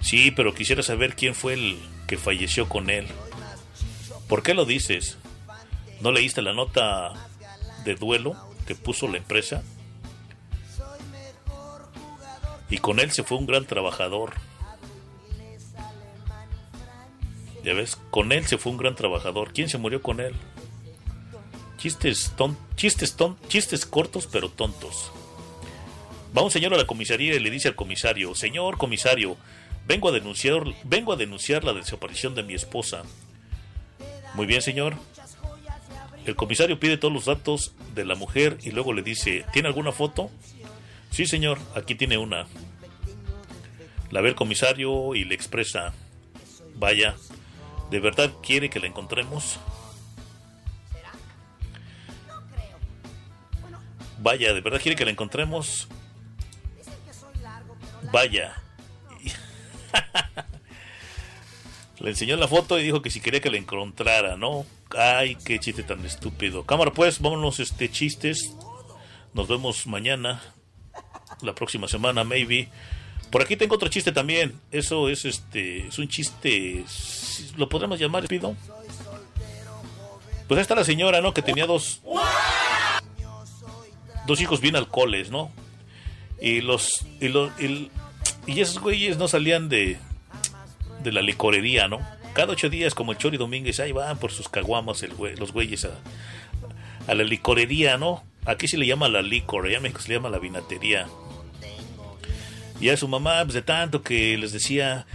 Sí, 0.00 0.30
pero 0.30 0.54
quisiera 0.54 0.82
saber 0.82 1.14
quién 1.14 1.34
fue 1.34 1.52
el 1.52 1.78
que 2.06 2.16
falleció 2.16 2.70
con 2.70 2.88
él. 2.88 3.06
¿Por 4.28 4.42
qué 4.42 4.54
lo 4.54 4.64
dices? 4.64 5.18
¿No 6.00 6.10
leíste 6.10 6.40
la 6.40 6.54
nota 6.54 7.12
de 7.84 7.94
duelo 7.94 8.34
que 8.66 8.74
puso 8.74 9.08
la 9.08 9.18
empresa? 9.18 9.62
Y 12.70 12.78
con 12.78 12.98
él 12.98 13.10
se 13.10 13.24
fue 13.24 13.36
un 13.36 13.44
gran 13.44 13.66
trabajador. 13.66 14.32
Ya 17.62 17.74
ves, 17.74 17.96
con 18.10 18.32
él 18.32 18.46
se 18.46 18.56
fue 18.56 18.72
un 18.72 18.78
gran 18.78 18.94
trabajador. 18.94 19.52
¿Quién 19.52 19.68
se 19.68 19.76
murió 19.76 20.00
con 20.00 20.20
él? 20.20 20.34
Chistes, 21.78 22.32
ton- 22.36 22.58
chistes, 22.76 23.16
chistes 23.48 23.86
cortos 23.86 24.26
pero 24.30 24.50
tontos. 24.50 25.10
Va 26.36 26.42
un 26.42 26.50
señor 26.50 26.74
a 26.74 26.76
la 26.76 26.86
comisaría 26.86 27.34
y 27.34 27.38
le 27.40 27.50
dice 27.50 27.68
al 27.68 27.74
comisario, 27.76 28.34
señor 28.34 28.76
comisario, 28.78 29.36
vengo 29.86 30.08
a 30.08 30.12
denunciar, 30.12 30.62
vengo 30.84 31.12
a 31.12 31.16
denunciar 31.16 31.64
la 31.64 31.72
desaparición 31.72 32.34
de 32.34 32.42
mi 32.42 32.54
esposa. 32.54 33.02
Muy 34.34 34.46
bien, 34.46 34.60
señor. 34.60 34.94
El 36.26 36.36
comisario 36.36 36.78
pide 36.78 36.98
todos 36.98 37.14
los 37.14 37.24
datos 37.24 37.72
de 37.94 38.04
la 38.04 38.14
mujer 38.14 38.58
y 38.62 38.70
luego 38.72 38.92
le 38.92 39.02
dice, 39.02 39.46
¿tiene 39.52 39.68
alguna 39.68 39.92
foto? 39.92 40.30
Sí, 41.10 41.26
señor, 41.26 41.58
aquí 41.74 41.94
tiene 41.94 42.18
una. 42.18 42.46
La 44.10 44.20
ve 44.20 44.28
el 44.30 44.34
comisario 44.34 45.14
y 45.14 45.24
le 45.24 45.34
expresa, 45.34 45.94
vaya, 46.74 47.14
¿de 47.90 48.00
verdad 48.00 48.30
quiere 48.42 48.68
que 48.68 48.80
la 48.80 48.86
encontremos? 48.88 49.58
Vaya, 54.18 54.52
¿de 54.52 54.60
verdad 54.60 54.80
quiere 54.80 54.96
que 54.96 55.04
la 55.04 55.10
encontremos? 55.10 55.88
Vaya. 58.12 58.56
Le 62.00 62.10
enseñó 62.10 62.36
la 62.36 62.46
foto 62.46 62.78
y 62.78 62.84
dijo 62.84 63.02
que 63.02 63.10
si 63.10 63.20
quería 63.20 63.40
que 63.40 63.50
la 63.50 63.58
encontrara, 63.58 64.36
¿no? 64.36 64.64
Ay, 64.96 65.36
qué 65.44 65.58
chiste 65.58 65.82
tan 65.82 66.04
estúpido. 66.04 66.64
Cámara, 66.64 66.92
pues, 66.92 67.20
vámonos, 67.20 67.58
este, 67.60 67.90
chistes. 67.90 68.54
Nos 69.34 69.48
vemos 69.48 69.86
mañana, 69.86 70.40
la 71.42 71.54
próxima 71.54 71.88
semana, 71.88 72.24
maybe. 72.24 72.68
Por 73.30 73.42
aquí 73.42 73.56
tengo 73.56 73.74
otro 73.74 73.88
chiste 73.88 74.12
también. 74.12 74.60
Eso 74.70 75.08
es, 75.08 75.24
este, 75.24 75.88
es 75.88 75.98
un 75.98 76.08
chiste, 76.08 76.84
¿lo 77.56 77.68
podremos 77.68 77.98
llamar, 77.98 78.26
pido? 78.26 78.54
Pues 80.46 80.56
ahí 80.56 80.62
está 80.62 80.74
la 80.74 80.84
señora, 80.84 81.20
¿no? 81.20 81.34
Que 81.34 81.42
tenía 81.42 81.66
dos, 81.66 82.00
dos 84.28 84.40
hijos 84.40 84.60
bien 84.60 84.76
alcoholes, 84.76 85.30
¿no? 85.30 85.50
Y 86.40 86.60
los, 86.60 87.04
y 87.20 87.28
los, 87.28 87.50
y, 87.58 87.90
esos 88.46 88.78
güeyes 88.78 89.16
no 89.16 89.26
salían 89.26 89.68
de, 89.68 89.98
de 91.02 91.12
la 91.12 91.22
licorería, 91.22 91.88
¿no? 91.88 91.98
Cada 92.34 92.52
ocho 92.52 92.68
días, 92.68 92.94
como 92.94 93.10
el 93.10 93.18
Chori 93.18 93.38
Domínguez, 93.38 93.80
ahí 93.80 93.90
van 93.90 94.18
por 94.18 94.30
sus 94.30 94.48
caguamas 94.48 95.04
los 95.38 95.52
güeyes 95.52 95.86
a, 95.86 95.98
a 97.08 97.14
la 97.14 97.24
licorería, 97.24 97.96
¿no? 97.96 98.22
Aquí 98.44 98.68
se 98.68 98.76
le 98.76 98.86
llama 98.86 99.08
la 99.08 99.22
licor, 99.22 99.66
allá 99.66 99.80
México 99.80 100.00
se 100.00 100.10
le 100.10 100.14
llama 100.16 100.30
la 100.30 100.38
vinatería. 100.38 101.08
Y 102.80 102.90
a 102.90 102.96
su 102.96 103.08
mamá, 103.08 103.42
pues 103.42 103.54
de 103.54 103.62
tanto 103.62 104.02
que 104.02 104.38
les 104.38 104.52
decía, 104.52 105.06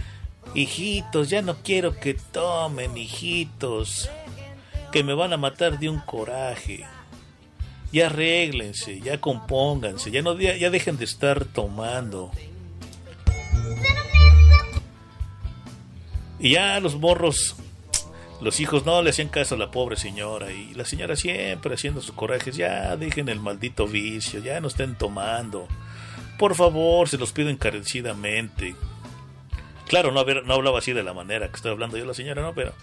hijitos, 0.54 1.30
ya 1.30 1.40
no 1.40 1.56
quiero 1.62 1.98
que 1.98 2.14
tomen, 2.14 2.98
hijitos, 2.98 4.10
que 4.92 5.02
me 5.02 5.14
van 5.14 5.32
a 5.32 5.38
matar 5.38 5.78
de 5.78 5.88
un 5.88 6.00
coraje. 6.00 6.84
Ya 7.94 8.06
arréglense, 8.06 8.98
ya 8.98 9.20
compónganse, 9.20 10.10
ya 10.10 10.20
no 10.20 10.36
ya, 10.36 10.56
ya 10.56 10.68
dejen 10.68 10.98
de 10.98 11.04
estar 11.04 11.44
tomando. 11.44 12.32
Y 16.40 16.50
ya 16.54 16.80
los 16.80 16.96
morros, 16.96 17.54
los 18.40 18.58
hijos 18.58 18.84
no 18.84 19.00
le 19.00 19.10
hacían 19.10 19.28
caso 19.28 19.54
a 19.54 19.58
la 19.58 19.70
pobre 19.70 19.94
señora. 19.94 20.50
Y 20.50 20.74
la 20.74 20.84
señora 20.84 21.14
siempre 21.14 21.76
haciendo 21.76 22.00
sus 22.00 22.16
corajes, 22.16 22.56
ya 22.56 22.96
dejen 22.96 23.28
el 23.28 23.38
maldito 23.38 23.86
vicio, 23.86 24.40
ya 24.40 24.58
no 24.58 24.66
estén 24.66 24.96
tomando. 24.96 25.68
Por 26.36 26.56
favor, 26.56 27.08
se 27.08 27.16
los 27.16 27.30
pido 27.30 27.48
encarecidamente. 27.48 28.74
Claro, 29.86 30.10
no, 30.10 30.24
no 30.24 30.54
hablaba 30.54 30.80
así 30.80 30.92
de 30.92 31.04
la 31.04 31.14
manera 31.14 31.46
que 31.46 31.54
estoy 31.54 31.70
hablando 31.70 31.96
yo 31.96 32.04
la 32.04 32.14
señora, 32.14 32.42
no, 32.42 32.56
pero... 32.56 32.74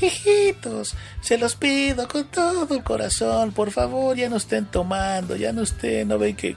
Hijitos, 0.00 0.94
se 1.20 1.38
los 1.38 1.56
pido 1.56 2.06
con 2.08 2.26
todo 2.28 2.74
el 2.74 2.84
corazón, 2.84 3.52
por 3.52 3.70
favor, 3.70 4.16
ya 4.16 4.28
no 4.28 4.36
estén 4.36 4.66
tomando, 4.66 5.34
ya 5.36 5.52
no 5.52 5.62
estén, 5.62 6.08
no 6.08 6.18
ven 6.18 6.36
que... 6.36 6.56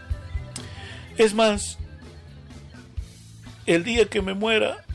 Es 1.17 1.33
más, 1.33 1.77
el 3.65 3.83
día 3.83 4.05
que 4.05 4.21
me 4.21 4.33
muera, 4.33 4.85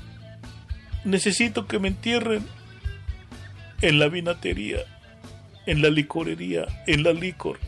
necesito 1.04 1.66
que 1.66 1.78
me 1.78 1.88
entierren 1.88 2.46
en 3.80 3.98
la 3.98 4.08
vinatería, 4.08 4.78
en 5.66 5.82
la 5.82 5.90
licorería, 5.90 6.66
en 6.86 7.02
la 7.02 7.12
licor. 7.12 7.58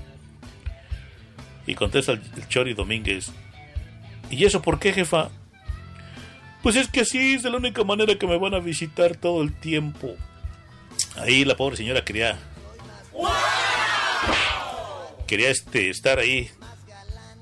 Y 1.66 1.74
contesta 1.74 2.12
el, 2.12 2.48
Chori 2.48 2.74
Domínguez. 2.74 3.30
¿Y 4.30 4.44
eso 4.44 4.62
por 4.62 4.78
qué, 4.78 4.92
jefa? 4.92 5.30
Pues 6.62 6.76
es 6.76 6.88
que 6.88 7.00
así 7.00 7.34
es 7.34 7.42
de 7.42 7.50
la 7.50 7.58
única 7.58 7.84
manera 7.84 8.16
que 8.16 8.26
me 8.26 8.38
van 8.38 8.54
a 8.54 8.58
visitar 8.58 9.16
todo 9.16 9.42
el 9.42 9.52
tiempo. 9.52 10.16
Ahí 11.16 11.44
la 11.44 11.56
pobre 11.56 11.76
señora 11.76 12.04
quería. 12.04 12.38
Quería 15.26 15.50
este, 15.50 15.90
estar 15.90 16.18
ahí 16.18 16.50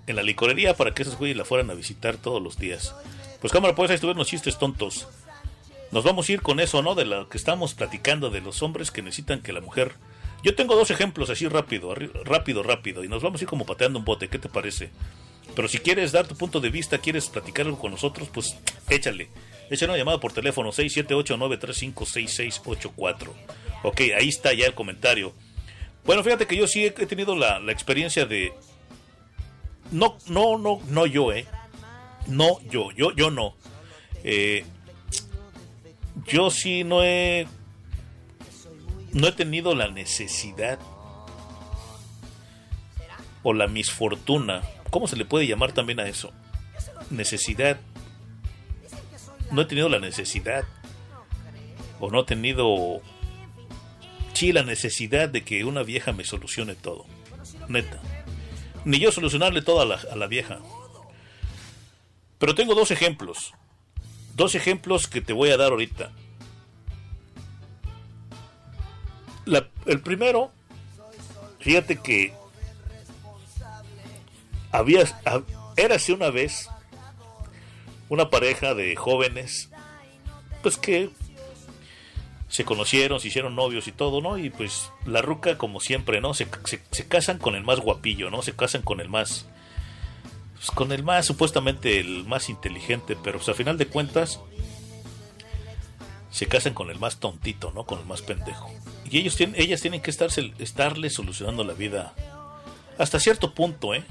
en 0.07 0.17
la 0.17 0.23
licorería 0.23 0.75
para 0.75 0.93
que 0.93 1.03
esos 1.03 1.17
güeyes 1.17 1.37
la 1.37 1.45
fueran 1.45 1.71
a 1.71 1.75
visitar 1.75 2.17
todos 2.17 2.43
los 2.43 2.59
días. 2.59 2.95
Pues 3.41 3.53
cámara, 3.53 3.75
pues 3.75 3.91
ahí 3.91 3.95
estuvieron 3.95 4.19
los 4.19 4.29
chistes 4.29 4.59
tontos. 4.59 5.07
Nos 5.93 6.05
vamos 6.05 6.29
a 6.29 6.33
ir 6.33 6.43
con 6.43 6.59
eso, 6.59 6.83
¿no? 6.83 6.95
De 6.95 7.05
lo 7.05 7.29
que 7.29 7.39
estamos 7.39 7.75
platicando 7.75 8.31
de 8.31 8.41
los 8.41 8.63
hombres 8.63 8.91
que 8.91 9.03
necesitan 9.03 9.41
que 9.41 9.53
la 9.53 9.61
mujer. 9.61 9.95
Yo 10.43 10.55
tengo 10.55 10.75
dos 10.75 10.91
ejemplos 10.91 11.31
así 11.31 11.49
rápido, 11.49 11.95
rápido, 11.95 12.63
rápido, 12.63 13.05
y 13.05 13.09
nos 13.09 13.23
vamos 13.23 13.41
a 13.41 13.45
ir 13.45 13.49
como 13.49 13.67
pateando 13.67 13.99
un 13.99 14.05
bote. 14.05 14.29
¿Qué 14.29 14.39
te 14.39 14.49
parece? 14.49 14.91
Pero 15.55 15.69
si 15.69 15.79
quieres 15.79 16.13
dar 16.13 16.27
tu 16.27 16.37
punto 16.37 16.61
de 16.61 16.71
vista, 16.71 16.99
quieres 16.99 17.29
platicar 17.29 17.67
algo 17.67 17.79
con 17.79 17.93
nosotros, 17.93 18.29
pues 18.33 18.57
échale. 18.91 19.29
Échale 19.71 19.93
una 19.93 19.99
llamada 19.99 20.21
por 20.21 20.33
teléfono 20.33 20.71
678-935-6684. 20.71 23.29
Ok, 23.83 24.01
ahí 24.19 24.29
está 24.29 24.53
ya 24.53 24.67
el 24.67 24.75
comentario. 24.75 25.33
Bueno, 26.05 26.23
fíjate 26.23 26.47
que 26.47 26.57
yo 26.57 26.69
sí 26.69 26.85
he 26.85 26.91
tenido 26.91 27.35
la, 27.35 27.59
la 27.59 27.73
experiencia 27.73 28.27
de. 28.27 28.53
No, 29.91 30.19
no, 30.29 30.59
no, 30.59 30.81
no 30.89 31.07
yo, 31.07 31.33
eh. 31.33 31.47
No 32.29 32.61
yo, 32.71 32.93
yo, 32.93 33.13
yo 33.15 33.31
no. 33.31 33.57
Eh, 34.23 34.65
yo 36.27 36.51
sí 36.51 36.85
no 36.85 37.03
he. 37.03 37.49
No 39.13 39.29
he 39.29 39.33
tenido 39.33 39.75
la 39.75 39.89
necesidad 39.89 40.79
o 43.43 43.53
la 43.53 43.67
misfortuna. 43.67 44.63
¿Cómo 44.91 45.09
se 45.09 45.17
le 45.17 45.25
puede 45.25 45.47
llamar 45.47 45.73
también 45.73 46.01
a 46.01 46.09
eso? 46.09 46.33
Necesidad. 47.11 47.79
No 49.51 49.63
he 49.63 49.65
tenido 49.67 49.89
la 49.89 49.99
necesidad. 49.99 50.65
O 52.01 52.11
no 52.11 52.21
he 52.21 52.25
tenido. 52.25 53.01
Sí, 54.35 54.53
la 54.53 54.63
necesidad 54.63 55.29
de 55.29 55.45
que 55.45 55.65
una 55.65 55.83
vieja 55.83 56.13
me 56.13 56.25
solucione 56.25 56.75
todo. 56.75 57.07
Neta. 57.69 58.01
Ni 58.85 58.99
yo 58.99 59.11
solucionarle 59.11 59.63
todo 59.63 59.81
a 59.81 59.85
la, 59.87 59.95
a 60.13 60.17
la 60.17 60.27
vieja. 60.27 60.59
Pero 62.39 62.55
tengo 62.55 62.75
dos 62.75 62.91
ejemplos. 62.91 63.55
Dos 64.35 64.55
ejemplos 64.55 65.09
que 65.09 65.23
te 65.23 65.33
voy 65.33 65.51
a 65.51 65.57
dar 65.57 65.71
ahorita. 65.73 66.13
La- 69.47 69.69
el 69.87 70.01
primero, 70.01 70.51
fíjate 71.61 71.97
que 71.97 72.35
había, 74.73 75.03
hab- 75.25 75.45
érase 75.77 76.13
una 76.13 76.31
vez 76.31 76.69
una 78.09 78.31
pareja 78.31 78.75
de 78.75 78.95
jóvenes, 78.97 79.71
pues 80.63 80.77
que 80.77 81.11
se 82.49 82.65
conocieron, 82.65 83.19
se 83.21 83.29
hicieron 83.29 83.55
novios 83.57 83.89
y 83.89 83.93
todo, 83.93 84.21
¿no? 84.21 84.39
Y 84.39 84.51
pues 84.51 84.91
la 85.05 85.21
ruca, 85.23 85.59
como 85.59 85.81
siempre, 85.81 86.21
¿no? 86.21 86.33
Se, 86.35 86.47
se- 86.65 87.07
casan 87.09 87.39
con 87.39 87.55
el 87.57 87.65
más 87.65 87.81
guapillo, 87.81 88.31
¿no? 88.31 88.43
Se 88.43 88.55
casan 88.55 88.83
con 88.83 89.01
el 89.01 89.09
más, 89.09 89.47
pues, 90.55 90.71
con 90.71 90.93
el 90.93 91.03
más, 91.03 91.27
supuestamente 91.27 91.99
el 91.99 92.25
más 92.25 92.49
inteligente, 92.49 93.17
pero 93.23 93.39
pues 93.39 93.49
a 93.49 93.55
final 93.55 93.77
de 93.79 93.87
cuentas 93.87 94.41
se 96.31 96.47
casan 96.47 96.75
con 96.75 96.91
el 96.91 96.99
más 96.99 97.19
tontito, 97.19 97.73
¿no? 97.75 97.85
Con 97.85 97.99
el 97.99 98.05
más 98.07 98.23
pendejo. 98.23 98.71
Y 99.11 99.19
ellos 99.19 99.37
tienen, 99.37 99.61
ellas 99.61 99.81
tienen 99.81 100.01
que 100.03 100.11
estarse, 100.11 100.53
estarle 100.59 101.11
solucionando 101.11 101.65
la 101.65 101.73
vida 101.75 102.15
hasta 102.99 103.19
cierto 103.21 103.55
punto, 103.55 103.95
¿eh? 103.95 104.05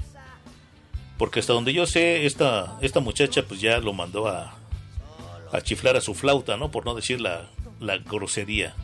Porque 1.18 1.40
hasta 1.40 1.52
donde 1.52 1.72
yo 1.72 1.86
sé, 1.86 2.26
esta, 2.26 2.78
esta 2.82 3.00
muchacha 3.00 3.42
pues 3.42 3.60
ya 3.60 3.78
lo 3.78 3.92
mandó 3.92 4.28
a, 4.28 4.54
a 5.52 5.60
chiflar 5.60 5.96
a 5.96 6.00
su 6.00 6.14
flauta, 6.14 6.56
¿no? 6.56 6.70
Por 6.70 6.84
no 6.84 6.94
decir 6.94 7.20
la, 7.20 7.46
la 7.80 7.98
grosería. 7.98 8.74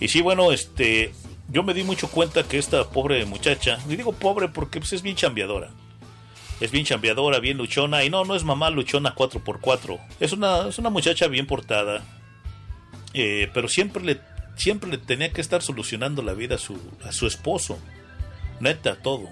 Y 0.00 0.08
sí, 0.08 0.20
bueno, 0.20 0.52
este, 0.52 1.12
yo 1.48 1.62
me 1.62 1.74
di 1.74 1.82
mucho 1.82 2.08
cuenta 2.10 2.42
que 2.42 2.58
esta 2.58 2.88
pobre 2.90 3.24
muchacha, 3.24 3.78
y 3.88 3.96
digo 3.96 4.12
pobre 4.12 4.48
porque 4.48 4.78
pues, 4.80 4.92
es 4.92 5.02
bien 5.02 5.16
chambeadora. 5.16 5.70
Es 6.60 6.70
bien 6.72 6.84
chambeadora, 6.84 7.38
bien 7.38 7.56
luchona, 7.56 8.04
y 8.04 8.10
no, 8.10 8.24
no 8.24 8.34
es 8.34 8.44
mamá 8.44 8.70
luchona 8.70 9.14
4x4. 9.14 9.98
Es 10.20 10.32
una, 10.32 10.68
es 10.68 10.78
una 10.78 10.90
muchacha 10.90 11.28
bien 11.28 11.46
portada, 11.46 12.04
eh, 13.14 13.48
pero 13.54 13.68
siempre 13.68 14.02
le, 14.02 14.20
siempre 14.56 14.90
le 14.90 14.98
tenía 14.98 15.32
que 15.32 15.40
estar 15.40 15.62
solucionando 15.62 16.20
la 16.22 16.34
vida 16.34 16.56
a 16.56 16.58
su, 16.58 16.78
a 17.04 17.12
su 17.12 17.26
esposo. 17.26 17.78
Neta, 18.60 18.96
todo. 18.96 19.28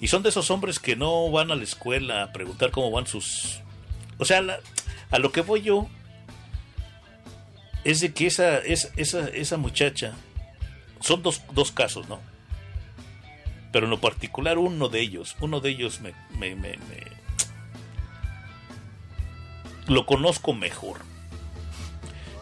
Y 0.00 0.08
son 0.08 0.22
de 0.22 0.28
esos 0.28 0.50
hombres 0.50 0.78
que 0.78 0.94
no 0.96 1.30
van 1.30 1.50
a 1.50 1.54
la 1.54 1.64
escuela 1.64 2.22
a 2.22 2.32
preguntar 2.32 2.70
cómo 2.70 2.90
van 2.90 3.06
sus... 3.06 3.60
O 4.18 4.24
sea, 4.24 4.42
a 5.10 5.18
lo 5.18 5.32
que 5.32 5.40
voy 5.40 5.62
yo 5.62 5.88
es 7.84 8.00
de 8.00 8.12
que 8.12 8.26
esa, 8.26 8.58
esa, 8.58 8.88
esa, 8.96 9.28
esa 9.28 9.56
muchacha... 9.56 10.14
Son 11.00 11.22
dos, 11.22 11.42
dos 11.52 11.72
casos, 11.72 12.08
¿no? 12.08 12.20
Pero 13.72 13.84
en 13.86 13.90
lo 13.90 14.00
particular 14.00 14.58
uno 14.58 14.88
de 14.88 15.00
ellos, 15.00 15.36
uno 15.40 15.60
de 15.60 15.70
ellos 15.70 16.00
me, 16.00 16.14
me, 16.38 16.54
me- 16.56 16.78
me- 16.78 17.16
lo 19.86 20.06
conozco 20.06 20.52
mejor. 20.52 20.98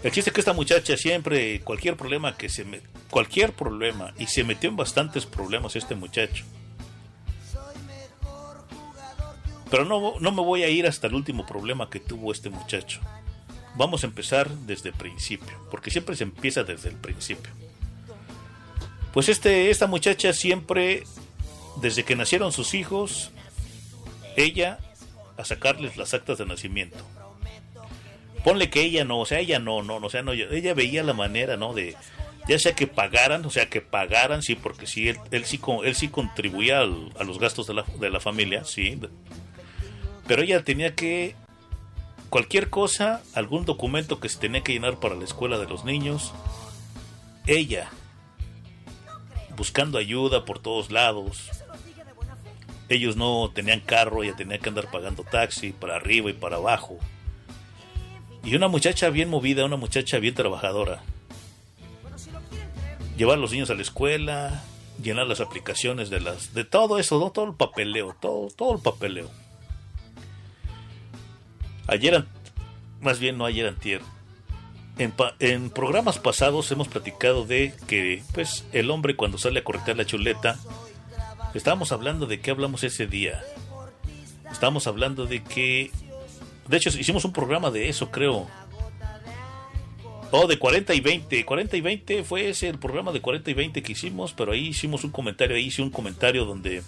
El 0.02 0.12
chiste 0.12 0.31
es 0.31 0.35
que 0.35 0.40
esta 0.40 0.52
muchacha 0.52 0.97
siempre, 0.97 1.60
cualquier 1.60 1.97
problema 1.97 2.36
que 2.36 2.48
se 2.48 2.64
me, 2.64 2.81
cualquier 3.10 3.52
problema, 3.52 4.14
y 4.18 4.26
se 4.26 4.44
metió 4.44 4.70
en 4.70 4.76
bastantes 4.76 5.26
problemas 5.26 5.76
este 5.76 5.94
muchacho. 5.94 6.44
Pero 9.74 9.86
no, 9.86 10.14
no 10.20 10.30
me 10.30 10.40
voy 10.40 10.62
a 10.62 10.68
ir 10.68 10.86
hasta 10.86 11.09
el 11.09 11.14
último 11.14 11.44
problema 11.44 11.90
que 11.90 11.98
tuvo 11.98 12.30
este 12.30 12.48
muchacho. 12.48 13.01
Vamos 13.74 14.05
a 14.05 14.06
empezar 14.06 14.48
desde 14.48 14.90
el 14.90 14.94
principio, 14.94 15.52
porque 15.68 15.90
siempre 15.90 16.14
se 16.14 16.22
empieza 16.22 16.62
desde 16.62 16.90
el 16.90 16.94
principio. 16.94 17.51
Pues 19.12 19.28
este, 19.28 19.70
esta 19.70 19.88
muchacha 19.88 20.32
siempre, 20.32 21.02
desde 21.82 22.05
que 22.05 22.14
nacieron 22.14 22.52
sus 22.52 22.72
hijos, 22.74 23.32
ella 24.36 24.78
a 25.36 25.44
sacarles 25.44 25.96
las 25.96 26.14
actas 26.14 26.38
de 26.38 26.46
nacimiento. 26.46 27.05
Ponle 28.44 28.70
que 28.70 28.80
ella 28.82 29.05
no, 29.05 29.18
o 29.18 29.26
sea, 29.26 29.40
ella 29.40 29.59
no, 29.59 29.82
no, 29.82 29.96
o 29.96 30.09
sea, 30.09 30.22
no, 30.22 30.30
ella 30.34 30.72
veía 30.74 31.02
la 31.02 31.14
manera, 31.14 31.56
¿no? 31.56 31.74
De, 31.74 31.96
ya 32.46 32.60
sea 32.60 32.76
que 32.76 32.86
pagaran, 32.86 33.44
o 33.44 33.51
sea, 33.51 33.68
que 33.68 33.80
pagaran, 33.80 34.40
sí, 34.40 34.55
porque 34.55 34.86
sí, 34.86 35.09
él, 35.09 35.18
él 35.32 35.44
sí, 35.46 35.60
él 35.82 35.96
sí 35.96 36.06
contribuía 36.06 36.78
al- 36.78 37.10
a 37.18 37.24
los 37.24 37.40
gastos 37.40 37.66
de 37.66 37.74
la, 37.74 37.82
de 37.98 38.10
la 38.10 38.20
familia, 38.20 38.62
sí. 38.64 39.01
Pero 40.26 40.42
ella 40.42 40.64
tenía 40.64 40.94
que, 40.94 41.34
cualquier 42.30 42.70
cosa, 42.70 43.22
algún 43.34 43.64
documento 43.64 44.20
que 44.20 44.28
se 44.28 44.38
tenía 44.38 44.62
que 44.62 44.72
llenar 44.72 44.98
para 44.98 45.14
la 45.14 45.24
escuela 45.24 45.59
de 45.59 45.66
los 45.66 45.84
niños, 45.84 46.32
ella, 47.46 47.90
buscando 49.56 49.98
ayuda 49.98 50.44
por 50.44 50.59
todos 50.59 50.90
lados. 50.90 51.51
Ellos 52.88 53.16
no 53.16 53.51
tenían 53.55 53.80
carro, 53.80 54.22
ella 54.22 54.36
tenía 54.36 54.59
que 54.59 54.68
andar 54.68 54.90
pagando 54.90 55.24
taxi 55.24 55.72
para 55.72 55.96
arriba 55.96 56.30
y 56.30 56.34
para 56.34 56.56
abajo. 56.56 56.98
Y 58.42 58.55
una 58.56 58.68
muchacha 58.68 59.09
bien 59.09 59.30
movida, 59.30 59.64
una 59.64 59.76
muchacha 59.76 60.18
bien 60.18 60.34
trabajadora. 60.34 61.02
Llevar 63.16 63.38
a 63.38 63.40
los 63.40 63.52
niños 63.52 63.70
a 63.70 63.74
la 63.74 63.82
escuela, 63.82 64.62
llenar 65.02 65.26
las 65.26 65.40
aplicaciones 65.40 66.10
de 66.10 66.20
las 66.20 66.52
de 66.52 66.64
todo 66.64 66.98
eso, 66.98 67.18
¿no? 67.18 67.30
todo 67.30 67.46
el 67.46 67.55
papeleo, 67.55 68.16
todo 68.20 68.48
todo 68.48 68.74
el 68.74 68.80
papeleo. 68.80 69.30
Ayer 71.86 72.24
más 73.01 73.19
bien 73.19 73.36
no 73.39 73.44
ayer 73.44 73.66
antier. 73.66 74.01
En, 74.98 75.11
pa- 75.11 75.35
en 75.40 75.70
programas 75.70 76.19
pasados 76.19 76.70
hemos 76.70 76.89
platicado 76.89 77.44
de 77.44 77.74
que 77.89 78.23
pues 78.32 78.65
el 78.73 78.90
hombre 78.90 79.16
cuando 79.16 79.39
sale 79.39 79.61
a 79.61 79.65
corretear 79.65 79.97
la 79.97 80.06
chuleta 80.06 80.56
estábamos 81.52 81.90
hablando 81.93 82.27
de 82.27 82.40
qué 82.40 82.51
hablamos 82.52 82.85
ese 82.85 83.06
día. 83.06 83.43
Estábamos 84.51 84.86
hablando 84.86 85.27
de 85.27 85.43
que 85.43 85.90
de 86.69 86.77
hecho, 86.78 86.89
hicimos 86.98 87.24
un 87.27 87.32
programa 87.32 87.70
de 87.70 87.89
eso, 87.90 88.11
creo. 88.11 88.47
Oh, 90.31 90.47
de 90.47 90.59
40 90.59 90.94
y 90.94 91.01
20. 91.01 91.44
40 91.44 91.77
y 91.77 91.81
20 91.82 92.24
fue 92.24 92.48
ese 92.48 92.69
el 92.69 92.78
programa 92.78 93.12
de 93.12 93.20
40 93.20 93.51
y 93.51 93.55
20 93.55 93.82
que 93.82 93.93
hicimos, 93.93 94.32
pero 94.32 94.52
ahí 94.52 94.69
hicimos 94.69 95.05
un 95.05 95.11
comentario, 95.11 95.56
ahí 95.56 95.66
hice 95.66 95.82
un 95.82 95.90
comentario 95.90 96.44
donde 96.47 96.82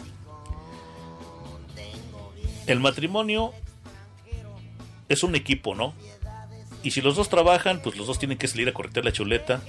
el 2.67 2.81
matrimonio 2.81 3.53
es 5.09 5.23
un 5.23 5.35
equipo, 5.35 5.75
¿no? 5.75 5.95
Y 6.83 6.93
si 6.93 7.01
los 7.01 7.17
dos 7.17 7.29
trabajan, 7.29 7.81
pues 7.83 7.97
los 7.97 8.07
dos 8.07 8.19
tienen 8.19 8.39
que 8.39 8.49
salir 8.49 8.69
a 8.69 8.73
corretear 8.73 9.05
la 9.05 9.13
chuleta 9.13 9.61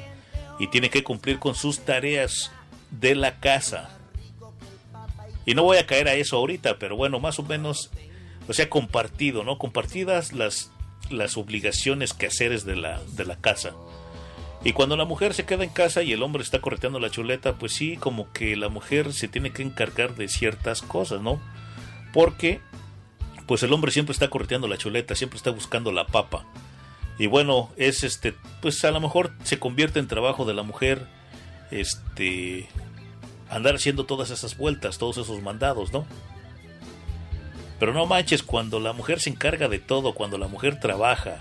y 0.60 0.68
tienen 0.68 0.92
que 0.92 1.04
cumplir 1.04 1.40
con 1.40 1.56
sus 1.56 1.80
tareas 1.80 2.52
de 2.92 3.16
la 3.16 3.40
casa. 3.40 3.90
Y 5.46 5.56
no 5.56 5.64
voy 5.64 5.78
a 5.78 5.88
caer 5.88 6.08
a 6.08 6.14
eso 6.14 6.38
ahorita, 6.38 6.78
pero 6.78 6.96
bueno, 6.96 7.20
más 7.20 7.40
o 7.40 7.44
menos 7.44 7.90
o 8.48 8.54
sea, 8.54 8.70
compartido, 8.70 9.44
¿no? 9.44 9.58
Compartidas 9.58 10.32
las, 10.34 10.72
las 11.10 11.38
obligaciones, 11.38 12.14
quehaceres 12.14 12.66
de 12.66 12.78
la, 12.78 13.02
de 13.16 13.26
la 13.26 13.36
casa. 13.38 13.74
Y 14.64 14.74
cuando 14.74 14.96
la 14.96 15.06
mujer 15.06 15.34
se 15.34 15.46
queda 15.46 15.64
en 15.64 15.70
casa 15.70 16.02
y 16.02 16.14
el 16.14 16.24
hombre 16.24 16.44
está 16.44 16.62
correteando 16.62 17.00
la 17.00 17.12
chuleta, 17.12 17.54
pues 17.56 17.74
sí, 17.74 17.98
como 17.98 18.32
que 18.32 18.56
la 18.56 18.70
mujer 18.70 19.14
se 19.14 19.28
tiene 19.28 19.52
que 19.52 19.64
encargar 19.64 20.16
de 20.16 20.28
ciertas 20.30 20.82
cosas, 20.82 21.22
¿no? 21.22 21.40
Porque, 22.14 22.62
pues 23.48 23.64
el 23.64 23.74
hombre 23.74 23.92
siempre 23.92 24.12
está 24.12 24.30
correteando 24.30 24.68
la 24.68 24.78
chuleta, 24.78 25.16
siempre 25.16 25.38
está 25.38 25.52
buscando 25.52 25.92
la 25.92 26.06
papa. 26.06 26.46
Y 27.18 27.28
bueno, 27.28 27.72
es 27.78 28.04
este, 28.04 28.36
pues 28.62 28.84
a 28.86 28.92
lo 28.92 29.00
mejor 29.00 29.32
se 29.44 29.58
convierte 29.58 30.00
en 30.00 30.08
trabajo 30.08 30.46
de 30.46 30.54
la 30.54 30.64
mujer, 30.64 31.08
este, 31.72 32.70
andar 33.50 33.76
haciendo 33.76 34.06
todas 34.06 34.30
esas 34.30 34.58
vueltas, 34.58 34.98
todos 34.98 35.18
esos 35.18 35.42
mandados, 35.42 35.92
¿no? 35.94 36.06
Pero 37.80 37.94
no 37.94 38.06
manches, 38.06 38.44
cuando 38.44 38.80
la 38.80 38.94
mujer 38.94 39.20
se 39.20 39.30
encarga 39.30 39.68
de 39.68 39.80
todo, 39.80 40.14
cuando 40.14 40.38
la 40.38 40.48
mujer 40.48 40.80
trabaja, 40.80 41.38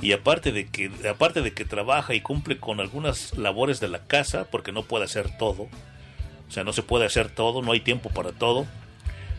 y 0.00 0.12
aparte 0.12 0.52
de 0.52 0.68
que, 0.68 0.90
aparte 1.08 1.42
de 1.42 1.54
que 1.54 1.64
trabaja 1.64 2.14
y 2.14 2.20
cumple 2.20 2.58
con 2.58 2.80
algunas 2.80 3.36
labores 3.38 3.80
de 3.80 3.88
la 3.88 4.00
casa, 4.00 4.46
porque 4.50 4.72
no 4.72 4.82
puede 4.82 5.04
hacer 5.04 5.36
todo, 5.38 5.62
o 5.62 6.50
sea, 6.50 6.64
no 6.64 6.72
se 6.72 6.82
puede 6.82 7.06
hacer 7.06 7.30
todo, 7.30 7.62
no 7.62 7.72
hay 7.72 7.80
tiempo 7.80 8.10
para 8.10 8.32
todo, 8.32 8.66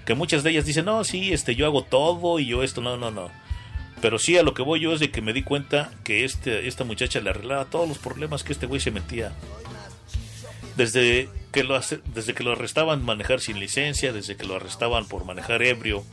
que 0.08 0.16
muchas 0.16 0.42
de 0.42 0.52
ellas 0.52 0.66
dicen, 0.66 0.86
no, 0.86 1.03
sí, 1.03 1.34
este, 1.34 1.53
yo 1.53 1.66
hago 1.66 1.84
todo 1.84 2.40
y 2.40 2.45
yo 2.45 2.64
esto, 2.64 2.82
no, 2.82 2.95
no, 2.95 3.11
no. 3.11 3.30
Pero 4.00 4.18
sí, 4.18 4.38
a 4.38 4.44
lo 4.44 4.53
que 4.53 4.61
voy 4.61 4.80
yo 4.80 4.94
es 4.94 5.02
de 5.02 5.11
que 5.11 5.22
me 5.22 5.34
di 5.34 5.44
cuenta 5.44 5.92
que 6.06 6.24
este, 6.24 6.66
esta 6.66 6.86
muchacha 6.86 7.19
le 7.19 7.30
arreglaba 7.30 7.66
todos 7.66 7.90
los 7.90 7.98
problemas 7.98 8.42
que 8.42 8.53
este 8.53 8.68
güey 8.68 8.80
se 8.80 8.90
metía. 8.90 9.34
Desde 10.77 11.27
que, 11.52 11.66
lo, 11.66 11.77
desde 12.14 12.34
que 12.34 12.45
lo 12.45 12.53
arrestaban 12.53 13.03
manejar 13.03 13.42
sin 13.42 13.60
licencia, 13.60 14.14
desde 14.14 14.38
que 14.38 14.45
lo 14.45 14.56
arrestaban 14.56 15.10
por 15.10 15.26
manejar 15.26 15.61
ebrio, 15.61 16.06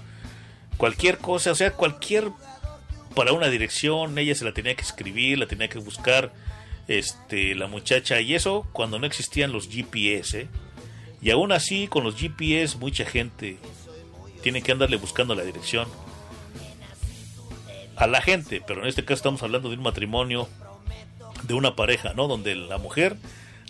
cualquier 0.76 1.18
cosa, 1.18 1.52
o 1.52 1.54
sea, 1.54 1.70
cualquier 1.70 2.30
para 3.14 3.32
una 3.32 3.46
dirección, 3.46 4.18
ella 4.18 4.34
se 4.34 4.44
la 4.44 4.52
tenía 4.52 4.74
que 4.74 4.82
escribir, 4.82 5.38
la 5.38 5.46
tenía 5.46 5.68
que 5.68 5.78
buscar, 5.78 6.32
este, 6.88 7.54
la 7.54 7.68
muchacha, 7.68 8.20
y 8.20 8.34
eso 8.34 8.66
cuando 8.72 8.98
no 8.98 9.06
existían 9.06 9.52
los 9.52 9.68
GPS, 9.68 10.40
¿eh? 10.40 10.48
y 11.22 11.30
aún 11.30 11.52
así 11.52 11.86
con 11.86 12.02
los 12.02 12.16
GPS 12.16 12.76
mucha 12.76 13.04
gente 13.04 13.56
tiene 14.44 14.60
que 14.60 14.72
andarle 14.72 14.98
buscando 14.98 15.34
la 15.34 15.42
dirección 15.42 15.88
a 17.96 18.06
la 18.06 18.20
gente, 18.20 18.62
pero 18.66 18.82
en 18.82 18.88
este 18.88 19.02
caso 19.02 19.14
estamos 19.14 19.42
hablando 19.42 19.70
de 19.70 19.76
un 19.76 19.82
matrimonio, 19.82 20.50
de 21.44 21.54
una 21.54 21.74
pareja, 21.74 22.12
¿no? 22.12 22.28
Donde 22.28 22.54
la 22.54 22.76
mujer 22.76 23.16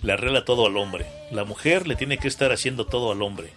le 0.02 0.12
arregla 0.12 0.44
todo 0.44 0.66
al 0.66 0.76
hombre, 0.76 1.06
la 1.30 1.44
mujer 1.44 1.86
le 1.86 1.94
tiene 1.94 2.18
que 2.18 2.26
estar 2.26 2.50
haciendo 2.50 2.86
todo 2.86 3.12
al 3.12 3.22
hombre 3.22 3.52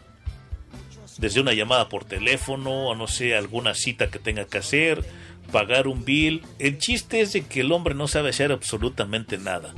desde 1.17 1.41
una 1.41 1.53
llamada 1.53 1.89
por 1.89 2.05
teléfono, 2.05 2.89
o 2.89 2.93
no 2.93 3.07
sé, 3.07 3.35
alguna 3.35 3.73
cita 3.73 4.11
que 4.11 4.19
tenga 4.19 4.45
que 4.45 4.59
hacer, 4.59 5.03
pagar 5.51 5.87
un 5.87 6.05
bill. 6.05 6.43
El 6.59 6.77
chiste 6.77 7.21
es 7.21 7.33
de 7.33 7.47
que 7.47 7.61
el 7.61 7.71
hombre 7.71 7.95
no 7.95 8.07
sabe 8.07 8.29
hacer 8.29 8.51
absolutamente 8.51 9.39
nada. 9.39 9.73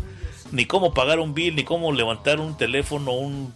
Ni 0.51 0.65
cómo 0.65 0.93
pagar 0.93 1.19
un 1.19 1.33
bill, 1.33 1.55
ni 1.55 1.63
cómo 1.63 1.93
levantar 1.93 2.41
un 2.41 2.57
teléfono, 2.57 3.13
un 3.13 3.53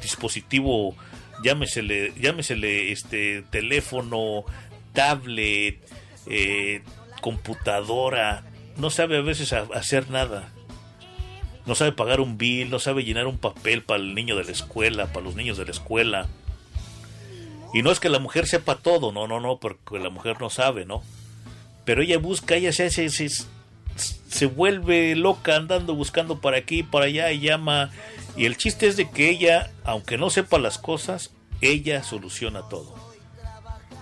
dispositivo, 0.00 0.96
llámesele, 1.44 2.12
llámesele 2.20 2.92
este 2.92 3.42
teléfono, 3.50 4.44
tablet, 4.92 5.78
eh, 6.26 6.82
computadora. 7.20 8.44
No 8.76 8.90
sabe 8.90 9.18
a 9.18 9.22
veces 9.22 9.52
a- 9.52 9.66
hacer 9.74 10.10
nada. 10.10 10.50
No 11.66 11.74
sabe 11.74 11.92
pagar 11.92 12.20
un 12.20 12.38
bill, 12.38 12.70
no 12.70 12.78
sabe 12.78 13.04
llenar 13.04 13.26
un 13.26 13.38
papel 13.38 13.82
para 13.82 14.00
el 14.00 14.14
niño 14.14 14.36
de 14.36 14.44
la 14.44 14.52
escuela, 14.52 15.06
para 15.12 15.24
los 15.26 15.34
niños 15.36 15.58
de 15.58 15.64
la 15.66 15.70
escuela. 15.72 16.26
Y 17.74 17.82
no 17.82 17.90
es 17.90 18.00
que 18.00 18.08
la 18.08 18.18
mujer 18.18 18.46
sepa 18.46 18.76
todo, 18.76 19.12
no, 19.12 19.26
no, 19.26 19.40
no, 19.40 19.58
porque 19.58 19.98
la 19.98 20.08
mujer 20.08 20.40
no 20.40 20.48
sabe, 20.48 20.86
¿no? 20.86 21.02
Pero 21.84 22.02
ella 22.02 22.16
busca, 22.18 22.54
ella 22.56 22.72
se, 22.72 22.88
se, 22.90 23.10
se, 23.10 23.28
se 23.96 24.46
vuelve 24.46 25.14
loca 25.16 25.56
andando 25.56 25.94
buscando 25.94 26.40
para 26.40 26.56
aquí, 26.56 26.82
para 26.82 27.04
allá 27.06 27.30
y 27.32 27.40
llama. 27.40 27.90
Y 28.38 28.46
el 28.46 28.56
chiste 28.56 28.86
es 28.86 28.96
de 28.96 29.10
que 29.10 29.28
ella, 29.28 29.72
aunque 29.84 30.16
no 30.16 30.30
sepa 30.30 30.58
las 30.58 30.78
cosas, 30.78 31.32
ella 31.60 32.02
soluciona 32.04 32.62
todo. 32.68 32.94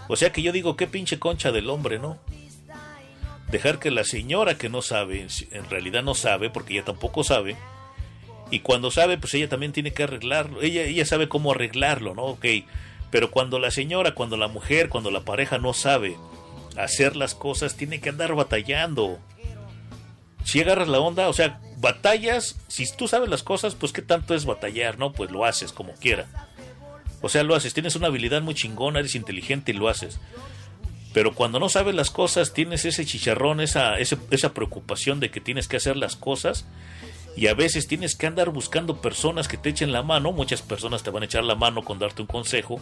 O 0.08 0.14
sea 0.16 0.30
que 0.30 0.42
yo 0.42 0.52
digo, 0.52 0.76
qué 0.76 0.86
pinche 0.86 1.18
concha 1.18 1.50
del 1.52 1.70
hombre, 1.70 1.98
¿no? 1.98 2.18
Dejar 3.50 3.78
que 3.78 3.90
la 3.90 4.04
señora 4.04 4.58
que 4.58 4.68
no 4.68 4.82
sabe, 4.82 5.26
en- 5.50 5.70
realidad 5.70 6.02
no 6.02 6.14
sabe, 6.14 6.50
porque 6.50 6.74
ella 6.74 6.84
tampoco 6.84 7.24
sabe, 7.24 7.56
y 8.50 8.60
cuando 8.60 8.90
sabe, 8.90 9.18
pues 9.18 9.32
ella 9.34 9.48
también 9.48 9.72
tiene 9.72 9.92
que 9.92 10.02
arreglarlo. 10.04 10.62
Ella, 10.62 10.82
ella 10.82 11.06
sabe 11.06 11.28
cómo 11.28 11.52
arreglarlo, 11.52 12.14
¿no? 12.14 12.24
Ok. 12.24 12.44
Pero 13.10 13.30
cuando 13.30 13.58
la 13.58 13.70
señora, 13.70 14.14
cuando 14.14 14.36
la 14.36 14.48
mujer, 14.48 14.88
cuando 14.88 15.10
la 15.10 15.20
pareja 15.22 15.58
no 15.58 15.72
sabe 15.72 16.16
hacer 16.76 17.16
las 17.16 17.34
cosas, 17.34 17.76
tiene 17.76 18.00
que 18.00 18.10
andar 18.10 18.34
batallando. 18.34 19.18
Si 20.44 20.60
agarras 20.60 20.88
la 20.88 21.00
onda, 21.00 21.28
o 21.28 21.32
sea, 21.32 21.60
batallas, 21.76 22.56
si 22.68 22.84
tú 22.96 23.08
sabes 23.08 23.28
las 23.28 23.42
cosas, 23.42 23.74
pues 23.74 23.92
qué 23.92 24.02
tanto 24.02 24.34
es 24.34 24.44
batallar, 24.46 24.98
¿no? 24.98 25.12
Pues 25.12 25.30
lo 25.30 25.44
haces 25.44 25.72
como 25.72 25.92
quiera. 25.94 26.26
O 27.22 27.28
sea, 27.28 27.42
lo 27.42 27.54
haces, 27.54 27.74
tienes 27.74 27.96
una 27.96 28.08
habilidad 28.08 28.42
muy 28.42 28.54
chingona, 28.54 29.00
eres 29.00 29.14
inteligente 29.14 29.72
y 29.72 29.74
lo 29.74 29.88
haces. 29.88 30.18
Pero 31.12 31.34
cuando 31.34 31.58
no 31.58 31.68
sabes 31.68 31.94
las 31.94 32.10
cosas, 32.10 32.52
tienes 32.52 32.84
ese 32.84 33.06
chicharrón, 33.06 33.60
esa, 33.60 33.98
ese- 33.98 34.18
esa 34.30 34.52
preocupación 34.52 35.18
de 35.18 35.30
que 35.30 35.40
tienes 35.40 35.66
que 35.66 35.76
hacer 35.78 35.96
las 35.96 36.14
cosas 36.14 36.66
y 37.36 37.46
a 37.46 37.54
veces 37.54 37.86
tienes 37.88 38.16
que 38.16 38.26
andar 38.26 38.50
buscando 38.50 39.00
personas 39.00 39.48
que 39.48 39.56
te 39.56 39.70
echen 39.70 39.92
la 39.92 40.02
mano. 40.02 40.32
Muchas 40.32 40.60
personas 40.62 41.02
te 41.02 41.10
van 41.10 41.22
a 41.22 41.26
echar 41.26 41.44
la 41.44 41.54
mano 41.54 41.82
con 41.84 41.98
darte 41.98 42.20
un 42.22 42.28
consejo, 42.28 42.80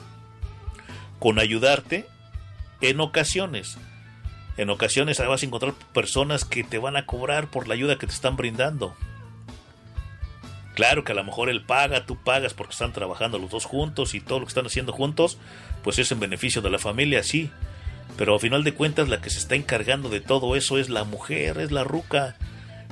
con 1.21 1.39
ayudarte 1.39 2.07
en 2.81 3.01
ocasiones. 3.01 3.79
En 4.57 4.71
ocasiones 4.71 5.19
vas 5.19 5.43
a 5.43 5.47
encontrar 5.47 5.75
personas 5.93 6.45
que 6.45 6.63
te 6.63 6.79
van 6.79 6.97
a 6.97 7.07
cobrar 7.07 7.51
por 7.51 7.67
la 7.67 7.75
ayuda 7.75 7.99
que 7.99 8.07
te 8.07 8.13
están 8.13 8.37
brindando. 8.37 8.95
Claro 10.75 11.05
que 11.05 11.13
a 11.13 11.15
lo 11.15 11.25
mejor 11.25 11.51
él 11.51 11.63
paga, 11.63 12.05
tú 12.05 12.17
pagas 12.17 12.53
porque 12.55 12.73
están 12.73 12.93
trabajando 12.93 13.39
los 13.39 13.51
dos 13.51 13.65
juntos 13.65 14.15
y 14.15 14.21
todo 14.21 14.41
lo 14.41 14.47
que 14.47 14.51
están 14.51 14.67
haciendo 14.67 14.93
juntos, 14.93 15.39
pues 15.83 15.99
es 15.99 16.11
en 16.11 16.21
beneficio 16.21 16.63
de 16.63 16.71
la 16.71 16.79
familia, 16.79 17.23
sí. 17.23 17.51
Pero 18.17 18.35
al 18.35 18.41
final 18.41 18.65
de 18.65 18.75
cuentas 18.75 19.09
la 19.09 19.21
que 19.21 19.31
se 19.31 19.39
está 19.39 19.55
encargando 19.55 20.09
de 20.09 20.21
todo 20.21 20.57
eso 20.57 20.79
es 20.79 20.89
la 20.89 21.05
mujer, 21.05 21.59
es 21.59 21.71
la 21.71 21.85
ruca. 21.85 22.37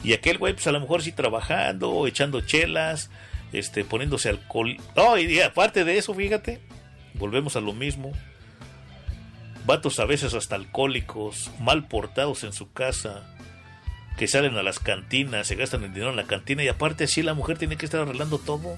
Y 0.04 0.12
aquel 0.14 0.38
güey, 0.38 0.52
pues 0.52 0.66
a 0.66 0.72
lo 0.72 0.80
mejor 0.80 1.02
sí 1.02 1.12
trabajando, 1.12 2.06
echando 2.06 2.40
chelas, 2.40 3.10
este, 3.52 3.84
poniéndose 3.84 4.28
alcohol. 4.28 4.76
No, 4.96 5.18
y 5.18 5.40
aparte 5.40 5.84
de 5.84 5.98
eso, 5.98 6.14
fíjate, 6.14 6.60
volvemos 7.14 7.56
a 7.56 7.60
lo 7.60 7.72
mismo. 7.72 8.12
Vatos 9.66 9.98
a 9.98 10.04
veces 10.04 10.34
hasta 10.34 10.56
alcohólicos, 10.56 11.50
mal 11.60 11.86
portados 11.86 12.44
en 12.44 12.52
su 12.52 12.72
casa, 12.72 13.22
que 14.16 14.28
salen 14.28 14.56
a 14.56 14.62
las 14.62 14.78
cantinas, 14.78 15.46
se 15.46 15.54
gastan 15.54 15.84
el 15.84 15.92
dinero 15.92 16.10
en 16.10 16.16
la 16.16 16.26
cantina 16.26 16.62
y 16.62 16.68
aparte 16.68 17.04
así 17.04 17.22
la 17.22 17.34
mujer 17.34 17.58
tiene 17.58 17.76
que 17.76 17.86
estar 17.86 18.00
arreglando 18.00 18.38
todo. 18.38 18.76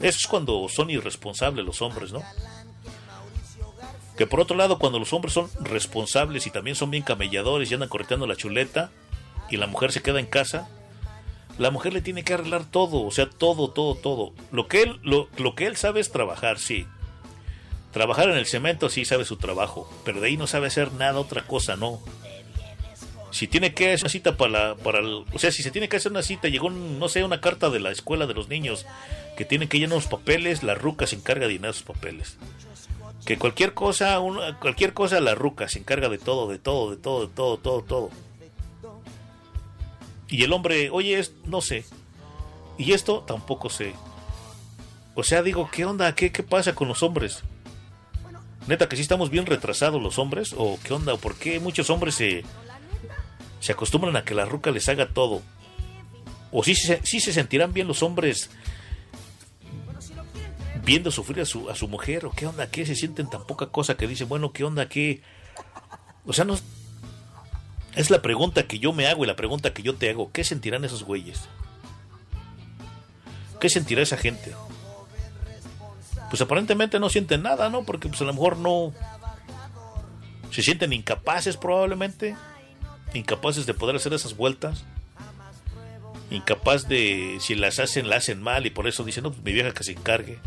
Eso 0.00 0.18
es 0.18 0.26
cuando 0.26 0.68
son 0.68 0.90
irresponsables 0.90 1.64
los 1.64 1.82
hombres, 1.82 2.12
¿no? 2.12 2.22
Que 4.16 4.26
por 4.26 4.40
otro 4.40 4.56
lado, 4.56 4.78
cuando 4.78 4.98
los 4.98 5.12
hombres 5.12 5.32
son 5.32 5.48
responsables 5.60 6.46
y 6.46 6.50
también 6.50 6.76
son 6.76 6.90
bien 6.90 7.04
camelladores 7.04 7.70
y 7.70 7.74
andan 7.74 7.88
correteando 7.88 8.26
la 8.26 8.36
chuleta 8.36 8.90
y 9.50 9.56
la 9.56 9.66
mujer 9.66 9.92
se 9.92 10.02
queda 10.02 10.18
en 10.18 10.26
casa, 10.26 10.68
la 11.56 11.70
mujer 11.70 11.92
le 11.92 12.02
tiene 12.02 12.24
que 12.24 12.34
arreglar 12.34 12.64
todo, 12.64 13.02
o 13.02 13.10
sea, 13.10 13.28
todo, 13.28 13.70
todo, 13.70 13.94
todo. 13.94 14.32
Lo 14.50 14.68
que 14.68 14.82
él, 14.82 15.00
lo, 15.02 15.28
lo 15.36 15.54
que 15.54 15.66
él 15.66 15.76
sabe 15.76 16.00
es 16.00 16.10
trabajar, 16.10 16.58
sí. 16.58 16.86
Trabajar 17.98 18.28
en 18.28 18.36
el 18.36 18.46
cemento 18.46 18.88
sí 18.90 19.04
sabe 19.04 19.24
su 19.24 19.38
trabajo, 19.38 19.92
pero 20.04 20.20
de 20.20 20.28
ahí 20.28 20.36
no 20.36 20.46
sabe 20.46 20.68
hacer 20.68 20.92
nada 20.92 21.18
otra 21.18 21.42
cosa, 21.48 21.74
no. 21.74 21.98
Si 23.32 23.48
tiene 23.48 23.74
que 23.74 23.92
hacer 23.92 24.04
una 24.04 24.08
cita 24.08 24.36
para, 24.36 24.50
la- 24.68 24.74
para 24.76 25.00
el- 25.00 25.24
o 25.32 25.38
sea, 25.40 25.50
si 25.50 25.64
se 25.64 25.72
tiene 25.72 25.88
que 25.88 25.96
hacer 25.96 26.12
una 26.12 26.22
cita, 26.22 26.46
llegó, 26.46 26.70
no 26.70 27.08
sé, 27.08 27.24
una 27.24 27.40
carta 27.40 27.70
de 27.70 27.80
la 27.80 27.90
escuela 27.90 28.28
de 28.28 28.34
los 28.34 28.46
niños 28.48 28.86
que 29.36 29.44
tienen 29.44 29.68
que 29.68 29.80
llenar 29.80 29.96
los 29.96 30.06
papeles, 30.06 30.62
la 30.62 30.76
ruca 30.76 31.08
se 31.08 31.16
encarga 31.16 31.48
de 31.48 31.54
llenar 31.54 31.74
sus 31.74 31.82
papeles. 31.82 32.36
Que 33.26 33.36
cualquier 33.36 33.74
cosa, 33.74 34.20
una- 34.20 34.56
cualquier 34.60 34.94
cosa, 34.94 35.18
la 35.20 35.34
ruca 35.34 35.68
se 35.68 35.80
encarga 35.80 36.08
de 36.08 36.18
todo, 36.18 36.46
de 36.48 36.60
todo, 36.60 36.92
de 36.92 36.98
todo, 36.98 37.26
de 37.26 37.34
todo, 37.34 37.58
todo, 37.58 37.82
todo. 37.82 38.10
Y 40.28 40.44
el 40.44 40.52
hombre, 40.52 40.90
oye, 40.90 41.20
no 41.46 41.60
sé. 41.62 41.84
Y 42.78 42.92
esto 42.92 43.24
tampoco 43.26 43.68
sé. 43.70 43.92
O 45.16 45.24
sea, 45.24 45.42
digo, 45.42 45.68
¿qué 45.72 45.84
onda? 45.84 46.14
¿Qué, 46.14 46.30
qué 46.30 46.44
pasa 46.44 46.76
con 46.76 46.86
los 46.86 47.02
hombres? 47.02 47.42
Neta, 48.68 48.86
que 48.86 48.96
sí 48.96 49.02
estamos 49.02 49.30
bien 49.30 49.46
retrasados 49.46 50.00
los 50.00 50.18
hombres. 50.18 50.54
¿O 50.54 50.78
qué 50.84 50.92
onda? 50.92 51.14
¿O 51.14 51.18
por 51.18 51.36
qué 51.36 51.58
muchos 51.58 51.88
hombres 51.88 52.14
se, 52.14 52.44
se 53.60 53.72
acostumbran 53.72 54.14
a 54.16 54.24
que 54.24 54.34
la 54.34 54.44
ruca 54.44 54.70
les 54.70 54.90
haga 54.90 55.08
todo? 55.08 55.40
¿O 56.52 56.62
sí, 56.62 56.74
sí 56.74 57.20
se 57.20 57.32
sentirán 57.32 57.72
bien 57.72 57.88
los 57.88 58.02
hombres 58.02 58.50
viendo 60.84 61.10
sufrir 61.10 61.40
a 61.40 61.44
su, 61.46 61.70
a 61.70 61.74
su 61.74 61.88
mujer? 61.88 62.26
¿O 62.26 62.30
qué 62.30 62.46
onda? 62.46 62.70
¿Qué 62.70 62.84
se 62.84 62.94
sienten 62.94 63.30
tan 63.30 63.46
poca 63.46 63.68
cosa 63.68 63.96
que 63.96 64.06
dicen, 64.06 64.28
bueno, 64.28 64.52
qué 64.52 64.64
onda? 64.64 64.86
¿Qué? 64.86 65.22
O 66.26 66.34
sea, 66.34 66.44
no, 66.44 66.58
es 67.96 68.10
la 68.10 68.20
pregunta 68.20 68.66
que 68.66 68.78
yo 68.78 68.92
me 68.92 69.06
hago 69.06 69.24
y 69.24 69.26
la 69.26 69.36
pregunta 69.36 69.72
que 69.72 69.82
yo 69.82 69.94
te 69.94 70.10
hago. 70.10 70.30
¿Qué 70.30 70.44
sentirán 70.44 70.84
esos 70.84 71.04
güeyes? 71.04 71.40
¿Qué 73.60 73.70
sentirá 73.70 74.02
esa 74.02 74.18
gente? 74.18 74.52
Pues 76.28 76.42
aparentemente 76.42 76.98
no 76.98 77.08
sienten 77.08 77.42
nada, 77.42 77.70
¿no? 77.70 77.84
Porque 77.84 78.08
pues 78.08 78.20
a 78.20 78.24
lo 78.24 78.32
mejor 78.32 78.56
no... 78.56 78.92
Se 80.50 80.62
sienten 80.62 80.92
incapaces 80.92 81.56
probablemente. 81.56 82.36
Incapaces 83.14 83.66
de 83.66 83.74
poder 83.74 83.96
hacer 83.96 84.12
esas 84.12 84.36
vueltas. 84.36 84.84
Incapaz 86.30 86.88
de... 86.88 87.38
Si 87.40 87.54
las 87.54 87.78
hacen, 87.78 88.08
la 88.08 88.16
hacen 88.16 88.42
mal 88.42 88.66
y 88.66 88.70
por 88.70 88.86
eso 88.86 89.04
dicen, 89.04 89.24
no, 89.24 89.30
pues 89.30 89.42
mi 89.42 89.52
vieja 89.52 89.72
que 89.72 89.84
se 89.84 89.92
encargue. 89.92 90.38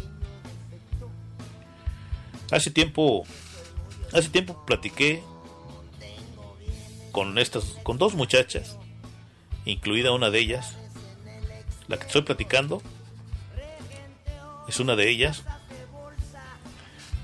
Hace 2.51 2.69
tiempo... 2.71 3.23
Hace 4.13 4.29
tiempo 4.29 4.65
platiqué 4.65 5.23
con 7.11 7.37
estas, 7.37 7.63
con 7.83 7.97
dos 7.97 8.13
muchachas, 8.13 8.77
incluida 9.65 10.11
una 10.11 10.29
de 10.29 10.39
ellas, 10.39 10.75
la 11.87 11.97
que 11.97 12.07
estoy 12.07 12.21
platicando, 12.23 12.81
es 14.67 14.79
una 14.79 14.95
de 14.95 15.09
ellas. 15.09 15.43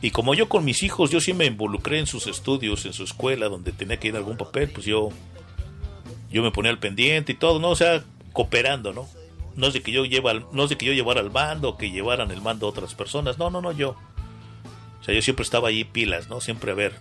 Y 0.01 0.11
como 0.11 0.35
yo 0.35 0.47
con 0.47 0.63
mis 0.63 0.83
hijos, 0.83 1.09
yo 1.09 1.19
sí 1.19 1.33
me 1.33 1.45
involucré 1.45 1.99
en 1.99 2.07
sus 2.07 2.27
estudios, 2.27 2.85
en 2.85 2.93
su 2.93 3.03
escuela, 3.03 3.49
donde 3.49 3.71
tenía 3.71 3.97
que 3.97 4.09
ir 4.09 4.15
a 4.15 4.19
algún 4.19 4.37
papel, 4.37 4.69
pues 4.69 4.85
yo, 4.85 5.09
yo 6.29 6.43
me 6.43 6.51
ponía 6.51 6.71
al 6.71 6.79
pendiente 6.79 7.31
y 7.31 7.35
todo, 7.35 7.59
¿no? 7.59 7.69
O 7.69 7.75
sea, 7.75 8.03
cooperando, 8.31 8.93
¿no? 8.93 9.09
No 9.55 9.67
es 9.67 9.73
de 9.73 9.81
que 9.81 9.91
yo 9.91 10.05
lleva, 10.05 10.33
no 10.51 10.63
es 10.63 10.69
de 10.69 10.77
que 10.77 10.85
yo 10.85 10.93
llevara 10.93 11.21
el 11.21 11.31
mando, 11.31 11.77
que 11.77 11.89
llevaran 11.89 12.29
el 12.29 12.41
mando 12.41 12.67
a 12.67 12.69
otras 12.69 12.93
personas, 12.93 13.39
no, 13.39 13.49
no, 13.49 13.59
no, 13.59 13.71
yo. 13.71 13.97
O 15.01 15.03
sea, 15.03 15.15
yo 15.15 15.21
siempre 15.23 15.43
estaba 15.43 15.69
ahí 15.69 15.83
pilas, 15.83 16.29
¿no? 16.29 16.41
Siempre 16.41 16.71
a 16.71 16.75
ver, 16.75 16.93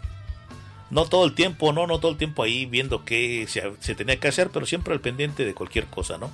no 0.88 1.04
todo 1.04 1.26
el 1.26 1.34
tiempo, 1.34 1.74
no, 1.74 1.86
no 1.86 1.98
todo 1.98 2.12
el 2.12 2.16
tiempo 2.16 2.42
ahí 2.42 2.64
viendo 2.64 3.04
qué 3.04 3.44
se, 3.46 3.72
se 3.80 3.94
tenía 3.94 4.18
que 4.18 4.28
hacer, 4.28 4.48
pero 4.50 4.64
siempre 4.64 4.94
al 4.94 5.00
pendiente 5.02 5.44
de 5.44 5.52
cualquier 5.52 5.84
cosa, 5.86 6.16
¿no? 6.16 6.30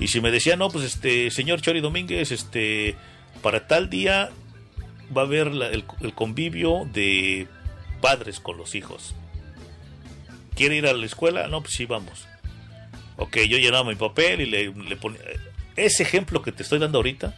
Y 0.00 0.08
si 0.08 0.20
me 0.20 0.32
decía, 0.32 0.56
no, 0.56 0.70
pues 0.70 0.84
este, 0.84 1.30
señor 1.30 1.60
Chori 1.60 1.80
Domínguez, 1.80 2.32
este, 2.32 2.96
para 3.42 3.68
tal 3.68 3.90
día 3.90 4.30
va 5.16 5.22
a 5.22 5.24
haber 5.24 5.52
la- 5.54 5.68
el, 5.68 5.84
el 6.00 6.14
convivio 6.14 6.88
de 6.92 7.46
padres 8.00 8.40
con 8.40 8.56
los 8.56 8.74
hijos. 8.74 9.14
¿Quiere 10.54 10.76
ir 10.76 10.86
a 10.86 10.92
la 10.92 11.06
escuela? 11.06 11.48
No, 11.48 11.60
pues 11.62 11.74
sí, 11.74 11.86
vamos. 11.86 12.26
Ok, 13.16 13.38
yo 13.48 13.58
llenaba 13.58 13.88
mi 13.88 13.96
papel 13.96 14.40
y 14.40 14.46
le, 14.46 14.72
le 14.72 14.96
ponía... 14.96 15.20
Ese 15.76 16.02
ejemplo 16.02 16.42
que 16.42 16.52
te 16.52 16.62
estoy 16.62 16.78
dando 16.78 16.98
ahorita, 16.98 17.34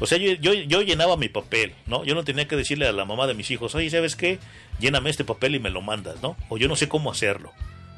o 0.00 0.06
sea, 0.06 0.18
yo, 0.18 0.32
yo, 0.32 0.52
yo 0.54 0.82
llenaba 0.82 1.16
mi 1.16 1.28
papel, 1.28 1.72
¿no? 1.86 2.04
Yo 2.04 2.14
no 2.14 2.24
tenía 2.24 2.48
que 2.48 2.56
decirle 2.56 2.86
a 2.88 2.92
la 2.92 3.04
mamá 3.04 3.26
de 3.26 3.34
mis 3.34 3.50
hijos, 3.50 3.74
oye, 3.74 3.90
¿sabes 3.90 4.16
qué? 4.16 4.38
Lléname 4.80 5.10
este 5.10 5.24
papel 5.24 5.54
y 5.54 5.60
me 5.60 5.70
lo 5.70 5.82
mandas, 5.82 6.20
¿no? 6.22 6.36
O 6.48 6.56
yo 6.58 6.66
no 6.66 6.74
sé 6.76 6.88
cómo 6.88 7.10
hacerlo. 7.12 7.52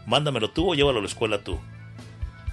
Mándamelo 0.07 0.51
tú 0.51 0.71
o 0.73 0.75
llévalo 0.75 0.99
a 0.99 1.03
la 1.03 1.09
escuela 1.09 1.39
tú. 1.39 1.59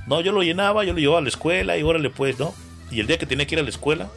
No, 0.08 0.22
yo 0.22 0.32
lo 0.32 0.44
llenaba, 0.44 0.84
yo 0.86 0.94
lo 0.94 1.00
llevaba 1.00 1.20
a 1.20 1.24
la 1.24 1.30
escuela 1.30 1.78
y 1.78 1.84
órale 1.84 2.10
pues, 2.10 2.40
¿no? 2.40 2.54
Y 2.92 3.00
el 3.00 3.08
día 3.08 3.18
que 3.18 3.26
tenía 3.26 3.46
que 3.46 3.56
ir 3.56 3.60
a 3.60 3.64
la 3.64 3.70
escuela, 3.70 4.10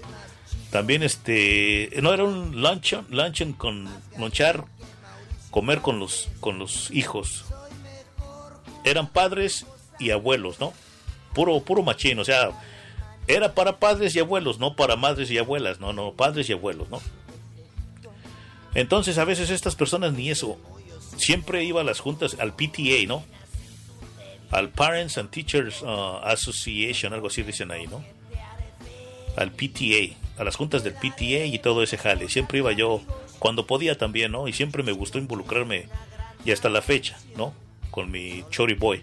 también 0.71 1.03
este, 1.03 1.91
no 2.03 2.13
era 2.13 2.25
un 2.25 2.61
luncheon, 2.61 3.07
luncheon 3.11 3.53
con 3.53 3.89
lonchar, 4.19 4.65
comer 5.51 5.81
con 5.81 5.99
los, 5.99 6.29
con 6.41 6.59
los 6.59 6.91
hijos. 6.91 7.45
Eran 8.85 9.09
padres 9.09 9.67
y 9.99 10.11
abuelos, 10.11 10.61
¿no? 10.61 10.73
Puro, 11.35 11.61
puro 11.61 11.83
machín, 11.83 12.19
o 12.19 12.25
sea, 12.25 12.51
era 13.27 13.55
para 13.55 13.79
padres 13.79 14.15
y 14.17 14.21
abuelos, 14.21 14.59
no 14.59 14.77
para 14.77 14.97
madres 14.97 15.31
y 15.31 15.39
abuelas, 15.39 15.81
no, 15.81 15.93
no, 15.93 16.13
padres 16.13 16.49
y 16.49 16.53
abuelos, 16.53 16.89
¿no? 16.89 17.01
Entonces 18.75 19.19
a 19.19 19.25
veces 19.25 19.51
estas 19.51 19.75
personas 19.75 20.13
ni 20.13 20.31
eso, 20.31 20.59
siempre 21.17 21.65
iba 21.65 21.81
a 21.81 21.85
las 21.85 22.01
juntas, 22.01 22.37
al 22.39 22.55
PTA, 22.55 23.07
¿no? 23.07 23.25
Al 24.51 24.69
Parents 24.71 25.19
and 25.19 25.31
Teachers 25.31 25.83
uh, 25.83 26.19
Association, 26.23 27.13
algo 27.13 27.29
así 27.29 27.43
dicen 27.43 27.71
ahí, 27.71 27.87
¿no? 27.87 28.05
Al 29.37 29.51
PTA, 29.53 30.17
a 30.39 30.45
las 30.45 30.57
juntas 30.57 30.85
del 30.85 30.95
PTA 30.95 31.47
y 31.47 31.59
todo 31.59 31.83
ese 31.83 31.99
jale. 31.99 32.29
Siempre 32.29 32.59
iba 32.59 32.73
yo, 32.73 33.01
cuando 33.39 33.67
podía 33.67 33.97
también, 33.97 34.33
¿no? 34.33 34.49
Y 34.49 34.53
siempre 34.53 34.83
me 34.83 34.93
gustó 34.93 35.19
involucrarme, 35.19 35.89
y 36.45 36.53
hasta 36.53 36.69
la 36.69 36.81
fecha, 36.81 37.19
¿no? 37.37 37.53
Con 37.91 38.11
mi 38.11 38.45
Chori 38.51 38.75
Boy. 38.75 39.03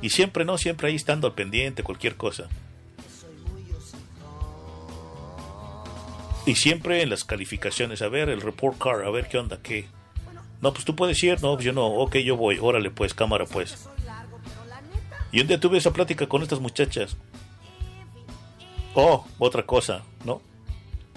Y 0.00 0.10
siempre, 0.10 0.44
¿no? 0.44 0.56
Siempre 0.56 0.88
ahí 0.88 0.94
estando 0.94 1.26
al 1.26 1.34
pendiente, 1.34 1.82
cualquier 1.82 2.16
cosa. 2.16 2.48
Y 6.46 6.54
siempre 6.54 7.02
en 7.02 7.10
las 7.10 7.24
calificaciones, 7.24 8.00
a 8.00 8.08
ver, 8.08 8.28
el 8.28 8.40
report 8.40 8.78
card, 8.78 9.04
a 9.04 9.10
ver 9.10 9.28
qué 9.28 9.38
onda, 9.38 9.58
qué. 9.62 9.86
No, 10.60 10.72
pues 10.72 10.84
tú 10.84 10.96
puedes 10.96 11.22
ir, 11.22 11.42
no, 11.42 11.54
pues 11.54 11.64
yo 11.64 11.72
no, 11.72 11.86
ok, 11.86 12.16
yo 12.18 12.36
voy, 12.36 12.58
órale 12.60 12.90
pues, 12.90 13.14
cámara 13.14 13.44
pues. 13.44 13.88
Y 15.30 15.40
un 15.40 15.46
día 15.46 15.60
tuve 15.60 15.78
esa 15.78 15.92
plática 15.92 16.26
con 16.26 16.42
estas 16.42 16.60
muchachas. 16.60 17.16
Oh, 19.00 19.24
otra 19.38 19.64
cosa, 19.64 20.02
¿no? 20.24 20.42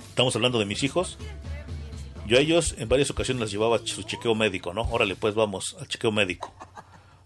Estamos 0.08 0.36
hablando 0.36 0.60
de 0.60 0.66
mis 0.66 0.84
hijos. 0.84 1.18
Yo 2.28 2.38
a 2.38 2.40
ellos 2.40 2.76
en 2.78 2.88
varias 2.88 3.10
ocasiones 3.10 3.42
les 3.42 3.52
llevaba 3.52 3.80
su 3.84 4.04
chequeo 4.04 4.36
médico, 4.36 4.72
¿no? 4.72 4.84
Órale 4.92 5.16
pues, 5.16 5.34
vamos 5.34 5.76
al 5.80 5.88
chequeo 5.88 6.12
médico. 6.12 6.54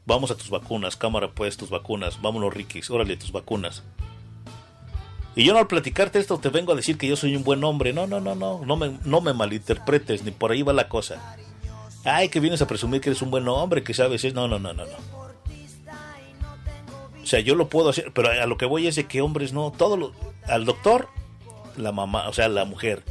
Vamos 0.06 0.32
a 0.32 0.38
tus 0.38 0.50
vacunas, 0.50 0.96
cámara 0.96 1.30
pues, 1.30 1.58
tus 1.58 1.70
vacunas. 1.70 2.22
Vámonos, 2.22 2.54
Rikis, 2.54 2.90
órale, 2.90 3.18
tus 3.18 3.34
vacunas. 3.34 3.84
Y 5.36 5.44
yo 5.44 5.52
no 5.52 5.60
al 5.60 5.68
platicarte 5.68 6.20
esto 6.20 6.38
te 6.38 6.48
vengo 6.48 6.72
a 6.72 6.76
decir 6.76 6.98
que 6.98 7.08
yo 7.08 7.18
soy 7.18 7.36
un 7.36 7.44
buen 7.44 7.62
hombre. 7.66 7.92
No, 7.92 8.08
no, 8.08 8.22
no, 8.22 8.34
no, 8.34 8.62
no 8.64 8.78
me, 8.78 8.98
no 9.04 9.20
me 9.20 9.34
malinterpretes, 9.34 10.24
ni 10.24 10.32
por 10.32 10.54
ahí 10.54 10.62
va 10.62 10.72
la 10.72 10.88
cosa. 10.88 11.36
Ay, 12.06 12.30
que 12.30 12.40
vienes 12.40 12.62
a 12.62 12.68
presumir 12.68 13.02
que 13.02 13.10
eres 13.10 13.22
un 13.22 13.30
buen 13.30 13.46
hombre, 13.50 13.84
que 13.84 13.94
sabes, 13.94 14.24
es... 14.24 14.34
No, 14.34 14.48
no, 14.48 14.58
no, 14.58 14.74
no, 14.74 14.86
no. 14.86 15.15
O 17.26 17.28
sea, 17.28 17.40
yo 17.40 17.56
lo 17.56 17.70
puedo 17.70 17.90
hacer, 17.90 18.12
pero 18.14 18.30
a 18.30 18.46
lo 18.46 18.56
que 18.56 18.68
voy 18.68 18.86
es 18.86 18.96
de 18.96 19.08
que 19.08 19.20
hombres 19.20 19.52
no, 19.52 19.72
todo 19.72 19.98
lo, 19.98 20.14
al 20.44 20.64
doctor, 20.64 21.10
la 21.76 21.92
mamá, 21.92 22.30
o 22.30 22.34
sea, 22.34 22.48
la 22.50 22.66
mujer. 22.66 23.02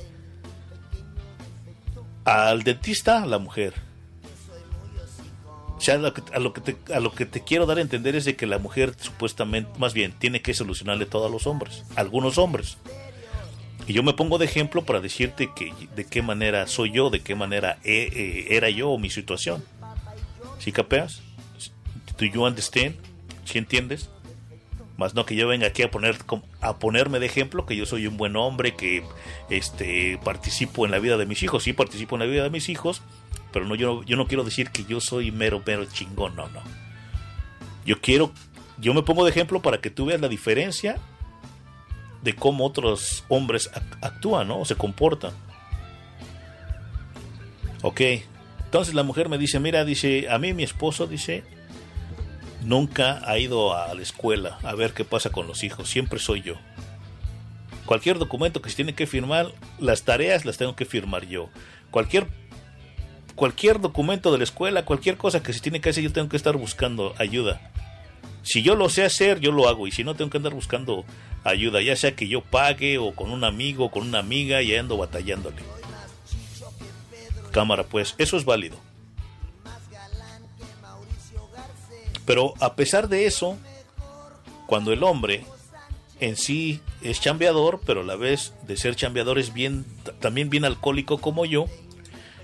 Al 2.24 2.62
dentista, 2.62 3.26
la 3.26 3.38
mujer. 3.38 3.74
O 5.76 5.80
sea, 5.80 5.96
a 5.96 5.98
lo, 5.98 6.14
que, 6.14 6.22
a, 6.32 6.38
lo 6.38 6.52
que 6.52 6.60
te, 6.60 6.94
a 6.94 7.00
lo 7.00 7.10
que 7.10 7.26
te 7.26 7.42
quiero 7.42 7.66
dar 7.66 7.78
a 7.78 7.80
entender 7.80 8.14
es 8.14 8.24
de 8.24 8.36
que 8.36 8.46
la 8.46 8.58
mujer 8.58 8.94
supuestamente, 9.00 9.76
más 9.80 9.94
bien, 9.94 10.12
tiene 10.12 10.42
que 10.42 10.54
solucionarle 10.54 11.06
todo 11.06 11.26
a 11.26 11.28
los 11.28 11.48
hombres, 11.48 11.82
algunos 11.96 12.38
hombres. 12.38 12.78
Y 13.88 13.94
yo 13.94 14.04
me 14.04 14.12
pongo 14.12 14.38
de 14.38 14.44
ejemplo 14.44 14.84
para 14.84 15.00
decirte 15.00 15.50
que 15.56 15.72
de 15.96 16.04
qué 16.04 16.22
manera 16.22 16.68
soy 16.68 16.92
yo, 16.92 17.10
de 17.10 17.20
qué 17.20 17.34
manera 17.34 17.78
eh, 17.82 18.08
eh, 18.12 18.46
era 18.50 18.70
yo 18.70 18.90
o 18.90 18.98
mi 18.98 19.10
situación. 19.10 19.64
¿Sí 20.60 20.70
capeas? 20.70 21.20
¿Do 22.16 22.26
you 22.26 22.46
understand? 22.46 22.94
¿Sí 23.44 23.58
entiendes? 23.58 24.10
Más 24.96 25.14
no 25.14 25.26
que 25.26 25.34
yo 25.34 25.48
venga 25.48 25.66
aquí 25.66 25.82
a 25.82 25.90
poner 25.90 26.16
a 26.60 26.78
ponerme 26.78 27.18
de 27.18 27.26
ejemplo 27.26 27.66
que 27.66 27.76
yo 27.76 27.84
soy 27.84 28.06
un 28.06 28.16
buen 28.16 28.36
hombre, 28.36 28.74
que 28.74 29.02
este 29.50 30.18
participo 30.24 30.84
en 30.84 30.92
la 30.92 31.00
vida 31.00 31.16
de 31.16 31.26
mis 31.26 31.42
hijos, 31.42 31.64
sí 31.64 31.72
participo 31.72 32.14
en 32.14 32.20
la 32.20 32.26
vida 32.26 32.44
de 32.44 32.50
mis 32.50 32.68
hijos, 32.68 33.02
pero 33.52 33.66
no 33.66 33.74
yo, 33.74 34.04
yo 34.04 34.16
no 34.16 34.28
quiero 34.28 34.44
decir 34.44 34.70
que 34.70 34.84
yo 34.84 35.00
soy 35.00 35.32
mero 35.32 35.62
mero 35.66 35.84
chingón, 35.86 36.36
no, 36.36 36.48
no. 36.48 36.62
Yo 37.84 38.00
quiero 38.00 38.32
yo 38.78 38.94
me 38.94 39.02
pongo 39.02 39.24
de 39.24 39.30
ejemplo 39.30 39.62
para 39.62 39.80
que 39.80 39.90
tú 39.90 40.06
veas 40.06 40.20
la 40.20 40.28
diferencia 40.28 40.96
de 42.22 42.34
cómo 42.34 42.64
otros 42.64 43.24
hombres 43.28 43.70
actúan, 44.00 44.48
¿no? 44.48 44.60
O 44.60 44.64
se 44.64 44.74
comportan. 44.74 45.32
Ok, 47.82 48.00
entonces 48.64 48.94
la 48.94 49.02
mujer 49.02 49.28
me 49.28 49.38
dice, 49.38 49.60
mira, 49.60 49.84
dice, 49.84 50.28
a 50.30 50.38
mí 50.38 50.54
mi 50.54 50.62
esposo, 50.62 51.06
dice, 51.06 51.44
nunca 52.64 53.20
ha 53.24 53.38
ido 53.38 53.76
a 53.76 53.94
la 53.94 54.02
escuela 54.02 54.58
a 54.62 54.74
ver 54.74 54.92
qué 54.92 55.04
pasa 55.04 55.30
con 55.30 55.46
los 55.46 55.62
hijos, 55.62 55.88
siempre 55.88 56.18
soy 56.18 56.42
yo. 56.42 56.54
Cualquier 57.86 58.18
documento 58.18 58.62
que 58.62 58.70
se 58.70 58.76
tiene 58.76 58.94
que 58.94 59.06
firmar, 59.06 59.52
las 59.78 60.02
tareas 60.04 60.44
las 60.44 60.56
tengo 60.56 60.74
que 60.74 60.86
firmar 60.86 61.26
yo. 61.26 61.50
Cualquier 61.90 62.26
cualquier 63.34 63.80
documento 63.80 64.32
de 64.32 64.38
la 64.38 64.44
escuela, 64.44 64.84
cualquier 64.84 65.16
cosa 65.16 65.42
que 65.42 65.52
se 65.52 65.60
tiene 65.60 65.80
que 65.80 65.90
hacer, 65.90 66.02
yo 66.02 66.12
tengo 66.12 66.28
que 66.28 66.36
estar 66.36 66.56
buscando 66.56 67.14
ayuda. 67.18 67.60
Si 68.42 68.62
yo 68.62 68.74
lo 68.76 68.88
sé 68.88 69.04
hacer, 69.04 69.40
yo 69.40 69.52
lo 69.52 69.68
hago. 69.68 69.86
Y 69.86 69.90
si 69.90 70.04
no, 70.04 70.14
tengo 70.14 70.30
que 70.30 70.36
andar 70.36 70.54
buscando 70.54 71.04
ayuda, 71.44 71.80
ya 71.82 71.96
sea 71.96 72.14
que 72.14 72.28
yo 72.28 72.42
pague 72.42 72.98
o 72.98 73.14
con 73.14 73.30
un 73.30 73.42
amigo, 73.42 73.90
con 73.90 74.06
una 74.06 74.18
amiga, 74.18 74.62
y 74.62 74.74
ando 74.76 74.96
batallándole. 74.96 75.62
Cámara, 77.50 77.84
pues, 77.84 78.14
eso 78.18 78.36
es 78.36 78.44
válido. 78.44 78.76
Pero 82.24 82.54
a 82.60 82.74
pesar 82.74 83.08
de 83.08 83.26
eso, 83.26 83.56
cuando 84.66 84.92
el 84.92 85.02
hombre 85.02 85.44
en 86.20 86.36
sí 86.36 86.80
es 87.02 87.20
chambeador, 87.20 87.80
pero 87.84 88.00
a 88.00 88.04
la 88.04 88.16
vez 88.16 88.54
de 88.66 88.76
ser 88.76 88.96
chambeador 88.96 89.38
es 89.38 89.52
bien, 89.52 89.84
también 90.20 90.50
bien 90.50 90.64
alcohólico 90.64 91.18
como 91.18 91.44
yo, 91.44 91.66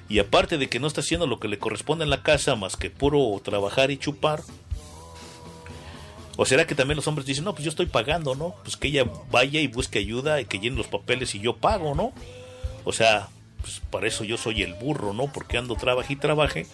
y 0.08 0.18
aparte 0.18 0.58
de 0.58 0.68
que 0.68 0.80
no 0.80 0.86
está 0.86 1.00
haciendo 1.02 1.26
lo 1.26 1.38
que 1.38 1.48
le 1.48 1.58
corresponde 1.58 2.04
en 2.04 2.10
la 2.10 2.22
casa 2.22 2.56
más 2.56 2.76
que 2.76 2.90
puro 2.90 3.40
trabajar 3.42 3.90
y 3.90 3.96
chupar, 3.96 4.42
¿O 6.40 6.46
será 6.46 6.66
que 6.66 6.74
también 6.74 6.96
los 6.96 7.06
hombres 7.06 7.26
dicen, 7.26 7.44
no, 7.44 7.52
pues 7.52 7.64
yo 7.64 7.68
estoy 7.68 7.84
pagando, 7.84 8.34
¿no? 8.34 8.54
Pues 8.62 8.78
que 8.78 8.88
ella 8.88 9.04
vaya 9.30 9.60
y 9.60 9.66
busque 9.66 9.98
ayuda 9.98 10.40
y 10.40 10.46
que 10.46 10.58
llene 10.58 10.74
los 10.74 10.86
papeles 10.86 11.34
y 11.34 11.40
yo 11.40 11.56
pago, 11.56 11.94
¿no? 11.94 12.14
O 12.84 12.92
sea, 12.92 13.28
pues 13.60 13.82
para 13.90 14.06
eso 14.06 14.24
yo 14.24 14.38
soy 14.38 14.62
el 14.62 14.72
burro, 14.72 15.12
¿no? 15.12 15.30
Porque 15.30 15.58
ando 15.58 15.74
trabaje 15.74 16.14
y 16.14 16.16
trabaje. 16.16 16.66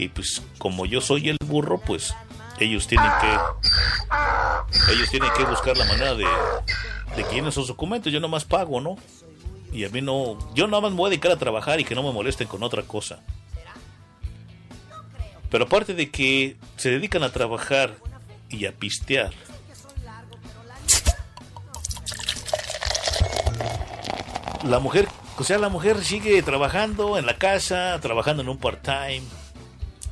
Y 0.00 0.08
pues 0.08 0.40
como 0.56 0.86
yo 0.86 1.02
soy 1.02 1.28
el 1.28 1.36
burro, 1.44 1.78
pues 1.78 2.14
ellos 2.58 2.86
tienen 2.86 3.10
que 3.20 4.92
ellos 4.92 5.10
tienen 5.10 5.30
que 5.36 5.44
buscar 5.44 5.76
la 5.76 5.84
manera 5.84 6.14
de, 6.14 6.24
de 7.16 7.24
que 7.24 7.34
llenen 7.34 7.48
esos 7.48 7.68
documentos. 7.68 8.10
Yo 8.10 8.18
nomás 8.18 8.46
pago, 8.46 8.80
¿no? 8.80 8.96
Y 9.74 9.84
a 9.84 9.90
mí 9.90 10.00
no, 10.00 10.38
yo 10.54 10.66
nada 10.68 10.80
más 10.80 10.92
me 10.92 10.96
voy 10.96 11.08
a 11.08 11.10
dedicar 11.10 11.32
a 11.32 11.36
trabajar 11.36 11.80
y 11.80 11.84
que 11.84 11.94
no 11.94 12.02
me 12.02 12.12
molesten 12.12 12.48
con 12.48 12.62
otra 12.62 12.82
cosa. 12.84 13.20
Pero 15.50 15.64
aparte 15.64 15.92
de 15.92 16.10
que 16.10 16.56
se 16.78 16.88
dedican 16.88 17.22
a 17.22 17.30
trabajar 17.30 17.94
y 18.48 18.64
a 18.64 18.72
pistear. 18.72 19.32
La 24.64 24.78
mujer, 24.78 25.08
o 25.36 25.44
sea, 25.44 25.58
la 25.58 25.68
mujer 25.68 26.02
sigue 26.02 26.42
trabajando 26.42 27.18
en 27.18 27.26
la 27.26 27.36
casa, 27.36 27.98
trabajando 28.00 28.42
en 28.42 28.48
un 28.48 28.56
part-time, 28.56 29.24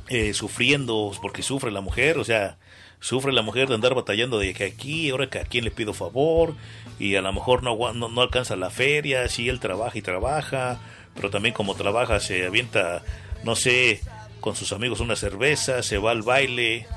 eh, 0.09 0.33
sufriendo 0.33 1.11
porque 1.21 1.43
sufre 1.43 1.71
la 1.71 1.81
mujer, 1.81 2.17
o 2.17 2.23
sea, 2.23 2.57
sufre 2.99 3.31
la 3.31 3.43
mujer 3.43 3.69
de 3.69 3.75
andar 3.75 3.93
batallando 3.93 4.39
de 4.39 4.53
que 4.53 4.65
aquí, 4.65 5.09
ahora 5.09 5.29
que 5.29 5.39
a 5.39 5.45
quién 5.45 5.63
le 5.63 5.71
pido 5.71 5.93
favor, 5.93 6.55
y 6.99 7.15
a 7.15 7.21
lo 7.21 7.31
mejor 7.31 7.63
no, 7.63 7.77
no, 7.93 8.09
no 8.09 8.21
alcanza 8.21 8.55
la 8.55 8.69
feria, 8.69 9.27
si 9.29 9.47
él 9.49 9.59
trabaja 9.59 9.97
y 9.97 10.01
trabaja, 10.01 10.79
pero 11.15 11.29
también 11.29 11.53
como 11.53 11.75
trabaja 11.75 12.19
se 12.19 12.45
avienta, 12.45 13.03
no 13.43 13.55
sé, 13.55 14.01
con 14.41 14.55
sus 14.55 14.73
amigos 14.73 14.99
una 14.99 15.15
cerveza, 15.15 15.83
se 15.83 15.97
va 15.97 16.11
al 16.11 16.23
baile, 16.23 16.87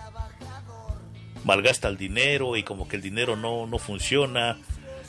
malgasta 1.44 1.88
el 1.88 1.96
dinero 1.96 2.56
y 2.56 2.62
como 2.62 2.88
que 2.88 2.96
el 2.96 3.02
dinero 3.02 3.36
no, 3.36 3.66
no 3.66 3.78
funciona 3.78 4.58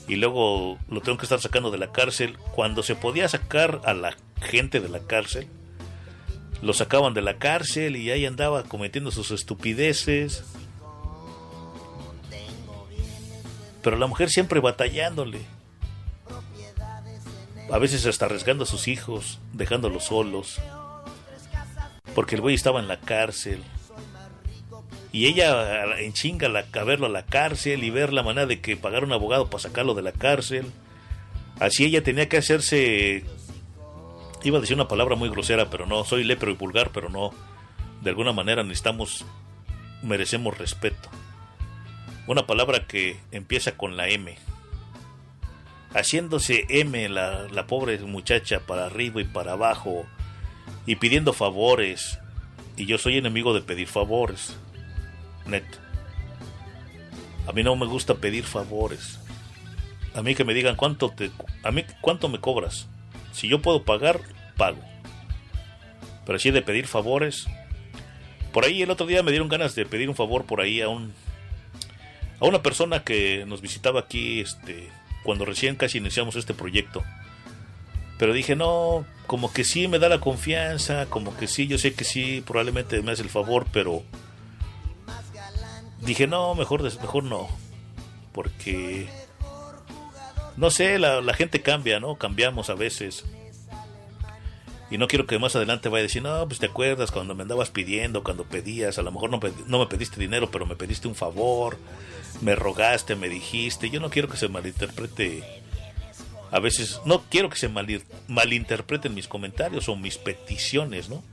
y 0.07 0.15
luego 0.17 0.77
lo 0.89 1.01
tengo 1.01 1.17
que 1.17 1.25
estar 1.25 1.39
sacando 1.39 1.71
de 1.71 1.77
la 1.77 1.91
cárcel. 1.91 2.37
Cuando 2.53 2.83
se 2.83 2.95
podía 2.95 3.29
sacar 3.29 3.81
a 3.85 3.93
la 3.93 4.15
gente 4.41 4.79
de 4.79 4.89
la 4.89 4.99
cárcel, 4.99 5.47
lo 6.63 6.73
sacaban 6.73 7.13
de 7.13 7.21
la 7.21 7.37
cárcel 7.37 7.95
y 7.95 8.09
ahí 8.09 8.25
andaba 8.25 8.63
cometiendo 8.63 9.11
sus 9.11 9.31
estupideces. 9.31 10.43
Pero 13.81 13.97
la 13.97 14.07
mujer 14.07 14.29
siempre 14.29 14.59
batallándole. 14.59 15.41
A 17.71 17.77
veces 17.77 18.05
hasta 18.05 18.25
arriesgando 18.25 18.63
a 18.63 18.67
sus 18.67 18.87
hijos, 18.87 19.39
dejándolos 19.51 20.05
solos. 20.05 20.59
Porque 22.15 22.35
el 22.35 22.41
güey 22.41 22.55
estaba 22.55 22.79
en 22.79 22.87
la 22.87 22.99
cárcel 22.99 23.61
y 25.13 25.27
ella 25.27 25.99
en 25.99 26.11
chinga 26.11 26.49
la, 26.49 26.65
a 26.73 26.83
verlo 26.83 27.05
a 27.05 27.09
la 27.09 27.23
cárcel 27.23 27.83
y 27.83 27.91
ver 27.91 28.11
la 28.11 28.23
manera 28.23 28.47
de 28.47 28.59
que 28.61 28.75
pagar 28.75 29.03
un 29.03 29.13
abogado 29.13 29.47
para 29.47 29.61
sacarlo 29.61 29.93
de 29.93 30.01
la 30.01 30.11
cárcel. 30.11 30.71
Así 31.59 31.85
ella 31.85 32.01
tenía 32.01 32.27
que 32.27 32.37
hacerse, 32.37 33.23
iba 34.43 34.57
a 34.57 34.61
decir 34.61 34.75
una 34.75 34.87
palabra 34.87 35.15
muy 35.15 35.29
grosera, 35.29 35.69
pero 35.69 35.85
no, 35.85 36.03
soy 36.03 36.23
lepro 36.23 36.51
y 36.51 36.55
vulgar, 36.55 36.91
pero 36.91 37.09
no, 37.09 37.31
de 38.01 38.09
alguna 38.09 38.33
manera 38.33 38.63
necesitamos, 38.63 39.25
merecemos 40.01 40.57
respeto. 40.57 41.09
Una 42.27 42.45
palabra 42.45 42.87
que 42.87 43.19
empieza 43.31 43.77
con 43.77 43.97
la 43.97 44.09
M. 44.09 44.37
Haciéndose 45.93 46.65
M 46.69 47.09
la, 47.09 47.47
la 47.49 47.67
pobre 47.67 47.97
muchacha 47.99 48.61
para 48.61 48.85
arriba 48.85 49.21
y 49.21 49.25
para 49.25 49.53
abajo 49.53 50.05
y 50.85 50.95
pidiendo 50.95 51.33
favores. 51.33 52.19
Y 52.77 52.85
yo 52.85 52.97
soy 52.97 53.17
enemigo 53.17 53.53
de 53.53 53.61
pedir 53.61 53.87
favores 53.87 54.57
neto. 55.45 55.77
A 57.47 57.51
mí 57.51 57.63
no 57.63 57.75
me 57.75 57.85
gusta 57.85 58.15
pedir 58.15 58.43
favores. 58.45 59.19
A 60.15 60.21
mí 60.21 60.35
que 60.35 60.45
me 60.45 60.53
digan 60.53 60.75
cuánto 60.75 61.09
te, 61.09 61.31
a 61.63 61.71
mí 61.71 61.83
cuánto 62.01 62.29
me 62.29 62.39
cobras. 62.39 62.87
Si 63.33 63.47
yo 63.49 63.61
puedo 63.61 63.83
pagar, 63.83 64.21
pago. 64.55 64.79
Pero 66.25 66.37
así 66.37 66.51
de 66.51 66.61
pedir 66.61 66.87
favores. 66.87 67.47
Por 68.53 68.65
ahí 68.65 68.81
el 68.81 68.91
otro 68.91 69.05
día 69.05 69.23
me 69.23 69.31
dieron 69.31 69.49
ganas 69.49 69.75
de 69.75 69.85
pedir 69.85 70.07
un 70.07 70.15
favor 70.15 70.45
por 70.45 70.61
ahí 70.61 70.79
a 70.79 70.87
un 70.87 71.13
a 72.39 72.45
una 72.45 72.61
persona 72.61 73.03
que 73.03 73.45
nos 73.47 73.61
visitaba 73.61 74.01
aquí 74.01 74.41
este 74.41 74.89
cuando 75.23 75.45
recién 75.45 75.75
casi 75.75 75.97
iniciamos 75.97 76.35
este 76.35 76.53
proyecto. 76.53 77.03
Pero 78.17 78.33
dije, 78.33 78.55
no, 78.55 79.05
como 79.27 79.51
que 79.51 79.63
sí 79.63 79.87
me 79.87 79.99
da 79.99 80.09
la 80.09 80.19
confianza, 80.19 81.07
como 81.09 81.35
que 81.35 81.47
sí, 81.47 81.67
yo 81.67 81.77
sé 81.77 81.93
que 81.93 82.03
sí, 82.03 82.43
probablemente 82.45 83.01
me 83.01 83.11
hace 83.11 83.23
el 83.23 83.29
favor, 83.29 83.65
pero 83.71 84.03
dije, 86.01 86.27
no, 86.27 86.53
mejor, 86.55 86.83
mejor 86.83 87.23
no. 87.23 87.47
Porque, 88.31 89.07
no 90.57 90.69
sé, 90.69 90.99
la, 90.99 91.33
gente 91.33 91.61
cambia, 91.61 91.99
¿no? 91.99 92.15
Cambiamos 92.17 92.69
a 92.69 92.75
veces. 92.75 93.25
Y 94.91 94.97
no 94.97 95.07
quiero 95.07 95.25
que 95.25 95.39
más 95.39 95.55
adelante 95.55 95.89
vaya 95.89 96.01
a 96.01 96.03
decir, 96.03 96.21
no, 96.21 96.47
pues 96.47 96.59
te 96.59 96.67
acuerdas 96.67 97.11
cuando 97.11 97.33
me 97.33 97.41
andabas 97.41 97.71
pidiendo, 97.71 98.23
cuando 98.23 98.43
pedías, 98.43 98.99
a 98.99 99.01
lo 99.01 99.11
mejor 99.11 99.31
no, 99.31 99.39
no 99.65 99.79
me 99.79 99.87
pediste 99.87 100.19
dinero, 100.19 100.51
pero 100.51 100.67
me 100.67 100.75
pediste 100.75 101.07
un 101.07 101.15
favor, 101.15 101.77
me 102.41 102.55
rogaste, 102.55 103.15
me 103.15 103.29
dijiste. 103.29 103.89
Yo 103.89 103.99
no 103.99 104.09
quiero 104.09 104.27
que 104.27 104.37
se 104.37 104.47
malinterprete. 104.47 105.43
A 106.51 106.59
veces, 106.59 107.01
no 107.05 107.23
quiero 107.23 107.49
que 107.49 107.57
se 107.57 107.71
malinterpreten 108.27 109.15
mis 109.15 109.27
comentarios 109.27 109.89
o 109.89 109.95
mis 109.95 110.19
peticiones, 110.19 111.09
¿no? 111.09 111.23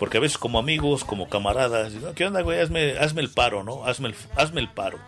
Porque 0.00 0.16
a 0.16 0.20
veces 0.20 0.38
como 0.38 0.58
amigos, 0.58 1.04
como 1.04 1.28
camaradas, 1.28 1.92
¿qué 2.16 2.26
onda, 2.26 2.40
güey? 2.40 2.58
Hazme, 2.58 2.98
hazme 2.98 3.20
el 3.20 3.30
paro, 3.30 3.62
¿no? 3.62 3.84
Hazme 3.84 4.08
el, 4.08 4.14
hazme 4.34 4.60
el 4.60 4.70
paro. 4.70 4.98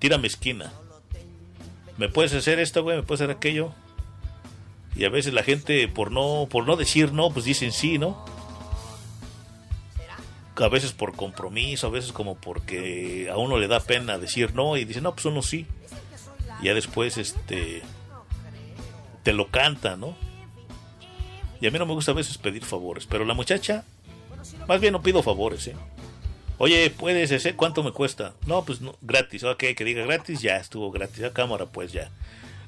Tírame 0.00 0.26
esquina. 0.26 0.72
¿Me 1.96 2.08
puedes 2.08 2.32
hacer 2.34 2.58
esto, 2.58 2.82
güey? 2.82 2.96
¿Me 2.96 3.02
puedes 3.02 3.20
hacer 3.20 3.34
aquello? 3.34 3.72
Y 4.96 5.04
a 5.04 5.08
veces 5.08 5.32
la 5.32 5.42
gente, 5.42 5.86
por 5.88 6.10
no, 6.10 6.46
por 6.50 6.66
no 6.66 6.76
decir 6.76 7.12
no, 7.12 7.30
pues 7.30 7.44
dicen 7.44 7.72
sí, 7.72 7.98
¿no? 7.98 8.24
A 10.56 10.68
veces 10.68 10.92
por 10.92 11.16
compromiso, 11.16 11.88
a 11.88 11.90
veces 11.90 12.12
como 12.12 12.36
porque 12.36 13.28
a 13.30 13.36
uno 13.36 13.58
le 13.58 13.66
da 13.66 13.80
pena 13.80 14.18
decir 14.18 14.54
no 14.54 14.76
y 14.76 14.84
dice, 14.84 15.00
no, 15.00 15.12
pues 15.12 15.24
uno 15.24 15.42
sí. 15.42 15.66
Y 16.60 16.66
ya 16.66 16.74
después, 16.74 17.18
este, 17.18 17.82
te 19.24 19.32
lo 19.32 19.48
canta, 19.48 19.96
¿no? 19.96 20.16
Y 21.60 21.66
a 21.66 21.70
mí 21.70 21.78
no 21.78 21.86
me 21.86 21.94
gusta 21.94 22.12
a 22.12 22.14
veces 22.14 22.38
pedir 22.38 22.64
favores, 22.64 23.06
pero 23.06 23.24
la 23.24 23.34
muchacha, 23.34 23.84
más 24.68 24.80
bien 24.80 24.92
no 24.92 25.02
pido 25.02 25.22
favores, 25.22 25.66
¿eh? 25.66 25.76
Oye, 26.58 26.90
¿puedes 26.90 27.32
hacer 27.32 27.56
cuánto 27.56 27.82
me 27.82 27.92
cuesta? 27.92 28.34
No, 28.46 28.64
pues 28.64 28.80
no, 28.80 28.96
gratis, 29.02 29.42
ok, 29.42 29.64
que 29.76 29.84
diga 29.84 30.04
gratis, 30.04 30.40
ya 30.40 30.56
estuvo 30.56 30.90
gratis, 30.92 31.24
a 31.24 31.32
cámara, 31.32 31.66
pues 31.66 31.92
ya. 31.92 32.10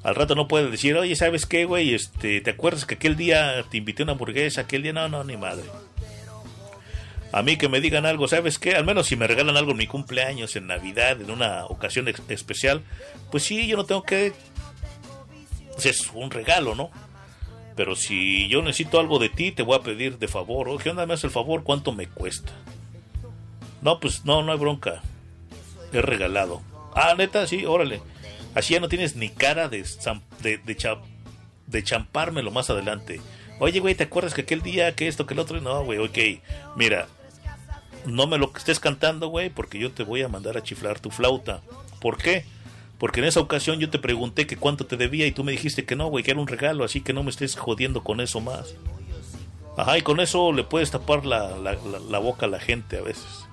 Al 0.03 0.15
rato 0.15 0.35
no 0.35 0.49
puede 0.49 0.71
decir, 0.71 0.97
oye, 0.97 1.15
¿sabes 1.17 1.47
qué, 1.47 1.65
güey? 1.65 1.95
Este, 1.95 2.41
¿Te 2.41 2.51
acuerdas 2.51 2.85
que 2.85 2.95
aquel 2.95 3.17
día 3.17 3.65
te 3.71 3.77
invité 3.77 4.03
una 4.03 4.13
hamburguesa? 4.13 4.63
Aquel 4.63 4.83
día, 4.83 4.93
no, 4.93 5.09
no, 5.09 5.25
ni 5.25 5.37
madre. 5.37 5.65
A 7.33 7.43
mí 7.43 7.57
que 7.57 7.69
me 7.69 7.81
digan 7.81 8.07
algo, 8.07 8.29
¿sabes 8.29 8.59
qué? 8.59 8.75
Al 8.77 8.85
menos 8.85 9.09
si 9.09 9.17
me 9.17 9.27
regalan 9.27 9.57
algo 9.57 9.73
en 9.73 9.79
mi 9.79 9.87
cumpleaños, 9.87 10.57
en 10.57 10.69
Navidad, 10.69 11.21
en 11.21 11.31
una 11.31 11.67
ocasión 11.67 12.09
especial, 12.29 12.83
pues 13.31 13.43
sí, 13.43 13.67
yo 13.67 13.77
no 13.77 13.85
tengo 13.85 14.03
que... 14.05 14.33
es 15.85 16.11
un 16.15 16.31
regalo, 16.31 16.75
¿no? 16.75 16.91
Pero 17.75 17.95
si 17.95 18.49
yo 18.49 18.63
necesito 18.63 18.99
algo 18.99 19.19
de 19.19 19.29
ti, 19.29 19.53
te 19.53 19.63
voy 19.63 19.77
a 19.77 19.83
pedir 19.83 20.19
de 20.19 20.29
favor. 20.29 20.69
¿O 20.69 20.79
¿Qué 20.79 20.91
onda 20.91 21.05
me 21.05 21.15
hace 21.15 21.27
el 21.27 21.33
favor? 21.33 21.63
¿Cuánto 21.63 21.93
me 21.93 22.07
cuesta? 22.07 22.53
No, 23.87 24.01
pues 24.01 24.25
no, 24.25 24.43
no 24.43 24.51
hay 24.51 24.59
bronca. 24.59 25.01
Es 25.93 26.05
regalado. 26.05 26.61
Ah, 26.93 27.15
neta, 27.17 27.47
sí, 27.47 27.65
órale. 27.67 28.01
Así 28.57 28.75
ya 28.75 28.81
no 28.81 28.89
tienes 28.89 29.15
ni 29.15 29.29
cara 29.29 29.69
de, 29.69 29.85
de, 30.43 30.59
de, 30.59 30.77
cha- 30.77 30.99
de 31.69 31.85
champármelo 31.85 32.51
más 32.51 32.69
adelante. 32.69 33.21
Oye, 33.61 33.79
güey, 33.79 33.95
¿te 33.95 34.03
acuerdas 34.03 34.35
que 34.35 34.41
aquel 34.41 34.61
día, 34.61 34.97
que 34.97 35.07
esto, 35.07 35.25
que 35.25 35.35
el 35.35 35.39
otro? 35.41 35.61
No, 35.61 35.85
güey, 35.85 36.01
ok. 36.01 36.19
Mira, 36.75 37.07
no 38.07 38.27
me 38.27 38.39
lo 38.39 38.51
estés 38.57 38.81
cantando, 38.81 39.29
güey, 39.29 39.51
porque 39.51 39.79
yo 39.79 39.93
te 39.93 40.03
voy 40.03 40.21
a 40.23 40.29
mandar 40.29 40.57
a 40.57 40.65
chiflar 40.65 40.99
tu 40.99 41.13
flauta. 41.13 41.61
¿Por 42.01 42.19
qué? 42.19 42.45
Porque 42.99 43.21
en 43.21 43.27
esa 43.27 43.39
ocasión 43.39 43.79
yo 43.79 43.89
te 43.89 44.01
pregunté 44.01 44.49
que 44.49 44.57
cuánto 44.57 44.85
te 44.87 44.97
debía 44.97 45.29
y 45.29 45.33
tú 45.33 45.45
me 45.45 45.53
dijiste 45.53 45.85
que 45.85 45.95
no, 45.95 46.09
güey, 46.09 46.25
que 46.25 46.33
era 46.33 46.41
un 46.41 46.49
regalo, 46.49 46.83
así 46.83 47.03
que 47.03 47.13
no 47.13 47.23
me 47.23 47.31
estés 47.31 47.55
jodiendo 47.55 48.03
con 48.03 48.21
eso 48.21 48.41
más. 48.41 48.75
Ajá, 49.77 49.97
y 49.97 50.03
con 50.03 50.19
eso 50.19 50.53
le 50.53 50.65
puedes 50.65 50.91
tapar 50.91 51.25
la- 51.25 51.57
la- 51.57 51.77
la 52.11 52.19
boca 52.19 52.47
a 52.47 52.49
la 52.49 52.59
gente 52.59 52.99
a 52.99 53.03
veces. 53.03 53.46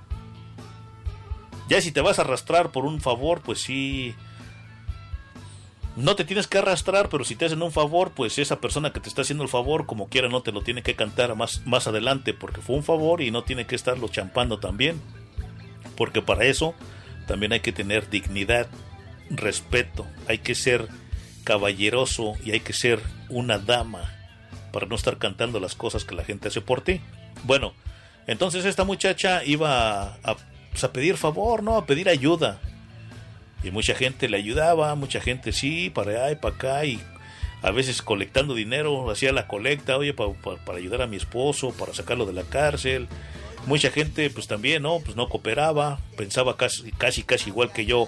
Ya 1.73 1.81
si 1.81 1.91
te 1.91 2.01
vas 2.01 2.19
a 2.19 2.21
arrastrar 2.21 2.71
por 2.71 2.85
un 2.85 3.01
favor, 3.01 3.41
pues 3.41 3.59
sí. 3.59 4.13
No 5.95 6.15
te 6.15 6.23
tienes 6.23 6.45
que 6.45 6.59
arrastrar, 6.59 7.09
pero 7.09 7.23
si 7.23 7.35
te 7.35 7.45
hacen 7.45 7.63
un 7.63 7.71
favor, 7.71 8.11
pues 8.11 8.37
esa 8.37 8.61
persona 8.61 8.93
que 8.93 8.99
te 8.99 9.09
está 9.09 9.23
haciendo 9.23 9.43
el 9.43 9.49
favor, 9.49 9.87
como 9.87 10.07
quiera, 10.07 10.29
no 10.29 10.43
te 10.43 10.51
lo 10.51 10.61
tiene 10.61 10.83
que 10.83 10.95
cantar 10.95 11.35
más, 11.35 11.65
más 11.65 11.87
adelante, 11.87 12.35
porque 12.35 12.61
fue 12.61 12.75
un 12.75 12.83
favor 12.83 13.21
y 13.21 13.31
no 13.31 13.43
tiene 13.43 13.65
que 13.65 13.73
estarlo 13.73 14.07
champando 14.07 14.59
también. 14.59 15.01
Porque 15.97 16.21
para 16.21 16.45
eso 16.45 16.75
también 17.25 17.53
hay 17.53 17.61
que 17.61 17.71
tener 17.71 18.07
dignidad, 18.07 18.67
respeto, 19.31 20.05
hay 20.27 20.37
que 20.37 20.53
ser 20.53 20.87
caballeroso 21.43 22.33
y 22.45 22.51
hay 22.51 22.59
que 22.59 22.73
ser 22.73 23.01
una 23.29 23.57
dama 23.57 24.13
para 24.71 24.85
no 24.85 24.93
estar 24.93 25.17
cantando 25.17 25.59
las 25.59 25.73
cosas 25.73 26.05
que 26.05 26.13
la 26.13 26.23
gente 26.23 26.49
hace 26.49 26.61
por 26.61 26.81
ti. 26.81 27.01
Bueno, 27.45 27.73
entonces 28.27 28.63
esta 28.65 28.83
muchacha 28.83 29.43
iba 29.43 30.03
a, 30.03 30.17
a, 30.23 30.37
pues, 30.73 30.83
a 30.83 30.91
pedir 30.91 31.15
favor, 31.17 31.63
¿no? 31.63 31.77
A 31.77 31.85
pedir 31.85 32.09
ayuda. 32.09 32.59
Y 33.63 33.71
mucha 33.71 33.95
gente 33.95 34.27
le 34.27 34.35
ayudaba, 34.37 34.93
mucha 34.95 35.21
gente 35.21 35.53
sí, 35.53 35.89
para 35.89 36.11
allá 36.11 36.31
y 36.31 36.35
para 36.35 36.55
acá, 36.55 36.85
y 36.85 36.99
a 37.61 37.71
veces 37.71 38.01
colectando 38.01 38.53
dinero, 38.55 39.09
hacía 39.09 39.31
la 39.31 39.47
colecta, 39.47 39.95
oye, 39.97 40.13
pa- 40.13 40.33
pa- 40.33 40.57
para 40.57 40.79
ayudar 40.79 41.01
a 41.01 41.07
mi 41.07 41.15
esposo, 41.15 41.71
para 41.71 41.93
sacarlo 41.93 42.25
de 42.25 42.33
la 42.33 42.43
cárcel. 42.43 43.07
Mucha 43.65 43.89
gente, 43.89 44.29
pues 44.29 44.47
también, 44.47 44.83
¿no? 44.83 44.99
Pues 44.99 45.15
no 45.15 45.29
cooperaba, 45.29 45.99
pensaba 46.17 46.57
casi, 46.57 46.91
casi, 46.91 47.23
casi 47.23 47.49
igual 47.51 47.71
que 47.71 47.85
yo 47.85 48.07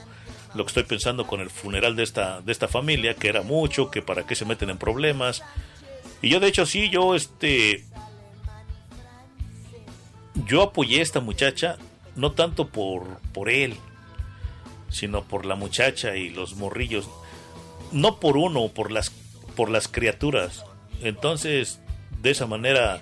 lo 0.53 0.65
que 0.65 0.69
estoy 0.69 0.83
pensando 0.83 1.25
con 1.25 1.39
el 1.39 1.49
funeral 1.49 1.95
de 1.95 2.03
esta, 2.03 2.41
de 2.41 2.51
esta 2.51 2.67
familia, 2.67 3.13
que 3.15 3.29
era 3.29 3.41
mucho, 3.41 3.89
que 3.89 4.01
para 4.01 4.25
qué 4.25 4.35
se 4.35 4.43
meten 4.43 4.69
en 4.69 4.77
problemas. 4.77 5.41
Y 6.21 6.27
yo, 6.29 6.41
de 6.41 6.47
hecho, 6.47 6.65
sí, 6.65 6.89
yo, 6.89 7.15
este, 7.15 7.85
yo 10.45 10.61
apoyé 10.63 10.99
a 10.99 11.03
esta 11.03 11.19
muchacha, 11.21 11.77
no 12.15 12.31
tanto 12.31 12.67
por, 12.69 13.19
por 13.33 13.49
él, 13.49 13.75
sino 14.89 15.23
por 15.23 15.45
la 15.45 15.55
muchacha 15.55 16.15
y 16.15 16.29
los 16.29 16.55
morrillos. 16.55 17.09
No 17.91 18.19
por 18.19 18.37
uno, 18.37 18.67
por 18.69 18.91
las, 18.91 19.11
por 19.55 19.69
las 19.69 19.87
criaturas. 19.87 20.63
Entonces, 21.01 21.79
de 22.21 22.31
esa 22.31 22.45
manera, 22.47 23.01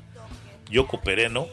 yo 0.70 0.88
cooperé, 0.88 1.30
¿no? 1.30 1.48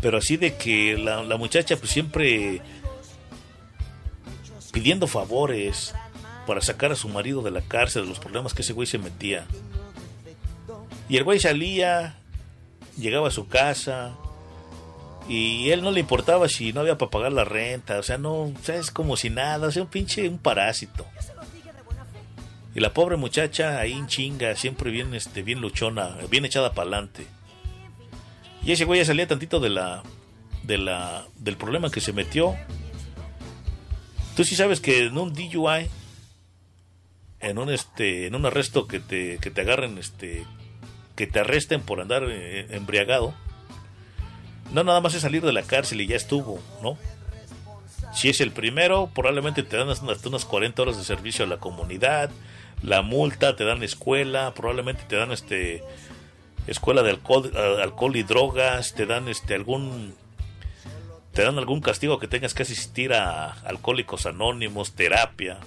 Pero 0.00 0.18
así 0.18 0.36
de 0.36 0.56
que 0.56 0.98
la, 0.98 1.22
la 1.22 1.36
muchacha 1.36 1.76
pues 1.76 1.90
siempre 1.90 2.60
pidiendo 4.72 5.06
favores 5.06 5.94
para 6.46 6.60
sacar 6.60 6.92
a 6.92 6.96
su 6.96 7.08
marido 7.08 7.42
de 7.42 7.50
la 7.50 7.62
cárcel, 7.62 8.02
de 8.02 8.08
los 8.08 8.18
problemas 8.18 8.52
que 8.52 8.62
ese 8.62 8.72
güey 8.72 8.86
se 8.86 8.98
metía. 8.98 9.46
Y 11.08 11.16
el 11.16 11.24
güey 11.24 11.38
salía, 11.38 12.16
llegaba 12.98 13.28
a 13.28 13.30
su 13.30 13.48
casa, 13.48 14.16
y 15.28 15.70
él 15.70 15.82
no 15.82 15.90
le 15.90 16.00
importaba 16.00 16.48
si 16.48 16.72
no 16.72 16.80
había 16.80 16.98
para 16.98 17.10
pagar 17.10 17.32
la 17.32 17.44
renta, 17.44 17.98
o 17.98 18.02
sea, 18.02 18.18
no, 18.18 18.42
o 18.42 18.54
sea, 18.62 18.76
es 18.76 18.90
como 18.90 19.16
si 19.16 19.30
nada, 19.30 19.68
o 19.68 19.70
sea, 19.70 19.82
un 19.82 19.88
pinche, 19.88 20.28
un 20.28 20.38
parásito. 20.38 21.06
Y 22.74 22.80
la 22.80 22.92
pobre 22.92 23.16
muchacha 23.16 23.78
ahí 23.78 23.92
en 23.92 24.08
chinga, 24.08 24.54
siempre 24.56 24.90
bien, 24.90 25.14
este, 25.14 25.42
bien 25.42 25.60
luchona, 25.60 26.16
bien 26.28 26.44
echada 26.44 26.72
para 26.72 26.88
adelante. 26.88 27.26
Y 28.64 28.72
ese 28.72 28.84
güey 28.84 29.00
ya 29.00 29.06
salía 29.06 29.28
tantito 29.28 29.60
de 29.60 29.70
la, 29.70 30.02
de 30.64 30.78
la, 30.78 31.26
del 31.36 31.56
problema 31.56 31.90
que 31.90 32.00
se 32.00 32.12
metió. 32.12 32.56
Tú 34.36 34.44
sí 34.44 34.56
sabes 34.56 34.80
que 34.80 35.04
en 35.04 35.16
un 35.16 35.32
DUI, 35.32 35.88
en 37.40 37.58
un 37.58 37.70
este, 37.70 38.26
en 38.26 38.34
un 38.34 38.44
arresto 38.44 38.88
que 38.88 38.98
te, 38.98 39.38
que 39.38 39.50
te 39.50 39.60
agarren, 39.60 39.96
este, 39.96 40.44
que 41.14 41.28
te 41.28 41.40
arresten 41.40 41.80
por 41.80 42.00
andar 42.00 42.24
eh, 42.28 42.66
embriagado, 42.70 43.34
no 44.74 44.82
nada 44.82 45.00
más 45.00 45.14
es 45.14 45.22
salir 45.22 45.42
de 45.42 45.52
la 45.52 45.62
cárcel 45.62 46.00
y 46.00 46.08
ya 46.08 46.16
estuvo, 46.16 46.60
¿no? 46.82 46.98
Si 48.12 48.28
es 48.28 48.40
el 48.40 48.50
primero, 48.50 49.08
probablemente 49.14 49.62
te 49.62 49.76
dan 49.76 49.88
hasta 49.88 50.28
unas 50.28 50.44
40 50.44 50.82
horas 50.82 50.96
de 50.96 51.04
servicio 51.04 51.44
a 51.44 51.48
la 51.48 51.58
comunidad, 51.58 52.30
la 52.82 53.02
multa, 53.02 53.54
te 53.54 53.64
dan 53.64 53.84
escuela, 53.84 54.52
probablemente 54.54 55.04
te 55.08 55.16
dan 55.16 55.30
este 55.30 55.82
escuela 56.66 57.02
de 57.02 57.10
alcohol, 57.10 57.52
eh, 57.54 57.82
alcohol 57.82 58.16
y 58.16 58.24
drogas, 58.24 58.94
te 58.94 59.06
dan 59.06 59.28
este 59.28 59.54
algún 59.54 60.14
te 61.32 61.42
dan 61.42 61.56
algún 61.58 61.80
castigo 61.80 62.18
que 62.18 62.28
tengas 62.28 62.52
que 62.52 62.64
asistir 62.64 63.12
a 63.12 63.52
alcohólicos 63.64 64.26
anónimos, 64.26 64.92
terapia. 64.94 65.58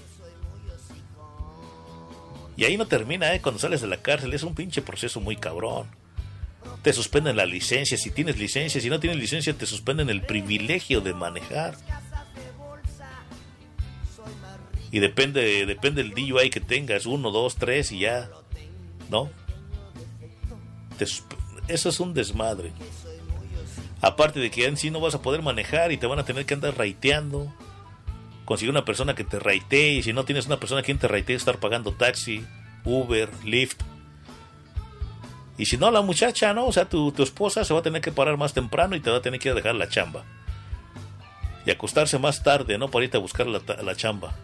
Y 2.58 2.66
ahí 2.66 2.76
no 2.76 2.88
termina, 2.88 3.34
¿eh? 3.34 3.42
Cuando 3.42 3.60
sales 3.60 3.82
de 3.82 3.88
la 3.88 3.98
cárcel 3.98 4.34
es 4.34 4.44
un 4.44 4.56
pinche 4.56 4.82
proceso 4.82 5.22
muy 5.22 5.38
cabrón. 5.38 5.88
Te 6.81 6.93
suspenden 6.93 7.35
la 7.35 7.45
licencia, 7.45 7.97
si 7.97 8.11
tienes 8.11 8.37
licencia, 8.37 8.79
si 8.79 8.89
no 8.89 8.99
tienes 8.99 9.19
licencia 9.19 9.53
te 9.53 9.65
suspenden 9.65 10.09
el 10.09 10.21
privilegio 10.21 11.01
de 11.01 11.13
manejar. 11.13 11.75
Y 14.91 14.99
depende, 14.99 15.65
depende 15.65 16.03
del 16.03 16.13
DUI 16.13 16.49
que 16.49 16.61
tengas, 16.61 17.05
uno, 17.05 17.31
dos, 17.31 17.55
tres 17.55 17.91
y 17.91 17.99
ya, 17.99 18.29
¿no? 19.09 19.29
Te 20.97 21.05
eso 21.67 21.89
es 21.89 21.99
un 21.99 22.13
desmadre. 22.13 22.71
Aparte 24.01 24.39
de 24.39 24.49
que 24.49 24.65
en 24.65 24.77
sí 24.77 24.89
no 24.89 24.99
vas 24.99 25.15
a 25.15 25.21
poder 25.21 25.41
manejar 25.41 25.91
y 25.91 25.97
te 25.97 26.07
van 26.07 26.19
a 26.19 26.25
tener 26.25 26.45
que 26.45 26.53
andar 26.53 26.77
raiteando. 26.77 27.53
Conseguir 28.45 28.71
una 28.71 28.85
persona 28.85 29.15
que 29.15 29.25
te 29.25 29.39
raitee 29.39 29.95
y 29.95 30.03
si 30.03 30.13
no 30.13 30.23
tienes 30.23 30.45
una 30.45 30.59
persona 30.59 30.83
quien 30.83 30.97
te 30.97 31.07
raitee 31.07 31.35
estar 31.35 31.59
pagando 31.59 31.91
taxi, 31.91 32.45
Uber, 32.85 33.29
Lyft. 33.43 33.81
Y 35.58 35.66
si 35.66 35.77
no, 35.77 35.90
la 35.90 36.02
muchacha, 36.02 36.53
¿no? 36.53 36.68
O 36.68 36.72
sea, 36.72 36.86
tu, 36.86 37.11
tu 37.11 37.24
esposa 37.24 37.64
se 37.64 37.74
va 37.74 37.80
a 37.80 37.84
tener 37.84 38.02
que 38.02 38.11
parar 38.11 38.38
más 38.38 38.53
temprano 38.53 38.95
y 38.95 39.00
te 39.00 39.10
va 39.10 39.18
a 39.18 39.22
tener 39.22 39.40
que 39.40 39.50
ir 39.50 39.53
a 39.53 39.56
dejar 39.56 39.76
la 39.76 39.90
chamba. 39.90 40.24
Y 41.66 41.72
acostarse 41.72 42.19
más 42.19 42.44
tarde, 42.44 42.77
¿no? 42.77 42.90
Para 42.90 43.06
irte 43.06 43.18
a 43.18 43.19
buscar 43.19 43.48
la, 43.48 43.61
la 43.82 43.95
chamba. 43.95 44.36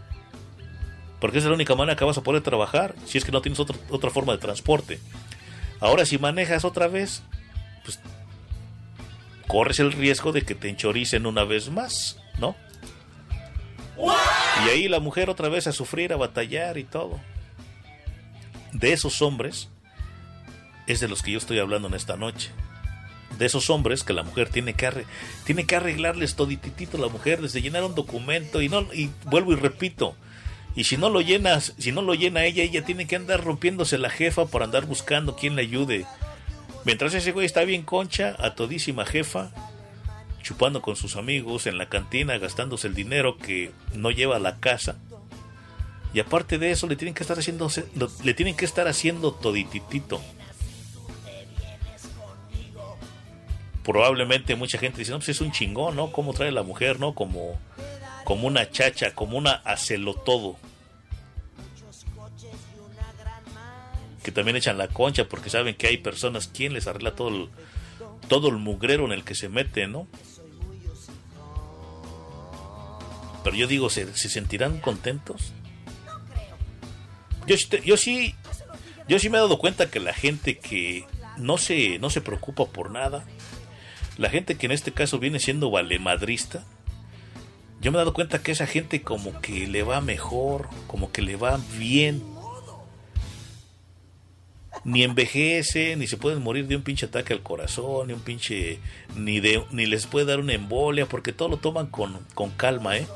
Porque 1.19 1.37
es 1.37 1.45
la 1.45 1.53
única 1.53 1.75
manera 1.75 1.95
que 1.95 2.03
vas 2.03 2.17
a 2.17 2.23
poder 2.23 2.41
trabajar 2.41 2.95
si 3.05 3.17
es 3.17 3.25
que 3.25 3.31
no 3.31 3.41
tienes 3.41 3.59
otra, 3.59 3.77
otra 3.89 4.09
forma 4.09 4.33
de 4.33 4.39
transporte. 4.39 4.99
Ahora, 5.79 6.05
si 6.05 6.17
manejas 6.17 6.65
otra 6.65 6.87
vez, 6.87 7.21
pues 7.83 7.99
corres 9.47 9.79
el 9.79 9.91
riesgo 9.91 10.31
de 10.31 10.41
que 10.41 10.55
te 10.55 10.67
enchoricen 10.67 11.25
una 11.25 11.43
vez 11.43 11.69
más, 11.69 12.17
¿no? 12.39 12.55
Y 14.65 14.69
ahí 14.69 14.87
la 14.87 14.99
mujer 14.99 15.29
otra 15.29 15.49
vez 15.49 15.67
a 15.67 15.71
sufrir, 15.71 16.11
a 16.11 16.17
batallar 16.17 16.77
y 16.77 16.83
todo. 16.83 17.19
De 18.71 18.91
esos 18.91 19.21
hombres 19.21 19.69
es 20.87 20.99
de 20.99 21.07
los 21.07 21.21
que 21.21 21.31
yo 21.31 21.37
estoy 21.37 21.59
hablando 21.59 21.87
en 21.87 21.93
esta 21.93 22.17
noche. 22.17 22.51
De 23.37 23.45
esos 23.45 23.69
hombres 23.69 24.03
que 24.03 24.13
la 24.13 24.23
mujer 24.23 24.49
tiene 24.49 24.73
que, 24.73 25.05
tiene 25.43 25.65
que 25.65 25.75
arreglarles 25.75 26.35
todititito 26.35 26.97
la 26.97 27.07
mujer 27.07 27.41
desde 27.41 27.61
llenar 27.61 27.83
un 27.83 27.95
documento 27.95 28.61
y 28.61 28.69
no 28.69 28.81
y 28.93 29.09
vuelvo 29.25 29.53
y 29.53 29.55
repito. 29.55 30.15
Y 30.75 30.85
si 30.85 30.97
no 30.97 31.09
lo 31.09 31.21
llenas, 31.21 31.73
si 31.77 31.91
no 31.91 32.01
lo 32.01 32.15
llena 32.15 32.45
ella, 32.45 32.63
ella 32.63 32.83
tiene 32.83 33.07
que 33.07 33.15
andar 33.15 33.43
rompiéndose 33.43 33.97
la 33.97 34.09
jefa 34.09 34.45
para 34.45 34.65
andar 34.65 34.85
buscando 34.85 35.35
quien 35.35 35.55
le 35.55 35.61
ayude. 35.63 36.05
Mientras 36.85 37.13
ese 37.13 37.31
güey 37.31 37.45
está 37.45 37.63
bien 37.63 37.83
concha, 37.83 38.35
a 38.39 38.55
todísima 38.55 39.05
jefa, 39.05 39.51
chupando 40.41 40.81
con 40.81 40.95
sus 40.95 41.15
amigos 41.15 41.67
en 41.67 41.77
la 41.77 41.89
cantina, 41.89 42.37
gastándose 42.37 42.87
el 42.87 42.95
dinero 42.95 43.37
que 43.37 43.71
no 43.95 44.11
lleva 44.11 44.35
a 44.35 44.39
la 44.39 44.59
casa. 44.59 44.97
Y 46.13 46.19
aparte 46.19 46.57
de 46.57 46.71
eso, 46.71 46.87
le 46.87 46.95
tienen 46.95 47.13
que 47.13 47.23
estar 47.23 47.39
haciendo, 47.39 47.69
le 48.23 48.33
tienen 48.33 48.55
que 48.55 48.65
estar 48.65 48.87
haciendo 48.87 49.33
todititito. 49.33 50.21
Probablemente 53.83 54.55
mucha 54.55 54.77
gente 54.77 54.99
dice, 54.99 55.11
no, 55.11 55.17
pues 55.17 55.29
es 55.29 55.41
un 55.41 55.51
chingón, 55.51 55.95
¿no? 55.95 56.11
¿Cómo 56.11 56.33
trae 56.33 56.51
la 56.51 56.63
mujer, 56.63 56.99
no? 56.99 57.13
Como, 57.13 57.59
como 58.23 58.47
una 58.47 58.69
chacha, 58.69 59.13
como 59.13 59.37
una 59.37 59.51
hacelo 59.51 60.13
todo. 60.13 60.55
Que 64.23 64.31
también 64.31 64.55
echan 64.55 64.77
la 64.77 64.87
concha 64.87 65.25
porque 65.27 65.49
saben 65.49 65.75
que 65.75 65.87
hay 65.87 65.97
personas 65.97 66.47
quien 66.47 66.73
les 66.73 66.87
arregla 66.87 67.13
todo 67.13 67.27
el, 67.27 67.49
todo 68.29 68.47
el 68.47 68.55
mugrero 68.55 69.05
en 69.05 69.11
el 69.11 69.25
que 69.25 69.35
se 69.35 69.49
mete, 69.49 69.87
¿no? 69.87 70.07
Pero 73.43 73.57
yo 73.57 73.67
digo, 73.67 73.89
¿se, 73.89 74.15
se 74.15 74.29
sentirán 74.29 74.79
contentos? 74.79 75.51
Yo, 77.45 77.57
yo 77.83 77.97
sí, 77.97 78.35
yo 79.09 79.19
sí 79.19 79.29
me 79.29 79.37
he 79.37 79.41
dado 79.41 79.57
cuenta 79.57 79.91
que 79.91 79.99
la 79.99 80.13
gente 80.13 80.57
que 80.57 81.05
no 81.37 81.57
se, 81.57 81.99
no 81.99 82.09
se 82.09 82.21
preocupa 82.21 82.65
por 82.65 82.91
nada, 82.91 83.25
la 84.17 84.29
gente 84.29 84.55
que 84.55 84.65
en 84.65 84.71
este 84.71 84.91
caso 84.91 85.19
viene 85.19 85.39
siendo 85.39 85.71
valemadrista, 85.71 86.63
yo 87.83 87.91
me 87.91 87.97
he 87.97 87.99
dado 87.99 88.13
cuenta 88.13 88.41
que 88.41 88.53
esa 88.53 88.65
gente 88.65 89.01
como 89.01 89.41
que 89.41 89.67
le 89.67 89.83
va 89.83 89.99
mejor, 89.99 90.69
como 90.87 91.11
que 91.11 91.21
le 91.21 91.35
va 91.35 91.59
bien. 91.77 92.23
Ni 94.85 95.03
envejece, 95.03 95.95
ni 95.97 96.07
se 96.07 96.17
pueden 96.17 96.41
morir 96.41 96.67
de 96.67 96.77
un 96.77 96.81
pinche 96.81 97.07
ataque 97.07 97.33
al 97.33 97.43
corazón, 97.43 98.07
ni 98.07 98.13
un 98.13 98.21
pinche, 98.21 98.79
ni 99.17 99.39
de, 99.39 99.63
ni 99.71 99.85
les 99.85 100.07
puede 100.07 100.25
dar 100.25 100.39
una 100.39 100.53
embolia, 100.53 101.07
porque 101.07 101.33
todo 101.33 101.49
lo 101.49 101.57
toman 101.57 101.87
con, 101.87 102.19
con 102.33 102.51
calma, 102.51 102.97
¿eh? 102.97 103.07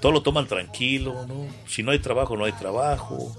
Todo 0.00 0.10
lo 0.10 0.22
toman 0.22 0.48
tranquilo, 0.48 1.24
¿no? 1.26 1.46
Si 1.68 1.82
no 1.84 1.92
hay 1.92 2.00
trabajo, 2.00 2.36
no 2.36 2.44
hay 2.44 2.52
trabajo. 2.52 3.36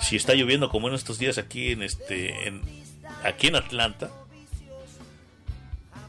Si 0.00 0.14
está 0.14 0.34
lloviendo 0.34 0.68
como 0.68 0.88
en 0.88 0.94
estos 0.94 1.18
días 1.18 1.36
aquí 1.38 1.72
en 1.72 1.82
este, 1.82 2.46
en, 2.46 2.62
aquí 3.24 3.48
en 3.48 3.56
Atlanta, 3.56 4.10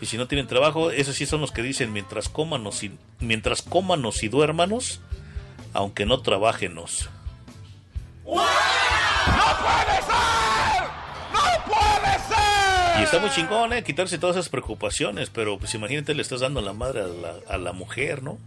y 0.04 0.06
si 0.06 0.18
no 0.18 0.28
tienen 0.28 0.48
trabajo, 0.48 0.92
esos 0.92 1.16
sí 1.16 1.26
son 1.26 1.40
los 1.40 1.52
que 1.52 1.62
dicen 1.62 1.94
mientras 1.94 2.28
cómanos 2.28 2.84
y, 2.84 2.92
mientras 3.20 3.62
cómanos 3.62 4.22
y 4.24 4.28
duérmanos, 4.28 5.00
aunque 5.74 6.06
no 6.06 6.22
trabajenos. 6.22 7.10
¡No 8.26 8.34
puede 8.34 9.98
ser! 10.02 10.84
¡No 11.32 11.40
puede 11.66 12.20
ser! 12.28 13.00
Y 13.00 13.04
está 13.04 13.20
muy 13.20 13.30
chingón, 13.30 13.72
¿eh? 13.72 13.84
Quitarse 13.84 14.18
todas 14.18 14.36
esas 14.36 14.50
preocupaciones, 14.50 15.30
pero 15.30 15.58
pues 15.58 15.74
imagínate, 15.74 16.14
le 16.14 16.22
estás 16.22 16.42
dando 16.42 16.60
la 16.60 16.74
madre 16.74 17.02
a 17.02 17.08
la, 17.08 17.36
a 17.48 17.58
la 17.58 17.72
mujer, 17.72 18.24
¿no? 18.24 18.38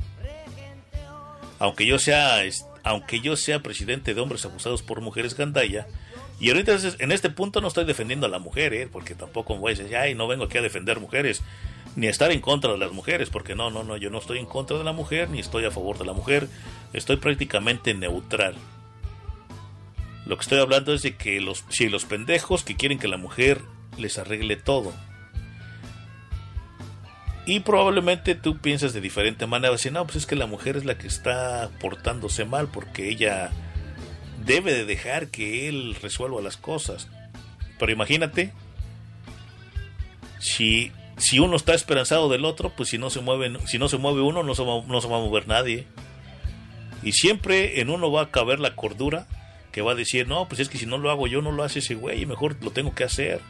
Aunque 1.58 1.86
yo 1.86 1.98
sea, 1.98 2.42
aunque 2.82 3.20
yo 3.20 3.34
sea 3.36 3.60
presidente 3.60 4.12
de 4.12 4.20
hombres 4.20 4.44
abusados 4.44 4.82
por 4.82 5.00
mujeres 5.00 5.34
gandaya, 5.34 5.86
y 6.38 6.50
ahorita 6.50 6.76
en 6.98 7.12
este 7.12 7.30
punto 7.30 7.60
no 7.60 7.68
estoy 7.68 7.84
defendiendo 7.84 8.26
a 8.26 8.30
la 8.30 8.38
mujer, 8.38 8.74
¿eh? 8.74 8.88
Porque 8.90 9.14
tampoco 9.14 9.56
voy 9.56 9.72
a 9.72 9.76
decir, 9.76 9.96
ay, 9.96 10.14
no 10.14 10.28
vengo 10.28 10.44
aquí 10.44 10.58
a 10.58 10.62
defender 10.62 11.00
mujeres, 11.00 11.42
ni 11.96 12.08
a 12.08 12.10
estar 12.10 12.30
en 12.30 12.40
contra 12.40 12.72
de 12.72 12.78
las 12.78 12.92
mujeres, 12.92 13.30
porque 13.30 13.54
no, 13.54 13.70
no, 13.70 13.84
no, 13.84 13.96
yo 13.96 14.10
no 14.10 14.18
estoy 14.18 14.38
en 14.38 14.46
contra 14.46 14.76
de 14.76 14.84
la 14.84 14.92
mujer, 14.92 15.30
ni 15.30 15.38
estoy 15.38 15.64
a 15.64 15.70
favor 15.70 15.96
de 15.96 16.04
la 16.04 16.12
mujer, 16.12 16.48
estoy 16.92 17.16
prácticamente 17.16 17.94
neutral. 17.94 18.54
Lo 20.26 20.36
que 20.36 20.42
estoy 20.42 20.58
hablando 20.58 20.92
es 20.92 21.02
de 21.02 21.16
que 21.16 21.40
los, 21.40 21.64
si 21.70 21.88
los 21.88 22.04
pendejos 22.04 22.64
que 22.64 22.76
quieren 22.76 22.98
que 22.98 23.08
la 23.08 23.16
mujer 23.16 23.62
les 23.96 24.18
arregle 24.18 24.56
todo. 24.56 24.92
Y 27.46 27.60
probablemente 27.60 28.34
tú 28.34 28.58
piensas 28.58 28.92
de 28.92 29.00
diferente 29.00 29.46
manera, 29.46 29.72
decir, 29.72 29.92
no, 29.92 30.04
pues 30.04 30.16
es 30.16 30.26
que 30.26 30.34
la 30.34 30.46
mujer 30.46 30.76
es 30.76 30.84
la 30.84 30.98
que 30.98 31.06
está 31.06 31.70
portándose 31.80 32.44
mal 32.44 32.68
porque 32.68 33.08
ella 33.08 33.52
debe 34.46 34.72
de 34.72 34.84
dejar 34.84 35.28
que 35.28 35.68
él 35.68 35.96
resuelva 36.00 36.40
las 36.40 36.56
cosas. 36.56 37.08
Pero 37.78 37.92
imagínate, 37.92 38.52
si, 40.38 40.92
si 41.18 41.38
uno 41.38 41.56
está 41.56 41.74
esperanzado 41.74 42.28
del 42.28 42.44
otro, 42.44 42.70
pues 42.70 42.88
si 42.88 42.98
no 42.98 43.10
se 43.10 43.20
mueve, 43.20 43.58
si 43.66 43.78
no 43.78 43.88
se 43.88 43.98
mueve 43.98 44.22
uno, 44.22 44.42
no 44.42 44.54
se 44.54 44.62
va, 44.62 44.82
no 44.86 45.00
se 45.00 45.08
va 45.08 45.18
a 45.18 45.20
mover 45.20 45.48
nadie. 45.48 45.86
Y 47.02 47.12
siempre 47.12 47.80
en 47.80 47.90
uno 47.90 48.10
va 48.10 48.22
a 48.22 48.30
caber 48.30 48.58
la 48.60 48.74
cordura 48.74 49.26
que 49.72 49.82
va 49.82 49.92
a 49.92 49.96
decir, 49.96 50.26
no, 50.26 50.48
pues 50.48 50.60
es 50.60 50.68
que 50.68 50.78
si 50.78 50.86
no 50.86 50.96
lo 50.96 51.10
hago 51.10 51.26
yo, 51.26 51.42
no 51.42 51.52
lo 51.52 51.62
hace 51.62 51.80
ese 51.80 51.94
güey, 51.94 52.24
mejor 52.24 52.56
lo 52.62 52.70
tengo 52.70 52.94
que 52.94 53.04
hacer. 53.04 53.40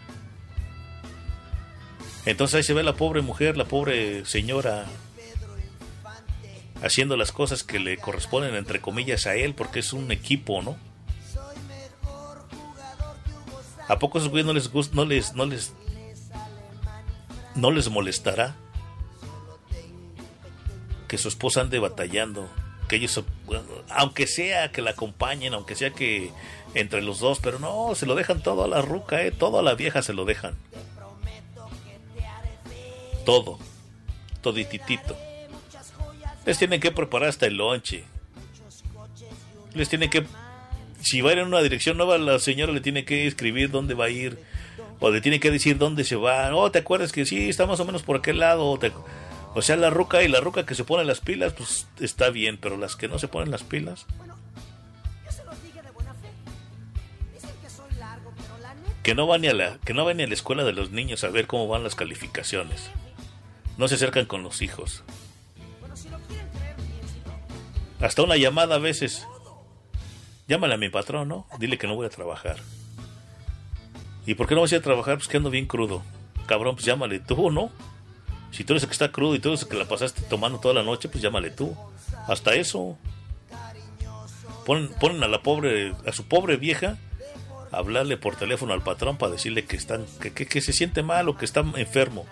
Entonces 2.24 2.56
ahí 2.56 2.62
se 2.64 2.74
ve 2.74 2.82
la 2.82 2.94
pobre 2.94 3.22
mujer, 3.22 3.56
la 3.56 3.66
pobre 3.66 4.24
señora, 4.24 4.86
haciendo 6.82 7.16
las 7.16 7.30
cosas 7.30 7.62
que 7.62 7.78
le 7.78 7.96
corresponden, 7.98 8.56
entre 8.56 8.80
comillas, 8.80 9.26
a 9.26 9.36
él, 9.36 9.54
porque 9.54 9.78
es 9.78 9.92
un 9.92 10.10
equipo, 10.10 10.62
¿no? 10.62 10.76
¿A 13.88 13.98
poco 13.98 14.18
esos 14.18 14.30
güeyes 14.30 14.46
no 14.46 14.52
les 14.52 14.70
gusta, 14.70 14.94
no 14.96 15.04
les, 15.04 15.34
no 15.34 15.46
les, 15.46 15.72
no 17.54 17.70
les 17.70 17.88
molestará 17.88 18.56
que 21.06 21.18
su 21.18 21.28
esposa 21.28 21.60
ande 21.60 21.78
batallando? 21.78 22.48
Que 22.88 22.96
ellos, 22.96 23.22
aunque 23.90 24.26
sea 24.26 24.72
que 24.72 24.82
la 24.82 24.90
acompañen, 24.90 25.54
aunque 25.54 25.74
sea 25.74 25.90
que 25.90 26.30
entre 26.74 27.02
los 27.02 27.20
dos, 27.20 27.38
pero 27.40 27.58
no, 27.58 27.94
se 27.94 28.06
lo 28.06 28.14
dejan 28.14 28.42
todo 28.42 28.64
a 28.64 28.68
la 28.68 28.82
ruca, 28.82 29.22
eh, 29.22 29.32
todo 29.32 29.58
a 29.58 29.62
la 29.62 29.74
vieja 29.74 30.02
se 30.02 30.12
lo 30.12 30.24
dejan. 30.24 30.56
Todo, 33.24 33.58
todititito. 34.40 35.16
Les 36.44 36.58
tienen 36.58 36.80
que 36.80 36.92
preparar 36.92 37.28
hasta 37.28 37.46
el 37.46 37.56
lonche. 37.56 38.04
Les 39.74 39.88
tienen 39.88 40.10
que, 40.10 40.24
si 41.00 41.20
va 41.20 41.30
a 41.30 41.32
ir 41.34 41.38
en 41.40 41.46
una 41.48 41.60
dirección 41.62 41.96
nueva, 41.96 42.18
la 42.18 42.38
señora 42.38 42.72
le 42.72 42.80
tiene 42.80 43.04
que 43.04 43.26
escribir 43.26 43.70
dónde 43.70 43.94
va 43.94 44.06
a 44.06 44.10
ir. 44.10 44.38
O 45.00 45.10
le 45.10 45.20
tiene 45.20 45.40
que 45.40 45.50
decir 45.50 45.76
dónde 45.78 46.04
se 46.04 46.16
va. 46.16 46.54
Oh, 46.56 46.70
¿te 46.70 46.78
acuerdas 46.78 47.12
que 47.12 47.26
sí, 47.26 47.48
está 47.50 47.66
más 47.66 47.80
o 47.80 47.84
menos 47.84 48.02
por 48.02 48.16
aquel 48.16 48.38
lado? 48.38 48.64
O, 48.66 48.78
te- 48.78 48.92
o 49.54 49.62
sea, 49.62 49.76
la 49.76 49.90
ruca 49.90 50.22
y 50.22 50.28
la 50.28 50.40
ruca 50.40 50.64
que 50.64 50.74
se 50.74 50.84
pone 50.84 51.04
las 51.04 51.20
pilas, 51.20 51.52
pues 51.52 51.86
está 52.00 52.30
bien, 52.30 52.56
pero 52.60 52.76
las 52.78 52.96
que 52.96 53.06
no 53.08 53.18
se 53.18 53.28
ponen 53.28 53.50
las 53.50 53.62
pilas, 53.62 54.06
que 59.02 59.14
no 59.14 59.26
van 59.26 59.42
ni 59.42 59.48
a 59.48 59.54
la, 59.54 59.78
que 59.84 59.94
no 59.94 60.04
van 60.04 60.16
ni 60.16 60.24
a 60.24 60.26
la 60.26 60.34
escuela 60.34 60.64
de 60.64 60.72
los 60.72 60.90
niños 60.90 61.22
a 61.24 61.28
ver 61.28 61.46
cómo 61.46 61.68
van 61.68 61.84
las 61.84 61.94
calificaciones. 61.94 62.90
No 63.78 63.86
se 63.88 63.94
acercan 63.96 64.26
con 64.26 64.42
los 64.42 64.62
hijos. 64.62 65.04
Hasta 68.00 68.22
una 68.22 68.36
llamada 68.36 68.76
a 68.76 68.78
veces. 68.78 69.26
Llámale 70.48 70.74
a 70.74 70.78
mi 70.78 70.88
patrón, 70.88 71.28
¿no? 71.28 71.46
Dile 71.58 71.76
que 71.78 71.86
no 71.86 71.96
voy 71.96 72.06
a 72.06 72.10
trabajar. 72.10 72.56
¿Y 74.26 74.34
por 74.34 74.46
qué 74.46 74.54
no 74.54 74.60
vas 74.60 74.72
a 74.72 74.76
ir 74.76 74.80
a 74.80 74.84
trabajar? 74.84 75.16
Pues 75.16 75.28
que 75.28 75.36
ando 75.36 75.50
bien 75.50 75.66
crudo. 75.66 76.02
Cabrón, 76.46 76.76
pues 76.76 76.84
llámale 76.84 77.18
tú, 77.20 77.50
¿no? 77.50 77.70
Si 78.52 78.64
tú 78.64 78.72
eres 78.72 78.84
el 78.84 78.88
que 78.88 78.92
está 78.92 79.10
crudo 79.10 79.34
y 79.34 79.38
tú 79.38 79.48
eres 79.48 79.62
el 79.62 79.68
que 79.68 79.76
la 79.76 79.86
pasaste 79.86 80.22
tomando 80.22 80.60
toda 80.60 80.74
la 80.74 80.82
noche, 80.82 81.08
pues 81.08 81.22
llámale 81.22 81.50
tú. 81.50 81.76
Hasta 82.28 82.54
eso. 82.54 82.96
Ponen, 84.64 84.88
ponen 85.00 85.22
a 85.22 85.28
la 85.28 85.42
pobre, 85.42 85.94
a 86.06 86.12
su 86.12 86.26
pobre 86.26 86.56
vieja, 86.56 86.98
a 87.72 87.76
hablarle 87.76 88.16
por 88.16 88.36
teléfono 88.36 88.72
al 88.72 88.82
patrón 88.82 89.16
para 89.16 89.32
decirle 89.32 89.64
que 89.64 89.76
están, 89.76 90.06
que, 90.20 90.32
que, 90.32 90.60
se 90.60 90.72
siente 90.72 91.02
mal 91.02 91.28
o 91.28 91.36
que 91.36 91.44
está 91.44 91.60
enfermo. 91.76 92.24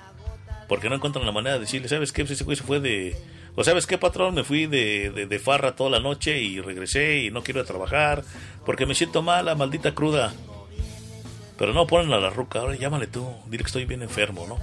Porque 0.69 0.89
no 0.89 0.97
encuentran 0.97 1.27
la 1.27 1.33
manera 1.33 1.55
de 1.55 1.61
decirle, 1.61 1.89
¿sabes 1.89 2.13
qué? 2.13 2.23
Pues 2.23 2.33
ese 2.33 2.45
güey 2.45 2.57
se 2.57 2.65
fue 2.65 2.81
de. 2.81 3.17
O 3.57 3.63
sabes 3.63 3.87
qué, 3.87 3.99
patrón, 3.99 4.35
me 4.35 4.43
fui 4.43 4.67
de, 4.67 5.11
de, 5.11 5.39
farra 5.39 5.77
toda 5.77 5.91
la 5.91 6.01
noche 6.01 6.41
y 6.41 6.61
regresé 6.61 7.19
y 7.19 7.31
no 7.31 7.43
quiero 7.43 7.61
ir 7.61 7.65
a 7.65 7.69
trabajar 7.69 8.25
porque 8.67 8.85
me 8.85 8.95
siento 8.95 9.23
mala, 9.23 9.55
maldita 9.55 9.95
cruda. 9.95 10.33
Pero 11.57 11.73
no 11.73 11.87
ponen 11.87 12.13
a 12.13 12.19
la 12.19 12.31
ruca, 12.31 12.61
ahora 12.61 12.75
llámale 12.75 13.07
tú, 13.07 13.29
dile 13.47 13.63
que 13.63 13.69
estoy 13.69 13.85
bien 13.85 14.03
enfermo, 14.03 14.47
¿no? 14.49 14.59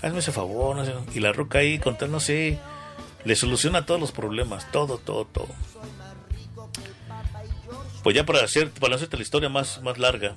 Hazme 0.00 0.20
ese 0.20 0.30
favor, 0.30 0.76
no 0.76 0.84
sé. 0.84 0.92
Y 1.14 1.20
la 1.20 1.32
ruca 1.32 1.58
ahí, 1.58 1.80
no 2.08 2.20
sé, 2.20 2.60
le 3.24 3.34
soluciona 3.34 3.84
todos 3.84 4.00
los 4.00 4.12
problemas, 4.12 4.70
todo, 4.70 4.98
todo, 4.98 5.24
todo. 5.24 5.48
Pues 8.04 8.14
ya 8.14 8.24
para 8.24 8.44
hacer, 8.44 8.70
para 8.70 8.94
hacerte 8.94 9.16
la 9.16 9.24
historia 9.24 9.48
más, 9.48 9.82
más 9.82 9.98
larga, 9.98 10.36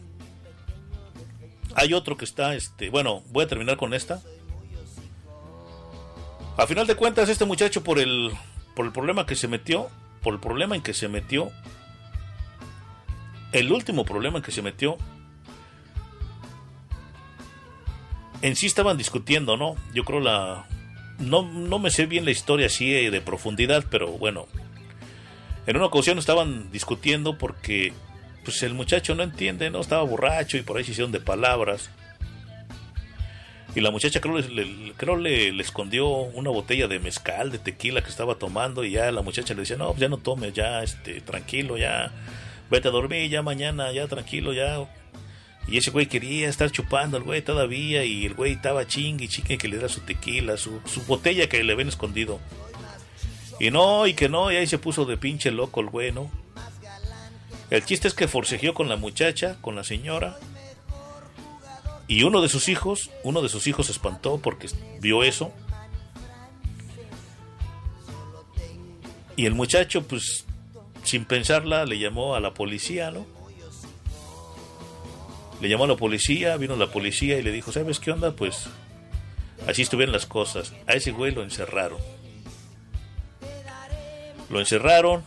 hay 1.76 1.94
otro 1.94 2.18
que 2.18 2.26
está, 2.26 2.56
este, 2.56 2.90
bueno, 2.90 3.22
voy 3.30 3.44
a 3.44 3.48
terminar 3.48 3.78
con 3.78 3.94
esta. 3.94 4.24
A 6.60 6.68
final 6.68 6.86
de 6.86 6.96
cuentas, 6.96 7.30
este 7.30 7.46
muchacho 7.46 7.86
por 7.86 8.00
el, 8.00 8.34
por 8.76 8.86
el 8.86 8.92
problema 8.92 9.26
que 9.26 9.38
se 9.38 9.48
metió, 9.48 9.88
por 10.22 10.34
el 10.34 10.42
problema 10.42 10.76
en 10.76 10.82
que 10.82 10.94
se 10.94 11.08
metió, 11.08 11.54
el 13.54 13.72
último 13.72 14.04
problema 14.04 14.40
en 14.40 14.44
que 14.44 14.52
se 14.52 14.62
metió, 14.62 14.98
en 18.42 18.58
sí 18.58 18.66
estaban 18.66 18.98
discutiendo, 18.98 19.56
¿no? 19.56 19.78
Yo 19.94 20.04
creo 20.04 20.20
la... 20.20 20.68
No, 21.18 21.44
no 21.44 21.80
me 21.80 21.92
sé 21.92 22.08
bien 22.08 22.26
la 22.26 22.32
historia 22.32 22.66
así 22.66 22.94
eh, 22.94 23.10
de 23.10 23.22
profundidad, 23.22 23.86
pero 23.90 24.10
bueno. 24.10 24.46
En 25.66 25.78
una 25.78 25.86
ocasión 25.86 26.18
estaban 26.18 26.70
discutiendo 26.74 27.38
porque 27.38 27.94
pues 28.44 28.64
el 28.64 28.74
muchacho 28.74 29.16
no 29.16 29.24
entiende, 29.24 29.70
¿no? 29.70 29.80
Estaba 29.80 30.04
borracho 30.04 30.58
y 30.58 30.64
por 30.64 30.76
ahí 30.76 30.84
se 30.84 30.92
hicieron 30.92 31.14
de 31.14 31.22
palabras. 31.22 31.90
Y 33.76 33.82
la 33.82 33.92
muchacha 33.92 34.20
creo, 34.20 34.40
le, 34.40 34.94
creo 34.98 35.16
le 35.16 35.62
escondió 35.62 36.08
una 36.08 36.50
botella 36.50 36.88
de 36.88 37.00
mezcal, 37.00 37.52
de 37.52 37.60
tequila 37.60 38.02
que 38.02 38.10
estaba 38.10 38.36
tomando 38.36 38.84
y 38.84 38.92
ya 38.92 39.12
la 39.12 39.22
muchacha 39.22 39.54
le 39.54 39.62
decía, 39.62 39.78
no, 39.78 39.90
pues 39.90 40.00
ya 40.00 40.10
no 40.10 40.18
tomes, 40.18 40.54
ya, 40.54 40.82
este, 40.82 41.22
tranquilo, 41.22 41.78
ya, 41.78 42.12
vete 42.72 42.88
a 42.88 42.92
dormir, 42.92 43.30
ya 43.30 43.44
mañana, 43.44 43.92
ya, 43.92 44.08
tranquilo, 44.08 44.54
ya. 44.54 44.88
Y 45.68 45.78
ese 45.78 45.92
güey 45.92 46.08
quería 46.08 46.50
estar 46.50 46.72
chupando 46.72 47.18
al 47.18 47.24
güey 47.24 47.44
todavía 47.44 48.04
y 48.04 48.26
el 48.26 48.34
güey 48.34 48.54
estaba 48.54 48.88
chingue 48.88 49.26
y 49.26 49.28
chingue 49.28 49.60
que 49.60 49.68
le 49.68 49.76
diera 49.76 49.88
su 49.88 50.02
tequila, 50.02 50.58
su, 50.58 50.82
su 50.86 51.04
botella 51.04 51.48
que 51.48 51.64
le 51.64 51.74
habían 51.74 51.90
escondido. 51.90 52.40
Y 53.60 53.70
no, 53.70 54.08
y 54.08 54.16
que 54.16 54.30
no, 54.30 54.52
y 54.52 54.56
ahí 54.56 54.66
se 54.66 54.80
puso 54.80 55.06
de 55.06 55.18
pinche 55.18 55.52
loco 55.52 55.82
el 55.82 55.90
güey, 55.90 56.12
¿no? 56.12 56.32
El 57.70 57.86
chiste 57.86 58.08
es 58.08 58.16
que 58.16 58.28
forcejeó 58.28 58.74
con 58.74 58.90
la 58.90 58.96
muchacha, 58.96 59.58
con 59.62 59.76
la 59.76 59.84
señora. 59.84 60.38
Y 62.10 62.24
uno 62.24 62.42
de 62.42 62.50
sus 62.50 62.70
hijos, 62.70 63.12
uno 63.24 63.44
de 63.44 63.50
sus 63.50 63.68
hijos 63.68 63.86
se 63.86 63.92
espantó 63.92 64.40
porque 64.40 64.68
vio 65.00 65.24
eso. 65.24 65.54
Y 69.36 69.46
el 69.46 69.54
muchacho, 69.54 70.02
pues, 70.08 70.44
sin 71.04 71.26
pensarla, 71.26 71.86
le 71.86 72.00
llamó 72.00 72.34
a 72.34 72.40
la 72.40 72.56
policía, 72.56 73.12
¿no? 73.12 73.28
Le 75.62 75.70
llamó 75.70 75.84
a 75.84 75.88
la 75.88 75.98
policía, 75.98 76.58
vino 76.58 76.76
la 76.76 76.88
policía 76.88 77.38
y 77.38 77.44
le 77.44 77.52
dijo, 77.52 77.72
¿sabes 77.72 78.00
qué 78.00 78.10
onda? 78.10 78.36
Pues 78.36 78.68
así 79.68 79.84
estuvieron 79.84 80.12
las 80.12 80.26
cosas. 80.26 80.74
A 80.88 80.94
ese 80.94 81.12
güey 81.12 81.32
lo 81.32 81.44
encerraron. 81.44 82.00
Lo 84.50 84.60
encerraron, 84.60 85.24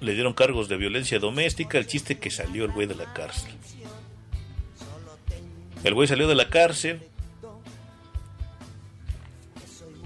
le 0.00 0.12
dieron 0.12 0.34
cargos 0.34 0.68
de 0.68 0.76
violencia 0.76 1.18
doméstica, 1.18 1.78
el 1.78 1.86
chiste 1.86 2.18
que 2.18 2.30
salió 2.30 2.66
el 2.66 2.72
güey 2.72 2.86
de 2.86 2.94
la 2.94 3.10
cárcel. 3.14 3.57
El 5.84 5.94
güey 5.94 6.08
salió 6.08 6.26
de 6.28 6.34
la 6.34 6.50
cárcel 6.50 7.00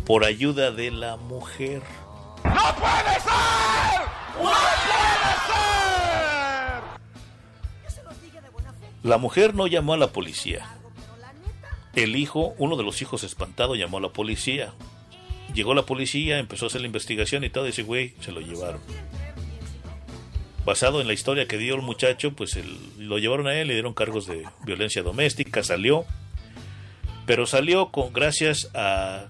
por 0.05 0.25
ayuda 0.25 0.71
de 0.71 0.91
la 0.91 1.17
mujer. 1.17 1.83
¡No 2.45 2.75
puede 2.75 3.15
ser! 3.21 4.03
¡No 4.37 4.43
puede 4.43 5.33
ser! 5.47 5.63
La 9.03 9.19
mujer 9.19 9.55
no 9.55 9.67
llamó 9.67 9.95
a 9.95 9.97
la 9.97 10.09
policía. 10.09 10.69
El 11.95 12.17
hijo, 12.17 12.55
uno 12.59 12.77
de 12.77 12.85
los 12.85 13.03
hijos 13.03 13.25
espantado, 13.25 13.75
llamó 13.75 13.99
a 13.99 14.03
la 14.03 14.09
policía. 14.11 14.73
Llegó 15.55 15.75
la 15.75 15.83
policía, 15.83 16.39
empezó 16.39 16.67
a 16.67 16.69
hacer 16.69 16.81
la 16.81 16.87
investigación 16.87 17.45
y 17.45 17.51
todo 17.51 17.67
ese 17.67 17.83
güey 17.83 18.15
se 18.21 18.33
lo 18.33 18.41
llevaron. 18.41 18.81
Basado 20.65 21.01
en 21.01 21.09
la 21.09 21.13
historia 21.13 21.47
que 21.49 21.59
dio 21.59 21.75
el 21.75 21.83
muchacho, 21.83 22.33
pues 22.35 22.57
el- 22.57 22.79
lo 23.09 23.19
llevaron 23.19 23.49
a 23.49 23.55
él, 23.55 23.69
le 23.69 23.75
dieron 23.75 23.95
cargos 23.95 24.27
de 24.27 24.47
violencia 24.65 25.03
doméstica, 25.03 25.63
salió. 25.65 26.05
Pero 27.27 27.47
salió 27.47 27.91
con 27.91 28.13
gracias 28.13 28.71
a 28.75 29.27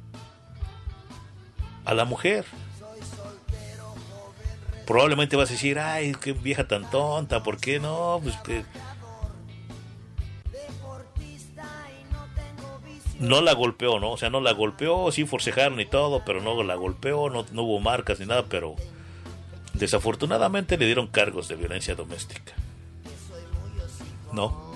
a 1.85 1.95
la 1.95 2.05
mujer. 2.05 2.45
Probablemente 4.87 5.35
vas 5.37 5.49
a 5.51 5.53
decir, 5.53 5.79
ay, 5.81 6.13
qué 6.21 6.33
vieja 6.33 6.69
tan 6.69 6.89
tonta, 6.91 7.43
¿por 7.43 7.59
qué 7.59 7.81
no? 7.81 8.21
Pues 8.23 8.37
que 8.39 8.65
no 13.21 13.41
la 13.41 13.53
golpeó, 13.55 13.99
¿no? 14.01 14.13
O 14.13 14.17
sea, 14.17 14.31
no 14.31 14.41
la 14.41 14.53
golpeó, 14.53 15.11
sí 15.13 15.25
forcejaron 15.25 15.81
y 15.81 15.87
todo, 15.87 16.23
pero 16.25 16.41
no 16.41 16.63
la 16.63 16.75
golpeó, 16.75 17.31
no, 17.31 17.45
no 17.53 17.63
hubo 17.63 17.81
marcas 17.81 18.19
ni 18.21 18.27
nada, 18.27 18.45
pero 18.49 18.75
desafortunadamente 19.83 20.79
le 20.79 20.87
dieron 20.87 21.09
cargos 21.09 21.49
de 21.49 21.57
violencia 21.57 21.97
doméstica. 21.97 22.53
No. 24.33 24.73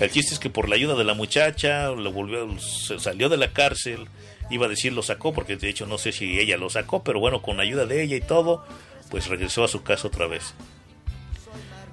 El 0.00 0.10
chiste 0.10 0.32
es 0.32 0.40
que 0.40 0.48
por 0.48 0.70
la 0.70 0.76
ayuda 0.76 0.94
de 0.94 1.04
la 1.04 1.12
muchacha, 1.12 1.90
lo 1.90 2.10
volvió, 2.10 2.58
se 2.58 2.98
salió 2.98 3.28
de 3.28 3.36
la 3.36 3.52
cárcel, 3.52 4.08
iba 4.48 4.64
a 4.64 4.68
decir 4.70 4.94
lo 4.94 5.02
sacó, 5.02 5.34
porque 5.34 5.56
de 5.56 5.68
hecho 5.68 5.84
no 5.86 5.98
sé 5.98 6.12
si 6.12 6.40
ella 6.40 6.56
lo 6.56 6.70
sacó, 6.70 7.04
pero 7.04 7.20
bueno, 7.20 7.42
con 7.42 7.60
ayuda 7.60 7.84
de 7.84 8.02
ella 8.02 8.16
y 8.16 8.22
todo, 8.22 8.64
pues 9.10 9.28
regresó 9.28 9.64
a 9.64 9.68
su 9.68 9.82
casa 9.82 10.08
otra 10.08 10.26
vez. 10.26 10.54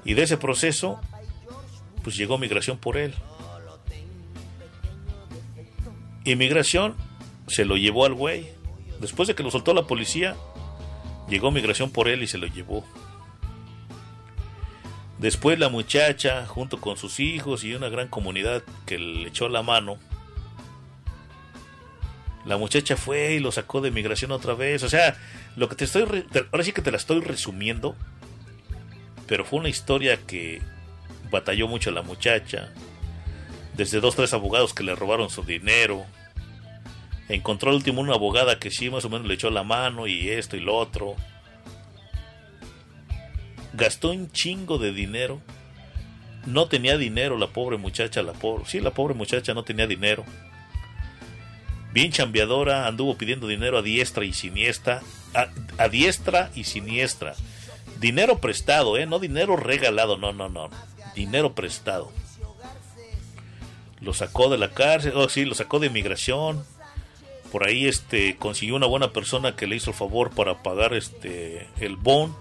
Y 0.06 0.14
de 0.14 0.24
ese 0.24 0.38
proceso, 0.38 1.02
pues 2.03 2.16
llegó 2.16 2.38
migración 2.38 2.77
por 2.77 2.95
él. 2.95 3.14
Inmigración 6.24 6.95
se 7.48 7.66
lo 7.66 7.76
llevó 7.76 8.06
al 8.06 8.14
güey. 8.14 8.48
Después 9.02 9.27
de 9.27 9.36
que 9.36 9.44
lo 9.44 9.52
soltó 9.52 9.74
la 9.74 9.84
policía, 9.84 10.38
llegó 11.28 11.52
migración 11.52 11.92
por 11.92 12.08
él 12.08 12.24
y 12.24 12.28
se 12.28 12.38
lo 12.38 12.48
llevó. 12.48 12.86
Después 15.20 15.58
la 15.58 15.70
muchacha, 15.70 16.46
junto 16.46 16.80
con 16.80 16.98
sus 16.98 17.20
hijos 17.20 17.64
y 17.64 17.74
una 17.74 17.90
gran 17.90 18.08
comunidad 18.08 18.64
que 18.86 19.00
le 19.00 19.30
echó 19.30 19.50
la 19.50 19.64
mano, 19.64 19.98
la 22.48 22.58
muchacha 22.58 22.96
fue 22.96 23.34
y 23.34 23.40
lo 23.40 23.52
sacó 23.52 23.82
de 23.82 23.92
migración 23.92 24.32
otra 24.32 24.54
vez. 24.54 24.82
O 24.84 24.90
sea, 24.90 25.18
lo 25.58 25.68
que 25.68 25.76
te 25.76 25.84
estoy. 25.84 26.26
ahora 26.52 26.64
sí 26.64 26.72
que 26.72 26.82
te 26.82 26.92
la 26.92 26.98
estoy 26.98 27.20
resumiendo. 27.20 27.96
Pero 29.28 29.44
fue 29.44 29.60
una 29.60 29.68
historia 29.68 30.18
que 30.26 30.62
batalló 31.30 31.68
mucho 31.68 31.92
la 31.92 32.04
muchacha. 32.04 32.72
Desde 33.76 34.00
dos, 34.00 34.16
tres 34.16 34.34
abogados 34.34 34.74
que 34.74 34.84
le 34.84 34.96
robaron 34.96 35.30
su 35.30 35.44
dinero. 35.44 36.06
Encontró 37.30 37.70
al 37.70 37.76
último 37.76 38.02
una 38.02 38.14
abogada 38.14 38.58
que 38.60 38.72
sí 38.72 38.90
más 38.90 39.04
o 39.06 39.10
menos 39.10 39.28
le 39.28 39.34
echó 39.34 39.50
la 39.50 39.64
mano 39.64 40.08
y 40.08 40.30
esto 40.30 40.56
y 40.56 40.62
lo 40.62 40.76
otro. 40.76 41.16
Gastó 43.74 44.12
un 44.12 44.32
chingo 44.32 44.78
de 44.78 44.94
dinero. 44.94 45.42
No 46.46 46.68
tenía 46.68 46.98
dinero 46.98 47.38
la 47.38 47.48
pobre 47.48 47.78
muchacha, 47.78 48.22
la 48.22 48.34
pobre. 48.34 48.64
Sí, 48.66 48.80
la 48.80 48.92
pobre 48.92 49.14
muchacha 49.14 49.54
no 49.54 49.64
tenía 49.64 49.88
dinero. 49.88 50.24
Bien 51.92 52.12
chambeadora, 52.12 52.88
anduvo 52.88 53.18
pidiendo 53.18 53.48
dinero 53.48 53.78
a 53.78 53.82
diestra 53.82 54.24
y 54.24 54.32
siniestra. 54.32 55.02
A, 55.34 55.48
a 55.78 55.90
diestra 55.90 56.50
y 56.56 56.64
siniestra. 56.64 57.34
Dinero 58.00 58.40
prestado, 58.40 58.98
¿eh? 58.98 59.06
No 59.06 59.20
dinero 59.20 59.58
regalado, 59.58 60.18
no, 60.18 60.32
no, 60.32 60.48
no. 60.48 60.70
Dinero 61.16 61.54
prestado. 61.54 62.12
Lo 64.00 64.14
sacó 64.14 64.50
de 64.50 64.58
la 64.58 64.70
cárcel, 64.70 65.14
oh 65.16 65.28
sí, 65.28 65.44
lo 65.44 65.56
sacó 65.56 65.80
de 65.80 65.88
inmigración. 65.88 66.64
Por 67.51 67.66
ahí 67.66 67.88
este 67.88 68.35
consiguió 68.38 68.76
una 68.76 68.88
buena 68.88 69.11
persona 69.14 69.56
que 69.56 69.67
le 69.67 69.77
hizo 69.77 69.92
el 69.92 69.95
favor 69.95 70.32
para 70.32 70.61
pagar 70.64 70.93
este 70.93 71.67
el 71.80 71.95
bond. 71.95 72.34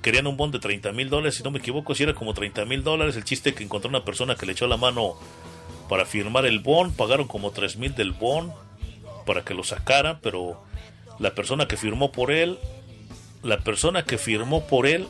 Querían 0.00 0.26
un 0.26 0.36
bond 0.36 0.54
de 0.54 0.58
30 0.58 0.92
mil 0.92 1.10
dólares, 1.10 1.36
si 1.36 1.42
no 1.42 1.50
me 1.50 1.58
equivoco, 1.58 1.94
si 1.94 2.02
era 2.02 2.14
como 2.14 2.34
30 2.34 2.64
mil 2.64 2.82
dólares. 2.82 3.16
El 3.16 3.24
chiste 3.24 3.54
que 3.54 3.64
encontró 3.64 3.88
una 3.88 4.04
persona 4.04 4.34
que 4.34 4.46
le 4.46 4.52
echó 4.52 4.66
la 4.66 4.76
mano 4.76 5.16
para 5.88 6.04
firmar 6.04 6.46
el 6.46 6.60
bond, 6.60 6.96
pagaron 6.96 7.26
como 7.26 7.50
3 7.50 7.76
mil 7.76 7.94
del 7.94 8.12
bond 8.12 8.52
para 9.26 9.44
que 9.44 9.54
lo 9.54 9.64
sacara, 9.64 10.20
pero 10.20 10.62
la 11.18 11.34
persona 11.34 11.66
que 11.68 11.76
firmó 11.76 12.12
por 12.12 12.30
él, 12.30 12.58
la 13.42 13.58
persona 13.58 14.04
que 14.04 14.18
firmó 14.18 14.66
por 14.66 14.86
él 14.86 15.08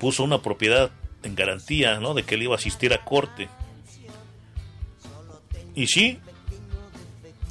puso 0.00 0.24
una 0.24 0.42
propiedad 0.42 0.90
en 1.22 1.34
garantía, 1.34 1.98
¿no? 2.00 2.14
De 2.14 2.22
que 2.24 2.34
él 2.34 2.42
iba 2.42 2.54
a 2.54 2.58
asistir 2.58 2.92
a 2.92 3.04
corte. 3.04 3.48
Y 5.74 5.86
sí, 5.86 6.18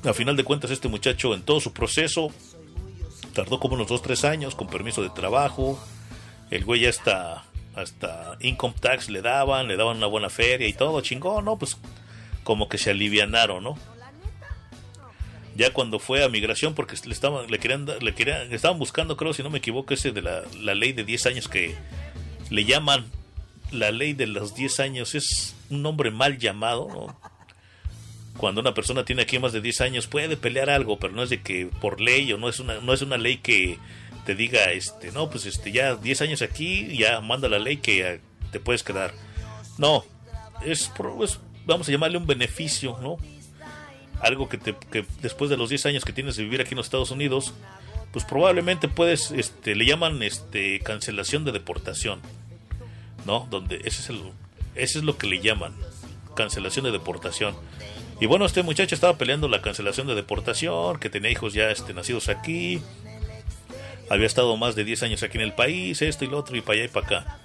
a 0.06 0.14
final 0.14 0.36
de 0.36 0.44
cuentas 0.44 0.72
este 0.72 0.88
muchacho 0.88 1.34
en 1.34 1.44
todo 1.44 1.60
su 1.60 1.74
proceso 1.74 2.32
tardó 3.34 3.60
como 3.60 3.76
unos 3.76 3.88
2-3 3.88 4.30
años 4.30 4.56
con 4.56 4.68
permiso 4.68 5.02
de 5.02 5.10
trabajo. 5.10 5.80
El 6.52 6.66
güey 6.66 6.82
ya 6.82 6.90
hasta, 6.90 7.46
hasta 7.76 8.38
income 8.40 8.76
tax 8.80 9.10
le 9.10 9.22
daban, 9.22 9.68
le 9.68 9.76
daban 9.76 9.98
una 9.98 10.08
buena 10.08 10.30
feria 10.30 10.68
y 10.68 10.74
todo, 10.74 11.02
chingón, 11.02 11.46
¿no? 11.46 11.58
Pues 11.58 11.78
como 12.44 12.70
que 12.70 12.78
se 12.78 12.92
alivianaron, 12.92 13.64
¿no? 13.64 13.78
Ya 15.56 15.72
cuando 15.72 16.00
fue 16.00 16.24
a 16.24 16.30
migración, 16.30 16.74
porque 16.74 16.96
le 17.06 17.14
estaban, 17.14 17.50
le 17.50 17.60
querían, 17.60 17.86
le 17.86 18.16
querían, 18.16 18.52
estaban 18.52 18.80
buscando, 18.80 19.18
creo, 19.18 19.34
si 19.34 19.44
no 19.44 19.50
me 19.50 19.60
equivoco, 19.60 19.94
ese 19.94 20.12
de 20.12 20.22
la, 20.22 20.44
la 20.60 20.74
ley 20.74 20.94
de 20.94 21.04
10 21.04 21.28
años 21.28 21.48
que 21.48 21.76
le 22.50 22.66
llaman 22.66 23.06
la 23.72 23.92
ley 23.92 24.14
de 24.14 24.28
los 24.28 24.56
10 24.56 24.80
años, 24.80 25.16
es 25.16 25.56
un 25.70 25.82
nombre 25.82 26.12
mal 26.12 26.38
llamado, 26.38 26.88
¿no? 26.88 27.33
Cuando 28.38 28.62
una 28.62 28.74
persona 28.74 29.06
tiene 29.06 29.22
aquí 29.24 29.38
más 29.40 29.54
de 29.54 29.62
10 29.62 29.82
años 29.82 30.08
puede 30.08 30.36
pelear 30.38 30.70
algo, 30.70 30.98
pero 31.00 31.14
no 31.14 31.24
es 31.24 31.30
de 31.30 31.42
que 31.42 31.68
por 31.82 32.02
ley 32.02 32.32
o 32.34 32.38
no 32.38 32.50
es 32.50 32.60
una, 32.60 32.80
no 32.82 32.94
es 32.94 33.02
una 33.02 33.18
ley 33.18 33.38
que 33.38 33.78
te 34.26 34.36
diga, 34.36 34.72
este, 34.72 35.12
no, 35.12 35.30
pues 35.30 35.46
este, 35.46 35.72
ya 35.72 35.96
10 35.96 36.22
años 36.24 36.42
aquí, 36.42 36.98
ya 36.98 37.22
manda 37.22 37.48
la 37.48 37.60
ley 37.60 37.78
que 37.78 38.02
eh, 38.16 38.22
te 38.52 38.60
puedes 38.60 38.84
quedar. 38.84 39.14
No, 39.78 40.04
es, 40.66 40.92
es- 41.24 41.40
vamos 41.66 41.88
a 41.88 41.92
llamarle 41.92 42.18
un 42.18 42.26
beneficio, 42.26 42.98
¿no? 43.02 43.18
Algo 44.22 44.48
que, 44.50 44.58
te, 44.58 44.76
que 44.92 45.06
después 45.22 45.50
de 45.50 45.58
los 45.58 45.70
10 45.70 45.86
años 45.88 46.06
que 46.06 46.14
tienes 46.14 46.36
de 46.36 46.44
vivir 46.44 46.62
aquí 46.62 46.72
en 46.72 46.78
los 46.78 46.88
Estados 46.88 47.12
Unidos, 47.12 47.54
pues 48.12 48.26
probablemente 48.26 48.88
puedes, 48.88 49.32
este, 49.32 49.76
le 49.76 49.86
llaman 49.86 50.24
este, 50.24 50.80
cancelación 50.80 51.44
de 51.46 51.52
deportación, 51.52 52.20
¿no? 53.26 53.48
Donde 53.52 53.78
ese 53.84 54.02
es, 54.02 54.10
el, 54.10 54.22
ese 54.76 55.00
es 55.00 55.04
lo 55.04 55.18
que 55.18 55.28
le 55.28 55.40
llaman, 55.42 55.76
cancelación 56.36 56.86
de 56.86 56.92
deportación. 56.92 57.56
Y 58.24 58.26
bueno, 58.26 58.46
este 58.46 58.64
muchacho 58.64 58.96
estaba 58.96 59.18
peleando 59.18 59.50
la 59.50 59.62
cancelación 59.62 60.08
de 60.08 60.16
deportación, 60.16 60.98
que 60.98 61.10
tenía 61.10 61.30
hijos 61.30 61.54
ya 61.54 61.70
este, 61.70 61.94
nacidos 61.94 62.30
aquí, 62.30 62.82
había 64.10 64.26
estado 64.26 64.56
más 64.56 64.76
de 64.76 64.86
10 64.86 65.04
años 65.04 65.24
aquí 65.24 65.38
en 65.38 65.44
el 65.44 65.52
país, 65.52 66.02
esto 66.02 66.24
y 66.24 66.30
lo 66.30 66.38
otro, 66.38 66.56
y 66.56 66.62
para 66.62 66.76
allá 66.76 66.86
y 66.86 66.88
para 66.88 67.06
acá. 67.06 67.40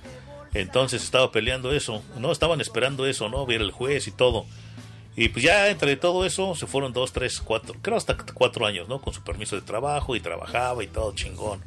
Entonces 0.54 1.02
estaba 1.02 1.32
peleando 1.32 1.72
eso, 1.72 2.00
no 2.20 2.30
estaban 2.30 2.60
esperando 2.60 3.06
eso, 3.06 3.28
¿no? 3.28 3.44
Ver 3.44 3.60
el 3.60 3.72
juez 3.72 4.06
y 4.06 4.12
todo. 4.12 4.46
Y 5.16 5.30
pues 5.30 5.44
ya 5.44 5.68
entre 5.68 5.96
todo 5.96 6.24
eso 6.24 6.54
se 6.54 6.68
fueron 6.68 6.92
dos, 6.92 7.12
tres, 7.12 7.40
cuatro, 7.40 7.74
creo 7.82 7.96
hasta 7.96 8.16
cuatro 8.32 8.64
años, 8.64 8.88
¿no? 8.88 9.00
Con 9.00 9.12
su 9.12 9.24
permiso 9.24 9.56
de 9.56 9.62
trabajo 9.62 10.14
y 10.14 10.20
trabajaba 10.20 10.84
y 10.84 10.86
todo 10.86 11.12
chingón. 11.12 11.60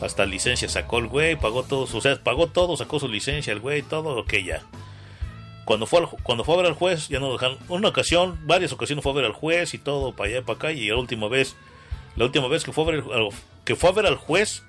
Hasta 0.00 0.26
licencia 0.26 0.68
sacó 0.68 0.98
el 0.98 1.06
güey, 1.06 1.36
pagó 1.36 1.62
todo, 1.62 1.82
o 1.82 2.00
sea, 2.00 2.20
pagó 2.20 2.48
todo, 2.48 2.76
sacó 2.76 2.98
su 2.98 3.06
licencia 3.06 3.52
el 3.52 3.60
güey, 3.60 3.82
todo, 3.82 4.18
ok, 4.18 4.34
ya. 4.44 4.64
Cuando 5.64 5.86
fue, 5.86 6.00
al 6.00 6.08
cuando 6.22 6.44
fue 6.44 6.54
a 6.54 6.56
ver 6.58 6.66
al 6.66 6.74
juez, 6.74 7.08
ya 7.08 7.20
no 7.20 7.28
lo 7.28 7.32
dejaron. 7.34 7.58
Una 7.68 7.88
ocasión, 7.88 8.38
varias 8.46 8.72
ocasiones 8.72 9.02
fue 9.02 9.12
a 9.12 9.14
ver 9.16 9.24
al 9.24 9.32
juez 9.32 9.72
y 9.74 9.78
todo, 9.78 10.14
para 10.14 10.28
allá 10.30 10.38
y 10.38 10.42
para 10.42 10.56
acá. 10.56 10.72
Y 10.72 10.88
la 10.88 10.96
última 10.96 11.28
vez, 11.28 11.56
la 12.16 12.24
última 12.26 12.48
vez 12.48 12.64
que 12.64 12.72
fue 12.72 12.84
a 12.84 12.86
ver, 12.88 13.04
al- 13.12 13.28
que 13.64 13.74
fue 13.76 13.90
a 13.90 13.92
ver 13.92 14.06
al 14.06 14.16
juez, 14.16 14.62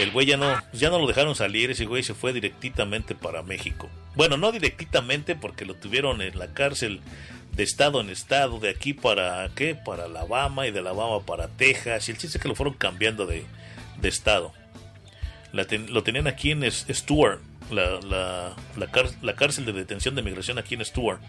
el 0.00 0.10
güey 0.10 0.26
ya 0.26 0.36
no, 0.36 0.54
ya 0.72 0.90
no 0.90 0.98
lo 0.98 1.06
dejaron 1.06 1.34
salir. 1.34 1.70
Ese 1.70 1.86
güey 1.86 2.02
se 2.02 2.14
fue 2.14 2.32
directamente 2.32 3.14
para 3.14 3.42
México. 3.42 3.88
Bueno, 4.16 4.36
no 4.36 4.52
directamente 4.52 5.34
porque 5.36 5.64
lo 5.64 5.74
tuvieron 5.74 6.20
en 6.20 6.38
la 6.38 6.48
cárcel 6.52 7.00
de 7.52 7.62
estado 7.62 8.00
en 8.00 8.10
estado, 8.10 8.58
de 8.58 8.68
aquí 8.68 8.92
para 8.94 9.48
qué, 9.54 9.74
para 9.76 10.04
Alabama 10.04 10.66
y 10.66 10.72
de 10.72 10.80
Alabama 10.80 11.20
para 11.24 11.48
Texas. 11.48 12.08
Y 12.08 12.12
el 12.12 12.18
chiste 12.18 12.36
es 12.38 12.42
que 12.42 12.48
lo 12.48 12.54
fueron 12.56 12.74
cambiando 12.74 13.26
de, 13.26 13.46
de 14.00 14.08
estado. 14.08 14.52
Lo 15.52 16.02
tenían 16.02 16.26
aquí 16.26 16.50
en 16.50 16.68
Stuart, 16.68 17.40
la, 17.70 18.00
la, 18.00 18.52
la, 18.76 18.86
cár- 18.86 19.14
la 19.22 19.34
cárcel 19.34 19.64
de 19.64 19.72
detención 19.72 20.14
de 20.14 20.22
migración 20.22 20.58
aquí 20.58 20.74
en 20.74 20.84
Stuart. 20.84 21.20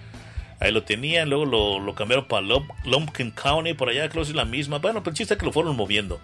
Ahí 0.60 0.72
lo 0.72 0.84
tenían, 0.84 1.30
luego 1.30 1.46
lo, 1.46 1.80
lo 1.80 1.96
cambiaron 1.96 2.26
para 2.28 2.46
Lump- 2.46 2.74
Lumpkin 2.86 3.32
County, 3.32 3.74
por 3.74 3.90
allá 3.90 4.08
creo 4.10 4.24
que 4.24 4.30
es 4.30 4.36
la 4.36 4.46
misma. 4.46 4.78
Bueno, 4.80 5.02
pero 5.02 5.12
el 5.12 5.18
chiste 5.18 5.34
es 5.34 5.40
que 5.40 5.46
lo 5.46 5.52
fueron 5.52 5.76
moviendo. 5.76 6.20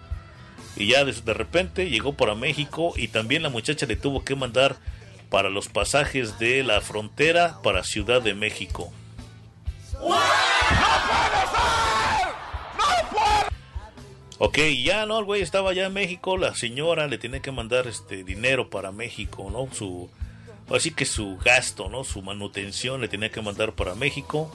Y 0.76 0.86
ya 0.88 1.04
de, 1.04 1.12
de 1.12 1.34
repente 1.34 1.90
llegó 1.90 2.14
para 2.14 2.34
México 2.34 2.94
y 2.96 3.08
también 3.08 3.42
la 3.42 3.50
muchacha 3.50 3.84
le 3.86 3.96
tuvo 3.96 4.24
que 4.24 4.34
mandar 4.34 4.76
para 5.28 5.50
los 5.50 5.68
pasajes 5.68 6.38
de 6.38 6.62
la 6.64 6.80
frontera 6.80 7.58
para 7.62 7.84
Ciudad 7.84 8.22
de 8.22 8.34
México. 8.34 8.90
Ok, 14.44 14.58
ya 14.82 15.06
no, 15.06 15.20
el 15.20 15.24
güey 15.24 15.40
estaba 15.40 15.70
allá 15.70 15.86
en 15.86 15.92
México, 15.92 16.36
la 16.36 16.52
señora 16.56 17.06
le 17.06 17.16
tenía 17.16 17.38
que 17.38 17.52
mandar 17.52 17.86
este 17.86 18.24
dinero 18.24 18.70
para 18.70 18.90
México, 18.90 19.48
¿no? 19.52 19.72
Su 19.72 20.10
así 20.68 20.90
que 20.90 21.04
su 21.04 21.38
gasto, 21.44 21.88
¿no? 21.88 22.02
Su 22.02 22.22
manutención 22.22 23.00
le 23.00 23.06
tenía 23.06 23.30
que 23.30 23.40
mandar 23.40 23.74
para 23.74 23.94
México. 23.94 24.52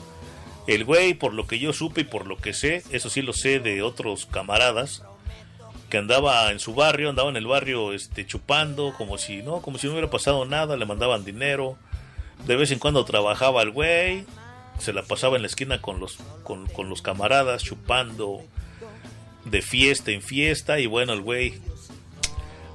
El 0.67 0.83
güey, 0.83 1.13
por 1.13 1.33
lo 1.33 1.47
que 1.47 1.57
yo 1.57 1.71
supe 1.71 2.01
y 2.01 2.03
por 2.03 2.27
lo 2.27 2.35
que 2.35 2.53
sé, 2.53 2.83
eso 2.91 3.09
sí 3.09 3.21
lo 3.21 3.31
sé 3.31 3.61
de 3.61 3.81
otros 3.81 4.25
camaradas, 4.25 5.03
que 5.89 5.97
andaba 5.97 6.51
en 6.51 6.59
su 6.59 6.73
barrio, 6.73 7.09
andaba 7.09 7.29
en 7.29 7.37
el 7.37 7.47
barrio 7.47 7.93
este 7.93 8.27
chupando, 8.27 8.93
como 8.97 9.17
si 9.17 9.41
no, 9.41 9.61
como 9.61 9.77
si 9.77 9.87
no 9.87 9.93
hubiera 9.93 10.09
pasado 10.09 10.43
nada, 10.43 10.75
le 10.75 10.85
mandaban 10.85 11.23
dinero. 11.23 11.77
De 12.45 12.57
vez 12.57 12.71
en 12.71 12.79
cuando 12.79 13.05
trabajaba 13.05 13.61
el 13.61 13.71
güey, 13.71 14.25
se 14.79 14.91
la 14.91 15.03
pasaba 15.03 15.37
en 15.37 15.43
la 15.43 15.47
esquina 15.47 15.81
con 15.81 16.01
los 16.01 16.17
con, 16.43 16.67
con 16.67 16.89
los 16.89 17.01
camaradas 17.01 17.63
chupando 17.63 18.43
de 19.49 19.61
fiesta 19.61 20.11
en 20.11 20.21
fiesta 20.21 20.79
y 20.79 20.85
bueno, 20.85 21.13
el 21.13 21.21
güey 21.21 21.55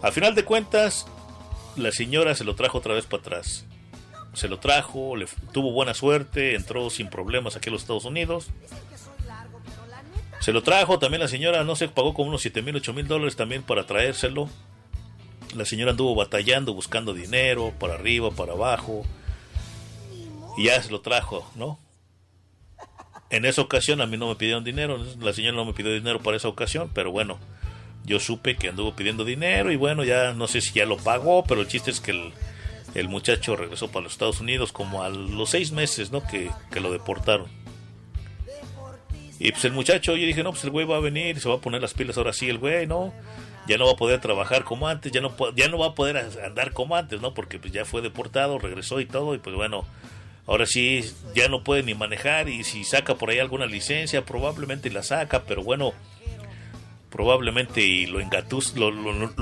al 0.02 0.12
final 0.12 0.34
de 0.34 0.44
cuentas 0.44 1.06
la 1.76 1.92
señora 1.92 2.34
se 2.34 2.44
lo 2.44 2.54
trajo 2.54 2.78
otra 2.78 2.94
vez 2.94 3.06
para 3.06 3.20
atrás. 3.20 3.64
Se 4.34 4.48
lo 4.48 4.58
trajo, 4.58 5.16
le 5.16 5.26
tuvo 5.52 5.72
buena 5.72 5.94
suerte, 5.94 6.54
entró 6.54 6.90
sin 6.90 7.08
problemas 7.08 7.56
aquí 7.56 7.68
a 7.68 7.72
los 7.72 7.82
Estados 7.82 8.04
Unidos. 8.04 8.48
Se 10.40 10.52
lo 10.52 10.62
trajo, 10.62 10.98
también 10.98 11.20
la 11.20 11.28
señora, 11.28 11.64
no 11.64 11.76
sé, 11.76 11.88
pagó 11.88 12.14
como 12.14 12.30
unos 12.30 12.42
7 12.42 12.62
mil, 12.62 12.76
8 12.76 12.92
mil 12.94 13.06
dólares 13.06 13.36
también 13.36 13.62
para 13.62 13.86
traérselo. 13.86 14.48
La 15.54 15.64
señora 15.64 15.92
anduvo 15.92 16.14
batallando, 16.14 16.74
buscando 16.74 17.14
dinero, 17.14 17.72
para 17.78 17.94
arriba, 17.94 18.30
para 18.30 18.54
abajo. 18.54 19.04
Y 20.56 20.64
ya 20.64 20.82
se 20.82 20.90
lo 20.90 21.00
trajo, 21.00 21.48
¿no? 21.54 21.78
En 23.32 23.46
esa 23.46 23.62
ocasión 23.62 24.02
a 24.02 24.06
mí 24.06 24.18
no 24.18 24.28
me 24.28 24.36
pidieron 24.36 24.62
dinero, 24.62 25.02
la 25.18 25.32
señora 25.32 25.56
no 25.56 25.64
me 25.64 25.72
pidió 25.72 25.90
dinero 25.90 26.20
para 26.20 26.36
esa 26.36 26.48
ocasión, 26.48 26.90
pero 26.92 27.10
bueno, 27.10 27.38
yo 28.04 28.20
supe 28.20 28.56
que 28.56 28.68
anduvo 28.68 28.94
pidiendo 28.94 29.24
dinero 29.24 29.72
y 29.72 29.76
bueno, 29.76 30.04
ya 30.04 30.34
no 30.34 30.46
sé 30.46 30.60
si 30.60 30.74
ya 30.74 30.84
lo 30.84 30.98
pagó, 30.98 31.42
pero 31.44 31.62
el 31.62 31.66
chiste 31.66 31.90
es 31.90 32.02
que 32.02 32.30
el, 32.94 33.08
muchacho 33.08 33.56
regresó 33.56 33.88
para 33.88 34.04
los 34.04 34.12
Estados 34.12 34.40
Unidos 34.40 34.70
como 34.70 35.02
a 35.02 35.08
los 35.08 35.48
seis 35.48 35.72
meses, 35.72 36.12
¿no? 36.12 36.22
Que, 36.26 36.50
que 36.70 36.80
lo 36.80 36.92
deportaron. 36.92 37.46
Y 39.38 39.50
pues 39.50 39.64
el 39.64 39.72
muchacho, 39.72 40.14
yo 40.14 40.26
dije, 40.26 40.42
no, 40.42 40.50
pues 40.50 40.64
el 40.64 40.70
güey 40.70 40.84
va 40.84 40.98
a 40.98 41.00
venir, 41.00 41.40
se 41.40 41.48
va 41.48 41.54
a 41.54 41.60
poner 41.60 41.80
las 41.80 41.94
pilas 41.94 42.18
ahora 42.18 42.34
sí, 42.34 42.50
el 42.50 42.58
güey, 42.58 42.86
¿no? 42.86 43.14
Ya 43.66 43.78
no 43.78 43.86
va 43.86 43.92
a 43.92 43.96
poder 43.96 44.20
trabajar 44.20 44.64
como 44.64 44.88
antes, 44.88 45.10
ya 45.10 45.22
no, 45.22 45.34
ya 45.56 45.68
no 45.68 45.78
va 45.78 45.86
a 45.86 45.94
poder 45.94 46.18
andar 46.44 46.74
como 46.74 46.96
antes, 46.96 47.22
¿no? 47.22 47.32
Porque 47.32 47.58
pues 47.58 47.72
ya 47.72 47.86
fue 47.86 48.02
deportado, 48.02 48.58
regresó 48.58 49.00
y 49.00 49.06
todo, 49.06 49.34
y 49.34 49.38
pues 49.38 49.56
bueno, 49.56 49.86
ahora 50.46 50.66
sí 50.66 51.04
ya 51.34 51.48
no 51.48 51.62
puede 51.62 51.82
ni 51.82 51.94
manejar 51.94 52.48
y 52.48 52.64
si 52.64 52.84
saca 52.84 53.14
por 53.16 53.30
ahí 53.30 53.38
alguna 53.38 53.66
licencia, 53.66 54.24
probablemente 54.24 54.90
la 54.90 55.02
saca, 55.02 55.44
pero 55.44 55.62
bueno, 55.62 55.92
probablemente 57.10 58.06
lo, 58.08 58.20
engatus, 58.20 58.74
lo, 58.74 58.90
lo, 58.90 59.32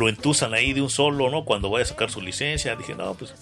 ahí 0.53 0.73
de 0.73 0.83
un 0.83 0.91
solo, 0.91 1.31
¿no? 1.31 1.45
Cuando 1.45 1.71
vaya 1.71 1.85
a 1.85 1.89
sacar 1.89 2.11
su 2.11 2.21
licencia, 2.21 2.75
dije, 2.77 2.95
no, 2.95 3.15
pues, 3.15 3.35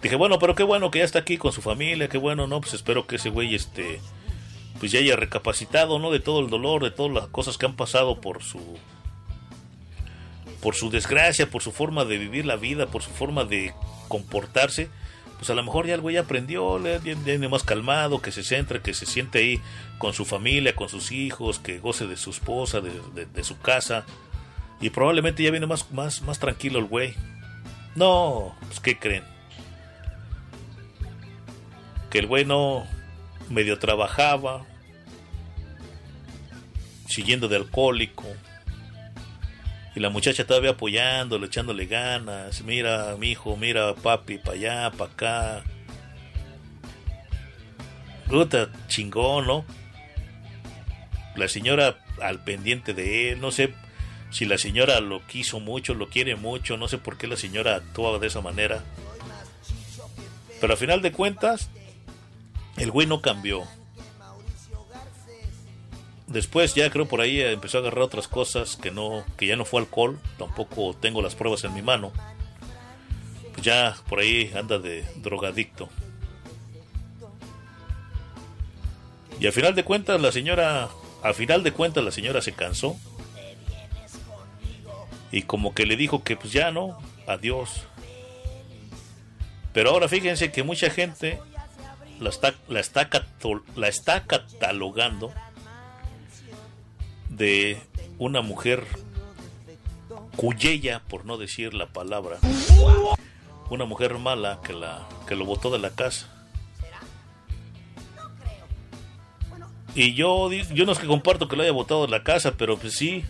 dije, 0.00 0.16
bueno, 0.16 0.38
pero 0.38 0.54
qué 0.54 0.62
bueno 0.62 0.90
que 0.90 1.00
ya 1.00 1.04
está 1.04 1.18
aquí 1.18 1.36
con 1.36 1.52
su 1.52 1.60
familia, 1.60 2.08
qué 2.08 2.18
bueno, 2.18 2.46
¿no? 2.46 2.60
Pues 2.60 2.74
espero 2.74 3.06
que 3.06 3.16
ese 3.16 3.30
güey, 3.30 3.54
este, 3.54 4.00
pues 4.78 4.92
ya 4.92 5.00
haya 5.00 5.16
recapacitado, 5.16 5.98
¿no? 5.98 6.10
De 6.10 6.20
todo 6.20 6.40
el 6.40 6.50
dolor, 6.50 6.84
de 6.84 6.92
todas 6.92 7.12
las 7.12 7.26
cosas 7.26 7.58
que 7.58 7.66
han 7.66 7.76
pasado 7.76 8.20
por 8.20 8.42
su 8.42 8.78
por 10.60 10.74
su 10.74 10.88
desgracia, 10.88 11.50
por 11.50 11.62
su 11.62 11.72
forma 11.72 12.06
de 12.06 12.16
vivir 12.16 12.46
la 12.46 12.56
vida, 12.56 12.86
por 12.86 13.02
su 13.02 13.10
forma 13.10 13.44
de 13.44 13.74
comportarse, 14.08 14.88
pues 15.44 15.50
a 15.50 15.54
lo 15.56 15.62
mejor 15.62 15.86
ya 15.86 15.92
el 15.92 16.00
güey 16.00 16.16
aprendió, 16.16 16.78
le 16.78 17.00
ya 17.00 17.14
viene 17.16 17.48
más 17.50 17.64
calmado, 17.64 18.22
que 18.22 18.32
se 18.32 18.42
centre, 18.42 18.80
que 18.80 18.94
se 18.94 19.04
siente 19.04 19.40
ahí 19.40 19.60
con 19.98 20.14
su 20.14 20.24
familia, 20.24 20.74
con 20.74 20.88
sus 20.88 21.12
hijos, 21.12 21.58
que 21.58 21.80
goce 21.80 22.06
de 22.06 22.16
su 22.16 22.30
esposa, 22.30 22.80
de 22.80 23.44
su 23.44 23.58
casa, 23.58 24.06
y 24.80 24.88
probablemente 24.88 25.42
ya 25.42 25.50
viene 25.50 25.66
más, 25.66 25.90
más, 25.90 26.22
más 26.22 26.38
tranquilo 26.38 26.78
el 26.78 26.86
güey. 26.86 27.12
No, 27.94 28.56
pues 28.68 28.80
¿qué 28.80 28.98
creen? 28.98 29.22
Que 32.08 32.20
el 32.20 32.26
güey 32.26 32.46
no 32.46 32.86
medio 33.50 33.78
trabajaba, 33.78 34.64
siguiendo 37.06 37.48
de 37.48 37.56
alcohólico, 37.56 38.24
y 39.94 40.00
la 40.00 40.10
muchacha 40.10 40.46
todavía 40.46 40.70
apoyándolo, 40.70 41.46
echándole 41.46 41.86
ganas. 41.86 42.62
Mira, 42.62 43.16
mi 43.18 43.30
hijo, 43.30 43.56
mira, 43.56 43.94
papi, 43.94 44.38
para 44.38 44.52
allá, 44.52 44.90
para 44.90 45.12
acá. 45.12 45.64
Puta, 48.28 48.70
chingón, 48.88 49.46
¿no? 49.46 49.64
La 51.36 51.48
señora 51.48 51.98
al 52.20 52.42
pendiente 52.42 52.94
de 52.94 53.32
él, 53.32 53.40
no 53.40 53.50
sé 53.50 53.74
si 54.30 54.46
la 54.46 54.58
señora 54.58 55.00
lo 55.00 55.24
quiso 55.26 55.60
mucho, 55.60 55.94
lo 55.94 56.08
quiere 56.08 56.34
mucho, 56.34 56.76
no 56.76 56.88
sé 56.88 56.98
por 56.98 57.16
qué 57.16 57.28
la 57.28 57.36
señora 57.36 57.76
actuaba 57.76 58.18
de 58.18 58.26
esa 58.26 58.40
manera. 58.40 58.82
Pero 60.60 60.72
al 60.72 60.78
final 60.78 61.02
de 61.02 61.12
cuentas, 61.12 61.70
el 62.76 62.90
güey 62.90 63.06
no 63.06 63.22
cambió. 63.22 63.62
Después 66.26 66.74
ya 66.74 66.90
creo 66.90 67.06
por 67.06 67.20
ahí 67.20 67.40
empezó 67.40 67.78
a 67.78 67.80
agarrar 67.82 68.02
otras 68.02 68.28
cosas 68.28 68.76
que 68.76 68.90
no 68.90 69.24
que 69.36 69.46
ya 69.46 69.56
no 69.56 69.64
fue 69.64 69.80
alcohol, 69.80 70.18
tampoco 70.38 70.96
tengo 70.98 71.20
las 71.20 71.34
pruebas 71.34 71.64
en 71.64 71.74
mi 71.74 71.82
mano. 71.82 72.12
Pues 73.52 73.62
ya 73.62 73.96
por 74.08 74.20
ahí 74.20 74.50
anda 74.54 74.78
de 74.78 75.04
drogadicto. 75.16 75.88
Y 79.38 79.46
al 79.46 79.52
final 79.52 79.74
de 79.74 79.84
cuentas 79.84 80.20
la 80.20 80.32
señora, 80.32 80.88
al 81.22 81.34
final 81.34 81.62
de 81.62 81.72
cuentas 81.72 82.02
la 82.02 82.10
señora 82.10 82.40
se 82.40 82.52
cansó. 82.52 82.96
Y 85.30 85.42
como 85.42 85.74
que 85.74 85.84
le 85.84 85.96
dijo 85.96 86.22
que 86.22 86.36
pues 86.36 86.52
ya 86.52 86.70
no, 86.70 86.98
adiós. 87.26 87.82
Pero 89.72 89.90
ahora 89.90 90.08
fíjense 90.08 90.52
que 90.52 90.62
mucha 90.62 90.88
gente 90.88 91.38
la 92.20 92.30
está, 92.30 92.54
la 92.68 92.80
está, 92.80 93.10
la 93.74 93.88
está 93.88 94.24
catalogando 94.24 95.34
de 97.28 97.80
una 98.18 98.42
mujer 98.42 98.86
cuyella, 100.36 101.00
por 101.08 101.24
no 101.24 101.36
decir 101.36 101.74
la 101.74 101.86
palabra, 101.86 102.38
una 103.70 103.84
mujer 103.84 104.18
mala 104.18 104.60
que 104.62 104.72
la 104.72 105.06
que 105.26 105.36
lo 105.36 105.44
botó 105.44 105.70
de 105.70 105.78
la 105.78 105.90
casa. 105.90 106.30
Y 109.94 110.14
yo, 110.14 110.50
yo 110.50 110.86
no 110.86 110.92
es 110.92 110.98
que 110.98 111.06
comparto 111.06 111.46
que 111.46 111.54
lo 111.56 111.62
haya 111.62 111.72
botado 111.72 112.06
de 112.06 112.10
la 112.10 112.24
casa, 112.24 112.54
pero 112.56 112.76
pues 112.76 112.94
sí. 112.94 113.24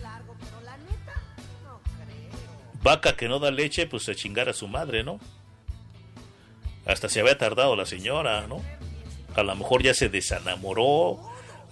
Vaca 2.81 3.15
que 3.15 3.27
no 3.27 3.39
da 3.39 3.51
leche, 3.51 3.87
pues 3.87 4.09
a 4.09 4.15
chingar 4.15 4.49
a 4.49 4.53
su 4.53 4.67
madre, 4.67 5.03
¿no? 5.03 5.19
Hasta 6.85 7.09
se 7.09 7.19
había 7.19 7.37
tardado 7.37 7.75
la 7.75 7.85
señora, 7.85 8.45
¿no? 8.47 8.61
A 9.35 9.43
lo 9.43 9.55
mejor 9.55 9.83
ya 9.83 9.93
se 9.93 10.09
desenamoró, 10.09 11.19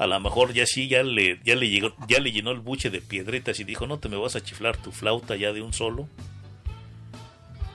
a 0.04 0.08
lo 0.08 0.20
mejor 0.20 0.54
ya 0.54 0.66
sí, 0.66 0.90
ya 0.90 1.02
le, 1.02 1.40
ya 1.46 1.56
le, 1.56 1.70
llegó, 1.70 1.94
ya 2.10 2.20
le 2.20 2.34
llenó 2.34 2.52
el 2.52 2.60
buche 2.60 2.90
de 2.90 3.02
piedritas 3.02 3.60
y 3.62 3.64
dijo, 3.64 3.88
no 3.88 4.00
te 4.00 4.10
me 4.10 4.18
vas 4.18 4.36
a 4.36 4.44
chiflar 4.44 4.76
tu 4.76 4.92
flauta 4.92 5.38
ya 5.38 5.54
de 5.54 5.62
un 5.62 5.72
solo. 5.72 6.10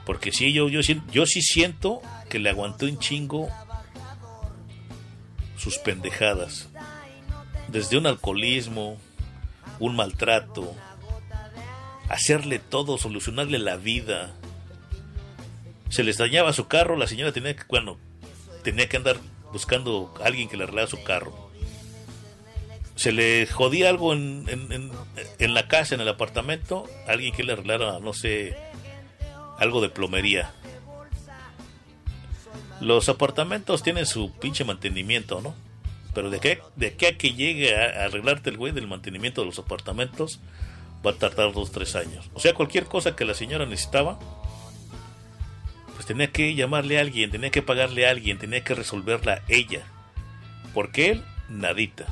Porque 0.04 0.30
sí, 0.30 0.52
yo, 0.52 0.68
yo, 0.68 0.80
yo 1.10 1.26
sí 1.26 1.40
siento 1.40 2.02
que 2.28 2.38
le 2.38 2.50
aguantó 2.50 2.84
un 2.84 2.98
chingo 2.98 3.48
sus 5.56 5.78
pendejadas. 5.78 6.68
Desde 7.68 7.96
un 7.96 8.06
alcoholismo, 8.06 8.98
un 9.80 9.96
maltrato, 9.96 10.74
hacerle 12.10 12.58
todo, 12.58 12.98
solucionarle 12.98 13.58
la 13.58 13.76
vida. 13.76 14.34
Se 15.88 16.04
le 16.04 16.10
extrañaba 16.10 16.52
su 16.52 16.68
carro, 16.68 16.96
la 16.96 17.06
señora 17.06 17.32
tenía 17.32 17.56
que, 17.56 17.64
tenía 18.64 18.88
que 18.88 18.96
andar 18.98 19.16
buscando 19.50 20.14
a 20.22 20.26
alguien 20.26 20.48
que 20.48 20.58
le 20.58 20.64
arreglara 20.64 20.88
su 20.88 21.02
carro. 21.02 21.47
Se 22.98 23.12
le 23.12 23.46
jodía 23.46 23.88
algo 23.90 24.12
en, 24.12 24.44
en- 24.48 24.72
en- 25.38 25.54
la 25.54 25.68
casa, 25.68 25.94
en 25.94 26.00
el 26.00 26.08
apartamento, 26.08 26.84
alguien 27.06 27.32
que 27.32 27.44
le 27.44 27.52
arreglara, 27.52 28.00
no 28.00 28.12
sé, 28.12 28.56
algo 29.60 29.80
de 29.80 29.88
plomería. 29.88 30.50
Los 32.80 33.08
apartamentos 33.08 33.84
tienen 33.84 34.04
su 34.04 34.32
pinche 34.32 34.64
mantenimiento, 34.64 35.40
¿no? 35.40 35.54
Pero 36.12 36.28
de 36.28 36.40
qué, 36.40 36.60
de 36.74 36.94
qué 36.94 37.06
a 37.06 37.16
que 37.16 37.34
llegue 37.34 37.76
a 37.76 38.04
arreglarte 38.06 38.50
el 38.50 38.56
güey 38.56 38.72
del 38.72 38.88
mantenimiento 38.88 39.42
de 39.42 39.46
los 39.46 39.60
apartamentos, 39.60 40.40
va 41.06 41.12
a 41.12 41.14
tardar 41.14 41.52
dos, 41.52 41.70
tres 41.70 41.94
años. 41.94 42.28
O 42.34 42.40
sea, 42.40 42.52
cualquier 42.54 42.86
cosa 42.86 43.14
que 43.14 43.24
la 43.24 43.34
señora 43.34 43.64
necesitaba, 43.64 44.18
pues 45.94 46.04
tenía 46.04 46.32
que 46.32 46.56
llamarle 46.56 46.98
a 46.98 47.02
alguien, 47.02 47.30
tenía 47.30 47.50
que 47.50 47.62
pagarle 47.62 48.08
a 48.08 48.10
alguien, 48.10 48.38
tenía 48.38 48.64
que 48.64 48.74
resolverla 48.74 49.42
ella. 49.48 49.84
Porque 50.74 51.10
él, 51.12 51.24
nadita. 51.48 52.06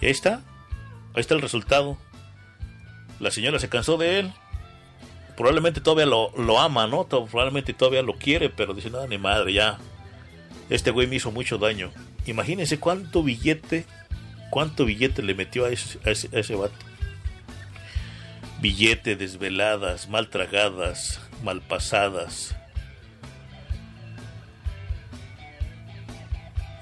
Y 0.00 0.06
ahí 0.06 0.12
está. 0.12 0.42
Ahí 1.14 1.20
está 1.20 1.34
el 1.34 1.42
resultado. 1.42 1.98
La 3.18 3.30
señora 3.30 3.58
se 3.58 3.68
cansó 3.68 3.96
de 3.98 4.20
él. 4.20 4.32
Probablemente 5.36 5.80
todavía 5.80 6.06
lo, 6.06 6.32
lo 6.36 6.60
ama, 6.60 6.86
¿no? 6.86 7.06
Probablemente 7.06 7.72
todavía 7.72 8.02
lo 8.02 8.14
quiere, 8.14 8.50
pero 8.50 8.74
dice, 8.74 8.90
nada, 8.90 9.06
ni 9.06 9.18
madre, 9.18 9.52
ya. 9.52 9.78
Este 10.68 10.90
güey 10.90 11.06
me 11.06 11.16
hizo 11.16 11.30
mucho 11.30 11.58
daño. 11.58 11.90
Imagínense 12.26 12.78
cuánto 12.78 13.22
billete, 13.22 13.86
cuánto 14.50 14.84
billete 14.84 15.22
le 15.22 15.34
metió 15.34 15.64
a 15.64 15.70
ese, 15.70 15.98
a 16.04 16.10
ese, 16.10 16.54
vato. 16.54 16.74
Billete, 18.60 19.16
desveladas, 19.16 20.08
mal 20.08 20.28
tragadas. 20.28 21.20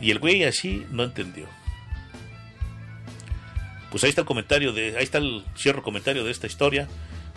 Y 0.00 0.10
el 0.10 0.18
güey 0.18 0.44
así 0.44 0.84
no 0.90 1.05
entendió. 1.05 1.47
Pues 3.91 4.05
ahí 4.05 4.10
está 4.10 4.20
el 4.20 4.26
comentario 4.26 4.73
de, 4.73 4.97
ahí 4.99 5.05
está 5.05 5.18
el 5.18 5.44
cierro 5.57 5.83
comentario 5.83 6.25
de 6.25 6.31
esta 6.31 6.47
historia. 6.47 6.89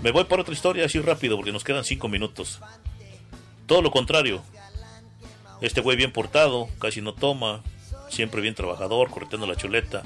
Me 0.02 0.12
voy 0.12 0.26
por 0.26 0.40
otra 0.40 0.54
historia 0.54 0.86
así 0.86 1.00
rápido 1.00 1.38
porque 1.38 1.52
nos 1.52 1.64
quedan 1.64 1.84
cinco 1.84 2.10
minutos. 2.10 2.60
Todo 3.68 3.82
lo 3.82 3.92
contrario. 3.92 4.44
Este 5.62 5.80
güey 5.80 5.96
bien 5.96 6.12
portado, 6.12 6.68
casi 6.80 7.02
no 7.02 7.14
toma, 7.14 7.62
siempre 8.10 8.42
bien 8.42 8.56
trabajador, 8.56 9.10
correteando 9.12 9.48
la 9.48 9.56
chuleta. 9.56 10.04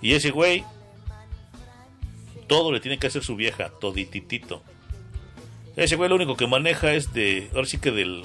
Y 0.00 0.14
ese 0.14 0.30
güey, 0.30 0.64
todo 2.46 2.72
le 2.72 2.80
tiene 2.80 2.98
que 2.98 3.06
hacer 3.06 3.22
su 3.22 3.36
vieja, 3.36 3.70
todititito. 3.80 4.62
Ese 5.76 5.96
güey 5.96 6.08
lo 6.08 6.16
único 6.16 6.36
que 6.36 6.46
maneja 6.46 6.94
es 6.94 7.12
de, 7.12 7.50
ahora 7.54 7.66
sí 7.66 7.78
que 7.78 7.92
del, 7.92 8.24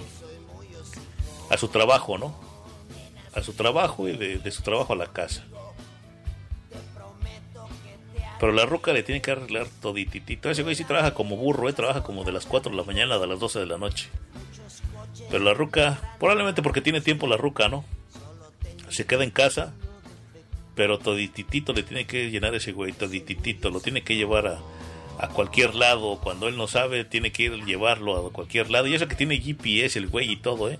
a 1.49 1.57
su 1.57 1.67
trabajo, 1.67 2.17
¿no? 2.17 2.39
A 3.35 3.43
su 3.43 3.53
trabajo 3.53 4.07
y 4.07 4.15
de 4.15 4.51
su 4.51 4.63
trabajo 4.63 4.93
a 4.93 4.95
la 4.95 5.07
casa. 5.07 5.43
Pero 8.43 8.51
la 8.51 8.65
ruca 8.65 8.91
le 8.91 9.03
tiene 9.03 9.21
que 9.21 9.31
arreglar 9.31 9.67
todititito. 9.81 10.49
Ese 10.49 10.63
güey 10.63 10.75
sí 10.75 10.83
trabaja 10.83 11.13
como 11.13 11.37
burro, 11.37 11.69
¿eh? 11.69 11.71
trabaja 11.71 12.03
como 12.03 12.25
de 12.25 12.33
las 12.33 12.45
4 12.45 12.71
de 12.71 12.75
la 12.77 12.83
mañana 12.83 13.15
a 13.15 13.25
las 13.25 13.39
12 13.39 13.59
de 13.59 13.65
la 13.65 13.77
noche. 13.77 14.09
Pero 15.31 15.45
la 15.45 15.53
ruca, 15.53 16.13
probablemente 16.19 16.61
porque 16.61 16.81
tiene 16.81 16.99
tiempo 16.99 17.25
la 17.25 17.37
ruca, 17.37 17.69
¿no? 17.69 17.85
Se 18.89 19.05
queda 19.05 19.23
en 19.23 19.29
casa, 19.29 19.73
pero 20.75 20.99
todititito 20.99 21.71
le 21.71 21.83
tiene 21.83 22.05
que 22.05 22.31
llenar 22.31 22.53
ese 22.53 22.73
güey, 22.73 22.91
todititito, 22.91 23.69
lo 23.69 23.79
tiene 23.79 24.01
que 24.01 24.17
llevar 24.17 24.47
a, 24.47 24.59
a 25.19 25.29
cualquier 25.29 25.73
lado. 25.73 26.19
Cuando 26.21 26.49
él 26.49 26.57
no 26.57 26.67
sabe, 26.67 27.05
tiene 27.05 27.31
que 27.31 27.43
ir 27.43 27.63
llevarlo 27.63 28.27
a 28.27 28.33
cualquier 28.33 28.69
lado. 28.69 28.87
Y 28.87 28.93
eso 28.93 29.07
que 29.07 29.15
tiene 29.15 29.39
GPS 29.39 29.97
el 29.97 30.09
güey 30.09 30.29
y 30.29 30.35
todo, 30.35 30.69
¿eh? 30.69 30.79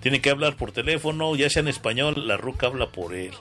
Tiene 0.00 0.22
que 0.22 0.30
hablar 0.30 0.56
por 0.56 0.72
teléfono, 0.72 1.36
ya 1.36 1.50
sea 1.50 1.60
en 1.60 1.68
español, 1.68 2.26
la 2.26 2.38
ruca 2.38 2.68
habla 2.68 2.92
por 2.92 3.14
él. 3.14 3.34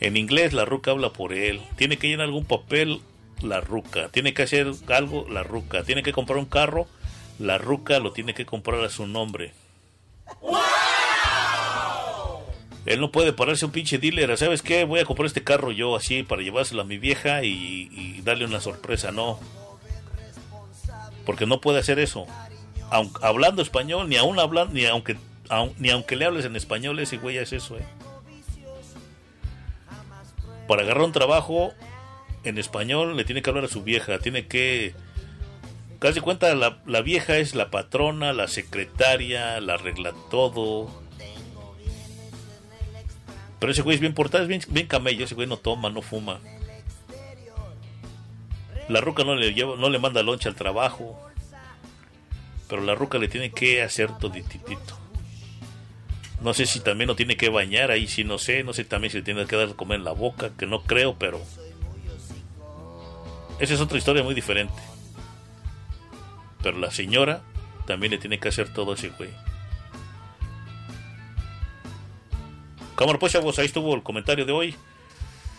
En 0.00 0.16
inglés, 0.16 0.52
la 0.52 0.64
ruca 0.64 0.90
habla 0.92 1.10
por 1.10 1.32
él. 1.32 1.60
Tiene 1.76 1.96
que 1.96 2.08
llenar 2.08 2.26
algún 2.26 2.44
papel, 2.44 3.00
la 3.42 3.60
ruca. 3.60 4.08
Tiene 4.10 4.32
que 4.34 4.42
hacer 4.42 4.70
algo, 4.88 5.26
la 5.28 5.42
ruca. 5.42 5.82
Tiene 5.82 6.02
que 6.02 6.12
comprar 6.12 6.38
un 6.38 6.44
carro, 6.46 6.86
la 7.38 7.58
ruca 7.58 7.98
lo 7.98 8.12
tiene 8.12 8.32
que 8.34 8.46
comprar 8.46 8.82
a 8.84 8.88
su 8.90 9.06
nombre. 9.06 9.52
Él 12.86 13.00
no 13.00 13.10
puede 13.10 13.32
pararse 13.34 13.66
un 13.66 13.72
pinche 13.72 13.98
dealer. 13.98 14.36
¿Sabes 14.38 14.62
qué? 14.62 14.84
Voy 14.84 15.00
a 15.00 15.04
comprar 15.04 15.26
este 15.26 15.44
carro 15.44 15.72
yo 15.72 15.94
así 15.94 16.22
para 16.22 16.42
llevárselo 16.42 16.82
a 16.82 16.84
mi 16.86 16.96
vieja 16.96 17.42
y, 17.44 17.88
y 17.92 18.22
darle 18.22 18.46
una 18.46 18.60
sorpresa. 18.60 19.10
No. 19.12 19.38
Porque 21.26 21.44
no 21.44 21.60
puede 21.60 21.80
hacer 21.80 21.98
eso. 21.98 22.26
Aun- 22.90 23.12
hablando 23.20 23.60
español, 23.60 24.08
ni 24.08 24.16
aún 24.16 24.38
hablando, 24.38 24.72
ni 24.72 24.86
aunque, 24.86 25.16
aun- 25.50 25.74
ni 25.78 25.90
aunque 25.90 26.16
le 26.16 26.24
hables 26.24 26.46
en 26.46 26.56
español, 26.56 26.98
ese 27.00 27.18
güey 27.18 27.36
es 27.36 27.52
eso, 27.52 27.76
eh. 27.76 27.82
Para 30.68 30.82
agarrar 30.82 31.04
un 31.04 31.12
trabajo 31.12 31.72
en 32.44 32.58
español 32.58 33.16
le 33.16 33.24
tiene 33.24 33.42
que 33.42 33.50
hablar 33.50 33.64
a 33.64 33.68
su 33.68 33.82
vieja, 33.82 34.18
tiene 34.18 34.46
que... 34.46 34.94
Casi 35.98 36.20
cuenta, 36.20 36.54
la, 36.54 36.78
la 36.86 37.00
vieja 37.00 37.38
es 37.38 37.56
la 37.56 37.70
patrona, 37.70 38.32
la 38.32 38.46
secretaria, 38.46 39.60
la 39.60 39.74
arregla 39.74 40.12
todo. 40.30 40.88
Pero 43.58 43.72
ese 43.72 43.82
güey 43.82 43.96
es 43.96 44.00
bien 44.00 44.14
portado, 44.14 44.44
es 44.44 44.68
bien, 44.68 44.86
camello, 44.86 45.24
ese 45.24 45.34
güey 45.34 45.48
no 45.48 45.56
toma, 45.56 45.90
no 45.90 46.02
fuma. 46.02 46.38
La 48.88 49.00
ruca 49.00 49.24
no 49.24 49.34
le, 49.34 49.52
lleva, 49.52 49.76
no 49.76 49.90
le 49.90 49.98
manda 49.98 50.22
loncha 50.22 50.48
al 50.48 50.54
trabajo. 50.54 51.18
Pero 52.68 52.82
la 52.82 52.94
ruca 52.94 53.18
le 53.18 53.28
tiene 53.28 53.50
que 53.50 53.82
hacer 53.82 54.16
todititito. 54.18 54.98
No 56.40 56.54
sé 56.54 56.66
si 56.66 56.80
también 56.80 57.08
lo 57.08 57.16
tiene 57.16 57.36
que 57.36 57.48
bañar, 57.48 57.90
ahí 57.90 58.06
sí 58.06 58.22
no 58.22 58.38
sé, 58.38 58.62
no 58.62 58.72
sé 58.72 58.84
también 58.84 59.10
si 59.10 59.18
le 59.18 59.24
tiene 59.24 59.46
que 59.46 59.56
dar 59.56 59.68
de 59.68 59.74
comer 59.74 59.98
en 59.98 60.04
la 60.04 60.12
boca, 60.12 60.50
que 60.56 60.66
no 60.66 60.82
creo, 60.82 61.16
pero... 61.18 61.40
Esa 63.58 63.74
es 63.74 63.80
otra 63.80 63.98
historia 63.98 64.22
muy 64.22 64.34
diferente. 64.34 64.80
Pero 66.62 66.78
la 66.78 66.92
señora 66.92 67.42
también 67.86 68.12
le 68.12 68.18
tiene 68.18 68.38
que 68.38 68.48
hacer 68.48 68.72
todo 68.72 68.94
ese 68.94 69.08
güey. 69.10 69.30
Cámara 72.94 73.18
pues 73.18 73.32
chavos, 73.32 73.58
ahí 73.58 73.66
estuvo 73.66 73.94
el 73.94 74.02
comentario 74.02 74.44
de 74.44 74.52
hoy. 74.52 74.76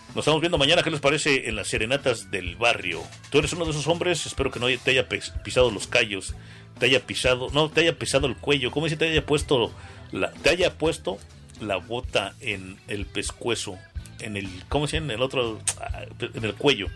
Nos 0.09 0.23
estamos 0.23 0.41
viendo 0.41 0.57
mañana, 0.57 0.81
¿qué 0.81 0.91
les 0.91 0.99
parece 0.99 1.47
en 1.47 1.55
las 1.55 1.67
serenatas 1.67 2.31
del 2.31 2.55
barrio? 2.55 3.01
Tú 3.29 3.39
eres 3.39 3.53
uno 3.53 3.65
de 3.65 3.71
esos 3.71 3.87
hombres, 3.87 4.25
espero 4.25 4.49
que 4.49 4.59
no 4.59 4.65
te 4.83 4.91
haya 4.91 5.07
pisado 5.07 5.71
los 5.71 5.87
callos, 5.87 6.35
te 6.79 6.87
haya 6.87 7.05
pisado, 7.05 7.49
no, 7.51 7.69
te 7.69 7.81
haya 7.81 7.97
pisado 7.97 8.27
el 8.27 8.35
cuello, 8.35 8.71
¿cómo 8.71 8.87
dice? 8.87 8.97
Te 8.97 9.09
haya 9.09 9.25
puesto 9.25 9.71
la, 10.11 10.31
te 10.31 10.49
haya 10.49 10.77
puesto 10.77 11.17
la 11.61 11.77
bota 11.77 12.33
en 12.39 12.77
el 12.87 13.05
pescuezo, 13.05 13.77
en 14.19 14.37
el, 14.37 14.47
¿cómo 14.69 14.87
se 14.87 14.97
llama? 14.97 15.13
En 15.13 15.19
el 15.19 15.23
otro, 15.23 15.59
ah, 15.79 16.03
en 16.21 16.43
el 16.43 16.55
cuello. 16.55 16.87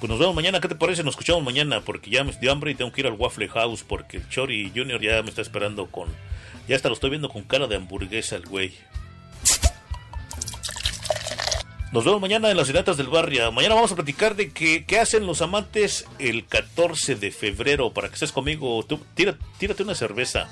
Pues 0.00 0.10
nos 0.10 0.18
vemos 0.18 0.34
mañana, 0.34 0.60
¿qué 0.60 0.68
te 0.68 0.74
parece? 0.74 1.02
Nos 1.02 1.12
escuchamos 1.12 1.42
mañana 1.42 1.80
porque 1.80 2.10
ya 2.10 2.22
me 2.22 2.32
dio 2.32 2.52
hambre 2.52 2.70
y 2.70 2.74
tengo 2.74 2.92
que 2.92 3.00
ir 3.00 3.06
al 3.06 3.14
Waffle 3.14 3.48
House 3.48 3.82
porque 3.82 4.18
el 4.18 4.28
Chori 4.28 4.70
Junior 4.74 5.00
ya 5.00 5.22
me 5.22 5.30
está 5.30 5.40
esperando 5.40 5.86
con, 5.86 6.08
ya 6.68 6.76
hasta 6.76 6.88
lo 6.88 6.94
estoy 6.94 7.10
viendo 7.10 7.30
con 7.30 7.42
cara 7.42 7.66
de 7.66 7.76
hamburguesa 7.76 8.36
el 8.36 8.44
güey. 8.46 8.74
Nos 11.92 12.04
vemos 12.04 12.20
mañana 12.20 12.50
en 12.50 12.58
las 12.58 12.66
ciudades 12.66 12.98
del 12.98 13.06
barrio. 13.06 13.50
Mañana 13.52 13.74
vamos 13.74 13.92
a 13.92 13.94
platicar 13.94 14.36
de 14.36 14.50
que, 14.50 14.84
qué 14.84 14.98
hacen 14.98 15.24
los 15.24 15.40
amantes 15.40 16.04
el 16.18 16.44
14 16.44 17.14
de 17.14 17.30
febrero. 17.30 17.94
Para 17.94 18.08
que 18.08 18.14
estés 18.14 18.32
conmigo, 18.32 18.84
tú, 18.86 19.00
tírate 19.14 19.82
una 19.82 19.94
cerveza. 19.94 20.50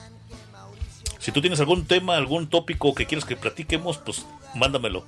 Si 1.25 1.33
tú 1.33 1.41
tienes 1.41 1.59
algún 1.59 1.87
tema, 1.87 2.17
algún 2.19 2.49
tópico 2.49 2.95
que 2.95 3.07
quieres 3.07 3.25
que 3.25 3.35
platiquemos, 3.35 3.97
pues 3.97 4.27
mándamelo. 4.55 5.07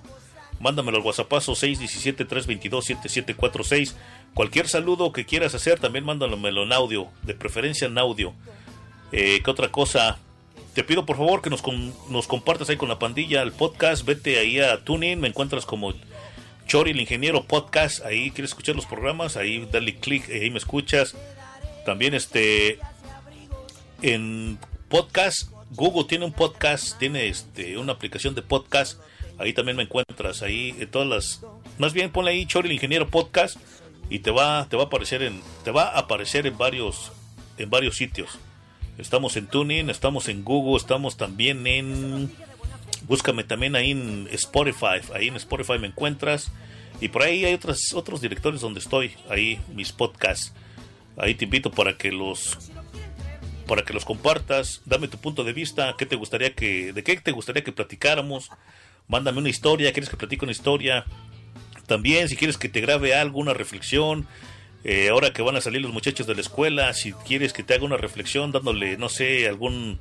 Mándamelo 0.61 0.97
al 0.97 1.05
WhatsAppazo 1.05 1.53
617-322-7746. 1.53 3.93
Cualquier 4.33 4.67
saludo 4.67 5.13
que 5.13 5.27
quieras 5.27 5.55
hacer, 5.55 5.79
también 5.79 6.07
mándamelo 6.07 6.63
en 6.63 6.73
audio, 6.73 7.09
de 7.23 7.35
preferencia 7.35 7.87
en 7.87 7.99
audio. 7.99 8.33
Eh, 9.13 9.43
¿Qué 9.45 9.51
otra 9.51 9.71
cosa? 9.71 10.17
Te 10.73 10.85
pido 10.85 11.05
por 11.05 11.19
favor 11.19 11.43
que 11.43 11.51
nos, 11.51 11.61
com- 11.61 11.93
nos 12.09 12.27
compartas 12.27 12.71
ahí 12.71 12.79
con 12.79 12.89
la 12.89 12.99
pandilla 12.99 13.43
el 13.43 13.53
podcast. 13.53 14.07
Vete 14.07 14.39
ahí 14.39 14.59
a 14.59 14.83
TuneIn, 14.85 15.21
me 15.21 15.29
encuentras 15.29 15.67
como 15.67 15.93
Chori 16.67 16.93
el 16.93 17.01
Ingeniero 17.03 17.45
Podcast. 17.45 18.03
Ahí 18.07 18.31
quieres 18.31 18.53
escuchar 18.53 18.75
los 18.75 18.87
programas, 18.87 19.37
ahí 19.37 19.69
dale 19.71 19.97
clic, 19.97 20.31
ahí 20.31 20.51
me 20.51 20.57
escuchas. 20.57 21.15
También 21.85 22.15
este 22.15 22.79
en 24.01 24.59
podcast, 24.89 25.51
Google 25.71 26.05
tiene 26.05 26.25
un 26.25 26.33
podcast, 26.33 26.99
tiene 26.99 27.29
este 27.29 27.79
una 27.79 27.93
aplicación 27.93 28.35
de 28.35 28.43
podcast. 28.43 29.01
Ahí 29.39 29.53
también 29.53 29.77
me 29.77 29.83
encuentras, 29.83 30.43
ahí 30.43 30.75
en 30.79 30.91
todas 30.91 31.09
las 31.09 31.43
más 31.79 31.93
bien 31.93 32.11
ponle 32.11 32.31
ahí 32.31 32.47
Chori 32.47 32.69
el 32.69 32.75
Ingeniero 32.75 33.09
Podcast 33.09 33.59
y 34.09 34.21
te 34.21 34.31
va 34.31 34.67
te 34.69 34.77
va 34.77 34.85
a 34.85 34.87
aparecer 34.87 35.23
en 35.23 35.43
te 35.65 35.71
va 35.71 35.91
a 35.91 35.99
aparecer 35.99 36.47
en 36.47 36.57
varios 36.57 37.13
en 37.59 37.71
varios 37.71 37.97
sitios. 37.97 38.39
Estamos 38.99 39.37
en 39.37 39.47
TuneIn, 39.47 39.91
estamos 39.91 40.29
en 40.29 40.43
Google, 40.43 40.77
estamos 40.77 41.19
también 41.19 41.67
en 41.67 42.31
Búscame 43.07 43.45
también 43.45 43.77
ahí 43.77 43.93
en 43.93 44.29
Spotify. 44.33 45.01
Ahí 45.15 45.29
en 45.29 45.37
Spotify 45.37 45.79
me 45.79 45.87
encuentras. 45.87 46.51
Y 47.01 47.09
por 47.09 47.23
ahí 47.23 47.45
hay 47.45 47.55
otras, 47.55 47.93
otros 47.95 48.21
directores 48.21 48.61
donde 48.61 48.81
estoy. 48.81 49.13
Ahí 49.29 49.61
mis 49.75 49.93
podcasts. 49.93 50.53
Ahí 51.17 51.35
te 51.35 51.45
invito 51.45 51.71
para 51.71 51.97
que 51.97 52.11
los 52.11 52.59
para 53.67 53.83
que 53.83 53.93
los 53.93 54.05
compartas. 54.05 54.83
Dame 54.85 55.09
tu 55.09 55.19
punto 55.19 55.45
de 55.45 55.53
vista. 55.53 55.95
¿Qué 55.99 56.07
te 56.07 56.17
gustaría 56.17 56.55
que, 56.55 56.93
de 56.93 57.03
qué 57.03 57.17
te 57.17 57.33
gustaría 57.33 57.63
que 57.65 57.73
platicáramos? 57.73 58.51
Mándame 59.09 59.39
una 59.39 59.49
historia. 59.49 59.93
¿Quieres 59.93 60.11
que 60.11 60.17
platique 60.17 60.45
una 60.45 60.53
historia? 60.53 61.05
También, 61.87 62.29
si 62.29 62.37
quieres 62.37 62.59
que 62.59 62.69
te 62.69 62.81
grabe 62.81 63.15
algo, 63.15 63.39
una 63.41 63.55
reflexión, 63.55 64.27
Eh, 64.89 65.09
ahora 65.09 65.33
que 65.33 65.43
van 65.43 65.57
a 65.57 65.61
salir 65.61 65.81
los 65.83 65.93
muchachos 65.93 66.29
de 66.29 66.35
la 66.37 66.43
escuela, 66.43 66.93
si 66.95 67.13
quieres 67.13 67.53
que 67.53 67.65
te 67.65 67.75
haga 67.75 67.85
una 67.85 67.97
reflexión 67.97 68.53
dándole, 68.53 68.97
no 68.97 69.09
sé, 69.09 69.49
algún 69.49 69.99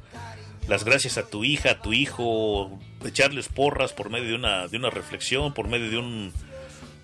las 0.68 0.84
gracias 0.84 1.18
a 1.18 1.28
tu 1.28 1.44
hija, 1.44 1.72
a 1.72 1.82
tu 1.82 1.92
hijo, 1.92 2.80
echarles 3.04 3.48
porras 3.48 3.94
por 3.94 4.12
medio 4.12 4.28
de 4.28 4.36
una, 4.36 4.68
de 4.68 4.78
una 4.78 4.92
reflexión, 4.92 5.56
por 5.56 5.68
medio 5.70 5.90
de 5.90 5.98
un, 5.98 6.32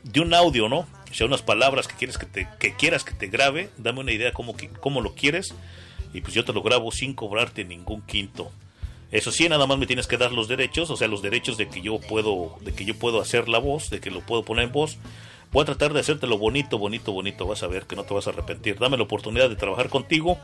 de 0.03 0.19
un 0.19 0.31
audio, 0.35 0.69
¿no? 0.69 0.85
O 1.09 1.13
sea, 1.13 1.25
unas 1.25 1.41
palabras 1.41 1.87
que 1.87 1.95
quieres 1.95 2.19
que 2.19 2.27
te, 2.27 2.47
que 2.59 2.75
quieras 2.75 3.03
que 3.03 3.15
te 3.15 3.27
grabe, 3.27 3.69
dame 3.77 4.01
una 4.01 4.11
idea 4.11 4.31
cómo, 4.31 4.53
cómo 4.79 5.01
lo 5.01 5.15
quieres, 5.15 5.55
y 6.13 6.21
pues 6.21 6.33
yo 6.33 6.45
te 6.45 6.53
lo 6.53 6.61
grabo 6.61 6.91
sin 6.91 7.13
cobrarte 7.13 7.63
ningún 7.63 8.01
quinto. 8.01 8.51
Eso 9.11 9.31
sí, 9.31 9.47
nada 9.49 9.67
más 9.67 9.77
me 9.77 9.87
tienes 9.87 10.07
que 10.07 10.17
dar 10.17 10.31
los 10.31 10.47
derechos, 10.47 10.89
o 10.89 10.95
sea, 10.95 11.07
los 11.07 11.21
derechos 11.21 11.57
de 11.57 11.67
que 11.67 11.81
yo 11.81 11.99
puedo, 11.99 12.57
de 12.61 12.73
que 12.73 12.85
yo 12.85 12.97
puedo 12.97 13.19
hacer 13.19 13.49
la 13.49 13.59
voz, 13.59 13.89
de 13.89 13.99
que 13.99 14.09
lo 14.09 14.21
puedo 14.21 14.43
poner 14.43 14.65
en 14.65 14.71
voz. 14.71 14.97
Voy 15.51 15.63
a 15.63 15.65
tratar 15.65 15.91
de 15.91 15.99
hacértelo 15.99 16.37
bonito, 16.37 16.77
bonito, 16.77 17.11
bonito. 17.11 17.45
Vas 17.45 17.61
a 17.61 17.67
ver 17.67 17.83
que 17.83 17.97
no 17.97 18.05
te 18.05 18.13
vas 18.13 18.27
a 18.27 18.29
arrepentir. 18.29 18.79
Dame 18.79 18.95
la 18.95 19.03
oportunidad 19.03 19.49
de 19.49 19.57
trabajar 19.57 19.89
contigo. 19.89 20.37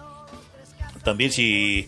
También 1.03 1.31
si 1.31 1.87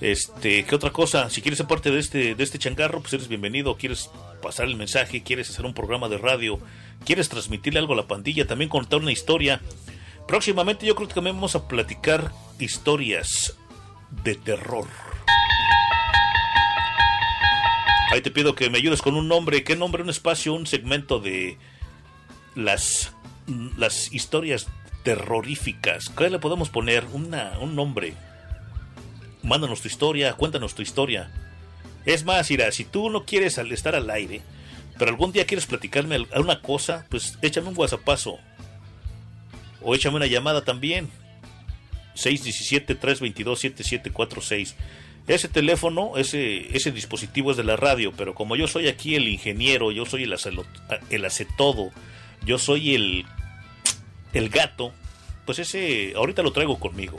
este, 0.00 0.64
¿qué 0.64 0.74
otra 0.74 0.90
cosa? 0.90 1.30
Si 1.30 1.40
quieres 1.40 1.58
ser 1.58 1.66
parte 1.66 1.90
de 1.90 1.98
este, 1.98 2.34
de 2.34 2.44
este 2.44 2.58
changarro, 2.58 3.00
pues 3.00 3.14
eres 3.14 3.28
bienvenido. 3.28 3.76
Quieres 3.76 4.10
pasar 4.42 4.66
el 4.66 4.76
mensaje, 4.76 5.22
quieres 5.22 5.48
hacer 5.50 5.64
un 5.64 5.72
programa 5.72 6.08
de 6.08 6.18
radio, 6.18 6.58
quieres 7.04 7.28
transmitirle 7.28 7.78
algo 7.78 7.94
a 7.94 7.96
la 7.96 8.06
pandilla, 8.06 8.46
también 8.46 8.68
contar 8.68 9.00
una 9.00 9.12
historia. 9.12 9.60
Próximamente 10.28 10.86
yo 10.86 10.94
creo 10.94 11.08
que 11.08 11.14
también 11.14 11.36
vamos 11.36 11.54
a 11.54 11.68
platicar 11.68 12.32
historias 12.58 13.56
de 14.24 14.34
terror. 14.34 14.86
Ahí 18.10 18.20
te 18.22 18.30
pido 18.30 18.54
que 18.54 18.70
me 18.70 18.78
ayudes 18.78 19.02
con 19.02 19.14
un 19.16 19.28
nombre. 19.28 19.62
¿Qué 19.64 19.76
nombre? 19.76 20.02
Un 20.02 20.10
espacio, 20.10 20.54
un 20.54 20.66
segmento 20.66 21.18
de 21.20 21.58
las, 22.54 23.12
las 23.76 24.12
historias 24.12 24.66
terroríficas. 25.02 26.08
¿Qué 26.10 26.30
le 26.30 26.38
podemos 26.38 26.70
poner? 26.70 27.04
Una, 27.12 27.58
un 27.60 27.74
nombre. 27.76 28.14
Mándanos 29.42 29.80
tu 29.80 29.88
historia, 29.88 30.32
cuéntanos 30.34 30.74
tu 30.74 30.82
historia. 30.82 31.30
Es 32.04 32.24
más, 32.24 32.50
Ira, 32.50 32.70
si 32.72 32.84
tú 32.84 33.10
no 33.10 33.24
quieres 33.24 33.58
estar 33.58 33.94
al 33.94 34.10
aire, 34.10 34.40
pero 34.98 35.10
algún 35.10 35.32
día 35.32 35.46
quieres 35.46 35.66
platicarme 35.66 36.14
al- 36.16 36.28
alguna 36.32 36.62
cosa, 36.62 37.06
pues 37.10 37.38
échame 37.42 37.68
un 37.68 37.76
whatsappazo. 37.78 38.38
O 39.88 39.94
échame 39.94 40.16
una 40.16 40.26
llamada 40.26 40.64
también. 40.64 41.08
617-322-7746. 42.16 44.74
Ese 45.28 45.48
teléfono, 45.48 46.16
ese, 46.16 46.74
ese 46.76 46.90
dispositivo 46.92 47.50
es 47.50 47.56
de 47.56 47.64
la 47.64 47.74
radio, 47.76 48.12
pero 48.16 48.34
como 48.34 48.54
yo 48.56 48.68
soy 48.68 48.86
aquí 48.88 49.16
el 49.16 49.26
ingeniero, 49.28 49.90
yo 49.92 50.06
soy 50.06 50.22
el, 50.22 50.32
hacelo- 50.32 50.64
el 51.10 51.24
hace 51.24 51.46
todo, 51.56 51.90
yo 52.44 52.58
soy 52.58 52.94
el, 52.94 53.26
el 54.34 54.48
gato, 54.50 54.92
pues 55.44 55.58
ese 55.58 56.12
ahorita 56.16 56.42
lo 56.42 56.52
traigo 56.52 56.78
conmigo. 56.78 57.18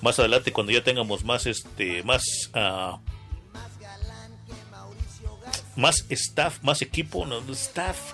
Más 0.00 0.18
adelante 0.20 0.52
cuando 0.52 0.70
ya 0.72 0.84
tengamos 0.84 1.24
más 1.24 1.46
este 1.46 2.02
más 2.04 2.22
ah, 2.54 3.00
más 5.76 6.06
staff, 6.10 6.62
más 6.62 6.82
equipo, 6.82 7.26
no, 7.26 7.40
staff, 7.52 8.12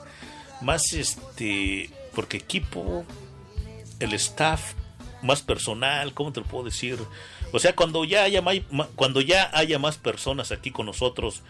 más 0.63 0.95
este 0.95 1.91
porque 2.15 2.39
equipo 2.39 3.05
el 4.01 4.13
staff 4.15 4.73
más 5.23 5.43
personal, 5.43 6.13
¿cómo 6.15 6.33
te 6.33 6.41
lo 6.41 6.47
puedo 6.47 6.65
decir? 6.65 6.99
O 7.53 7.59
sea, 7.59 7.75
cuando 7.75 8.05
ya 8.05 8.23
haya 8.25 8.43
ma- 8.43 8.89
cuando 8.97 9.21
ya 9.21 9.51
haya 9.53 9.79
más 9.79 9.99
personas 9.99 10.51
aquí 10.53 10.71
con 10.71 10.87
nosotros 10.87 11.43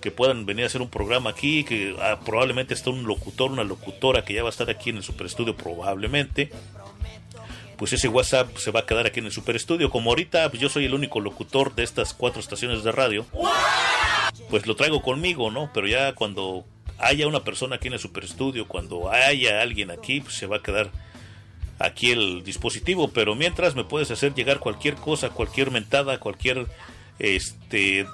que 0.00 0.10
puedan 0.10 0.46
venir 0.46 0.64
a 0.64 0.66
hacer 0.68 0.80
un 0.80 0.88
programa 0.88 1.30
aquí, 1.30 1.64
que 1.64 1.96
ah, 2.00 2.20
probablemente 2.24 2.72
está 2.72 2.90
un 2.90 3.04
locutor, 3.04 3.50
una 3.50 3.64
locutora 3.64 4.24
que 4.24 4.32
ya 4.34 4.42
va 4.42 4.48
a 4.48 4.50
estar 4.50 4.70
aquí 4.70 4.90
en 4.90 4.96
el 4.98 5.02
super 5.02 5.26
estudio 5.26 5.56
probablemente. 5.56 6.50
Pues 7.76 7.92
ese 7.92 8.08
WhatsApp 8.08 8.56
se 8.56 8.70
va 8.72 8.80
a 8.80 8.86
quedar 8.86 9.06
aquí 9.06 9.20
en 9.20 9.26
el 9.26 9.32
super 9.32 9.54
estudio. 9.54 9.90
Como 9.90 10.10
ahorita 10.10 10.48
pues 10.50 10.60
yo 10.60 10.68
soy 10.68 10.84
el 10.86 10.94
único 10.94 11.20
locutor 11.20 11.74
de 11.74 11.84
estas 11.84 12.14
cuatro 12.14 12.40
estaciones 12.40 12.82
de 12.82 12.92
radio, 12.92 13.26
pues 14.50 14.66
lo 14.66 14.74
traigo 14.74 15.02
conmigo, 15.02 15.50
¿no? 15.50 15.70
Pero 15.74 15.86
ya 15.86 16.12
cuando 16.14 16.64
haya 16.98 17.28
una 17.28 17.44
persona 17.44 17.76
aquí 17.76 17.88
en 17.88 17.94
el 17.94 18.00
super 18.00 18.24
estudio, 18.24 18.66
cuando 18.66 19.10
haya 19.10 19.62
alguien 19.62 19.90
aquí, 19.90 20.20
pues 20.20 20.34
se 20.34 20.46
va 20.46 20.56
a 20.56 20.62
quedar 20.62 20.90
aquí 21.78 22.10
el 22.10 22.42
dispositivo, 22.44 23.08
pero 23.08 23.34
mientras 23.34 23.74
me 23.74 23.84
puedes 23.84 24.10
hacer 24.10 24.34
llegar 24.34 24.58
cualquier 24.58 24.94
cosa, 24.96 25.30
cualquier 25.30 25.70
mentada, 25.70 26.18
cualquier 26.18 26.66
este 27.18 28.06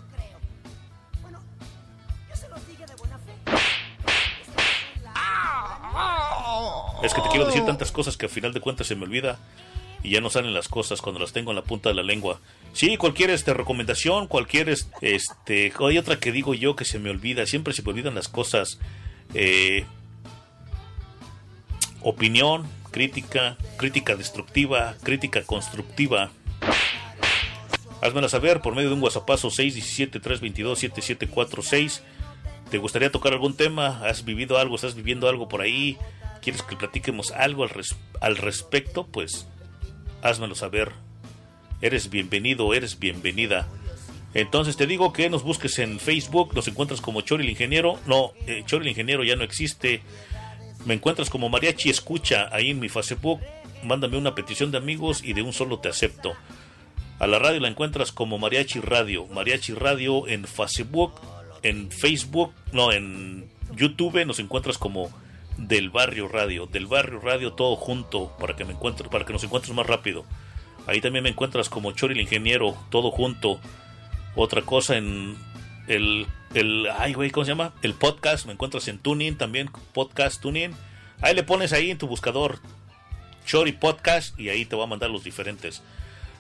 Es 7.03 7.13
que 7.13 7.21
te 7.21 7.29
quiero 7.29 7.45
decir 7.47 7.65
tantas 7.67 7.93
cosas 7.93 8.17
que 8.17 8.27
al 8.27 8.33
final 8.33 8.55
de 8.55 8.61
cuentas 8.61 8.87
se 8.87 8.95
me 8.97 9.05
olvida 9.05 9.39
y 10.03 10.11
ya 10.11 10.21
no 10.21 10.31
salen 10.31 10.55
las 10.55 10.69
cosas 10.69 11.03
cuando 11.03 11.21
las 11.21 11.33
tengo 11.33 11.51
en 11.51 11.57
la 11.57 11.63
punta 11.63 11.91
de 11.91 11.95
la 11.95 12.03
lengua. 12.03 12.41
Sí, 12.73 12.97
cualquier 12.97 13.31
este 13.31 13.53
recomendación, 13.53 14.27
cualquier 14.27 14.71
es- 14.71 14.89
este 15.03 15.73
hay 15.87 15.99
otra 15.99 16.19
que 16.19 16.33
digo 16.33 16.55
yo 16.55 16.77
que 16.77 16.85
se 16.85 16.99
me 16.99 17.11
olvida, 17.11 17.47
siempre 17.47 17.75
se 17.75 17.83
me 17.83 17.91
olvidan 17.91 18.15
las 18.15 18.29
cosas. 18.29 18.79
Eh, 19.35 19.85
opinión, 22.01 22.67
crítica, 22.95 23.57
crítica 23.77 24.15
destructiva, 24.15 24.95
crítica 25.03 25.43
constructiva. 25.43 26.31
Házmela 28.01 28.29
saber 28.29 28.61
por 28.61 28.77
medio 28.77 28.91
de 28.91 28.95
un 28.95 29.03
WhatsAppazo 29.03 29.49
617-322-7746. 29.51 32.03
¿Te 32.71 32.79
gustaría 32.79 33.11
tocar 33.11 33.33
algún 33.33 33.57
tema? 33.57 34.01
¿Has 34.07 34.25
vivido 34.25 34.59
algo? 34.59 34.77
¿Estás 34.77 34.95
viviendo 34.95 35.29
algo 35.29 35.49
por 35.49 35.61
ahí? 35.61 35.99
¿Quieres 36.41 36.63
que 36.63 36.77
platiquemos 36.77 37.33
algo 37.33 37.65
al, 37.65 37.71
res- 37.71 37.97
al 38.21 38.37
respecto? 38.37 39.09
Pues 39.09 39.49
házmelo 40.23 40.55
saber. 40.55 40.93
Eres 41.83 42.11
bienvenido, 42.11 42.75
eres 42.75 43.01
bienvenida. 43.01 43.67
Entonces 44.35 44.77
te 44.77 44.87
digo 44.87 45.13
que 45.13 45.29
nos 45.31 45.43
busques 45.43 45.81
en 45.81 45.99
Facebook, 45.99 46.55
nos 46.55 46.69
encuentras 46.69 47.01
como 47.01 47.23
Chori 47.23 47.43
el 47.43 47.51
Ingeniero. 47.51 47.99
No, 48.07 48.31
eh, 48.47 48.63
Chori 48.67 48.85
el 48.85 48.91
Ingeniero 48.91 49.25
ya 49.25 49.35
no 49.35 49.43
existe. 49.43 50.01
Me 50.85 50.95
encuentras 50.95 51.31
como 51.31 51.49
Mariachi 51.49 51.89
Escucha 51.89 52.49
ahí 52.53 52.71
en 52.71 52.81
mi 52.81 52.89
Facebook. 52.89 53.41
Mándame 53.83 54.19
una 54.19 54.35
petición 54.35 54.71
de 54.71 54.79
amigos 54.79 55.23
y 55.25 55.33
de 55.33 55.43
un 55.43 55.53
solo 55.53 55.79
te 55.79 55.89
acepto. 55.89 56.35
A 57.19 57.27
la 57.27 57.39
radio 57.39 57.61
la 57.61 57.69
encuentras 57.69 58.13
como 58.13 58.39
Mariachi 58.39 58.81
Radio. 58.81 59.27
Mariachi 59.27 59.73
Radio 59.75 60.27
en 60.29 60.45
Facebook, 60.47 61.13
en 61.63 61.91
Facebook, 61.91 62.53
no, 62.73 62.93
en 62.93 63.49
YouTube 63.75 64.25
nos 64.27 64.39
encuentras 64.41 64.79
como 64.79 65.11
Del 65.57 65.91
Barrio 65.91 66.29
Radio. 66.29 66.67
Del 66.67 66.87
Barrio 66.87 67.21
Radio 67.21 67.53
todo 67.53 67.77
junto 67.77 68.37
para 68.39 68.57
que 68.57 68.65
me 68.65 68.73
encuentres, 68.73 69.09
para 69.09 69.25
que 69.25 69.33
nos 69.33 69.45
encuentres 69.45 69.75
más 69.75 69.87
rápido. 69.87 70.25
Ahí 70.87 71.01
también 71.01 71.23
me 71.23 71.31
encuentras 71.31 71.71
como 71.71 71.93
Chori 71.93 72.15
el 72.15 72.21
Ingeniero, 72.21 72.77
todo 72.91 73.11
junto. 73.11 73.59
Otra 74.37 74.63
cosa 74.63 74.97
en 74.99 75.37
el, 75.87 76.27
el 76.55 76.89
ay 76.99 77.15
güey, 77.15 77.31
¿cómo 77.31 77.45
se 77.45 77.53
llama? 77.53 77.73
El 77.83 77.95
podcast, 77.95 78.47
me 78.47 78.53
encuentras 78.53 78.89
en 78.89 78.99
Tuning 78.99 79.37
también, 79.37 79.71
podcast 79.93 80.41
Tuning. 80.41 80.73
Ahí 81.21 81.35
le 81.35 81.43
pones 81.43 81.73
ahí 81.73 81.91
en 81.91 81.99
tu 81.99 82.07
buscador 82.07 82.59
Chori 83.47 83.73
Podcast 83.73 84.39
y 84.39 84.49
ahí 84.49 84.65
te 84.65 84.77
va 84.77 84.85
a 84.85 84.89
mandar 84.89 85.11
los 85.11 85.25
diferentes. 85.25 85.83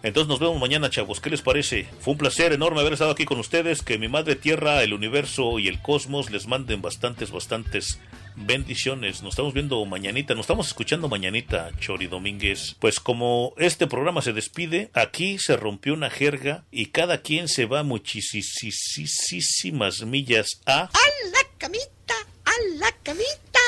Entonces 0.02 0.28
nos 0.28 0.38
vemos 0.38 0.60
mañana, 0.60 0.90
chavos. 0.90 1.20
¿Qué 1.20 1.30
les 1.30 1.40
parece? 1.40 1.88
Fue 2.00 2.12
un 2.12 2.18
placer 2.18 2.52
enorme 2.52 2.80
haber 2.80 2.92
estado 2.92 3.10
aquí 3.10 3.24
con 3.24 3.38
ustedes. 3.38 3.82
Que 3.82 3.96
mi 3.96 4.06
madre 4.06 4.36
tierra, 4.36 4.82
el 4.82 4.92
universo 4.92 5.58
y 5.58 5.66
el 5.66 5.80
cosmos 5.80 6.30
les 6.30 6.46
manden 6.46 6.82
bastantes, 6.82 7.30
bastantes 7.30 7.98
bendiciones. 8.36 9.22
Nos 9.22 9.32
estamos 9.32 9.54
viendo 9.54 9.84
mañanita, 9.84 10.34
nos 10.34 10.44
estamos 10.44 10.68
escuchando 10.68 11.08
mañanita, 11.08 11.70
Chori 11.78 12.06
Domínguez. 12.06 12.76
Pues 12.78 13.00
como 13.00 13.54
este 13.58 13.86
programa 13.86 14.22
se 14.22 14.32
despide, 14.32 14.90
aquí 14.94 15.38
se 15.38 15.56
rompió 15.56 15.92
una 15.94 16.10
jerga 16.10 16.64
y 16.70 16.86
cada 16.86 17.22
quien 17.22 17.48
se 17.48 17.66
va 17.66 17.82
muchísimas 17.82 20.02
millas 20.02 20.60
a... 20.66 20.84
A 20.84 20.88
la 21.32 21.40
camita, 21.58 22.14
a 22.44 22.52
la 22.76 22.92
camita, 23.02 23.60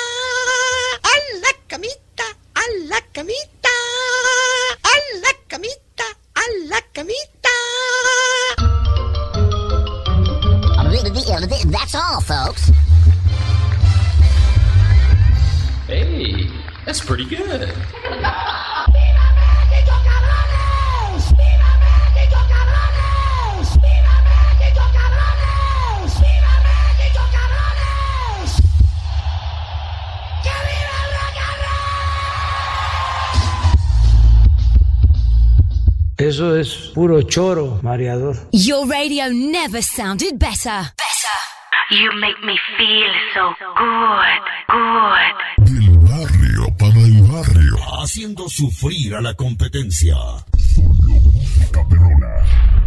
a 1.02 1.10
la 1.40 1.52
camita, 1.66 2.24
a 2.54 2.62
la 2.88 3.00
camita, 3.12 3.68
a 4.82 4.90
la 5.20 5.32
camita, 5.46 6.04
a 6.34 6.42
la 6.68 6.80
camita. 6.92 7.16
That's 11.70 11.94
all, 11.94 12.20
folks. 12.20 12.70
Hey, 15.86 16.50
that's 16.84 17.00
pretty 17.00 17.24
good. 17.26 17.72
Eso 36.18 36.56
es 36.56 36.90
puro 36.94 37.22
choro, 37.22 37.78
mareador. 37.82 38.36
Your 38.50 38.88
radio 38.88 39.28
never 39.28 39.80
sounded 39.82 40.36
better. 40.36 40.90
You 41.90 42.10
make 42.20 42.42
me 42.42 42.58
feel 42.76 43.12
so 43.34 43.54
good, 43.76 44.42
good. 44.68 45.34
Del 45.66 45.98
barrio 45.98 46.76
para 46.78 47.00
el 47.00 47.22
barrio. 47.22 47.76
haciendo 48.06 48.48
sufrir 48.48 49.14
a 49.14 49.20
la 49.20 49.34
competencia. 49.34 50.14
Música 50.76 51.88
perrona. 51.88 52.85